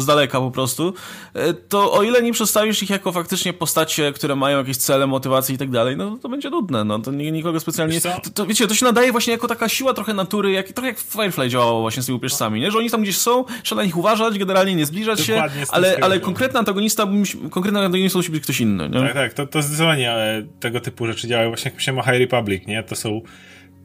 z 0.02 0.06
daleka 0.06 0.40
po 0.40 0.52
prostu, 0.52 0.94
e, 1.34 1.54
to 1.54 1.94
o 1.94 2.04
ile 2.04 2.22
nie 2.22 2.34
przedstawisz 2.34 2.84
ich 2.84 2.90
jako 2.90 3.12
faktycznie 3.12 3.54
postacie, 3.54 4.12
które 4.12 4.36
mają 4.36 4.58
jakieś 4.58 4.78
cele, 4.78 5.08
motywacje 5.08 5.56
i 5.56 5.58
tak 5.58 5.70
dalej, 5.70 5.98
no 5.98 6.18
to 6.22 6.30
będzie 6.30 6.50
nudne, 6.50 6.84
no 6.84 7.00
to 7.00 7.12
nikogo 7.12 7.60
specjalnie... 7.60 8.02
To, 8.02 8.30
to, 8.34 8.46
wiecie, 8.46 8.68
to 8.68 8.76
się 8.76 8.86
nadaje 8.86 9.12
właśnie 9.12 9.34
jako 9.34 9.48
taka 9.48 9.70
siła 9.70 9.94
trochę 9.94 10.14
natury, 10.14 10.52
jak, 10.52 10.72
trochę 10.72 10.88
jak 10.88 11.00
Firefly 11.00 11.50
działało 11.50 11.82
właśnie 11.82 12.04
z 12.04 12.06
tymi 12.06 12.18
upierzcami, 12.18 12.62
nie? 12.62 12.72
Że 12.72 12.78
oni 12.78 12.90
tam 12.90 13.02
gdzieś 13.02 13.18
są, 13.18 13.46
trzeba 13.64 13.82
na 13.82 13.86
nich 13.86 13.98
uważać, 13.98 14.40
generalnie 14.40 14.76
nie 14.76 14.86
zbliżać 14.86 15.20
się, 15.20 15.44
ale, 15.70 15.98
ale 16.02 16.20
konkretny 16.20 16.60
antagonista, 16.60 17.08
konkretny 17.50 17.80
antagonista 17.80 18.20
musi 18.20 18.32
być 18.32 18.44
ktoś 18.44 18.62
inny, 18.62 18.90
nie? 18.90 19.00
Tak, 19.00 19.14
tak, 19.14 19.34
to, 19.34 19.48
to 19.48 19.62
zdecydowanie 19.62 20.16
tego 20.60 20.80
typu 20.80 21.08
rzeczy 21.08 21.28
działają, 21.28 21.50
właśnie 21.50 21.70
jak 21.70 21.76
myślałem 21.76 22.00
o 22.00 22.04
High 22.04 22.20
Republic, 22.20 22.68
nie? 22.68 22.84
To 22.84 22.96
są 22.96 23.22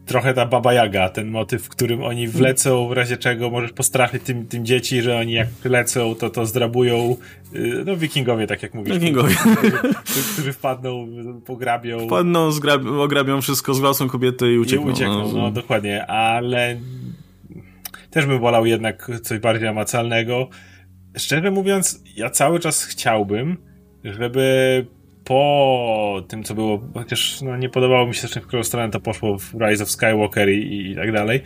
trochę 0.06 0.34
ta 0.34 0.46
Baba 0.46 0.72
Jaga, 0.72 1.08
ten 1.08 1.30
motyw, 1.30 1.62
w 1.62 1.68
którym 1.68 2.02
oni 2.02 2.28
wlecą, 2.28 2.88
w 2.88 2.92
razie 2.92 3.16
czego 3.16 3.50
możesz 3.50 3.72
postraszyć 3.72 4.22
tym, 4.22 4.46
tym 4.46 4.64
dzieci, 4.64 5.02
że 5.02 5.18
oni 5.18 5.32
jak 5.32 5.48
lecą, 5.64 6.14
to 6.14 6.30
to 6.30 6.46
zdrabują, 6.46 7.16
y, 7.54 7.82
no 7.86 7.96
wikingowie, 7.96 8.46
tak 8.46 8.62
jak 8.62 8.74
mówisz. 8.74 8.98
Wikingowie. 8.98 9.34
Którzy, 10.04 10.22
którzy 10.32 10.52
wpadną, 10.52 11.08
pograbią. 11.46 12.06
Wpadną, 12.06 12.50
zgrab- 12.50 13.00
ograbią 13.00 13.40
wszystko, 13.40 13.74
zgłaszą 13.74 14.08
kobiety 14.08 14.52
i 14.52 14.58
uciekną. 14.58 14.88
I 14.88 14.92
uciekną, 14.92 15.32
no, 15.32 15.38
no 15.38 15.50
dokładnie, 15.50 16.06
ale 16.06 16.76
też 18.10 18.26
bym 18.26 18.40
wolał 18.40 18.66
jednak 18.66 19.10
coś 19.22 19.38
bardziej 19.38 19.68
namacalnego. 19.68 20.48
Szczerze 21.16 21.50
mówiąc, 21.50 22.02
ja 22.16 22.30
cały 22.30 22.60
czas 22.60 22.84
chciałbym, 22.84 23.56
żeby 24.04 24.86
po 25.32 26.22
tym, 26.28 26.42
co 26.44 26.54
było, 26.54 26.82
chociaż 26.94 27.40
no, 27.42 27.56
nie 27.56 27.68
podobało 27.68 28.06
mi 28.06 28.14
się 28.14 28.28
też, 28.28 28.32
w 28.32 28.46
którą 28.46 28.64
stronę 28.64 28.90
to 28.90 29.00
poszło 29.00 29.38
w 29.38 29.54
Rise 29.54 29.82
of 29.82 29.90
Skywalker 29.90 30.50
i, 30.50 30.90
i 30.90 30.96
tak 30.96 31.12
dalej, 31.12 31.40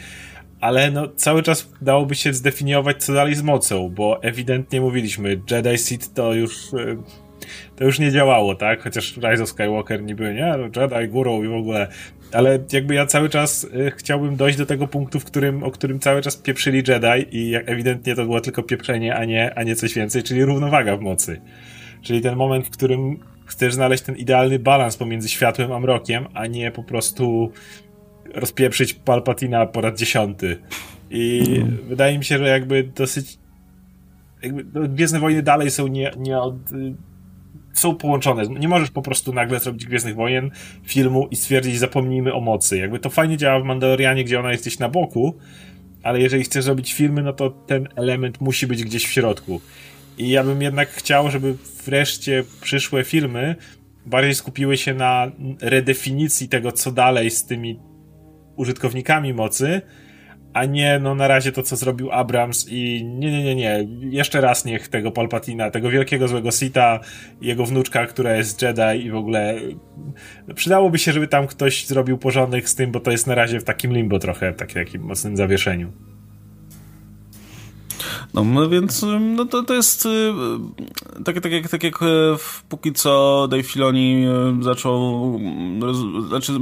ale 0.60 0.90
no, 0.90 1.08
cały 1.08 1.42
czas 1.42 1.72
dałoby 1.82 2.14
się 2.14 2.32
zdefiniować, 2.32 3.04
co 3.04 3.14
dalej 3.14 3.34
z 3.34 3.42
mocą, 3.42 3.88
bo 3.88 4.22
ewidentnie 4.22 4.80
mówiliśmy, 4.80 5.40
Jedi 5.50 5.78
Seed 5.78 6.14
to 6.14 6.34
już 6.34 6.74
e, 6.74 6.96
to 7.76 7.84
już 7.84 7.98
nie 7.98 8.12
działało, 8.12 8.54
tak? 8.54 8.82
Chociaż 8.82 9.16
Rise 9.16 9.42
of 9.42 9.48
Skywalker 9.48 10.02
niby, 10.02 10.34
nie? 10.34 10.54
No, 10.58 10.82
Jedi 10.82 11.08
górą 11.08 11.42
i 11.42 11.48
w 11.48 11.54
ogóle. 11.54 11.88
Ale 12.32 12.58
jakby 12.72 12.94
ja 12.94 13.06
cały 13.06 13.28
czas 13.28 13.64
y, 13.64 13.92
chciałbym 13.96 14.36
dojść 14.36 14.58
do 14.58 14.66
tego 14.66 14.88
punktu, 14.88 15.20
w 15.20 15.24
którym, 15.24 15.62
o 15.62 15.70
którym 15.70 16.00
cały 16.00 16.22
czas 16.22 16.36
pieprzyli 16.36 16.82
Jedi 16.88 17.36
i 17.36 17.50
jak 17.50 17.68
ewidentnie 17.68 18.14
to 18.14 18.24
było 18.24 18.40
tylko 18.40 18.62
pieprzenie, 18.62 19.16
a 19.16 19.24
nie, 19.24 19.54
a 19.54 19.62
nie 19.62 19.76
coś 19.76 19.94
więcej, 19.94 20.22
czyli 20.22 20.44
równowaga 20.44 20.96
w 20.96 21.00
mocy. 21.00 21.40
Czyli 22.02 22.20
ten 22.20 22.36
moment, 22.36 22.66
w 22.66 22.70
którym 22.70 23.18
chcesz 23.46 23.74
znaleźć 23.74 24.02
ten 24.02 24.16
idealny 24.16 24.58
balans 24.58 24.96
pomiędzy 24.96 25.28
światłem 25.28 25.72
a 25.72 25.80
mrokiem, 25.80 26.26
a 26.34 26.46
nie 26.46 26.70
po 26.70 26.82
prostu 26.82 27.52
rozpieprzyć 28.34 28.94
Palpatina 28.94 29.66
po 29.66 29.80
raz 29.80 29.98
dziesiąty. 29.98 30.58
I 31.10 31.42
mm. 31.56 31.78
wydaje 31.88 32.18
mi 32.18 32.24
się, 32.24 32.38
że 32.38 32.48
jakby 32.48 32.82
dosyć 32.82 33.38
jakby 34.42 34.64
no, 34.74 34.88
Gwiezdne 34.88 35.20
Wojny 35.20 35.42
dalej 35.42 35.70
są 35.70 35.86
nie, 35.86 36.10
nie 36.16 36.38
od, 36.38 36.54
są 37.72 37.94
połączone. 37.94 38.46
Nie 38.46 38.68
możesz 38.68 38.90
po 38.90 39.02
prostu 39.02 39.32
nagle 39.32 39.60
zrobić 39.60 39.86
Gwiezdnych 39.86 40.14
Wojen 40.14 40.50
filmu 40.84 41.28
i 41.30 41.36
stwierdzić 41.36 41.78
zapomnijmy 41.78 42.34
o 42.34 42.40
mocy. 42.40 42.78
Jakby 42.78 42.98
to 42.98 43.10
fajnie 43.10 43.36
działa 43.36 43.60
w 43.60 43.64
Mandalorianie, 43.64 44.24
gdzie 44.24 44.40
ona 44.40 44.52
jest 44.52 44.64
gdzieś 44.64 44.78
na 44.78 44.88
boku, 44.88 45.34
ale 46.02 46.20
jeżeli 46.20 46.44
chcesz 46.44 46.64
zrobić 46.64 46.94
filmy, 46.94 47.22
no 47.22 47.32
to 47.32 47.50
ten 47.50 47.88
element 47.96 48.40
musi 48.40 48.66
być 48.66 48.84
gdzieś 48.84 49.06
w 49.06 49.10
środku. 49.10 49.60
I 50.18 50.30
ja 50.30 50.44
bym 50.44 50.62
jednak 50.62 50.88
chciał, 50.88 51.30
żeby 51.30 51.54
wreszcie 51.84 52.44
przyszłe 52.60 53.04
filmy 53.04 53.56
bardziej 54.06 54.34
skupiły 54.34 54.76
się 54.76 54.94
na 54.94 55.30
redefinicji 55.60 56.48
tego, 56.48 56.72
co 56.72 56.92
dalej 56.92 57.30
z 57.30 57.44
tymi 57.44 57.80
użytkownikami 58.56 59.34
mocy, 59.34 59.82
a 60.52 60.64
nie 60.64 60.98
no 60.98 61.14
na 61.14 61.28
razie 61.28 61.52
to, 61.52 61.62
co 61.62 61.76
zrobił 61.76 62.12
Abrams 62.12 62.66
i 62.68 63.04
nie, 63.04 63.30
nie, 63.30 63.44
nie, 63.44 63.54
nie, 63.54 63.88
jeszcze 64.10 64.40
raz 64.40 64.64
niech 64.64 64.88
tego 64.88 65.10
Palpatina, 65.10 65.70
tego 65.70 65.90
wielkiego 65.90 66.28
złego 66.28 66.50
Sita, 66.50 67.00
jego 67.40 67.66
wnuczka, 67.66 68.06
która 68.06 68.36
jest 68.36 68.62
Jedi 68.62 69.04
i 69.04 69.10
w 69.10 69.16
ogóle 69.16 69.54
przydałoby 70.54 70.98
się, 70.98 71.12
żeby 71.12 71.28
tam 71.28 71.46
ktoś 71.46 71.86
zrobił 71.86 72.18
porządek 72.18 72.68
z 72.68 72.74
tym, 72.74 72.92
bo 72.92 73.00
to 73.00 73.10
jest 73.10 73.26
na 73.26 73.34
razie 73.34 73.60
w 73.60 73.64
takim 73.64 73.92
limbo 73.92 74.18
trochę, 74.18 74.52
takim 74.52 75.02
mocnym 75.02 75.36
zawieszeniu. 75.36 75.92
No 78.34 78.68
więc 78.68 79.04
no 79.20 79.44
to, 79.44 79.62
to 79.62 79.74
jest 79.74 80.08
tak, 81.24 81.40
tak, 81.40 81.52
jak, 81.52 81.68
tak 81.68 81.82
jak 81.82 81.98
póki 82.68 82.92
co 82.92 83.46
Dave 83.50 83.62
Filoni 83.62 84.26
zaczął, 84.60 85.40
znaczy 86.28 86.52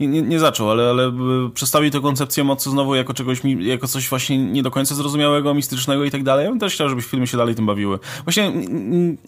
nie, 0.00 0.06
nie, 0.06 0.22
nie 0.22 0.38
zaczął, 0.38 0.70
ale, 0.70 0.90
ale 0.90 1.12
przedstawił 1.54 1.90
tę 1.90 2.00
koncepcję 2.00 2.44
mocy 2.44 2.70
znowu 2.70 2.94
jako 2.94 3.14
czegoś, 3.14 3.40
jako 3.60 3.88
coś 3.88 4.08
właśnie 4.08 4.38
nie 4.38 4.62
do 4.62 4.70
końca 4.70 4.94
zrozumiałego, 4.94 5.54
mistycznego 5.54 6.04
i 6.04 6.10
tak 6.10 6.22
dalej. 6.22 6.44
Ja 6.44 6.50
bym 6.50 6.60
też 6.60 6.74
chciał, 6.74 6.88
żeby 6.88 7.02
filmy 7.02 7.26
się 7.26 7.36
dalej 7.36 7.54
tym 7.54 7.66
bawiły. 7.66 7.98
Właśnie 8.24 8.52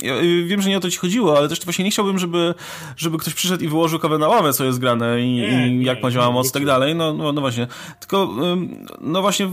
ja 0.03 0.15
wiem, 0.47 0.63
że 0.63 0.69
nie 0.69 0.77
o 0.77 0.81
to 0.81 0.91
ci 0.91 0.99
chodziło, 0.99 1.39
ale 1.39 1.49
też 1.49 1.65
właśnie 1.65 1.85
nie 1.85 1.91
chciałbym, 1.91 2.19
żeby, 2.19 2.55
żeby 2.97 3.19
ktoś 3.19 3.35
przyszedł 3.35 3.65
i 3.65 3.69
wyłożył 3.69 3.99
kawę 3.99 4.19
na 4.19 4.29
ławę, 4.29 4.53
co 4.53 4.65
jest 4.65 4.79
grane 4.79 5.23
i, 5.23 5.33
nie, 5.33 5.69
i 5.69 5.85
jak 5.85 6.03
ma 6.03 6.11
działa 6.11 6.31
moc 6.31 6.49
i 6.49 6.53
tak 6.53 6.67
dalej. 6.67 6.95
No, 6.95 7.13
no, 7.13 7.33
no 7.33 7.41
właśnie. 7.41 7.67
Tylko, 8.01 8.35
no 9.01 9.23
właśnie, 9.23 9.51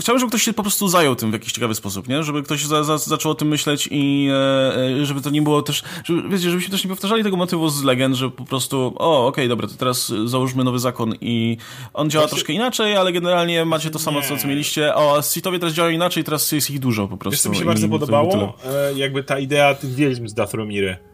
chciałbym, 0.00 0.20
żeby 0.20 0.30
ktoś 0.30 0.42
się 0.42 0.52
po 0.52 0.62
prostu 0.62 0.88
zajął 0.88 1.16
tym 1.16 1.30
w 1.30 1.32
jakiś 1.32 1.52
ciekawy 1.52 1.74
sposób, 1.74 2.08
nie? 2.08 2.22
Żeby 2.22 2.42
ktoś 2.42 2.64
za, 2.64 2.84
za, 2.84 2.98
zaczął 2.98 3.32
o 3.32 3.34
tym 3.34 3.48
myśleć 3.48 3.88
i 3.90 4.28
e, 4.30 4.47
e, 4.47 4.47
żeby 5.02 5.20
to 5.20 5.30
nie 5.30 5.42
było 5.42 5.62
też, 5.62 5.82
żeby, 6.04 6.28
wiecie, 6.28 6.50
żebyśmy 6.50 6.70
też 6.70 6.84
nie 6.84 6.90
powtarzali 6.90 7.22
tego 7.22 7.36
motywu 7.36 7.68
z 7.68 7.84
legend, 7.84 8.14
że 8.14 8.30
po 8.30 8.44
prostu, 8.44 8.94
o, 8.98 9.26
okej, 9.26 9.28
okay, 9.28 9.48
dobra, 9.48 9.68
to 9.68 9.74
teraz 9.74 10.12
załóżmy 10.24 10.64
nowy 10.64 10.78
zakon 10.78 11.14
i 11.20 11.56
on 11.94 12.10
działa 12.10 12.28
troszkę 12.28 12.52
inaczej, 12.52 12.96
ale 12.96 13.12
generalnie 13.12 13.64
macie 13.64 13.90
to 13.90 13.98
samo, 13.98 14.22
co, 14.22 14.36
co 14.36 14.48
mieliście. 14.48 14.94
O, 14.94 15.22
Sithowie 15.22 15.58
teraz 15.58 15.74
działają 15.74 15.94
inaczej, 15.94 16.24
teraz 16.24 16.52
jest 16.52 16.70
ich 16.70 16.78
dużo 16.78 17.08
po 17.08 17.16
prostu. 17.16 17.34
Wiesz, 17.34 17.42
co 17.42 17.50
mi 17.50 17.56
się 17.56 17.64
bardzo 17.64 17.88
podobało? 17.88 18.54
E, 18.64 18.98
jakby 18.98 19.22
ta 19.22 19.38
idea 19.38 19.74
tych 19.74 19.94
wiedźm 19.94 20.28
z 20.28 20.34
Dathromiry 20.34 21.07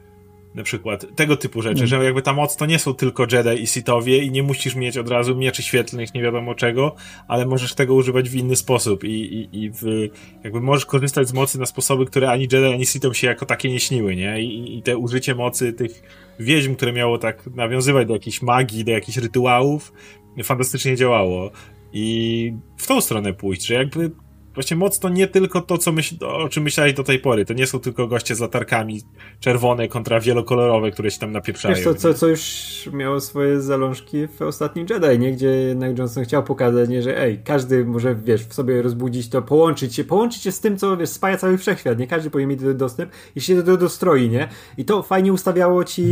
na 0.55 0.63
przykład. 0.63 1.07
Tego 1.17 1.37
typu 1.37 1.63
rzeczy, 1.63 1.79
mm. 1.79 1.87
że 1.87 2.05
jakby 2.05 2.23
ta 2.23 2.33
moc 2.33 2.57
to 2.57 2.67
nie 2.67 2.79
są 2.79 2.95
tylko 2.95 3.27
Jedi 3.33 3.63
i 3.63 3.67
Sithowie 3.67 4.19
i 4.19 4.31
nie 4.31 4.43
musisz 4.43 4.75
mieć 4.75 4.99
od 4.99 5.09
razu 5.09 5.37
mieczy 5.37 5.63
świetlnych, 5.63 6.15
nie 6.15 6.23
wiadomo 6.23 6.55
czego, 6.55 6.95
ale 7.29 7.47
możesz 7.47 7.75
tego 7.75 7.95
używać 7.95 8.31
w 8.31 8.35
inny 8.35 8.57
sposób 8.57 9.05
i, 9.05 9.09
i, 9.09 9.63
i 9.63 9.71
w, 9.71 10.11
jakby 10.45 10.61
możesz 10.61 10.87
korzystać 10.87 11.29
z 11.29 11.33
mocy 11.33 11.59
na 11.59 11.67
sposoby, 11.67 12.07
które 12.07 12.31
ani 12.31 12.43
Jedi, 12.43 12.75
ani 12.75 12.87
Sithom 12.87 13.15
się 13.15 13.27
jako 13.27 13.47
takie 13.47 13.71
nie 13.71 13.81
śniły, 13.81 14.17
nie? 14.17 14.43
I, 14.43 14.79
i 14.79 14.83
te 14.83 14.97
użycie 14.97 15.35
mocy 15.35 15.73
tych 15.73 16.03
wieźm, 16.41 16.75
które 16.75 16.93
miało 16.93 17.19
tak 17.19 17.47
nawiązywać 17.47 18.09
do 18.09 18.15
jakiejś 18.15 18.43
magii, 18.43 18.85
do 18.85 18.91
jakichś 18.91 19.19
rytuałów, 19.19 19.93
fantastycznie 20.45 20.97
działało. 20.97 21.51
I 21.93 22.53
w 22.77 22.87
tą 22.87 23.01
stronę 23.01 23.33
pójść, 23.33 23.67
że 23.67 23.75
jakby 23.75 24.11
Właśnie 24.55 24.77
moc 24.77 24.99
to 24.99 25.09
nie 25.09 25.27
tylko 25.27 25.61
to, 25.61 25.79
co 25.79 25.93
myśl, 25.93 26.17
o 26.27 26.49
czym 26.49 26.63
myślałeś 26.63 26.95
do 26.95 27.05
tej 27.05 27.19
pory. 27.19 27.45
To 27.45 27.55
nie 27.55 27.67
są 27.67 27.81
tylko 27.81 28.07
goście 28.07 28.35
z 28.35 28.41
latarkami 28.41 29.03
czerwone 29.41 29.89
kontra 29.89 30.21
wielokolorowe, 30.21 30.91
które 30.91 31.11
się 31.11 31.19
tam 31.19 31.33
napieprzają. 31.33 31.75
Wiesz, 31.75 31.85
to, 31.85 31.95
co, 31.95 32.15
co 32.15 32.29
już 32.29 32.43
miało 32.93 33.21
swoje 33.21 33.61
zalążki 33.61 34.27
w 34.27 34.43
ostatnim 34.43 34.87
Jedi, 34.91 35.19
nie? 35.19 35.33
Gdzie 35.33 35.47
jednak 35.47 35.99
Johnson 35.99 36.25
chciał 36.25 36.43
pokazać, 36.43 36.89
nie? 36.89 37.03
że 37.03 37.23
ej, 37.23 37.41
każdy 37.45 37.85
może, 37.85 38.15
wiesz, 38.15 38.45
w 38.45 38.55
sobie 38.55 38.83
rozbudzić 38.83 39.29
to, 39.29 39.43
połączyć 39.43 39.95
się, 39.95 40.05
połączyć 40.05 40.43
się 40.43 40.53
z 40.53 40.61
tym, 40.61 40.79
co, 40.79 40.97
wiesz, 40.97 41.09
spaja 41.09 41.37
cały 41.37 41.59
wszechświat, 41.59 41.99
nie? 41.99 42.07
Każdy 42.07 42.31
powinien 42.31 42.51
mieć 42.51 42.77
dostęp 42.77 43.11
i 43.37 43.41
się 43.41 43.63
do 43.63 43.77
dostroi, 43.77 44.29
nie? 44.29 44.49
I 44.79 44.85
to 44.85 45.03
fajnie 45.03 45.33
ustawiało 45.33 45.85
ci 45.85 46.05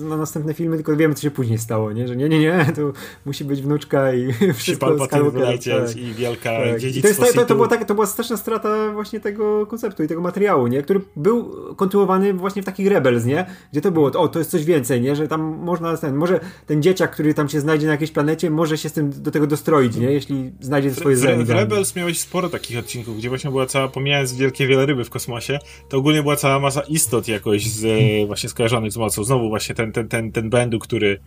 na 0.00 0.16
następne 0.16 0.54
filmy, 0.54 0.76
tylko 0.76 0.96
wiemy, 0.96 1.14
co 1.14 1.22
się 1.22 1.30
później 1.30 1.58
stało, 1.58 1.92
nie? 1.92 2.08
Że 2.08 2.16
nie, 2.16 2.28
nie, 2.28 2.38
nie, 2.38 2.72
to 2.76 2.92
musi 3.26 3.44
być 3.44 3.62
wnuczka 3.62 4.14
i 4.14 4.32
wszystko 4.54 5.06
z 5.06 5.08
tak. 5.08 5.96
i 5.96 6.14
wielka 6.14 6.50
tak. 6.50 6.80
dziedzictwo 6.80 7.18
to, 7.18 7.24
jest, 7.24 7.36
to, 7.36 7.44
to 7.44 7.54
było 7.54 7.68
tak 7.68 7.77
tak, 7.78 7.88
to 7.88 7.94
była 7.94 8.06
straszna 8.06 8.36
strata 8.36 8.92
właśnie 8.92 9.20
tego 9.20 9.66
konceptu 9.66 10.02
i 10.02 10.08
tego 10.08 10.20
materiału, 10.20 10.66
nie? 10.66 10.82
Który 10.82 11.00
był 11.16 11.54
kontynuowany 11.76 12.34
właśnie 12.34 12.62
w 12.62 12.64
takich 12.64 12.86
Rebels, 12.86 13.24
nie? 13.24 13.46
Gdzie 13.72 13.80
to 13.80 13.90
było, 13.90 14.06
o, 14.06 14.28
to 14.28 14.38
jest 14.38 14.50
coś 14.50 14.64
więcej, 14.64 15.00
nie? 15.00 15.16
Że 15.16 15.28
tam 15.28 15.40
można, 15.40 15.96
ten, 15.96 16.16
może 16.16 16.40
ten 16.66 16.82
dzieciak, 16.82 17.10
który 17.10 17.34
tam 17.34 17.48
się 17.48 17.60
znajdzie 17.60 17.86
na 17.86 17.92
jakiejś 17.92 18.10
planecie, 18.10 18.50
może 18.50 18.78
się 18.78 18.88
z 18.88 18.92
tym 18.92 19.22
do 19.22 19.30
tego 19.30 19.46
dostroić, 19.46 19.96
nie? 19.96 20.12
Jeśli 20.12 20.52
znajdzie 20.60 20.94
swoje 20.94 21.16
w, 21.16 21.20
w 21.20 21.50
Rebels 21.50 21.96
miałeś 21.96 22.18
sporo 22.18 22.48
takich 22.48 22.78
odcinków, 22.78 23.18
gdzie 23.18 23.28
właśnie 23.28 23.50
była 23.50 23.66
cała, 23.66 23.88
pomijając 23.88 24.32
wielkie 24.32 24.66
wieloryby 24.66 25.04
w 25.04 25.10
kosmosie, 25.10 25.58
to 25.88 25.96
ogólnie 25.96 26.22
była 26.22 26.36
cała 26.36 26.58
masa 26.58 26.80
istot 26.80 27.28
jakoś 27.28 27.66
z, 27.66 27.86
właśnie 28.26 28.48
skojarzonych 28.48 28.92
z 28.92 28.96
mocą. 28.96 29.24
Znowu 29.24 29.48
właśnie 29.48 29.74
ten, 29.74 29.92
ten, 29.92 30.08
ten, 30.08 30.32
ten 30.32 30.50
Bendu, 30.50 30.78
który 30.78 31.20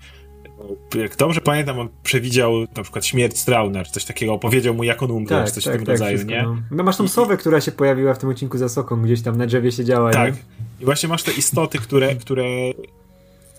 jak 0.96 1.16
dobrze 1.16 1.42
pamiętam, 1.42 1.80
on 1.80 1.90
przewidział 2.04 2.52
na 2.78 2.84
przykład 2.84 3.06
śmierć 3.06 3.38
Strauna, 3.38 3.84
czy 3.84 3.92
coś 3.92 4.06
takiego, 4.06 4.34
opowiedział 4.34 4.74
mu, 4.74 4.84
jak 4.84 5.04
on 5.04 5.12
umrze, 5.12 5.36
tak, 5.36 5.46
czy 5.46 5.52
coś 5.52 5.64
tak, 5.64 5.74
w 5.74 5.78
tym 5.78 5.86
tak, 5.86 5.94
rodzaju, 5.94 6.18
wszystko, 6.18 6.36
nie? 6.36 6.44
No. 6.44 6.58
no. 6.72 6.84
masz 6.84 6.98
tą 6.98 7.08
sowę, 7.08 7.38
która 7.38 7.62
się 7.62 7.72
pojawiła 7.72 8.14
w 8.14 8.18
tym 8.18 8.30
odcinku 8.30 8.58
za 8.58 8.70
soką, 8.70 9.02
gdzieś 9.02 9.22
tam 9.22 9.38
na 9.38 9.46
drzewie 9.46 9.72
siedziała. 9.72 10.12
Tak. 10.12 10.34
Nie? 10.34 10.40
I 10.82 10.86
właśnie 10.86 11.10
masz 11.10 11.24
te 11.24 11.32
istoty, 11.32 11.78
które, 11.78 12.16
które 12.16 12.44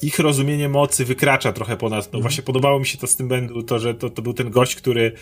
ich 0.02 0.18
rozumienie 0.18 0.68
mocy 0.68 1.04
wykracza 1.04 1.52
trochę 1.52 1.76
ponad. 1.76 2.04
No 2.04 2.08
mhm. 2.08 2.22
właśnie 2.22 2.42
podobało 2.42 2.78
mi 2.78 2.86
się 2.86 2.98
to 2.98 3.06
z 3.06 3.16
tym 3.16 3.28
będu, 3.28 3.62
to, 3.62 3.78
że 3.78 3.94
to, 3.94 4.10
to 4.10 4.22
był 4.22 4.34
ten 4.34 4.50
gość, 4.50 4.76
który 4.76 5.12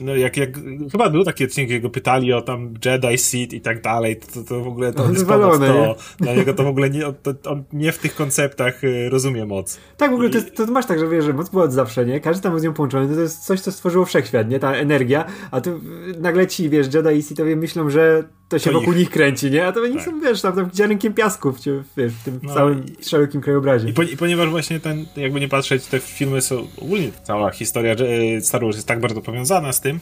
no 0.00 0.16
jak, 0.16 0.36
jak, 0.36 0.50
chyba 0.92 1.10
był 1.10 1.24
taki 1.24 1.44
odcinek, 1.44 1.70
jego 1.70 1.90
pytali 1.90 2.32
o 2.32 2.42
tam 2.42 2.74
Jedi, 2.84 3.18
Sith 3.18 3.52
i 3.52 3.60
tak 3.60 3.82
dalej, 3.82 4.16
to, 4.34 4.42
to 4.42 4.60
w 4.60 4.68
ogóle 4.68 4.92
to 4.92 5.10
jest 5.10 5.26
ponad 5.26 5.58
to, 5.60 5.96
dla 6.18 6.34
niego 6.34 6.54
to 6.54 6.64
w 6.64 6.66
ogóle 6.66 6.90
nie, 6.90 7.02
to, 7.22 7.50
on 7.50 7.64
nie 7.72 7.92
w 7.92 7.98
tych 7.98 8.14
konceptach 8.14 8.84
y, 8.84 9.08
rozumie 9.10 9.46
moc. 9.46 9.78
Tak, 9.96 10.10
w 10.10 10.14
ogóle 10.14 10.28
I... 10.28 10.32
to, 10.32 10.66
to 10.66 10.72
masz 10.72 10.86
tak, 10.86 10.98
że 10.98 11.08
wiesz, 11.08 11.24
że 11.24 11.32
moc 11.32 11.48
była 11.48 11.64
od 11.64 11.72
zawsze, 11.72 12.06
nie? 12.06 12.20
Każdy 12.20 12.42
tam 12.42 12.60
z 12.60 12.62
nią 12.62 12.72
połączony, 12.72 13.14
to 13.14 13.20
jest 13.20 13.44
coś, 13.46 13.60
co 13.60 13.72
stworzyło 13.72 14.04
wszechświat, 14.04 14.48
nie? 14.48 14.58
Ta 14.58 14.72
energia, 14.72 15.24
a 15.50 15.60
tu 15.60 15.80
nagle 16.18 16.46
ci, 16.46 16.68
wiesz, 16.68 16.94
Jedi 16.94 17.18
i 17.18 17.22
Sithowie 17.22 17.56
myślą, 17.56 17.90
że 17.90 18.24
to 18.50 18.58
się 18.58 18.70
to 18.70 18.78
wokół 18.78 18.92
ich... 18.92 18.98
nich 18.98 19.10
kręci, 19.10 19.50
nie? 19.50 19.66
A 19.66 19.72
to 19.72 19.80
oni 19.80 19.94
tak. 19.94 20.04
są, 20.04 20.20
wiesz, 20.20 20.42
tam, 20.42 20.52
tam 20.52 20.70
ziarnkiem 20.74 21.14
piasku 21.14 21.52
w, 21.52 21.60
wiesz, 21.96 22.12
w 22.12 22.24
tym 22.24 22.40
no 22.42 22.54
całym 22.54 22.84
i... 23.00 23.04
szerokim 23.04 23.40
krajobrazie. 23.40 23.88
I, 23.88 23.92
po, 23.92 24.02
I, 24.02 24.16
ponieważ 24.16 24.50
właśnie 24.50 24.80
ten, 24.80 25.06
jakby 25.16 25.40
nie 25.40 25.48
patrzeć, 25.48 25.86
te 25.86 26.00
filmy 26.00 26.40
są, 26.40 26.66
ogólnie 26.82 27.10
cała 27.22 27.50
historia 27.50 27.94
Star 28.40 28.62
Wars 28.62 28.76
jest 28.76 28.88
tak 28.88 29.00
bardzo 29.00 29.20
powiązana 29.20 29.72
z 29.72 29.79
tym, 29.80 30.00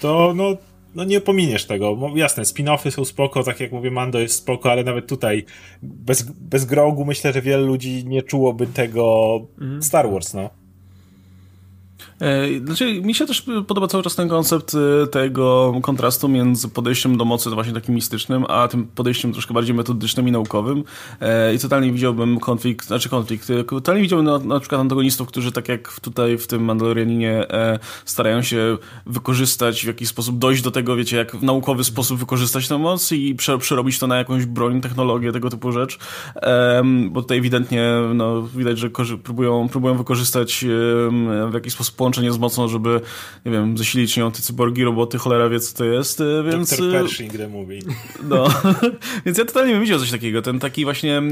to 0.00 0.32
no, 0.36 0.56
no 0.94 1.04
nie 1.04 1.20
pominiesz 1.20 1.66
tego. 1.66 1.98
Jasne, 2.14 2.42
spin-offy 2.42 2.90
są 2.90 3.04
spoko, 3.04 3.42
tak 3.42 3.60
jak 3.60 3.72
mówię, 3.72 3.90
Mando 3.90 4.20
jest 4.20 4.36
spoko, 4.36 4.70
ale 4.70 4.84
nawet 4.84 5.06
tutaj 5.06 5.44
bez, 5.82 6.22
bez 6.22 6.64
grogu 6.64 7.04
myślę, 7.04 7.32
że 7.32 7.42
wiele 7.42 7.62
ludzi 7.62 8.04
nie 8.06 8.22
czułoby 8.22 8.66
tego 8.66 9.40
mm. 9.60 9.82
Star 9.82 10.10
Wars, 10.10 10.34
no. 10.34 10.61
E, 12.22 12.64
znaczy, 12.64 13.02
mi 13.02 13.14
się 13.14 13.26
też 13.26 13.46
podoba 13.66 13.86
cały 13.86 14.02
czas 14.02 14.14
ten 14.14 14.28
koncept 14.28 14.74
e, 14.74 15.06
tego 15.06 15.74
kontrastu 15.82 16.28
między 16.28 16.68
podejściem 16.68 17.16
do 17.16 17.24
mocy 17.24 17.50
właśnie 17.50 17.72
takim 17.72 17.94
mistycznym, 17.94 18.44
a 18.48 18.68
tym 18.68 18.86
podejściem 18.86 19.32
troszkę 19.32 19.54
bardziej 19.54 19.74
metodycznym 19.74 20.28
i 20.28 20.32
naukowym. 20.32 20.84
E, 21.20 21.54
I 21.54 21.58
totalnie 21.58 21.92
widziałbym 21.92 22.40
konflikt, 22.40 22.86
znaczy 22.86 23.08
konflikt, 23.08 23.48
totalnie 23.68 24.02
widziałbym 24.02 24.26
na, 24.26 24.38
na 24.38 24.60
przykład 24.60 24.80
antagonistów, 24.80 25.28
którzy 25.28 25.52
tak 25.52 25.68
jak 25.68 26.00
tutaj 26.00 26.38
w 26.38 26.46
tym 26.46 26.64
Mandalorianinie 26.64 27.46
starają 28.04 28.42
się 28.42 28.78
wykorzystać 29.06 29.82
w 29.82 29.86
jakiś 29.86 30.08
sposób, 30.08 30.38
dojść 30.38 30.62
do 30.62 30.70
tego, 30.70 30.96
wiecie, 30.96 31.16
jak 31.16 31.36
w 31.36 31.42
naukowy 31.42 31.84
sposób 31.84 32.18
wykorzystać 32.18 32.68
tę 32.68 32.78
moc 32.78 33.12
i 33.12 33.34
prze, 33.34 33.58
przerobić 33.58 33.98
to 33.98 34.06
na 34.06 34.16
jakąś 34.16 34.46
broń, 34.46 34.80
technologię, 34.80 35.32
tego 35.32 35.50
typu 35.50 35.72
rzecz. 35.72 35.98
Bo 37.10 37.22
tutaj 37.22 37.38
ewidentnie 37.38 37.92
no, 38.14 38.42
widać, 38.42 38.78
że 38.78 38.90
próbują, 39.22 39.68
próbują 39.68 39.96
wykorzystać 39.96 40.64
w 41.50 41.54
jakiś 41.54 41.72
sposób 41.72 41.96
połączenie 41.96 42.11
z 42.12 42.38
mocą, 42.38 42.68
żeby, 42.68 43.00
nie 43.46 43.52
wiem, 43.52 43.78
zasilić 43.78 44.16
nią 44.16 44.32
te 44.32 44.42
cyborgi, 44.42 44.84
roboty, 44.84 45.18
cholera 45.18 45.48
wie 45.48 45.60
co 45.60 45.78
to 45.78 45.84
jest, 45.84 46.20
y, 46.20 46.42
więc... 46.50 46.70
Dr. 46.70 46.88
Y, 46.88 46.92
Pershing 46.92 47.32
movie. 47.50 47.78
No, 48.22 48.44
więc 49.26 49.38
ja 49.38 49.44
totalnie 49.44 49.72
bym 49.72 49.82
widział 49.82 49.98
coś 49.98 50.10
takiego, 50.10 50.42
ten 50.42 50.58
taki 50.58 50.84
właśnie 50.84 51.22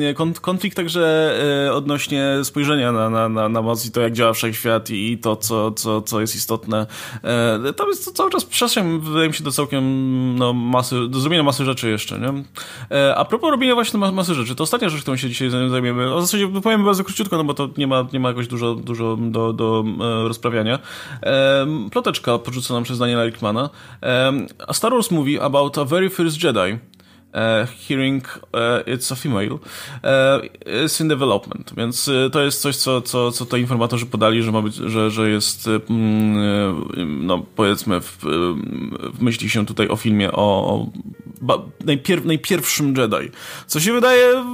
konflikt 0.41 0.77
także 0.77 1.35
y, 1.67 1.73
odnośnie 1.73 2.39
spojrzenia 2.43 2.93
na, 2.93 3.11
na, 3.11 3.29
na, 3.29 3.49
na 3.49 3.63
moc 3.63 3.87
i 3.87 3.91
to, 3.91 4.01
jak 4.01 4.13
działa 4.13 4.33
wszechświat 4.33 4.91
i 4.91 5.19
to, 5.19 5.37
co, 5.37 5.73
co, 5.73 6.03
co 6.03 6.21
jest 6.21 6.37
istotne. 6.37 6.87
Tam 7.77 7.89
jest 7.89 8.17
cały 8.17 8.31
czas 8.31 8.45
przestrzeń, 8.45 9.01
wydaje 9.01 9.29
mi 9.29 9.35
się, 9.35 9.45
do 9.45 9.53
całkiem 9.53 9.85
no, 10.37 10.53
masy, 10.53 11.09
do 11.09 11.21
zrobienia 11.21 11.43
masy 11.43 11.65
rzeczy 11.65 11.91
jeszcze, 11.91 12.19
nie? 12.19 12.45
A 13.17 13.25
propos 13.25 13.51
robienia 13.51 13.75
właśnie 13.75 14.01
masy 14.01 14.35
rzeczy, 14.35 14.55
to 14.55 14.63
ostatnia 14.63 14.89
rzecz, 14.89 15.03
którą 15.03 15.17
się 15.17 15.29
dzisiaj 15.29 15.51
zajmiemy, 15.51 16.17
w 16.17 16.21
zasadzie 16.21 16.49
powiem 16.49 16.85
bardzo 16.85 17.05
króciutko, 17.05 17.37
no 17.37 17.45
bo 17.45 17.55
to 17.55 17.69
nie 17.77 17.87
ma, 17.87 18.07
nie 18.13 18.21
ma 18.21 18.29
jakoś 18.29 18.47
dużo, 18.47 18.75
dużo 18.75 19.17
do, 19.17 19.53
do 19.53 19.85
rozprawiania. 20.25 20.70
Ploteczka 21.93 22.39
porzucona 22.39 22.83
przez 22.83 22.99
Daniela 22.99 23.25
Rickmana. 23.25 23.71
A 24.69 24.73
Star 24.73 24.93
Wars 24.93 25.11
mówi 25.11 25.41
about 25.41 25.79
a 25.79 25.85
very 25.85 26.11
first 26.11 26.45
Jedi. 26.45 26.79
Uh, 27.35 27.69
hearing 27.89 28.27
uh, 28.27 28.95
it's 28.95 29.13
a 29.13 29.17
female 29.17 29.55
uh, 29.55 30.41
is 30.85 31.01
in 31.01 31.09
development, 31.09 31.73
więc 31.77 32.11
to 32.33 32.43
jest 32.43 32.61
coś, 32.61 32.77
co, 32.77 33.01
co, 33.01 33.33
co 33.33 33.47
to 33.47 33.57
informatorzy 33.57 34.07
podali, 34.07 34.43
że 34.43 34.53
ma 34.53 34.63
być, 34.63 34.75
że, 34.75 35.11
że 35.11 35.31
jest 35.31 35.67
mm, 35.91 37.27
no 37.27 37.47
powiedzmy 37.57 38.01
w, 38.01 38.19
w 39.15 39.23
myśli 39.23 39.51
się 39.51 39.67
tutaj 39.67 39.89
o 39.89 39.97
filmie 39.97 40.33
o, 40.33 40.43
o 40.43 40.87
najpier, 41.85 42.27
najpierwszym 42.27 42.95
Jedi, 42.97 43.31
co 43.67 43.81
się 43.81 43.93
wydaje 43.93 44.45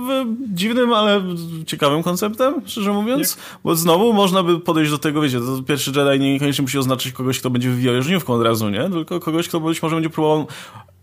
dziwnym, 0.55 0.93
ale 0.93 1.23
ciekawym 1.67 2.03
konceptem, 2.03 2.63
szczerze 2.67 2.93
mówiąc, 2.93 3.37
Jak? 3.37 3.59
bo 3.65 3.77
znowu 3.77 4.13
można 4.13 4.43
by 4.43 4.61
podejść 4.61 4.91
do 4.91 4.99
tego, 4.99 5.21
wiecie, 5.21 5.41
to 5.41 5.63
pierwszy 5.63 5.93
Jedi 5.97 6.25
niekoniecznie 6.25 6.63
musi 6.63 6.79
oznaczać 6.79 7.13
kogoś, 7.13 7.41
kto 7.41 7.51
będzie 7.51 7.71
wywijał 7.71 8.03
żniówką 8.03 8.33
od 8.33 8.43
razu, 8.43 8.69
nie? 8.71 8.91
Tylko 8.91 9.21
kogoś, 9.21 9.49
kto 9.49 9.61
być 9.61 9.83
może 9.83 9.97
będzie 9.97 10.11
próbował 10.11 10.47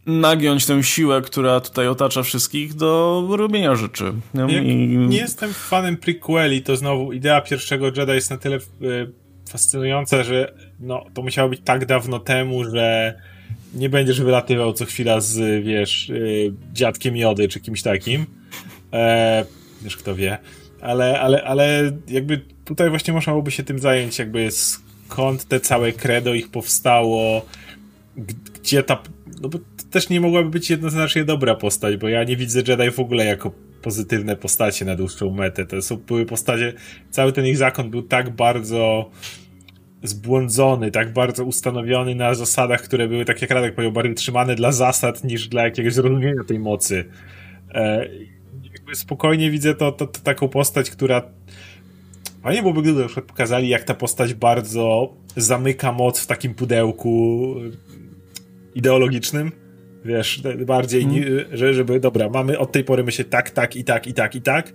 nagiąć 0.06 0.66
tę 0.66 0.84
siłę, 0.84 1.22
która 1.22 1.60
tutaj 1.60 1.88
otacza 1.88 2.24
wszystkich 2.24 2.74
do 2.74 3.28
robienia 3.30 3.76
rzeczy. 3.76 4.14
Nie, 4.34 4.64
I... 4.64 4.98
nie 4.98 5.18
jestem 5.18 5.54
fanem 5.54 5.98
prequeli, 5.98 6.62
to 6.62 6.76
znowu 6.76 7.14
idea 7.14 7.42
pierwszego 7.42 7.86
Jedi 7.86 8.12
jest 8.12 8.30
na 8.30 8.38
tyle 8.38 8.56
y, 8.56 9.12
fascynująca, 9.50 10.24
że 10.24 10.54
no, 10.80 11.06
to 11.14 11.22
musiało 11.22 11.50
być 11.50 11.62
tak 11.64 11.86
dawno 11.86 12.20
temu, 12.20 12.64
że 12.64 13.14
nie 13.74 13.90
będziesz 13.90 14.22
wylatywał 14.22 14.74
co 14.74 14.86
chwila 14.86 15.22
z, 15.22 15.64
wiesz, 15.66 16.10
yy, 16.10 16.54
dziadkiem 16.74 17.18
Jody 17.18 17.48
czy 17.48 17.60
kimś 17.60 17.82
takim. 17.82 18.26
E, 18.94 19.46
wiesz, 19.82 19.98
kto 19.98 20.16
wie. 20.16 20.38
Ale, 20.82 21.22
ale, 21.22 21.44
ale 21.44 21.92
jakby 22.08 22.42
tutaj 22.66 22.90
właśnie 22.90 23.14
można 23.14 23.32
byłoby 23.32 23.52
się 23.52 23.64
tym 23.64 23.80
zająć, 23.80 24.20
jakby 24.20 24.52
skąd 24.52 25.46
te 25.46 25.60
całe 25.60 25.92
credo 25.92 26.34
ich 26.34 26.52
powstało, 26.52 27.46
gdzie 28.54 28.84
ta... 28.84 29.02
No 29.42 29.50
bo 29.50 29.60
też 29.94 30.10
nie 30.10 30.22
mogłaby 30.22 30.50
być 30.50 30.70
jednoznacznie 30.70 31.24
dobra 31.24 31.56
postać, 31.56 31.98
bo 31.98 32.08
ja 32.08 32.24
nie 32.24 32.38
widzę 32.38 32.62
Jedi 32.68 32.92
w 32.92 33.00
ogóle 33.00 33.26
jako 33.26 33.52
pozytywne 33.82 34.36
postacie 34.36 34.86
na 34.86 34.96
dłuższą 34.96 35.32
metę. 35.32 35.66
To 35.66 35.82
są, 35.82 35.98
były 35.98 36.26
postacie, 36.26 36.74
cały 37.10 37.32
ten 37.32 37.46
ich 37.46 37.58
zakon 37.58 37.90
był 37.90 38.02
tak 38.02 38.30
bardzo 38.30 39.10
zbłądzony, 40.04 40.92
tak 40.92 41.14
bardzo 41.14 41.44
ustanowiony 41.44 42.16
na 42.16 42.34
zasadach, 42.34 42.82
które 42.82 43.08
były, 43.08 43.26
tak 43.26 43.42
jak 43.42 43.52
Radek 43.52 43.76
powiedział, 43.76 43.92
bardziej 43.92 44.16
trzymane 44.16 44.56
dla 44.56 44.72
zasad 44.72 45.24
niż 45.24 45.48
dla 45.48 45.64
jakiegoś 45.64 45.94
zrozumienia 45.94 46.44
tej 46.48 46.60
mocy. 46.60 47.06
E, 47.74 48.08
spokojnie 48.94 49.52
widzę 49.52 49.76
to, 49.76 49.92
to, 49.92 50.08
to 50.08 50.22
taką 50.22 50.50
postać, 50.50 50.92
która 50.92 51.22
Fajnie 52.44 52.62
byłoby, 52.62 52.82
gdyby 52.82 53.00
na 53.00 53.06
przykład 53.06 53.26
pokazali, 53.26 53.70
jak 53.70 53.84
ta 53.84 53.94
postać 53.94 54.34
bardzo 54.34 55.14
zamyka 55.36 55.92
moc 55.92 56.20
w 56.20 56.28
takim 56.28 56.54
pudełku 56.54 57.56
ideologicznym. 58.76 59.63
Wiesz, 60.06 60.42
bardziej, 60.66 61.04
mm. 61.04 61.46
że, 61.52 61.74
żeby, 61.74 62.00
dobra, 62.00 62.30
mamy 62.30 62.60
od 62.60 62.72
tej 62.72 62.84
pory 62.84 63.04
myśleć 63.04 63.28
tak, 63.32 63.50
tak 63.50 63.76
i 63.76 63.84
tak 63.84 64.08
i 64.08 64.14
tak 64.14 64.36
i 64.36 64.42
tak. 64.42 64.74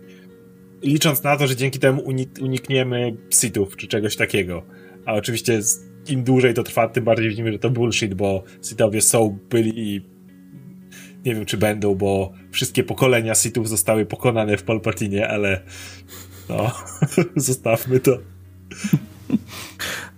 Licząc 0.82 1.22
na 1.22 1.36
to, 1.36 1.46
że 1.46 1.56
dzięki 1.56 1.78
temu 1.78 2.02
unik 2.02 2.30
unikniemy 2.40 3.16
sitów 3.30 3.76
czy 3.76 3.86
czegoś 3.86 4.16
takiego. 4.16 4.62
A 5.06 5.14
oczywiście 5.14 5.60
im 6.08 6.24
dłużej 6.24 6.54
to 6.54 6.62
trwa, 6.62 6.88
tym 6.88 7.04
bardziej 7.04 7.28
widzimy, 7.28 7.52
że 7.52 7.58
to 7.58 7.70
bullshit, 7.70 8.14
bo 8.14 8.44
sitowie 8.68 9.00
są, 9.00 9.38
byli 9.50 9.72
i 9.76 10.00
nie 11.24 11.34
wiem, 11.34 11.46
czy 11.46 11.56
będą, 11.56 11.94
bo 11.94 12.32
wszystkie 12.50 12.84
pokolenia 12.84 13.34
sitów 13.34 13.68
zostały 13.68 14.06
pokonane 14.06 14.56
w 14.56 14.62
Palpatinie, 14.62 15.28
ale 15.28 15.62
no, 16.48 16.72
zostawmy 17.36 18.00
to. 18.00 18.18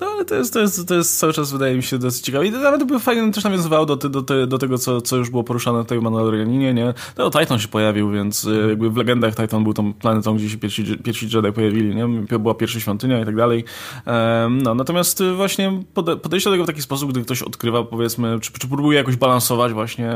No 0.01 0.07
ale 0.07 0.25
to 0.25 0.35
jest, 0.35 0.53
to, 0.53 0.61
jest, 0.61 0.89
to 0.89 0.95
jest 0.95 1.19
cały 1.19 1.33
czas 1.33 1.53
wydaje 1.53 1.77
mi 1.77 1.83
się 1.83 1.99
dosyć 1.99 2.25
ciekawe. 2.25 2.47
I 2.47 2.51
nawet 2.51 2.85
by 2.85 3.01
fajnie 3.01 3.33
też 3.33 3.45
nawiązywało 3.45 3.87
do, 3.87 3.97
do, 3.97 4.09
do, 4.23 4.47
do 4.47 4.59
tego, 4.59 4.79
co, 4.79 5.01
co 5.01 5.17
już 5.17 5.31
było 5.31 5.45
poruszane 5.45 5.85
w 5.85 6.03
Mandalorianinie, 6.03 6.75
nie? 6.75 6.95
No 7.19 7.31
Titan 7.31 7.59
się 7.59 7.69
pojawił, 7.69 8.11
więc 8.11 8.45
y, 8.45 8.67
jakby 8.69 8.91
w 8.91 8.97
legendach 8.97 9.37
Titan 9.37 9.65
był 9.65 9.75
tą 9.75 9.93
planetą, 9.95 10.37
gdzie 10.37 10.51
się 10.51 10.59
pierwsi, 10.59 10.99
pierwsi 11.05 11.29
Jedi 11.35 11.53
pojawili, 11.53 11.95
nie? 11.95 12.39
Była 12.39 12.55
pierwsza 12.55 12.81
świątynia 12.81 13.21
i 13.21 13.25
tak 13.25 13.37
dalej. 13.37 13.65
no, 14.51 14.75
natomiast 14.75 15.23
właśnie 15.37 15.83
podejście 15.95 16.51
do 16.51 16.55
tego 16.55 16.65
w 16.65 16.67
taki 16.67 16.83
sposób, 16.83 17.11
gdy 17.11 17.23
ktoś 17.23 17.43
odkrywa, 17.43 17.85
powiedzmy, 17.85 18.41
czy, 18.41 18.53
czy 18.53 18.69
próbuje 18.69 18.99
jakoś 18.99 19.17
balansować 19.17 19.73
właśnie 19.73 20.11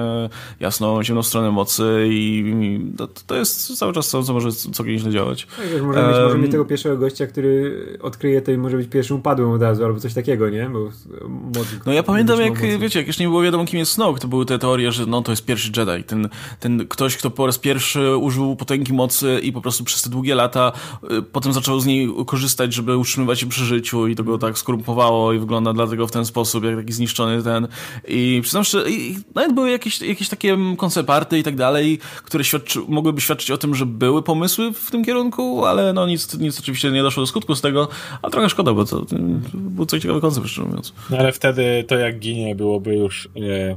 jasną, 0.60 1.02
ciemną 1.02 1.22
stronę 1.22 1.50
mocy 1.50 2.06
i, 2.08 2.54
i 2.62 2.96
to, 2.96 3.08
to, 3.26 3.34
jest 3.34 3.78
cały 3.78 3.92
czas 3.92 4.08
co, 4.08 4.22
co 4.22 4.32
może 4.32 4.52
całkiem 4.52 4.98
źle 4.98 5.10
działać. 5.10 5.46
Tak, 5.46 5.82
może 5.82 6.08
mieć, 6.08 6.16
może 6.24 6.38
mieć 6.38 6.50
tego 6.50 6.64
pierwszego 6.64 6.96
gościa, 6.96 7.26
który 7.26 7.98
odkryje 8.02 8.42
to 8.42 8.52
i 8.52 8.58
może 8.58 8.76
być 8.76 8.83
pierwszym 8.88 9.16
upadłym 9.16 9.50
od 9.50 9.62
razu, 9.62 9.84
albo 9.84 10.00
coś 10.00 10.14
takiego, 10.14 10.50
nie? 10.50 10.70
Bo 10.70 11.60
no 11.86 11.92
ja 11.92 12.02
pamiętam, 12.02 12.40
jak, 12.40 12.78
wiecie, 12.78 12.98
jak 12.98 13.06
jeszcze 13.06 13.22
nie 13.22 13.28
było 13.28 13.42
wiadomo, 13.42 13.64
kim 13.64 13.78
jest 13.78 13.92
Snoke, 13.92 14.20
to 14.20 14.28
były 14.28 14.46
te 14.46 14.58
teorie, 14.58 14.92
że 14.92 15.06
no 15.06 15.22
to 15.22 15.32
jest 15.32 15.44
pierwszy 15.44 15.72
Jedi. 15.76 16.04
Ten, 16.04 16.28
ten 16.60 16.88
ktoś, 16.88 17.16
kto 17.16 17.30
po 17.30 17.46
raz 17.46 17.58
pierwszy 17.58 18.16
użył 18.16 18.56
potęgi 18.56 18.92
mocy 18.92 19.40
i 19.42 19.52
po 19.52 19.60
prostu 19.60 19.84
przez 19.84 20.02
te 20.02 20.10
długie 20.10 20.34
lata 20.34 20.72
y, 21.12 21.22
potem 21.22 21.52
zaczął 21.52 21.80
z 21.80 21.86
niej 21.86 22.08
korzystać, 22.26 22.74
żeby 22.74 22.96
utrzymywać 22.96 23.40
się 23.40 23.46
przy 23.46 23.64
życiu 23.64 24.06
i 24.06 24.16
to 24.16 24.24
go 24.24 24.38
tak 24.38 24.58
skorumpowało 24.58 25.32
i 25.32 25.38
wygląda 25.38 25.72
dlatego 25.72 26.06
w 26.06 26.10
ten 26.10 26.26
sposób, 26.26 26.64
jak 26.64 26.76
taki 26.76 26.92
zniszczony 26.92 27.42
ten. 27.42 27.68
I 28.08 28.40
przyznam 28.42 28.64
że 28.64 28.90
i 28.90 29.18
nawet 29.34 29.54
były 29.54 29.70
jakieś, 29.70 30.00
jakieś 30.00 30.28
takie 30.28 30.58
koncepty 30.76 31.38
i 31.38 31.42
tak 31.42 31.56
dalej, 31.56 31.98
które 32.24 32.44
świadczy, 32.44 32.80
mogłyby 32.88 33.20
świadczyć 33.20 33.50
o 33.50 33.58
tym, 33.58 33.74
że 33.74 33.86
były 33.86 34.22
pomysły 34.22 34.72
w 34.72 34.90
tym 34.90 35.04
kierunku, 35.04 35.64
ale 35.64 35.92
no 35.92 36.06
nic, 36.06 36.38
nic 36.38 36.60
oczywiście 36.60 36.90
nie 36.90 37.02
doszło 37.02 37.22
do 37.22 37.26
skutku 37.26 37.54
z 37.54 37.60
tego, 37.60 37.88
a 38.22 38.30
trochę 38.30 38.48
szkoda, 38.48 38.73
bo 38.74 38.84
to, 38.84 39.04
to 39.04 39.16
był 39.54 39.86
coś 39.86 40.02
ciekawy 40.02 40.20
koncept, 40.20 40.46
szczerze 40.46 40.68
mówiąc. 40.68 40.94
No 41.10 41.18
ale 41.18 41.32
wtedy 41.32 41.84
to 41.88 41.98
jak 41.98 42.18
ginie 42.18 42.54
byłoby 42.54 42.96
już 42.96 43.28
e, 43.36 43.76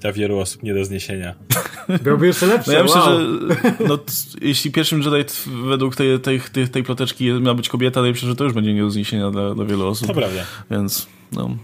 dla 0.00 0.12
wielu 0.12 0.38
osób 0.38 0.62
nie 0.62 0.74
do 0.74 0.84
zniesienia. 0.84 1.34
Byłoby 2.04 2.26
jeszcze 2.26 2.46
lepsze, 2.46 2.70
No 2.70 2.76
ja 2.76 2.82
myślę, 2.82 3.00
wow. 3.00 3.18
że 3.18 3.86
no, 3.88 3.98
jeśli 4.40 4.70
pierwszym 4.70 5.02
Jedi 5.02 5.32
według 5.68 5.96
tej, 5.96 6.20
tej, 6.20 6.40
tej, 6.40 6.68
tej 6.68 6.82
ploteczki 6.82 7.32
miała 7.32 7.54
być 7.54 7.68
kobieta, 7.68 8.00
to 8.00 8.06
ja 8.06 8.12
myślę, 8.12 8.28
że 8.28 8.36
to 8.36 8.44
już 8.44 8.52
będzie 8.52 8.74
nie 8.74 8.82
do 8.82 8.90
zniesienia 8.90 9.30
dla, 9.30 9.54
dla 9.54 9.64
wielu 9.64 9.86
osób. 9.86 10.08
To 10.08 10.14
prawda. 10.14 10.40
Więc, 10.70 11.06
no... 11.32 11.56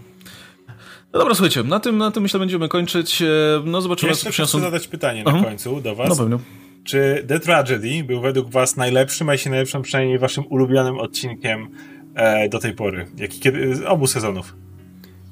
No 1.13 1.19
dobra, 1.19 1.35
słuchajcie, 1.35 1.63
na 1.63 1.79
tym, 1.79 1.97
na 1.97 2.11
tym 2.11 2.23
myślę 2.23 2.39
będziemy 2.39 2.69
kończyć. 2.69 3.21
E, 3.21 3.25
no 3.65 3.81
zobaczymy, 3.81 4.09
Jeszcze 4.09 4.25
co 4.25 4.31
przyniosą... 4.31 4.57
chcę 4.57 4.65
zadać 4.65 4.87
pytanie 4.87 5.23
na 5.23 5.43
końcu 5.43 5.81
do 5.81 5.95
was. 5.95 6.09
No 6.09 6.15
pewnie. 6.15 6.37
Czy 6.83 7.25
The 7.27 7.39
Tragedy 7.39 8.03
był 8.03 8.21
według 8.21 8.49
was 8.49 8.77
najlepszym, 8.77 9.29
a 9.29 9.31
jeśli 9.31 9.51
najlepszym 9.51 9.81
przynajmniej 9.81 10.19
waszym 10.19 10.43
ulubionym 10.49 10.97
odcinkiem 10.99 11.67
e, 12.15 12.49
do 12.49 12.59
tej 12.59 12.73
pory? 12.73 13.05
Jaki, 13.17 13.39
kiedy, 13.39 13.87
obu 13.87 14.07
sezonów? 14.07 14.55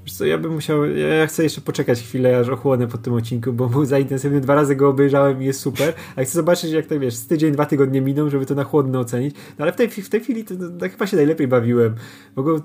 Wiesz 0.08 0.14
co, 0.14 0.26
ja 0.26 0.38
bym 0.38 0.54
musiał, 0.54 0.86
ja 0.86 1.28
chcę 1.28 1.44
jeszcze 1.44 1.62
poczekać 1.62 2.02
chwilę, 2.02 2.38
aż 2.38 2.49
ochłonę 2.49 2.88
po 2.88 2.98
tym 2.98 3.14
odcinku, 3.14 3.54
bo 3.54 3.70
był 3.70 3.86
za 3.86 3.99
intensywny, 3.99 4.41
dwa 4.41 4.56
razy 4.56 4.76
go 4.76 4.90
obejrzałem 4.90 5.41
i 5.41 5.45
jest 5.45 5.60
super, 5.60 5.94
a 6.16 6.24
chcę 6.24 6.34
zobaczyć, 6.34 6.72
jak 6.72 6.86
to 6.86 6.99
wiesz, 6.99 7.14
z 7.14 7.28
tydzień, 7.28 7.52
dwa 7.52 7.66
tygodnie 7.66 8.02
miną, 8.02 8.30
żeby 8.30 8.45
to 8.45 8.56
na 8.56 8.64
chłodno 8.64 8.99
ocenić, 8.99 9.36
no 9.60 9.64
ale 9.64 9.72
w 9.72 9.76
tej, 9.76 9.90
w 9.90 10.10
tej 10.10 10.22
chwili 10.22 10.44
to, 10.44 10.54
to 10.80 10.90
chyba 10.90 11.08
się 11.08 11.18
najlepiej 11.18 11.48
bawiłem, 11.48 11.95
bo 12.36 12.44
go, 12.44 12.62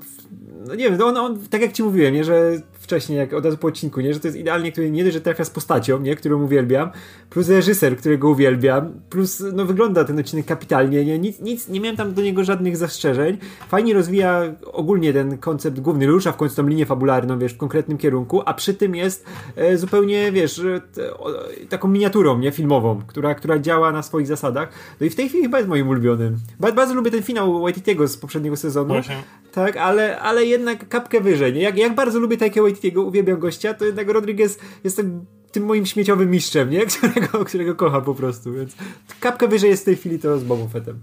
no 0.66 0.74
nie 0.74 0.84
wiem, 0.84 0.98
no 0.98 1.06
on, 1.06 1.16
on, 1.16 1.39
tak 1.51 1.60
jak 1.60 1.72
ci 1.72 1.82
mówiłem, 1.82 2.14
nie, 2.14 2.24
że 2.24 2.62
wcześniej, 2.93 3.19
jak 3.19 3.32
od 3.32 3.44
razu 3.44 3.56
po 3.56 3.69
odcinku, 3.69 4.01
nie, 4.01 4.14
że 4.14 4.20
to 4.20 4.28
jest 4.28 4.39
idealnie, 4.39 4.73
który 4.73 4.90
nie 4.90 5.05
dość, 5.05 5.14
że 5.14 5.20
trafia 5.20 5.44
z 5.44 5.51
postacią, 5.51 6.01
nie, 6.01 6.16
którą 6.16 6.43
uwielbiam, 6.43 6.90
plus 7.31 7.48
reżyser, 7.48 7.97
którego 7.97 8.31
uwielbiam, 8.31 8.93
plus 9.10 9.43
no 9.52 9.64
wygląda 9.64 10.05
ten 10.05 10.19
odcinek 10.19 10.47
kapitalnie, 10.47 11.05
nie, 11.05 11.19
nic, 11.19 11.40
nic, 11.40 11.69
nie 11.69 11.81
miałem 11.81 11.97
tam 11.97 12.14
do 12.14 12.23
niego 12.23 12.44
żadnych 12.44 12.77
zastrzeżeń, 12.77 13.39
fajnie 13.69 13.94
rozwija 13.94 14.43
ogólnie 14.73 15.12
ten 15.12 15.39
koncept 15.39 15.81
główny, 15.81 16.06
rusza 16.06 16.32
w 16.32 16.36
końcu 16.36 16.56
tą 16.56 16.66
linię 16.66 16.86
fabularną, 16.86 17.39
wiesz, 17.39 17.52
w 17.52 17.56
konkretnym 17.56 17.98
kierunku, 17.98 18.43
a 18.47 18.55
przy 18.55 18.74
tym 18.74 18.94
jest 18.94 19.27
e, 19.56 19.77
zupełnie, 19.77 20.32
wiesz, 20.32 20.60
te, 20.93 21.14
o, 21.14 21.31
taką 21.69 21.89
miniaturą, 21.89 22.39
nie, 22.39 22.51
filmową, 22.51 23.02
która, 23.06 23.35
która 23.35 23.59
działa 23.59 23.93
na 23.93 24.02
swoich 24.02 24.27
zasadach, 24.27 24.69
no 25.01 25.06
i 25.06 25.10
w 25.10 25.14
tej 25.14 25.28
chwili 25.28 25.43
chyba 25.43 25.59
jest 25.59 25.69
moim 25.69 25.89
ulubionym. 25.89 26.39
Bardzo, 26.60 26.77
bardzo 26.77 26.94
lubię 26.94 27.10
ten 27.10 27.23
finał 27.23 27.62
Waititiego 27.62 28.09
z 28.09 28.16
poprzedniego 28.16 28.56
sezonu, 28.56 28.94
Właśnie. 28.94 29.16
Tak, 29.52 29.76
ale, 29.76 30.20
ale 30.20 30.46
jednak 30.46 30.88
kapkę 30.88 31.20
wyżej, 31.20 31.52
nie, 31.52 31.62
jak, 31.62 31.78
jak 31.78 31.94
bardzo 31.94 32.18
lubię 32.18 32.36
Taika 32.36 32.62
Waititiego, 32.62 33.02
uwielbiam 33.02 33.38
gościa, 33.38 33.74
to 33.74 33.84
jednak 33.84 34.08
Rodriguez 34.08 34.58
jest 34.84 34.96
tak 34.96 35.06
tym 35.52 35.64
moim 35.64 35.86
śmieciowym 35.86 36.30
mistrzem, 36.30 36.70
nie? 36.70 36.86
Którego, 36.86 37.44
którego 37.44 37.74
kocham 37.74 38.04
po 38.04 38.14
prostu, 38.14 38.52
więc 38.52 38.76
kapkę 39.20 39.48
wyżej 39.48 39.70
jest 39.70 39.82
w 39.82 39.84
tej 39.84 39.96
chwili 39.96 40.18
to 40.18 40.38
z 40.38 40.44
Bobą 40.44 40.68
Fettem. 40.68 40.98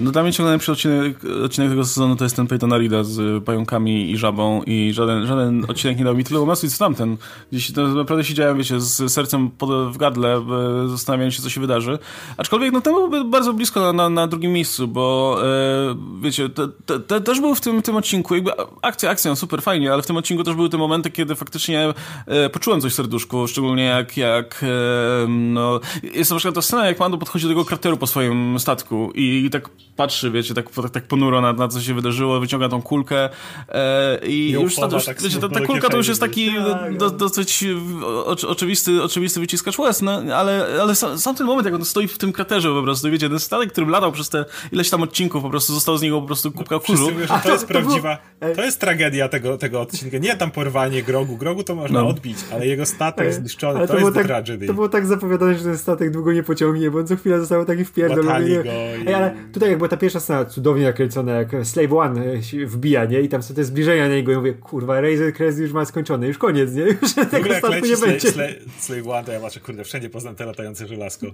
No 0.00 0.10
dla 0.10 0.22
mnie 0.22 0.32
ciągle 0.32 0.50
najlepszy 0.50 0.72
odcinek, 0.72 1.16
odcinek 1.44 1.70
tego 1.70 1.84
sezonu 1.84 2.16
to 2.16 2.24
jest 2.24 2.36
ten 2.36 2.46
Peyton 2.46 2.72
Arida 2.72 3.04
z 3.04 3.44
pająkami 3.44 4.10
i 4.10 4.16
żabą 4.16 4.62
i 4.62 4.92
żaden, 4.92 5.26
żaden 5.26 5.64
odcinek 5.68 5.98
nie 5.98 6.04
dał 6.04 6.14
mi 6.14 6.24
tyle 6.24 6.40
emocji 6.40 6.70
co 6.70 6.78
tamten. 6.78 7.16
Gdzieś 7.52 7.72
to 7.72 7.88
naprawdę 7.88 8.24
siedziałem, 8.24 8.58
wiecie, 8.58 8.80
z 8.80 9.12
sercem 9.12 9.50
pod, 9.50 9.94
w 9.94 9.96
gadle, 9.96 10.42
zastanawiając 10.88 11.34
się, 11.34 11.42
co 11.42 11.50
się 11.50 11.60
wydarzy. 11.60 11.98
Aczkolwiek 12.36 12.72
no 12.72 12.80
to 12.80 13.08
był 13.08 13.24
bardzo 13.24 13.52
blisko 13.52 13.80
na, 13.80 13.92
na, 13.92 14.10
na 14.10 14.26
drugim 14.26 14.52
miejscu, 14.52 14.88
bo 14.88 15.36
e, 15.42 15.96
wiecie, 16.22 16.48
te, 16.48 16.68
te, 16.86 17.00
te, 17.00 17.20
też 17.20 17.40
był 17.40 17.54
w 17.54 17.60
tym, 17.60 17.82
tym 17.82 17.96
odcinku, 17.96 18.34
jakby 18.34 18.50
akcja, 18.82 19.14
super 19.34 19.62
fajnie, 19.62 19.92
ale 19.92 20.02
w 20.02 20.06
tym 20.06 20.16
odcinku 20.16 20.44
też 20.44 20.54
były 20.54 20.68
te 20.68 20.78
momenty, 20.78 21.10
kiedy 21.10 21.34
faktycznie 21.34 21.94
e, 22.26 22.50
poczułem 22.50 22.80
coś 22.80 22.92
w 22.92 22.94
serduszku, 22.94 23.48
szczególnie 23.48 23.84
jak, 23.84 24.16
jak 24.16 24.64
e, 24.64 25.28
no, 25.28 25.80
jest 26.14 26.30
na 26.30 26.36
przykład 26.36 26.54
ta 26.54 26.62
scena, 26.62 26.86
jak 26.86 27.00
Mando 27.00 27.18
podchodzi 27.18 27.44
do 27.44 27.48
tego 27.48 27.64
krateru 27.64 27.96
po 27.96 28.06
swoim 28.06 28.58
statku 28.58 29.12
i 29.14 29.50
tak 29.52 29.59
patrzy, 29.96 30.30
wiecie, 30.30 30.54
tak, 30.54 30.70
tak, 30.70 30.90
tak 30.90 31.04
ponuro 31.04 31.40
na, 31.40 31.52
na 31.52 31.68
co 31.68 31.80
się 31.80 31.94
wydarzyło, 31.94 32.40
wyciąga 32.40 32.68
tą 32.68 32.82
kulkę 32.82 33.28
e, 33.68 34.18
i, 34.26 34.48
I 34.48 34.50
już, 34.52 34.76
ta, 34.76 34.86
już 34.92 35.04
tak 35.04 35.22
wiecie, 35.22 35.38
ta, 35.38 35.48
ta 35.48 35.60
kulka 35.60 35.88
to 35.88 35.96
już 35.96 36.08
jest 36.08 36.20
taki 36.20 36.50
Tak, 36.72 36.96
do, 36.96 37.04
no. 37.04 37.10
dosyć 37.10 37.64
o, 38.04 38.36
oczywisty, 38.48 39.02
oczywisty 39.02 39.40
wyciskacz 39.40 39.78
łez, 39.78 40.02
no, 40.02 40.12
ale, 40.34 40.66
ale 40.82 40.94
sam, 40.94 41.18
sam 41.18 41.36
ten 41.36 41.46
moment, 41.46 41.64
jak 41.66 41.74
on 41.74 41.84
stoi 41.84 42.08
w 42.08 42.18
tym 42.18 42.32
kraterze 42.32 42.68
po 42.68 42.82
prostu, 42.82 43.10
wiecie, 43.10 43.28
ten 43.28 43.38
statek, 43.38 43.72
którym 43.72 43.90
latał 43.90 44.12
przez 44.12 44.28
te 44.28 44.44
ileś 44.72 44.90
tam 44.90 45.02
odcinków, 45.02 45.42
po 45.42 45.50
prostu 45.50 45.74
został 45.74 45.96
z 45.98 46.02
niego 46.02 46.20
po 46.20 46.26
prostu 46.26 46.52
kubka 46.52 46.78
kurzu. 46.78 46.92
Wszyscy 46.92 47.12
mówią, 47.14 47.26
że 47.26 47.34
A 47.34 47.38
to 47.38 47.44
to- 47.44 47.52
jest 47.52 47.66
to 47.68 47.72
prawdziwa, 47.74 48.18
Ej. 48.40 48.56
to 48.56 48.64
jest 48.64 48.80
tragedia 48.80 49.28
tego, 49.28 49.58
tego 49.58 49.80
odcinka. 49.80 50.18
Nie 50.18 50.36
tam 50.36 50.50
porwanie 50.50 51.02
Grogu, 51.02 51.36
Grogu 51.36 51.64
to 51.64 51.74
można 51.74 52.00
No. 52.02 52.08
odbić, 52.08 52.36
ale 52.52 52.66
jego 52.66 52.86
statek 52.86 53.34
zniszczony, 53.34 53.78
Ale 53.78 53.88
to, 53.88 53.98
jest 53.98 54.14
tak, 54.14 54.26
Tragedy. 54.26 54.66
to 54.66 54.74
było 54.74 54.88
tak 54.88 55.06
zapowiadane, 55.06 55.58
że 55.58 55.64
ten 55.64 55.78
statek 55.78 56.10
długo 56.10 56.32
nie 56.32 56.42
pociągnie, 56.42 56.90
bo 56.90 56.98
on 56.98 57.06
co 57.06 57.16
chwilę 57.16 57.40
został 57.40 57.64
taki 57.64 57.84
wpierdolony. 57.84 58.62
Ej, 59.06 59.14
ale 59.14 59.34
tutaj 59.52 59.68
jak 59.68 59.78
była 59.78 59.88
ta 59.88 59.96
pierwsza 59.96 60.20
scena 60.20 60.44
cudownie 60.44 60.84
nakręcona, 60.84 61.32
jak 61.32 61.48
Slave 61.62 61.92
One 61.92 62.32
e, 62.32 62.42
się 62.42 62.66
wbija, 62.66 63.04
nie? 63.04 63.20
I 63.20 63.28
tam 63.28 63.42
są 63.42 63.54
te 63.54 63.64
zbliżenia 63.64 64.08
na 64.08 64.14
niego 64.14 64.32
i 64.32 64.36
mówię, 64.36 64.54
kurwa, 64.54 65.00
Razor 65.00 65.32
Crest 65.32 65.58
już 65.58 65.72
ma 65.72 65.84
skończone, 65.84 66.26
już 66.28 66.38
koniec, 66.38 66.72
nie? 66.74 66.82
Już 66.82 66.96
W 67.14 67.18
ogóle 67.18 67.26
tego 67.26 67.48
jak 67.48 67.58
statku 67.58 67.74
leci 67.76 67.90
nie 67.90 67.96
Slave, 67.96 68.10
będzie. 68.10 68.32
Slave, 68.32 68.54
Slave 68.78 69.06
One, 69.08 69.24
to 69.24 69.32
ja 69.32 69.40
patrzę, 69.40 69.60
kurde, 69.60 69.84
wszędzie 69.84 70.10
poznam 70.10 70.34
te 70.34 70.46
latające 70.46 70.86
żelazko. 70.86 71.26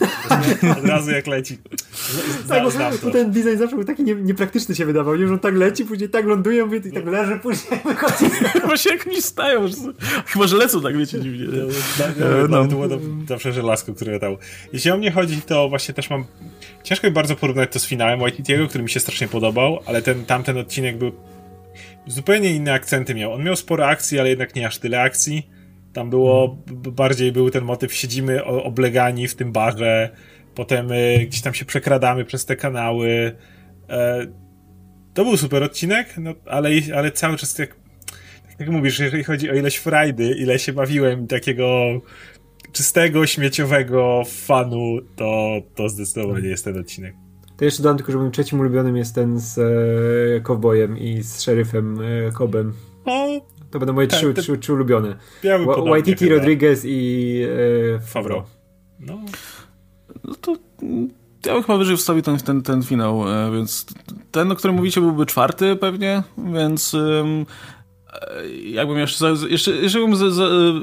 Od 0.78 0.84
razu 0.84 1.10
jak 1.10 1.26
leci. 1.26 1.58
Z- 1.92 2.48
Tak, 2.48 2.70
Znam, 2.70 2.92
bo, 3.02 3.10
ten 3.10 3.30
design 3.30 3.58
zawsze 3.58 3.76
był 3.76 3.84
taki 3.84 4.04
nie, 4.04 4.14
niepraktyczny 4.14 4.74
się 4.74 4.86
wydawał, 4.86 5.16
nie? 5.16 5.26
Że 5.26 5.32
on 5.32 5.38
tak 5.38 5.54
leci, 5.54 5.84
później 5.84 6.08
tak 6.08 6.26
ląduje, 6.26 6.64
mówię, 6.64 6.80
to 6.80 6.88
tak 6.94 7.06
leży, 7.06 7.38
później 7.42 7.80
wychodzi. 7.84 8.24
Właśnie 8.66 8.92
jak 8.92 9.06
mi 9.06 9.22
stają. 9.22 9.68
Że... 9.68 9.74
Chyba, 10.26 10.46
że 10.46 10.56
lecą 10.56 10.80
tak, 10.82 10.96
wiecie, 10.98 11.20
dziwnie. 11.20 11.46
Nie? 11.46 11.62
No, 12.20 12.48
no, 12.48 12.62
to 12.62 12.68
było 12.68 12.86
zawsze 13.28 13.52
żelazko, 13.52 13.94
które 13.94 14.18
dało. 14.18 14.38
Jeśli 14.72 14.90
o 14.90 14.96
mnie 14.96 15.10
chodzi, 15.10 15.42
to 15.42 15.68
właśnie 15.68 15.94
też 15.94 16.10
mam... 16.10 16.24
Ciężko 16.82 17.06
mi 17.06 17.12
bardzo 17.12 17.36
porównać 17.36 17.72
to 17.72 17.78
z 17.78 17.86
finałem 17.86 18.20
Waititiego, 18.20 18.68
który 18.68 18.84
mi 18.84 18.90
się 18.90 19.00
strasznie 19.00 19.28
podobał, 19.28 19.80
ale 19.86 20.02
ten 20.02 20.24
tamten 20.24 20.58
odcinek 20.58 20.96
był... 20.96 21.12
Zupełnie 22.06 22.50
inne 22.50 22.72
akcenty 22.72 23.14
miał. 23.14 23.32
On 23.32 23.44
miał 23.44 23.56
sporo 23.56 23.86
akcji, 23.86 24.20
ale 24.20 24.28
jednak 24.28 24.54
nie 24.54 24.66
aż 24.66 24.78
tyle 24.78 25.00
akcji. 25.00 25.50
Tam 25.92 26.10
było... 26.10 26.58
Bardziej 26.72 27.32
był 27.32 27.50
ten 27.50 27.64
motyw, 27.64 27.94
siedzimy 27.94 28.44
oblegani 28.44 29.28
w 29.28 29.34
tym 29.34 29.52
barze, 29.52 30.10
potem 30.54 30.92
y, 30.92 31.26
gdzieś 31.26 31.42
tam 31.42 31.54
się 31.54 31.64
przekradamy 31.64 32.24
przez 32.24 32.44
te 32.44 32.56
kanały. 32.56 33.36
E, 33.90 34.26
to 35.14 35.24
był 35.24 35.36
super 35.36 35.62
odcinek, 35.62 36.14
no, 36.18 36.34
ale, 36.46 36.70
ale 36.96 37.10
cały 37.12 37.36
czas 37.36 37.58
jak, 37.58 37.76
jak 38.58 38.68
mówisz, 38.68 38.98
jeżeli 38.98 39.24
chodzi 39.24 39.50
o 39.50 39.54
ileś 39.54 39.76
frajdy, 39.76 40.34
ile 40.38 40.58
się 40.58 40.72
bawiłem 40.72 41.26
takiego 41.26 42.00
czystego, 42.76 43.26
śmieciowego 43.26 44.22
fanu, 44.26 44.98
to, 45.16 45.60
to 45.74 45.88
zdecydowanie 45.88 46.48
jest 46.48 46.64
ten 46.64 46.78
odcinek. 46.78 47.14
To 47.56 47.64
jeszcze 47.64 47.82
dodam 47.82 47.96
tylko, 47.96 48.12
że 48.12 48.18
moim 48.18 48.30
trzecim 48.30 48.60
ulubionym 48.60 48.96
jest 48.96 49.14
ten 49.14 49.38
z 49.38 49.58
e, 49.58 50.40
Cowboyem 50.40 50.98
i 50.98 51.22
z 51.22 51.40
szeryfem 51.40 51.98
e, 52.00 52.32
Cobem. 52.32 52.72
O, 53.04 53.40
to 53.70 53.78
będą 53.78 53.92
moje 53.92 54.08
tak, 54.08 54.18
trzy, 54.18 54.34
trzy, 54.34 54.58
trzy 54.58 54.72
ulubione. 54.72 55.16
Waititi, 55.88 56.28
Rodriguez 56.28 56.82
i 56.84 57.42
e, 57.96 58.00
Favreau. 58.00 58.42
No. 59.00 59.20
no 60.24 60.34
to 60.34 60.56
ja 61.46 61.54
bym 61.54 61.62
chyba 61.62 61.78
wyżej 61.78 61.96
wstawił 61.96 62.22
ten, 62.22 62.38
ten, 62.38 62.62
ten 62.62 62.82
finał, 62.82 63.32
e, 63.32 63.52
więc 63.52 63.86
ten, 64.30 64.52
o 64.52 64.56
którym 64.56 64.76
mówicie, 64.76 65.00
byłby 65.00 65.26
czwarty 65.26 65.76
pewnie, 65.76 66.22
więc 66.54 66.96
jakbym 68.64 68.98
jeszcze, 68.98 69.34
jeszcze, 69.48 69.70
jeszcze 69.70 69.98
bym 69.98 70.16
z, 70.16 70.34
z, 70.34 70.40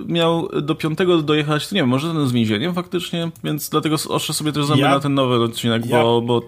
miał 0.09 0.61
do 0.61 0.75
piątego 0.75 1.21
dojechać, 1.21 1.67
to 1.67 1.75
nie 1.75 1.81
wiem, 1.81 1.89
może 1.89 2.13
ten 2.13 2.27
z 2.27 2.31
więzieniem 2.31 2.73
faktycznie, 2.73 3.31
więc 3.43 3.69
dlatego 3.69 3.95
oszczę 4.09 4.33
sobie 4.33 4.51
też 4.51 4.65
zamiar 4.65 4.89
ja, 4.89 4.95
na 4.95 4.99
ten 4.99 5.13
nowy 5.13 5.35
odcinek, 5.35 5.85
ja, 5.85 6.03
bo, 6.03 6.21
bo 6.21 6.41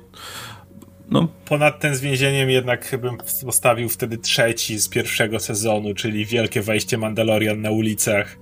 no. 1.10 1.28
Ponad 1.46 1.80
ten 1.80 1.96
z 1.96 2.02
więzieniem 2.02 2.50
jednak 2.50 2.98
bym 3.02 3.18
postawił 3.46 3.90
wtedy 3.90 4.18
trzeci 4.18 4.80
z 4.80 4.90
pierwszego 4.90 5.40
sezonu, 5.40 5.94
czyli 5.94 6.26
wielkie 6.26 6.62
wejście 6.62 6.98
Mandalorian 6.98 7.62
na 7.62 7.72
ulicach 7.72 8.38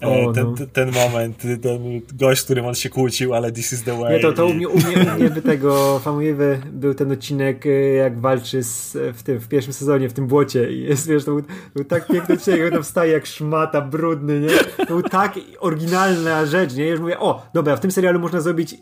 o, 0.00 0.32
ten, 0.32 0.46
no. 0.46 0.66
ten, 0.72 0.90
moment, 0.92 1.42
ten 1.62 2.00
gość, 2.14 2.40
z 2.40 2.44
którym 2.44 2.66
on 2.66 2.74
się 2.74 2.90
kłócił, 2.90 3.34
ale 3.34 3.52
this 3.52 3.72
is 3.72 3.82
the 3.82 3.98
way. 4.00 4.14
Nie, 4.14 4.20
to, 4.20 4.32
to 4.32 4.46
u 4.46 4.54
mnie, 4.54 4.68
u 4.68 4.76
mnie, 4.76 5.06
u 5.14 5.18
mnie 5.18 5.30
by 5.30 5.42
tego 5.42 5.98
famowy 5.98 6.60
był 6.72 6.94
ten 6.94 7.12
odcinek, 7.12 7.66
y, 7.66 7.94
jak 7.98 8.20
walczy 8.20 8.62
z, 8.62 8.92
w, 9.16 9.22
tym, 9.22 9.38
w 9.38 9.48
pierwszym 9.48 9.72
sezonie, 9.72 10.08
w 10.08 10.12
tym 10.12 10.26
błocie 10.26 10.72
i 10.72 10.82
jest, 10.82 11.08
wiesz, 11.08 11.24
to 11.24 11.30
był, 11.30 11.42
był 11.74 11.84
tak 11.84 12.06
piękny 12.06 12.34
odcinek, 12.34 12.60
jak 12.60 12.72
tam 12.72 12.82
wstaje 12.82 13.12
jak 13.12 13.26
szmata, 13.26 13.80
brudny, 13.80 14.40
nie? 14.40 14.48
To 14.76 14.86
był 14.86 15.02
tak 15.02 15.34
oryginalna 15.60 16.46
rzecz, 16.46 16.74
nie? 16.74 16.88
Już 16.88 17.00
mówię, 17.00 17.18
o, 17.18 17.46
dobra, 17.54 17.76
w 17.76 17.80
tym 17.80 17.90
serialu 17.90 18.20
można 18.20 18.40
zrobić 18.40 18.74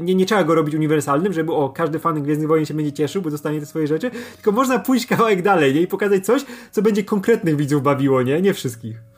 nie, 0.00 0.14
nie 0.14 0.26
trzeba 0.26 0.44
go 0.44 0.54
robić 0.54 0.74
uniwersalnym, 0.74 1.32
żeby 1.32 1.52
o, 1.52 1.68
każdy 1.68 1.98
fan 1.98 2.22
Gwiezdnych 2.22 2.48
Wojen 2.48 2.66
się 2.66 2.74
będzie 2.74 2.92
cieszył, 2.92 3.22
bo 3.22 3.30
dostanie 3.30 3.60
te 3.60 3.66
swoje 3.66 3.86
rzeczy, 3.86 4.10
tylko 4.34 4.52
można 4.52 4.78
pójść 4.78 5.06
kawałek 5.06 5.42
dalej, 5.42 5.74
nie? 5.74 5.80
I 5.80 5.86
pokazać 5.86 6.26
coś, 6.26 6.42
co 6.70 6.82
będzie 6.82 7.04
konkretnych 7.04 7.56
widzów 7.56 7.82
bawiło, 7.82 8.22
nie? 8.22 8.42
Nie 8.42 8.54
wszystkich. 8.54 9.09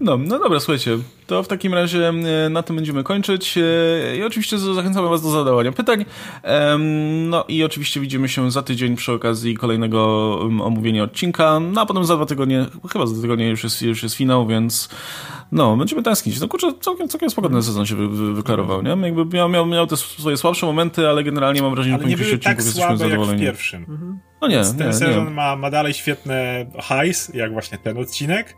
No, 0.00 0.16
no 0.16 0.38
dobra, 0.38 0.60
słuchajcie, 0.60 0.98
to 1.26 1.42
w 1.42 1.48
takim 1.48 1.74
razie 1.74 2.12
na 2.50 2.62
tym 2.62 2.76
będziemy 2.76 3.04
kończyć 3.04 3.58
e, 3.58 4.16
i 4.16 4.22
oczywiście 4.22 4.58
zachęcamy 4.58 5.08
was 5.08 5.22
do 5.22 5.30
zadawania 5.30 5.72
pytań. 5.72 6.04
No 7.28 7.44
i 7.48 7.64
oczywiście 7.64 8.00
widzimy 8.00 8.28
się 8.28 8.50
za 8.50 8.62
tydzień 8.62 8.96
przy 8.96 9.12
okazji 9.12 9.56
kolejnego 9.56 10.40
omówienia 10.40 11.02
odcinka, 11.02 11.60
no 11.60 11.80
a 11.80 11.86
potem 11.86 12.04
za 12.04 12.16
dwa 12.16 12.26
tygodnie, 12.26 12.66
chyba 12.92 13.06
za 13.06 13.12
dwa 13.12 13.22
tygodnie 13.22 13.48
już 13.48 13.64
jest, 13.64 13.82
już 13.82 14.02
jest 14.02 14.14
finał, 14.14 14.46
więc 14.46 14.88
no, 15.52 15.76
będziemy 15.76 16.02
tęsknić. 16.02 16.40
No 16.40 16.48
kurczę, 16.48 16.72
całkiem, 16.80 17.08
całkiem 17.08 17.30
spokojny 17.30 17.62
sezon 17.62 17.86
się 17.86 17.94
wy, 17.94 18.08
wy, 18.08 18.34
wyklarował, 18.34 18.82
nie? 18.82 18.90
Jakby 18.90 19.36
miał, 19.36 19.48
miał, 19.48 19.66
miał 19.66 19.86
te 19.86 19.96
swoje 19.96 20.36
słabsze 20.36 20.66
momenty, 20.66 21.08
ale 21.08 21.24
generalnie 21.24 21.62
mam 21.62 21.74
wrażenie, 21.74 21.96
że 21.96 22.02
po 22.02 22.08
większości 22.08 22.38
tak 22.38 22.58
odcinków 22.58 22.74
tak 22.74 22.90
jesteśmy 22.90 23.08
zadowoleni. 23.08 23.44
jak 23.44 23.54
w 23.54 23.56
pierwszym. 23.56 23.82
Mhm. 23.88 24.18
No 24.42 24.48
nie, 24.48 24.62
ten 24.78 24.86
nie, 24.86 24.92
sezon 24.92 25.24
nie. 25.24 25.30
Ma, 25.30 25.56
ma 25.56 25.70
dalej 25.70 25.94
świetne 25.94 26.66
highs, 26.82 27.34
jak 27.34 27.52
właśnie 27.52 27.78
ten 27.78 27.98
odcinek, 27.98 28.54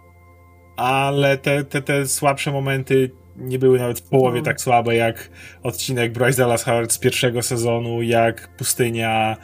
ale 0.81 1.39
te, 1.39 1.65
te, 1.65 1.83
te 1.83 2.07
słabsze 2.07 2.53
momenty 2.53 3.11
nie 3.37 3.59
były 3.59 3.79
nawet 3.79 4.01
w 4.01 4.09
połowie 4.09 4.39
no. 4.39 4.45
tak 4.45 4.61
słabe 4.61 4.95
jak 4.97 5.31
odcinek 5.63 6.13
Bryce 6.13 6.43
Dallas 6.43 6.65
Howard 6.65 6.93
z 6.93 6.99
pierwszego 6.99 7.43
sezonu, 7.43 8.03
jak 8.03 8.57
Pustynia 8.57 9.37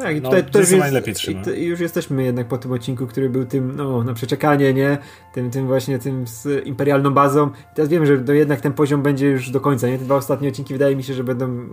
tak, 0.00 0.16
i 0.16 0.20
no, 0.20 0.28
tutaj, 0.28 0.44
no, 0.54 0.60
już, 0.60 0.70
jest, 1.06 1.18
trzyma. 1.18 1.42
I 1.56 1.64
już 1.64 1.80
jesteśmy 1.80 2.24
jednak 2.24 2.48
po 2.48 2.58
tym 2.58 2.72
odcinku, 2.72 3.06
który 3.06 3.30
był 3.30 3.44
tym, 3.44 3.76
no, 3.76 4.04
na 4.04 4.14
przeczekanie, 4.14 4.74
nie? 4.74 4.98
Tym, 5.32 5.50
tym 5.50 5.66
właśnie, 5.66 5.98
tym 5.98 6.26
z 6.26 6.66
imperialną 6.66 7.10
bazą. 7.10 7.46
I 7.46 7.74
teraz 7.74 7.90
wiem, 7.90 8.06
że 8.06 8.18
to 8.18 8.32
jednak 8.32 8.60
ten 8.60 8.72
poziom 8.72 9.02
będzie 9.02 9.26
już 9.26 9.50
do 9.50 9.60
końca, 9.60 9.88
nie? 9.88 9.98
Te 9.98 10.04
dwa 10.04 10.16
ostatnie 10.16 10.48
odcinki 10.48 10.74
wydaje 10.74 10.96
mi 10.96 11.04
się, 11.04 11.14
że 11.14 11.24
będą 11.24 11.68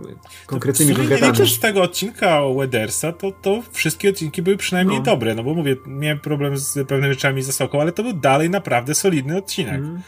konkretnymi 0.46 0.94
konkretami. 0.94 1.32
Nie 1.32 1.38
liczysz 1.38 1.58
tego 1.58 1.82
odcinka 1.82 2.40
Wedersa, 2.58 3.12
to, 3.12 3.32
to 3.32 3.62
wszystkie 3.72 4.10
odcinki 4.10 4.42
były 4.42 4.56
przynajmniej 4.56 4.98
no. 4.98 5.04
dobre, 5.04 5.34
no 5.34 5.42
bo 5.42 5.54
mówię, 5.54 5.76
miałem 5.86 6.20
problem 6.20 6.58
z 6.58 6.88
pewnymi 6.88 7.14
rzeczami 7.14 7.42
z 7.42 7.54
Soką, 7.54 7.80
ale 7.80 7.92
to 7.92 8.02
był 8.02 8.12
dalej 8.12 8.50
naprawdę 8.50 8.94
solidny 8.94 9.36
odcinek. 9.36 9.74
Mm. 9.74 10.00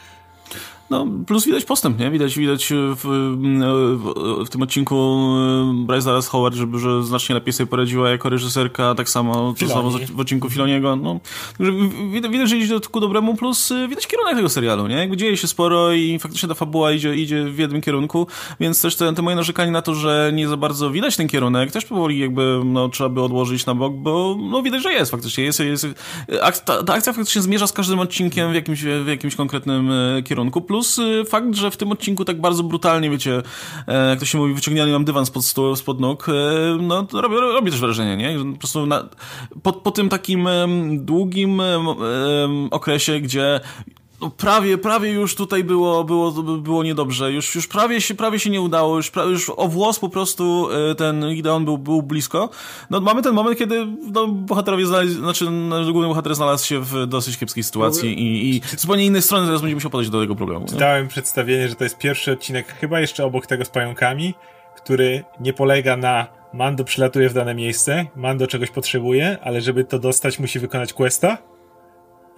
No, 0.91 1.07
plus 1.27 1.47
widać 1.47 1.65
postęp, 1.65 1.99
nie? 1.99 2.11
Widać, 2.11 2.39
widać 2.39 2.73
w, 2.73 2.97
w, 2.97 4.45
w 4.47 4.49
tym 4.49 4.63
odcinku 4.63 4.95
e, 4.95 5.85
Bryce 5.87 6.07
Dallas 6.07 6.29
Howard, 6.29 6.55
żeby, 6.55 6.79
że 6.79 7.03
znacznie 7.03 7.35
lepiej 7.35 7.53
sobie 7.53 7.67
poradziła 7.67 8.11
jako 8.11 8.29
reżyserka, 8.29 8.95
tak 8.95 9.09
samo, 9.09 9.55
to 9.59 9.69
samo 9.69 9.91
w 9.91 10.21
odcinku 10.21 10.51
Filoniego, 10.51 10.97
no. 10.97 11.21
Widać, 12.13 12.33
widać, 12.33 12.49
że 12.49 12.57
idzie 12.57 12.81
ku 12.91 13.01
dobremu, 13.01 13.35
plus 13.35 13.73
e, 13.73 13.89
widać 13.89 14.07
kierunek 14.07 14.37
tego 14.37 14.49
serialu, 14.49 14.87
nie? 14.87 14.97
Jakby 14.97 15.17
dzieje 15.17 15.37
się 15.37 15.47
sporo 15.47 15.93
i 15.93 16.19
faktycznie 16.19 16.49
ta 16.49 16.55
fabuła 16.55 16.93
idzie, 16.93 17.15
idzie 17.15 17.45
w 17.45 17.59
jednym 17.59 17.81
kierunku, 17.81 18.27
więc 18.61 18.83
też 18.83 18.97
te, 18.97 19.13
te 19.13 19.23
moje 19.23 19.37
narzekanie 19.37 19.71
na 19.71 19.83
to, 19.83 19.95
że 19.95 20.31
nie 20.35 20.49
za 20.49 20.57
bardzo 20.57 20.91
widać 20.91 21.17
ten 21.17 21.29
kierunek, 21.29 21.73
też 21.73 21.85
powoli 21.85 22.19
jakby, 22.19 22.61
no, 22.65 22.89
trzeba 22.89 23.11
by 23.11 23.23
odłożyć 23.23 23.67
na 23.67 23.75
bok, 23.75 23.95
bo, 23.95 24.37
no, 24.51 24.63
widać, 24.63 24.83
że 24.83 24.93
jest 24.93 25.11
faktycznie, 25.11 25.45
jest, 25.45 25.61
jest, 25.61 25.87
ta, 26.65 26.83
ta 26.83 26.95
akcja 26.95 27.13
faktycznie 27.13 27.43
zmierza 27.43 27.67
z 27.67 27.73
każdym 27.73 27.99
odcinkiem 27.99 28.53
w 28.53 28.55
jakimś, 28.55 28.83
w 28.83 29.07
jakimś 29.07 29.37
konkretnym 29.37 29.91
e, 29.91 30.23
kierunku, 30.23 30.63
plus 30.63 30.76
plus 30.77 30.99
y, 30.99 31.25
fakt, 31.25 31.55
że 31.55 31.71
w 31.71 31.77
tym 31.77 31.93
odcinku 31.93 32.25
tak 32.25 32.41
bardzo 32.41 32.63
brutalnie, 32.63 33.11
wiecie, 33.11 33.43
e, 33.89 34.09
jak 34.09 34.19
to 34.19 34.25
się 34.25 34.39
mówi, 34.39 34.55
wyciągnęli 34.55 34.93
mam 34.93 35.05
dywan 35.05 35.27
spod, 35.27 35.45
stół, 35.45 35.77
spod 35.77 36.01
nóg, 36.01 36.29
e, 36.29 36.33
no 36.81 37.03
to 37.03 37.21
robi, 37.21 37.37
robi 37.37 37.71
też 37.71 37.81
wrażenie, 37.81 38.17
nie? 38.17 38.53
Po 38.53 38.59
prostu 38.59 38.87
na, 38.87 39.09
po, 39.63 39.73
po 39.73 39.91
tym 39.91 40.09
takim 40.09 40.49
długim 41.05 41.61
okresie, 42.71 43.21
gdzie 43.21 43.61
no 44.21 44.31
prawie, 44.31 44.79
prawie 44.79 45.11
już 45.11 45.35
tutaj 45.35 45.65
było, 45.65 46.05
było, 46.05 46.33
było 46.59 46.85
niedobrze. 46.85 47.33
Już, 47.33 47.55
już 47.55 47.67
prawie, 47.67 48.01
się, 48.01 48.15
prawie 48.15 48.39
się 48.39 48.51
nie 48.51 48.61
udało. 48.61 48.97
Już, 48.97 49.13
już 49.31 49.51
o 49.57 49.69
włos 49.69 49.99
po 49.99 50.09
prostu 50.09 50.69
e, 50.91 50.95
ten 50.95 51.35
Gideon 51.35 51.65
był, 51.65 51.79
był 51.79 52.03
blisko. 52.03 52.51
No 52.91 53.01
mamy 53.01 53.23
ten 53.23 53.35
moment, 53.35 53.59
kiedy 53.59 53.87
no, 54.13 54.29
bohaterowie 54.29 54.87
znaleźli, 54.87 55.15
znaczy 55.15 55.45
główny 55.93 56.09
bohater 56.09 56.35
znalazł 56.35 56.67
się 56.67 56.81
w 56.81 57.07
dosyć 57.07 57.39
kiepskiej 57.39 57.65
sytuacji 57.65 58.23
i, 58.23 58.57
i 58.57 58.61
z 58.77 58.81
zupełnie 58.81 59.07
innej 59.07 59.23
strony 59.23 59.47
teraz 59.47 59.61
będzie 59.61 59.75
musiał 59.75 59.91
podejść 59.91 60.11
do 60.11 60.21
tego 60.21 60.37
problemu. 60.37 60.67
Czytałem 60.67 61.09
przedstawienie, 61.09 61.69
że 61.69 61.75
to 61.75 61.85
jest 61.85 61.99
pierwszy 61.99 62.33
odcinek, 62.33 62.67
chyba 62.81 63.01
jeszcze 63.01 63.25
obok 63.25 63.47
tego 63.47 63.65
z 63.65 63.69
pająkami, 63.69 64.35
który 64.77 65.25
nie 65.41 65.53
polega 65.53 65.97
na 65.97 66.27
Mando 66.53 66.85
przylatuje 66.85 67.29
w 67.29 67.35
dane 67.35 67.55
miejsce, 67.55 68.07
Mando 68.17 68.47
czegoś 68.47 68.71
potrzebuje, 68.71 69.39
ale 69.43 69.61
żeby 69.61 69.85
to 69.85 69.99
dostać 69.99 70.39
musi 70.39 70.59
wykonać 70.59 70.93
questa 70.93 71.39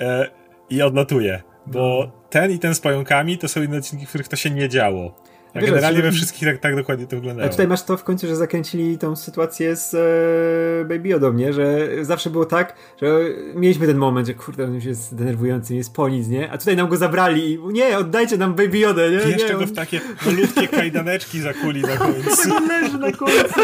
e, 0.00 0.30
i 0.70 0.82
odlatuje. 0.82 1.42
Bo 1.72 2.10
ten 2.30 2.50
i 2.50 2.58
ten 2.58 2.74
z 2.74 2.80
pająkami 2.80 3.38
to 3.38 3.48
są 3.48 3.62
inne 3.62 3.78
odcinki, 3.78 4.06
w 4.06 4.08
których 4.08 4.28
to 4.28 4.36
się 4.36 4.50
nie 4.50 4.68
działo. 4.68 5.14
A 5.58 5.60
Wiesz, 5.60 5.70
generalnie 5.70 6.02
we 6.02 6.12
wszystkich 6.12 6.48
tak, 6.48 6.58
tak 6.58 6.76
dokładnie 6.76 7.06
to 7.06 7.16
wyglądało. 7.16 7.46
A 7.46 7.50
tutaj 7.50 7.68
masz 7.68 7.82
to 7.82 7.96
w 7.96 8.04
końcu, 8.04 8.26
że 8.26 8.36
zakręcili 8.36 8.98
tą 8.98 9.16
sytuację 9.16 9.76
z 9.76 9.94
e, 9.94 10.84
Baby 10.84 11.08
Yoda, 11.08 11.30
nie? 11.30 11.52
Że 11.52 11.88
zawsze 12.02 12.30
było 12.30 12.44
tak, 12.44 12.74
że 13.02 13.18
mieliśmy 13.54 13.86
ten 13.86 13.96
moment, 13.98 14.26
że 14.26 14.34
kurde, 14.34 14.64
on 14.64 14.74
już 14.74 14.84
jest 14.84 15.14
denerwujący, 15.14 15.74
jest 15.74 15.94
po 15.94 16.08
nic, 16.08 16.28
nie? 16.28 16.50
A 16.50 16.58
tutaj 16.58 16.76
nam 16.76 16.88
go 16.88 16.96
zabrali 16.96 17.52
i 17.52 17.58
nie, 17.72 17.98
oddajcie 17.98 18.36
nam 18.36 18.54
Baby 18.54 18.78
Yoda, 18.78 19.02
nie? 19.08 19.14
Jeszcze 19.14 19.52
nie, 19.52 19.58
go 19.58 19.66
w 19.66 19.72
takie 19.72 20.00
malutkie 20.26 20.68
kajdaneczki 20.68 21.40
zakuli 21.40 21.82
na 21.82 21.96
końcu. 21.96 22.54
on 22.56 22.68
leży 22.68 22.98
na 22.98 23.12
końcu. 23.12 23.60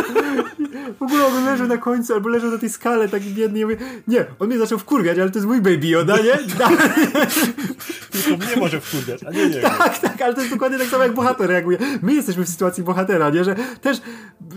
W 0.99 1.03
ogóle 1.03 1.27
on 1.27 1.45
leży 1.45 1.67
na 1.67 1.77
końcu, 1.77 2.15
albo 2.15 2.29
leży 2.29 2.47
na 2.47 2.59
tej 2.59 2.71
skale 2.71 3.09
tak 3.09 3.23
biednie. 3.23 3.65
Mówię, 3.65 3.77
nie, 4.09 4.25
on 4.39 4.49
mnie 4.49 4.59
zaczął 4.59 4.79
wkurwiać, 4.79 5.19
ale 5.19 5.31
to 5.31 5.39
jest 5.39 5.47
mój 5.47 5.61
Baby 5.61 5.87
Yoda, 5.87 6.17
nie? 6.17 6.39
Tylko 8.13 8.45
mnie 8.45 8.57
może 8.57 8.81
wkurwiać, 8.81 9.25
a 9.25 9.31
nie 9.31 9.47
nie. 9.47 9.61
Tak, 9.61 9.99
tak, 9.99 10.23
ale 10.23 10.35
to 10.35 10.41
jest 10.41 10.53
dokładnie 10.53 10.79
tak 10.79 10.89
samo 10.89 11.03
jak 11.03 11.15
bohater 11.15 11.49
reaguje. 11.49 11.79
My 12.03 12.15
jesteśmy 12.15 12.45
w 12.45 12.49
sytuacji 12.49 12.85
bohatera, 12.85 13.31
nie? 13.31 13.45
Że 13.45 13.55
też 13.81 14.01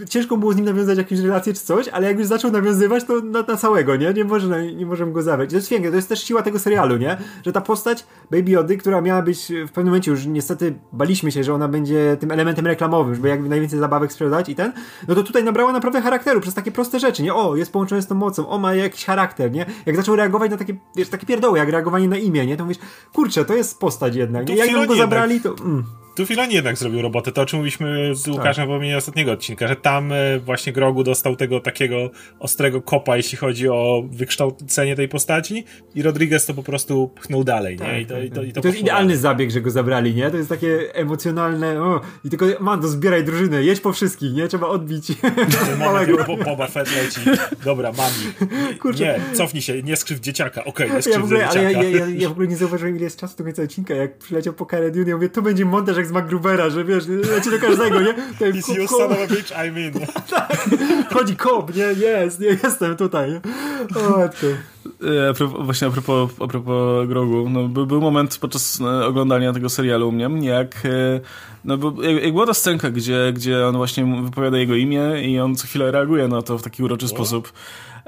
ciężko 0.10 0.38
było 0.38 0.54
z 0.54 0.56
nim 0.56 0.66
nawiązać 0.66 0.98
jakąś 0.98 1.20
relację 1.20 1.54
czy 1.54 1.60
coś, 1.60 1.88
ale 1.88 2.08
jak 2.08 2.20
już 2.20 2.28
zaczął 2.28 2.52
nawiązywać, 2.52 3.04
to 3.04 3.22
na, 3.22 3.41
na 3.41 3.58
całego, 3.58 3.95
nie? 3.95 4.14
Nie, 4.14 4.24
może, 4.24 4.74
nie 4.74 4.86
możemy 4.86 5.12
go 5.12 5.22
zabrać. 5.22 5.49
To 5.49 5.56
jest 5.56 5.70
piękne, 5.70 5.90
to 5.90 5.95
jest 5.95 6.10
też 6.10 6.24
siła 6.24 6.41
tego 6.41 6.60
serialu, 6.60 6.98
nie? 6.98 7.18
Że 7.45 7.52
ta 7.52 7.62
postać 7.62 8.06
Baby 8.32 8.52
Jody, 8.52 8.78
która 8.78 9.02
miała 9.02 9.22
być 9.22 9.52
w 9.68 9.72
pewnym 9.72 9.86
momencie 9.86 10.12
już 10.12 10.26
niestety 10.26 10.80
baliśmy 10.94 11.32
się, 11.32 11.44
że 11.44 11.54
ona 11.54 11.68
będzie 11.68 12.18
tym 12.20 12.32
elementem 12.32 12.68
reklamowym, 12.68 13.16
żeby 13.16 13.28
jakby 13.28 13.49
najwięcej 13.49 13.80
zabawek 13.80 14.12
sprzedać 14.12 14.49
i 14.49 14.56
ten, 14.56 14.74
no 15.08 15.16
to 15.16 15.24
tutaj 15.24 15.44
nabrała 15.44 15.74
naprawdę 15.74 16.02
charakteru 16.02 16.41
przez 16.41 16.54
takie 16.54 16.72
proste 16.72 16.99
rzeczy, 16.99 17.24
nie? 17.24 17.34
O, 17.34 17.56
jest 17.56 17.72
połączony 17.72 18.02
z 18.02 18.08
tą 18.08 18.16
mocą, 18.16 18.49
o, 18.49 18.58
ma 18.58 18.74
jakiś 18.74 19.06
charakter, 19.06 19.52
nie? 19.52 19.66
Jak 19.86 19.95
zaczął 19.95 20.16
reagować 20.16 20.52
na 20.52 20.58
takie, 20.58 20.76
wiesz, 20.95 21.10
takie 21.10 21.26
pierdoły, 21.26 21.58
jak 21.58 21.70
reagowanie 21.70 22.08
na 22.08 22.18
imię, 22.18 22.45
nie? 22.45 22.58
To 22.58 22.64
mówisz, 22.64 22.78
kurczę, 23.14 23.45
to 23.45 23.56
jest 23.56 23.80
postać 23.80 24.16
jednak, 24.16 24.49
nie? 24.49 24.56
Jak 24.56 24.72
nam 24.72 24.88
go 24.88 24.95
zabrali, 24.95 25.41
to... 25.41 25.49
Mm. 25.49 25.84
Tu 26.18 26.26
Filoni 26.26 26.53
jednak 26.53 26.77
zrobił 26.77 27.02
robotę. 27.02 27.31
To, 27.31 27.41
o 27.41 27.45
czym 27.45 27.60
mówiliśmy 27.60 28.15
z 28.15 28.27
Łukaszem 28.27 28.69
tak. 28.69 28.80
w 28.94 28.98
ostatniego 28.98 29.31
odcinka, 29.31 29.68
że 29.68 29.76
tam 29.76 30.11
e, 30.11 30.39
właśnie 30.39 30.73
Grogu 30.73 31.03
dostał 31.03 31.35
tego 31.35 31.60
takiego 31.60 32.10
ostrego 32.39 32.81
kopa, 32.81 33.18
jeśli 33.18 33.38
chodzi 33.38 33.69
o 33.69 34.03
wykształcenie 34.11 34.95
tej 34.95 35.07
postaci 35.07 35.65
i 35.95 36.02
Rodriguez 36.02 36.45
to 36.45 36.53
po 36.53 36.64
prostu 36.64 37.07
pchnął 37.15 37.44
dalej, 37.44 37.77
tak, 37.77 37.88
nie? 37.88 38.02
I 38.02 38.06
to, 38.06 38.14
tak, 38.14 38.23
i 38.23 38.31
to, 38.31 38.44
i 38.44 38.53
to, 38.53 38.61
to 38.61 38.68
jest 38.68 38.80
idealny 38.80 39.18
zabieg, 39.18 39.52
że 39.52 39.61
go 39.61 39.72
zabrali, 39.72 40.15
nie? 40.15 40.31
To 40.31 40.38
jest 40.38 40.49
takie 40.49 40.95
emocjonalne, 40.95 41.84
o, 41.84 42.02
i 42.26 42.30
tylko 42.30 42.45
Mando, 42.60 42.88
zbieraj 42.88 43.23
drużynę, 43.23 43.64
jedź 43.64 43.80
po 43.80 43.94
wszystkich, 43.94 44.34
nie? 44.34 44.48
Trzeba 44.48 44.68
odbić 44.68 45.07
małego. 45.80 46.26
Boba 46.45 46.68
Fett 46.68 46.95
leci, 46.95 47.22
dobra, 47.65 47.91
mami. 47.91 48.49
Kurczę. 48.80 49.03
Nie, 49.03 49.35
cofnij 49.35 49.61
się, 49.61 49.84
nie 49.84 49.95
skrzywdź 49.95 50.23
dzieciaka, 50.23 50.65
okej, 50.65 50.85
okay, 50.85 50.98
nie 50.98 51.03
skrzywdź 51.03 51.31
ja 51.31 51.38
dzieciaka. 51.38 51.60
Ale 51.60 51.72
ja, 51.72 51.84
ja, 51.84 51.99
ja, 51.99 52.06
ja, 52.18 52.30
w 52.30 52.31
ogóle 52.31 52.48
nie 52.48 52.57
zauważyłem, 52.57 52.95
ile 52.95 53.03
jest 53.03 53.19
czasu 53.19 53.38
do 53.38 53.44
końca 53.44 53.64
odcinka, 53.64 53.94
jak 53.94 54.18
przyleciał 54.18 54.53
po 54.53 54.65
Cara 54.65 54.89
Dune, 54.89 55.10
ja 55.10 55.15
mówię, 55.15 55.30
to 55.30 55.41
będzie 55.41 55.65
montaż 55.65 55.98
jak 55.98 56.07
z 56.08 56.12
MacGrubera, 56.12 56.70
że 56.70 56.84
wiesz, 56.86 57.08
leci 57.08 57.52
do 57.52 57.60
każdego, 57.60 58.02
nie? 58.02 58.14
Ten 58.40 58.52
He's 58.52 58.76
you 58.76 58.88
son 58.88 59.12
of 59.12 59.18
a 59.20 59.28
bitch, 59.28 59.52
I'm 59.52 59.80
in. 59.80 60.06
tak, 60.30 60.70
chodzi 61.14 61.36
kop, 61.36 61.76
nie? 61.76 61.84
Jest, 61.84 62.40
nie, 62.40 62.58
jestem 62.64 62.96
tutaj. 62.96 63.32
Nie? 63.32 63.42
O, 64.02 64.18
matko. 64.18 64.48
E, 65.04 65.30
a 65.30 65.34
propos, 65.34 65.66
właśnie 65.66 65.88
a 65.88 65.92
propos, 65.92 66.32
a 66.44 66.48
propos 66.48 67.08
Grogu, 67.08 67.50
no, 67.50 67.68
był, 67.68 67.86
był 67.86 68.02
moment 68.02 68.38
podczas 68.38 68.82
e, 68.82 69.06
oglądania 69.06 69.54
tego 69.54 69.70
serialu 69.70 70.10
u 70.10 70.12
mnie, 70.12 70.50
jak, 70.50 70.86
e, 70.86 71.20
no, 71.66 71.78
bo, 71.78 72.04
jak, 72.04 72.24
jak 72.24 72.34
była 72.34 72.46
ta 72.46 72.54
scenka, 72.54 72.90
gdzie, 72.90 73.34
gdzie 73.34 73.68
on 73.68 73.78
właśnie 73.78 74.22
wypowiada 74.24 74.58
jego 74.58 74.76
imię 74.76 75.02
i 75.22 75.40
on 75.40 75.56
co 75.56 75.68
chwilę 75.68 75.92
reaguje 75.92 76.28
na 76.28 76.42
to 76.42 76.58
w 76.58 76.64
taki 76.64 76.84
uroczy 76.84 77.08
sposób. 77.08 77.52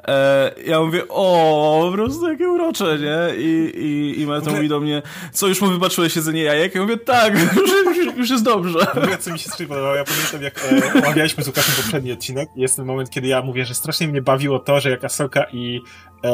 E, 0.08 0.52
ja 0.66 0.82
mówię, 0.82 1.08
o, 1.10 1.88
po 1.90 1.94
prostu 1.98 2.30
jakie 2.30 2.50
urocze, 2.50 2.98
nie? 3.00 3.38
I, 3.38 3.72
i, 3.76 4.22
i 4.22 4.28
Marta 4.28 4.52
mówi 4.52 4.68
do 4.68 4.80
mnie, 4.80 5.02
co, 5.32 5.48
już 5.48 5.62
mu 5.62 5.68
wybaczyłeś 5.68 6.16
jedzenie 6.16 6.44
jajek? 6.44 6.76
Ja 6.76 6.82
mówię, 6.82 6.98
tak, 6.98 7.34
już, 7.56 7.98
już, 7.98 8.16
już 8.18 8.30
jest 8.30 8.44
dobrze. 8.44 8.80
Mówię, 8.96 9.18
co 9.18 9.32
mi 9.32 9.40
się 9.40 9.46
strasznie 9.46 9.68
podobało, 9.68 9.96
ja 9.96 10.04
pamiętam, 10.04 10.42
jak 10.42 10.72
e, 10.96 11.00
omawialiśmy 11.04 11.44
z 11.44 11.48
Łukaszem 11.48 11.76
poprzedni 11.76 12.12
odcinek, 12.12 12.50
jest 12.56 12.76
ten 12.76 12.86
moment, 12.86 13.10
kiedy 13.10 13.28
ja 13.28 13.42
mówię, 13.42 13.66
że 13.66 13.74
strasznie 13.74 14.08
mnie 14.08 14.22
bawiło 14.22 14.60
to, 14.60 14.80
że 14.80 14.90
jak 14.90 15.04
Asoka 15.04 15.46
i 15.54 15.82
e, 16.24 16.30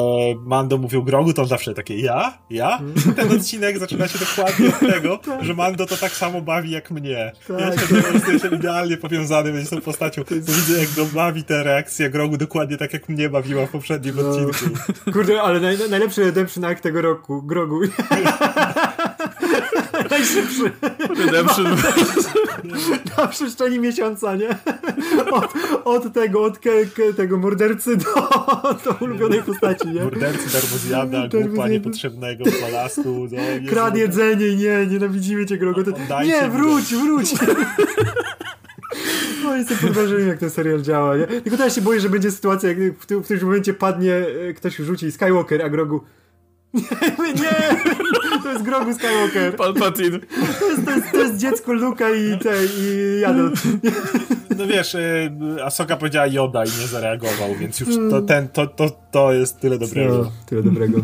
Mando 0.45 0.77
mówią 0.77 1.01
Grogu, 1.01 1.33
to 1.33 1.41
on 1.41 1.47
zawsze 1.47 1.73
takie, 1.73 1.99
ja? 1.99 2.37
Ja? 2.49 2.79
Ten 3.15 3.31
odcinek 3.31 3.77
zaczyna 3.77 4.07
się 4.07 4.19
dokładnie 4.19 4.67
od 4.69 4.79
tego, 4.79 5.19
że 5.45 5.53
Mando 5.53 5.85
to 5.85 5.97
tak 5.97 6.11
samo 6.11 6.41
bawi 6.41 6.71
jak 6.71 6.91
mnie. 6.91 7.31
Tak. 7.47 7.59
Ja 7.59 7.71
się 7.77 8.11
po 8.23 8.31
jestem 8.31 8.55
idealnie 8.55 8.97
powiązany 8.97 9.65
z 9.65 9.69
tą 9.69 9.81
postacią. 9.81 10.23
Widzę, 10.31 10.79
jak 10.79 10.93
go 10.93 11.05
bawi 11.05 11.43
ta 11.43 11.63
reakcja 11.63 12.09
Grogu 12.09 12.37
dokładnie 12.37 12.77
tak, 12.77 12.93
jak 12.93 13.09
mnie 13.09 13.29
w 13.65 13.69
poprzednim 13.69 14.15
no. 14.15 14.29
odcinku. 14.29 14.79
Kurde, 15.13 15.41
ale 15.41 15.59
naj, 15.59 15.77
najlepszy 15.89 16.23
redemption 16.23 16.65
act 16.65 16.83
tego 16.83 17.01
roku, 17.01 17.41
Grogu. 17.41 17.79
Najszybszy. 20.09 20.71
Redemption. 21.25 21.65
Na 23.17 23.27
przestrzeni 23.27 23.79
miesiąca, 23.79 24.35
nie? 24.35 24.49
Od, 25.31 25.53
od 25.85 26.13
tego, 26.13 26.43
od 26.43 26.59
ke, 26.59 26.85
ke, 26.85 27.13
tego 27.13 27.37
mordercy 27.37 27.97
do, 27.97 28.13
do 28.85 28.95
ulubionej 29.05 29.43
postaci, 29.43 29.87
nie? 29.87 30.03
Mordercy, 30.03 30.53
darmozjada, 30.53 31.27
głupa 31.27 31.67
niepotrzebnego 31.67 32.43
balastu. 32.61 33.27
No, 33.31 33.69
Krad 33.69 33.97
jedzenie, 33.97 34.55
nie, 34.55 34.87
nienawidzimy 34.87 35.45
cię, 35.45 35.57
Grogu. 35.57 35.81
Nie, 36.25 36.49
wróć, 36.49 36.95
wróć. 36.95 37.33
No 39.43 39.55
jestem 39.55 39.77
pod 39.77 39.91
wrażeniem, 39.91 40.27
jak 40.27 40.39
ten 40.39 40.49
serial 40.49 40.81
działa, 40.81 41.17
nie? 41.17 41.27
Tylko 41.27 41.57
teraz 41.57 41.75
się 41.75 41.81
boję, 41.81 41.99
że 41.99 42.09
będzie 42.09 42.31
sytuacja, 42.31 42.69
jak 42.69 42.77
w, 42.77 43.05
w 43.05 43.23
którymś 43.23 43.43
momencie 43.43 43.73
padnie, 43.73 44.13
e, 44.49 44.53
ktoś 44.53 44.75
rzuci 44.75 45.11
Skywalker, 45.11 45.61
a 45.61 45.69
Grogu 45.69 46.01
nie, 47.19 47.33
nie, 47.33 48.41
to 48.43 48.51
jest 48.51 48.63
Grogu 48.63 48.93
Skywalker. 48.93 49.55
Palpatine. 49.55 50.19
To 50.59 50.69
jest, 50.69 50.85
to 50.85 50.91
jest, 50.91 51.11
to 51.11 51.17
jest 51.17 51.37
dziecko 51.37 51.73
Luka 51.73 52.09
i 52.09 52.39
tej, 52.39 52.69
i 52.79 53.19
Jadol. 53.21 53.53
No 54.57 54.67
wiesz, 54.67 54.95
e, 54.95 55.29
Asoka 55.63 55.97
powiedziała 55.97 56.27
Joda 56.27 56.65
i 56.65 56.67
nie 56.81 56.87
zareagował, 56.87 57.55
więc 57.59 57.79
już 57.79 57.89
to, 58.09 58.21
ten, 58.21 58.47
to, 58.47 58.67
to, 58.67 58.89
to 59.11 59.33
jest 59.33 59.59
tyle 59.59 59.77
dobrego. 59.77 60.17
No, 60.17 60.31
tyle 60.45 60.63
dobrego. 60.63 61.01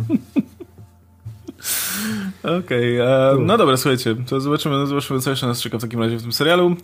Okej, 2.44 3.02
okay, 3.02 3.46
no 3.46 3.58
dobra, 3.58 3.78
słuchajcie, 3.78 4.16
to 4.30 4.42
zobaczymy, 4.42 4.88
zobaczymy, 4.88 5.20
co 5.20 5.30
jeszcze 5.30 5.48
nas 5.48 5.62
czeka 5.62 5.78
w 5.78 5.82
takim 5.82 6.00
razie 6.00 6.18
w 6.18 6.22
tym 6.22 6.34
serialu. 6.34 6.76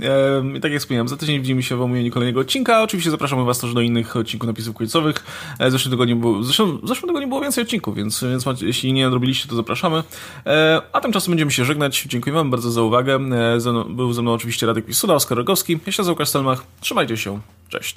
I 0.57 0.61
tak 0.61 0.71
jak 0.71 0.81
wspomniałem, 0.81 1.07
za 1.07 1.17
tydzień 1.17 1.39
widzimy 1.39 1.63
się 1.63 1.75
w 1.75 1.81
omówieniu 1.81 2.11
kolejnego 2.11 2.39
odcinka. 2.39 2.83
Oczywiście 2.83 3.11
zapraszamy 3.11 3.45
was 3.45 3.59
też 3.59 3.73
do 3.73 3.81
innych 3.81 4.15
odcinków 4.15 4.47
napisów 4.47 4.75
końcowych. 4.75 5.25
E, 5.59 5.69
w 5.69 5.71
zeszłym 5.71 5.91
tygodniu 5.91 6.15
było, 6.15 6.43
zeszłym, 6.43 6.79
w 6.83 6.87
zeszłym 6.87 7.07
tygodniu 7.07 7.27
było 7.27 7.41
więcej 7.41 7.63
odcinków, 7.63 7.95
więc, 7.95 8.23
więc 8.23 8.61
jeśli 8.61 8.93
nie 8.93 9.03
nadrobiliście, 9.03 9.49
to 9.49 9.55
zapraszamy. 9.55 10.03
E, 10.45 10.81
a 10.93 11.01
tymczasem 11.01 11.31
będziemy 11.31 11.51
się 11.51 11.65
żegnać. 11.65 12.03
Dziękuję 12.03 12.33
wam 12.33 12.51
bardzo 12.51 12.71
za 12.71 12.81
uwagę. 12.81 13.15
E, 13.15 13.85
był 13.89 14.13
ze 14.13 14.21
mną 14.21 14.33
oczywiście 14.33 14.67
Radek 14.67 14.85
Pisuda, 14.85 15.13
Oskar 15.13 15.37
Rogowski. 15.37 15.79
Ja 15.85 15.91
się 15.91 16.03
nazywam 16.03 16.13
Łukasz 16.13 16.61
Trzymajcie 16.81 17.17
się. 17.17 17.39
Cześć. 17.69 17.95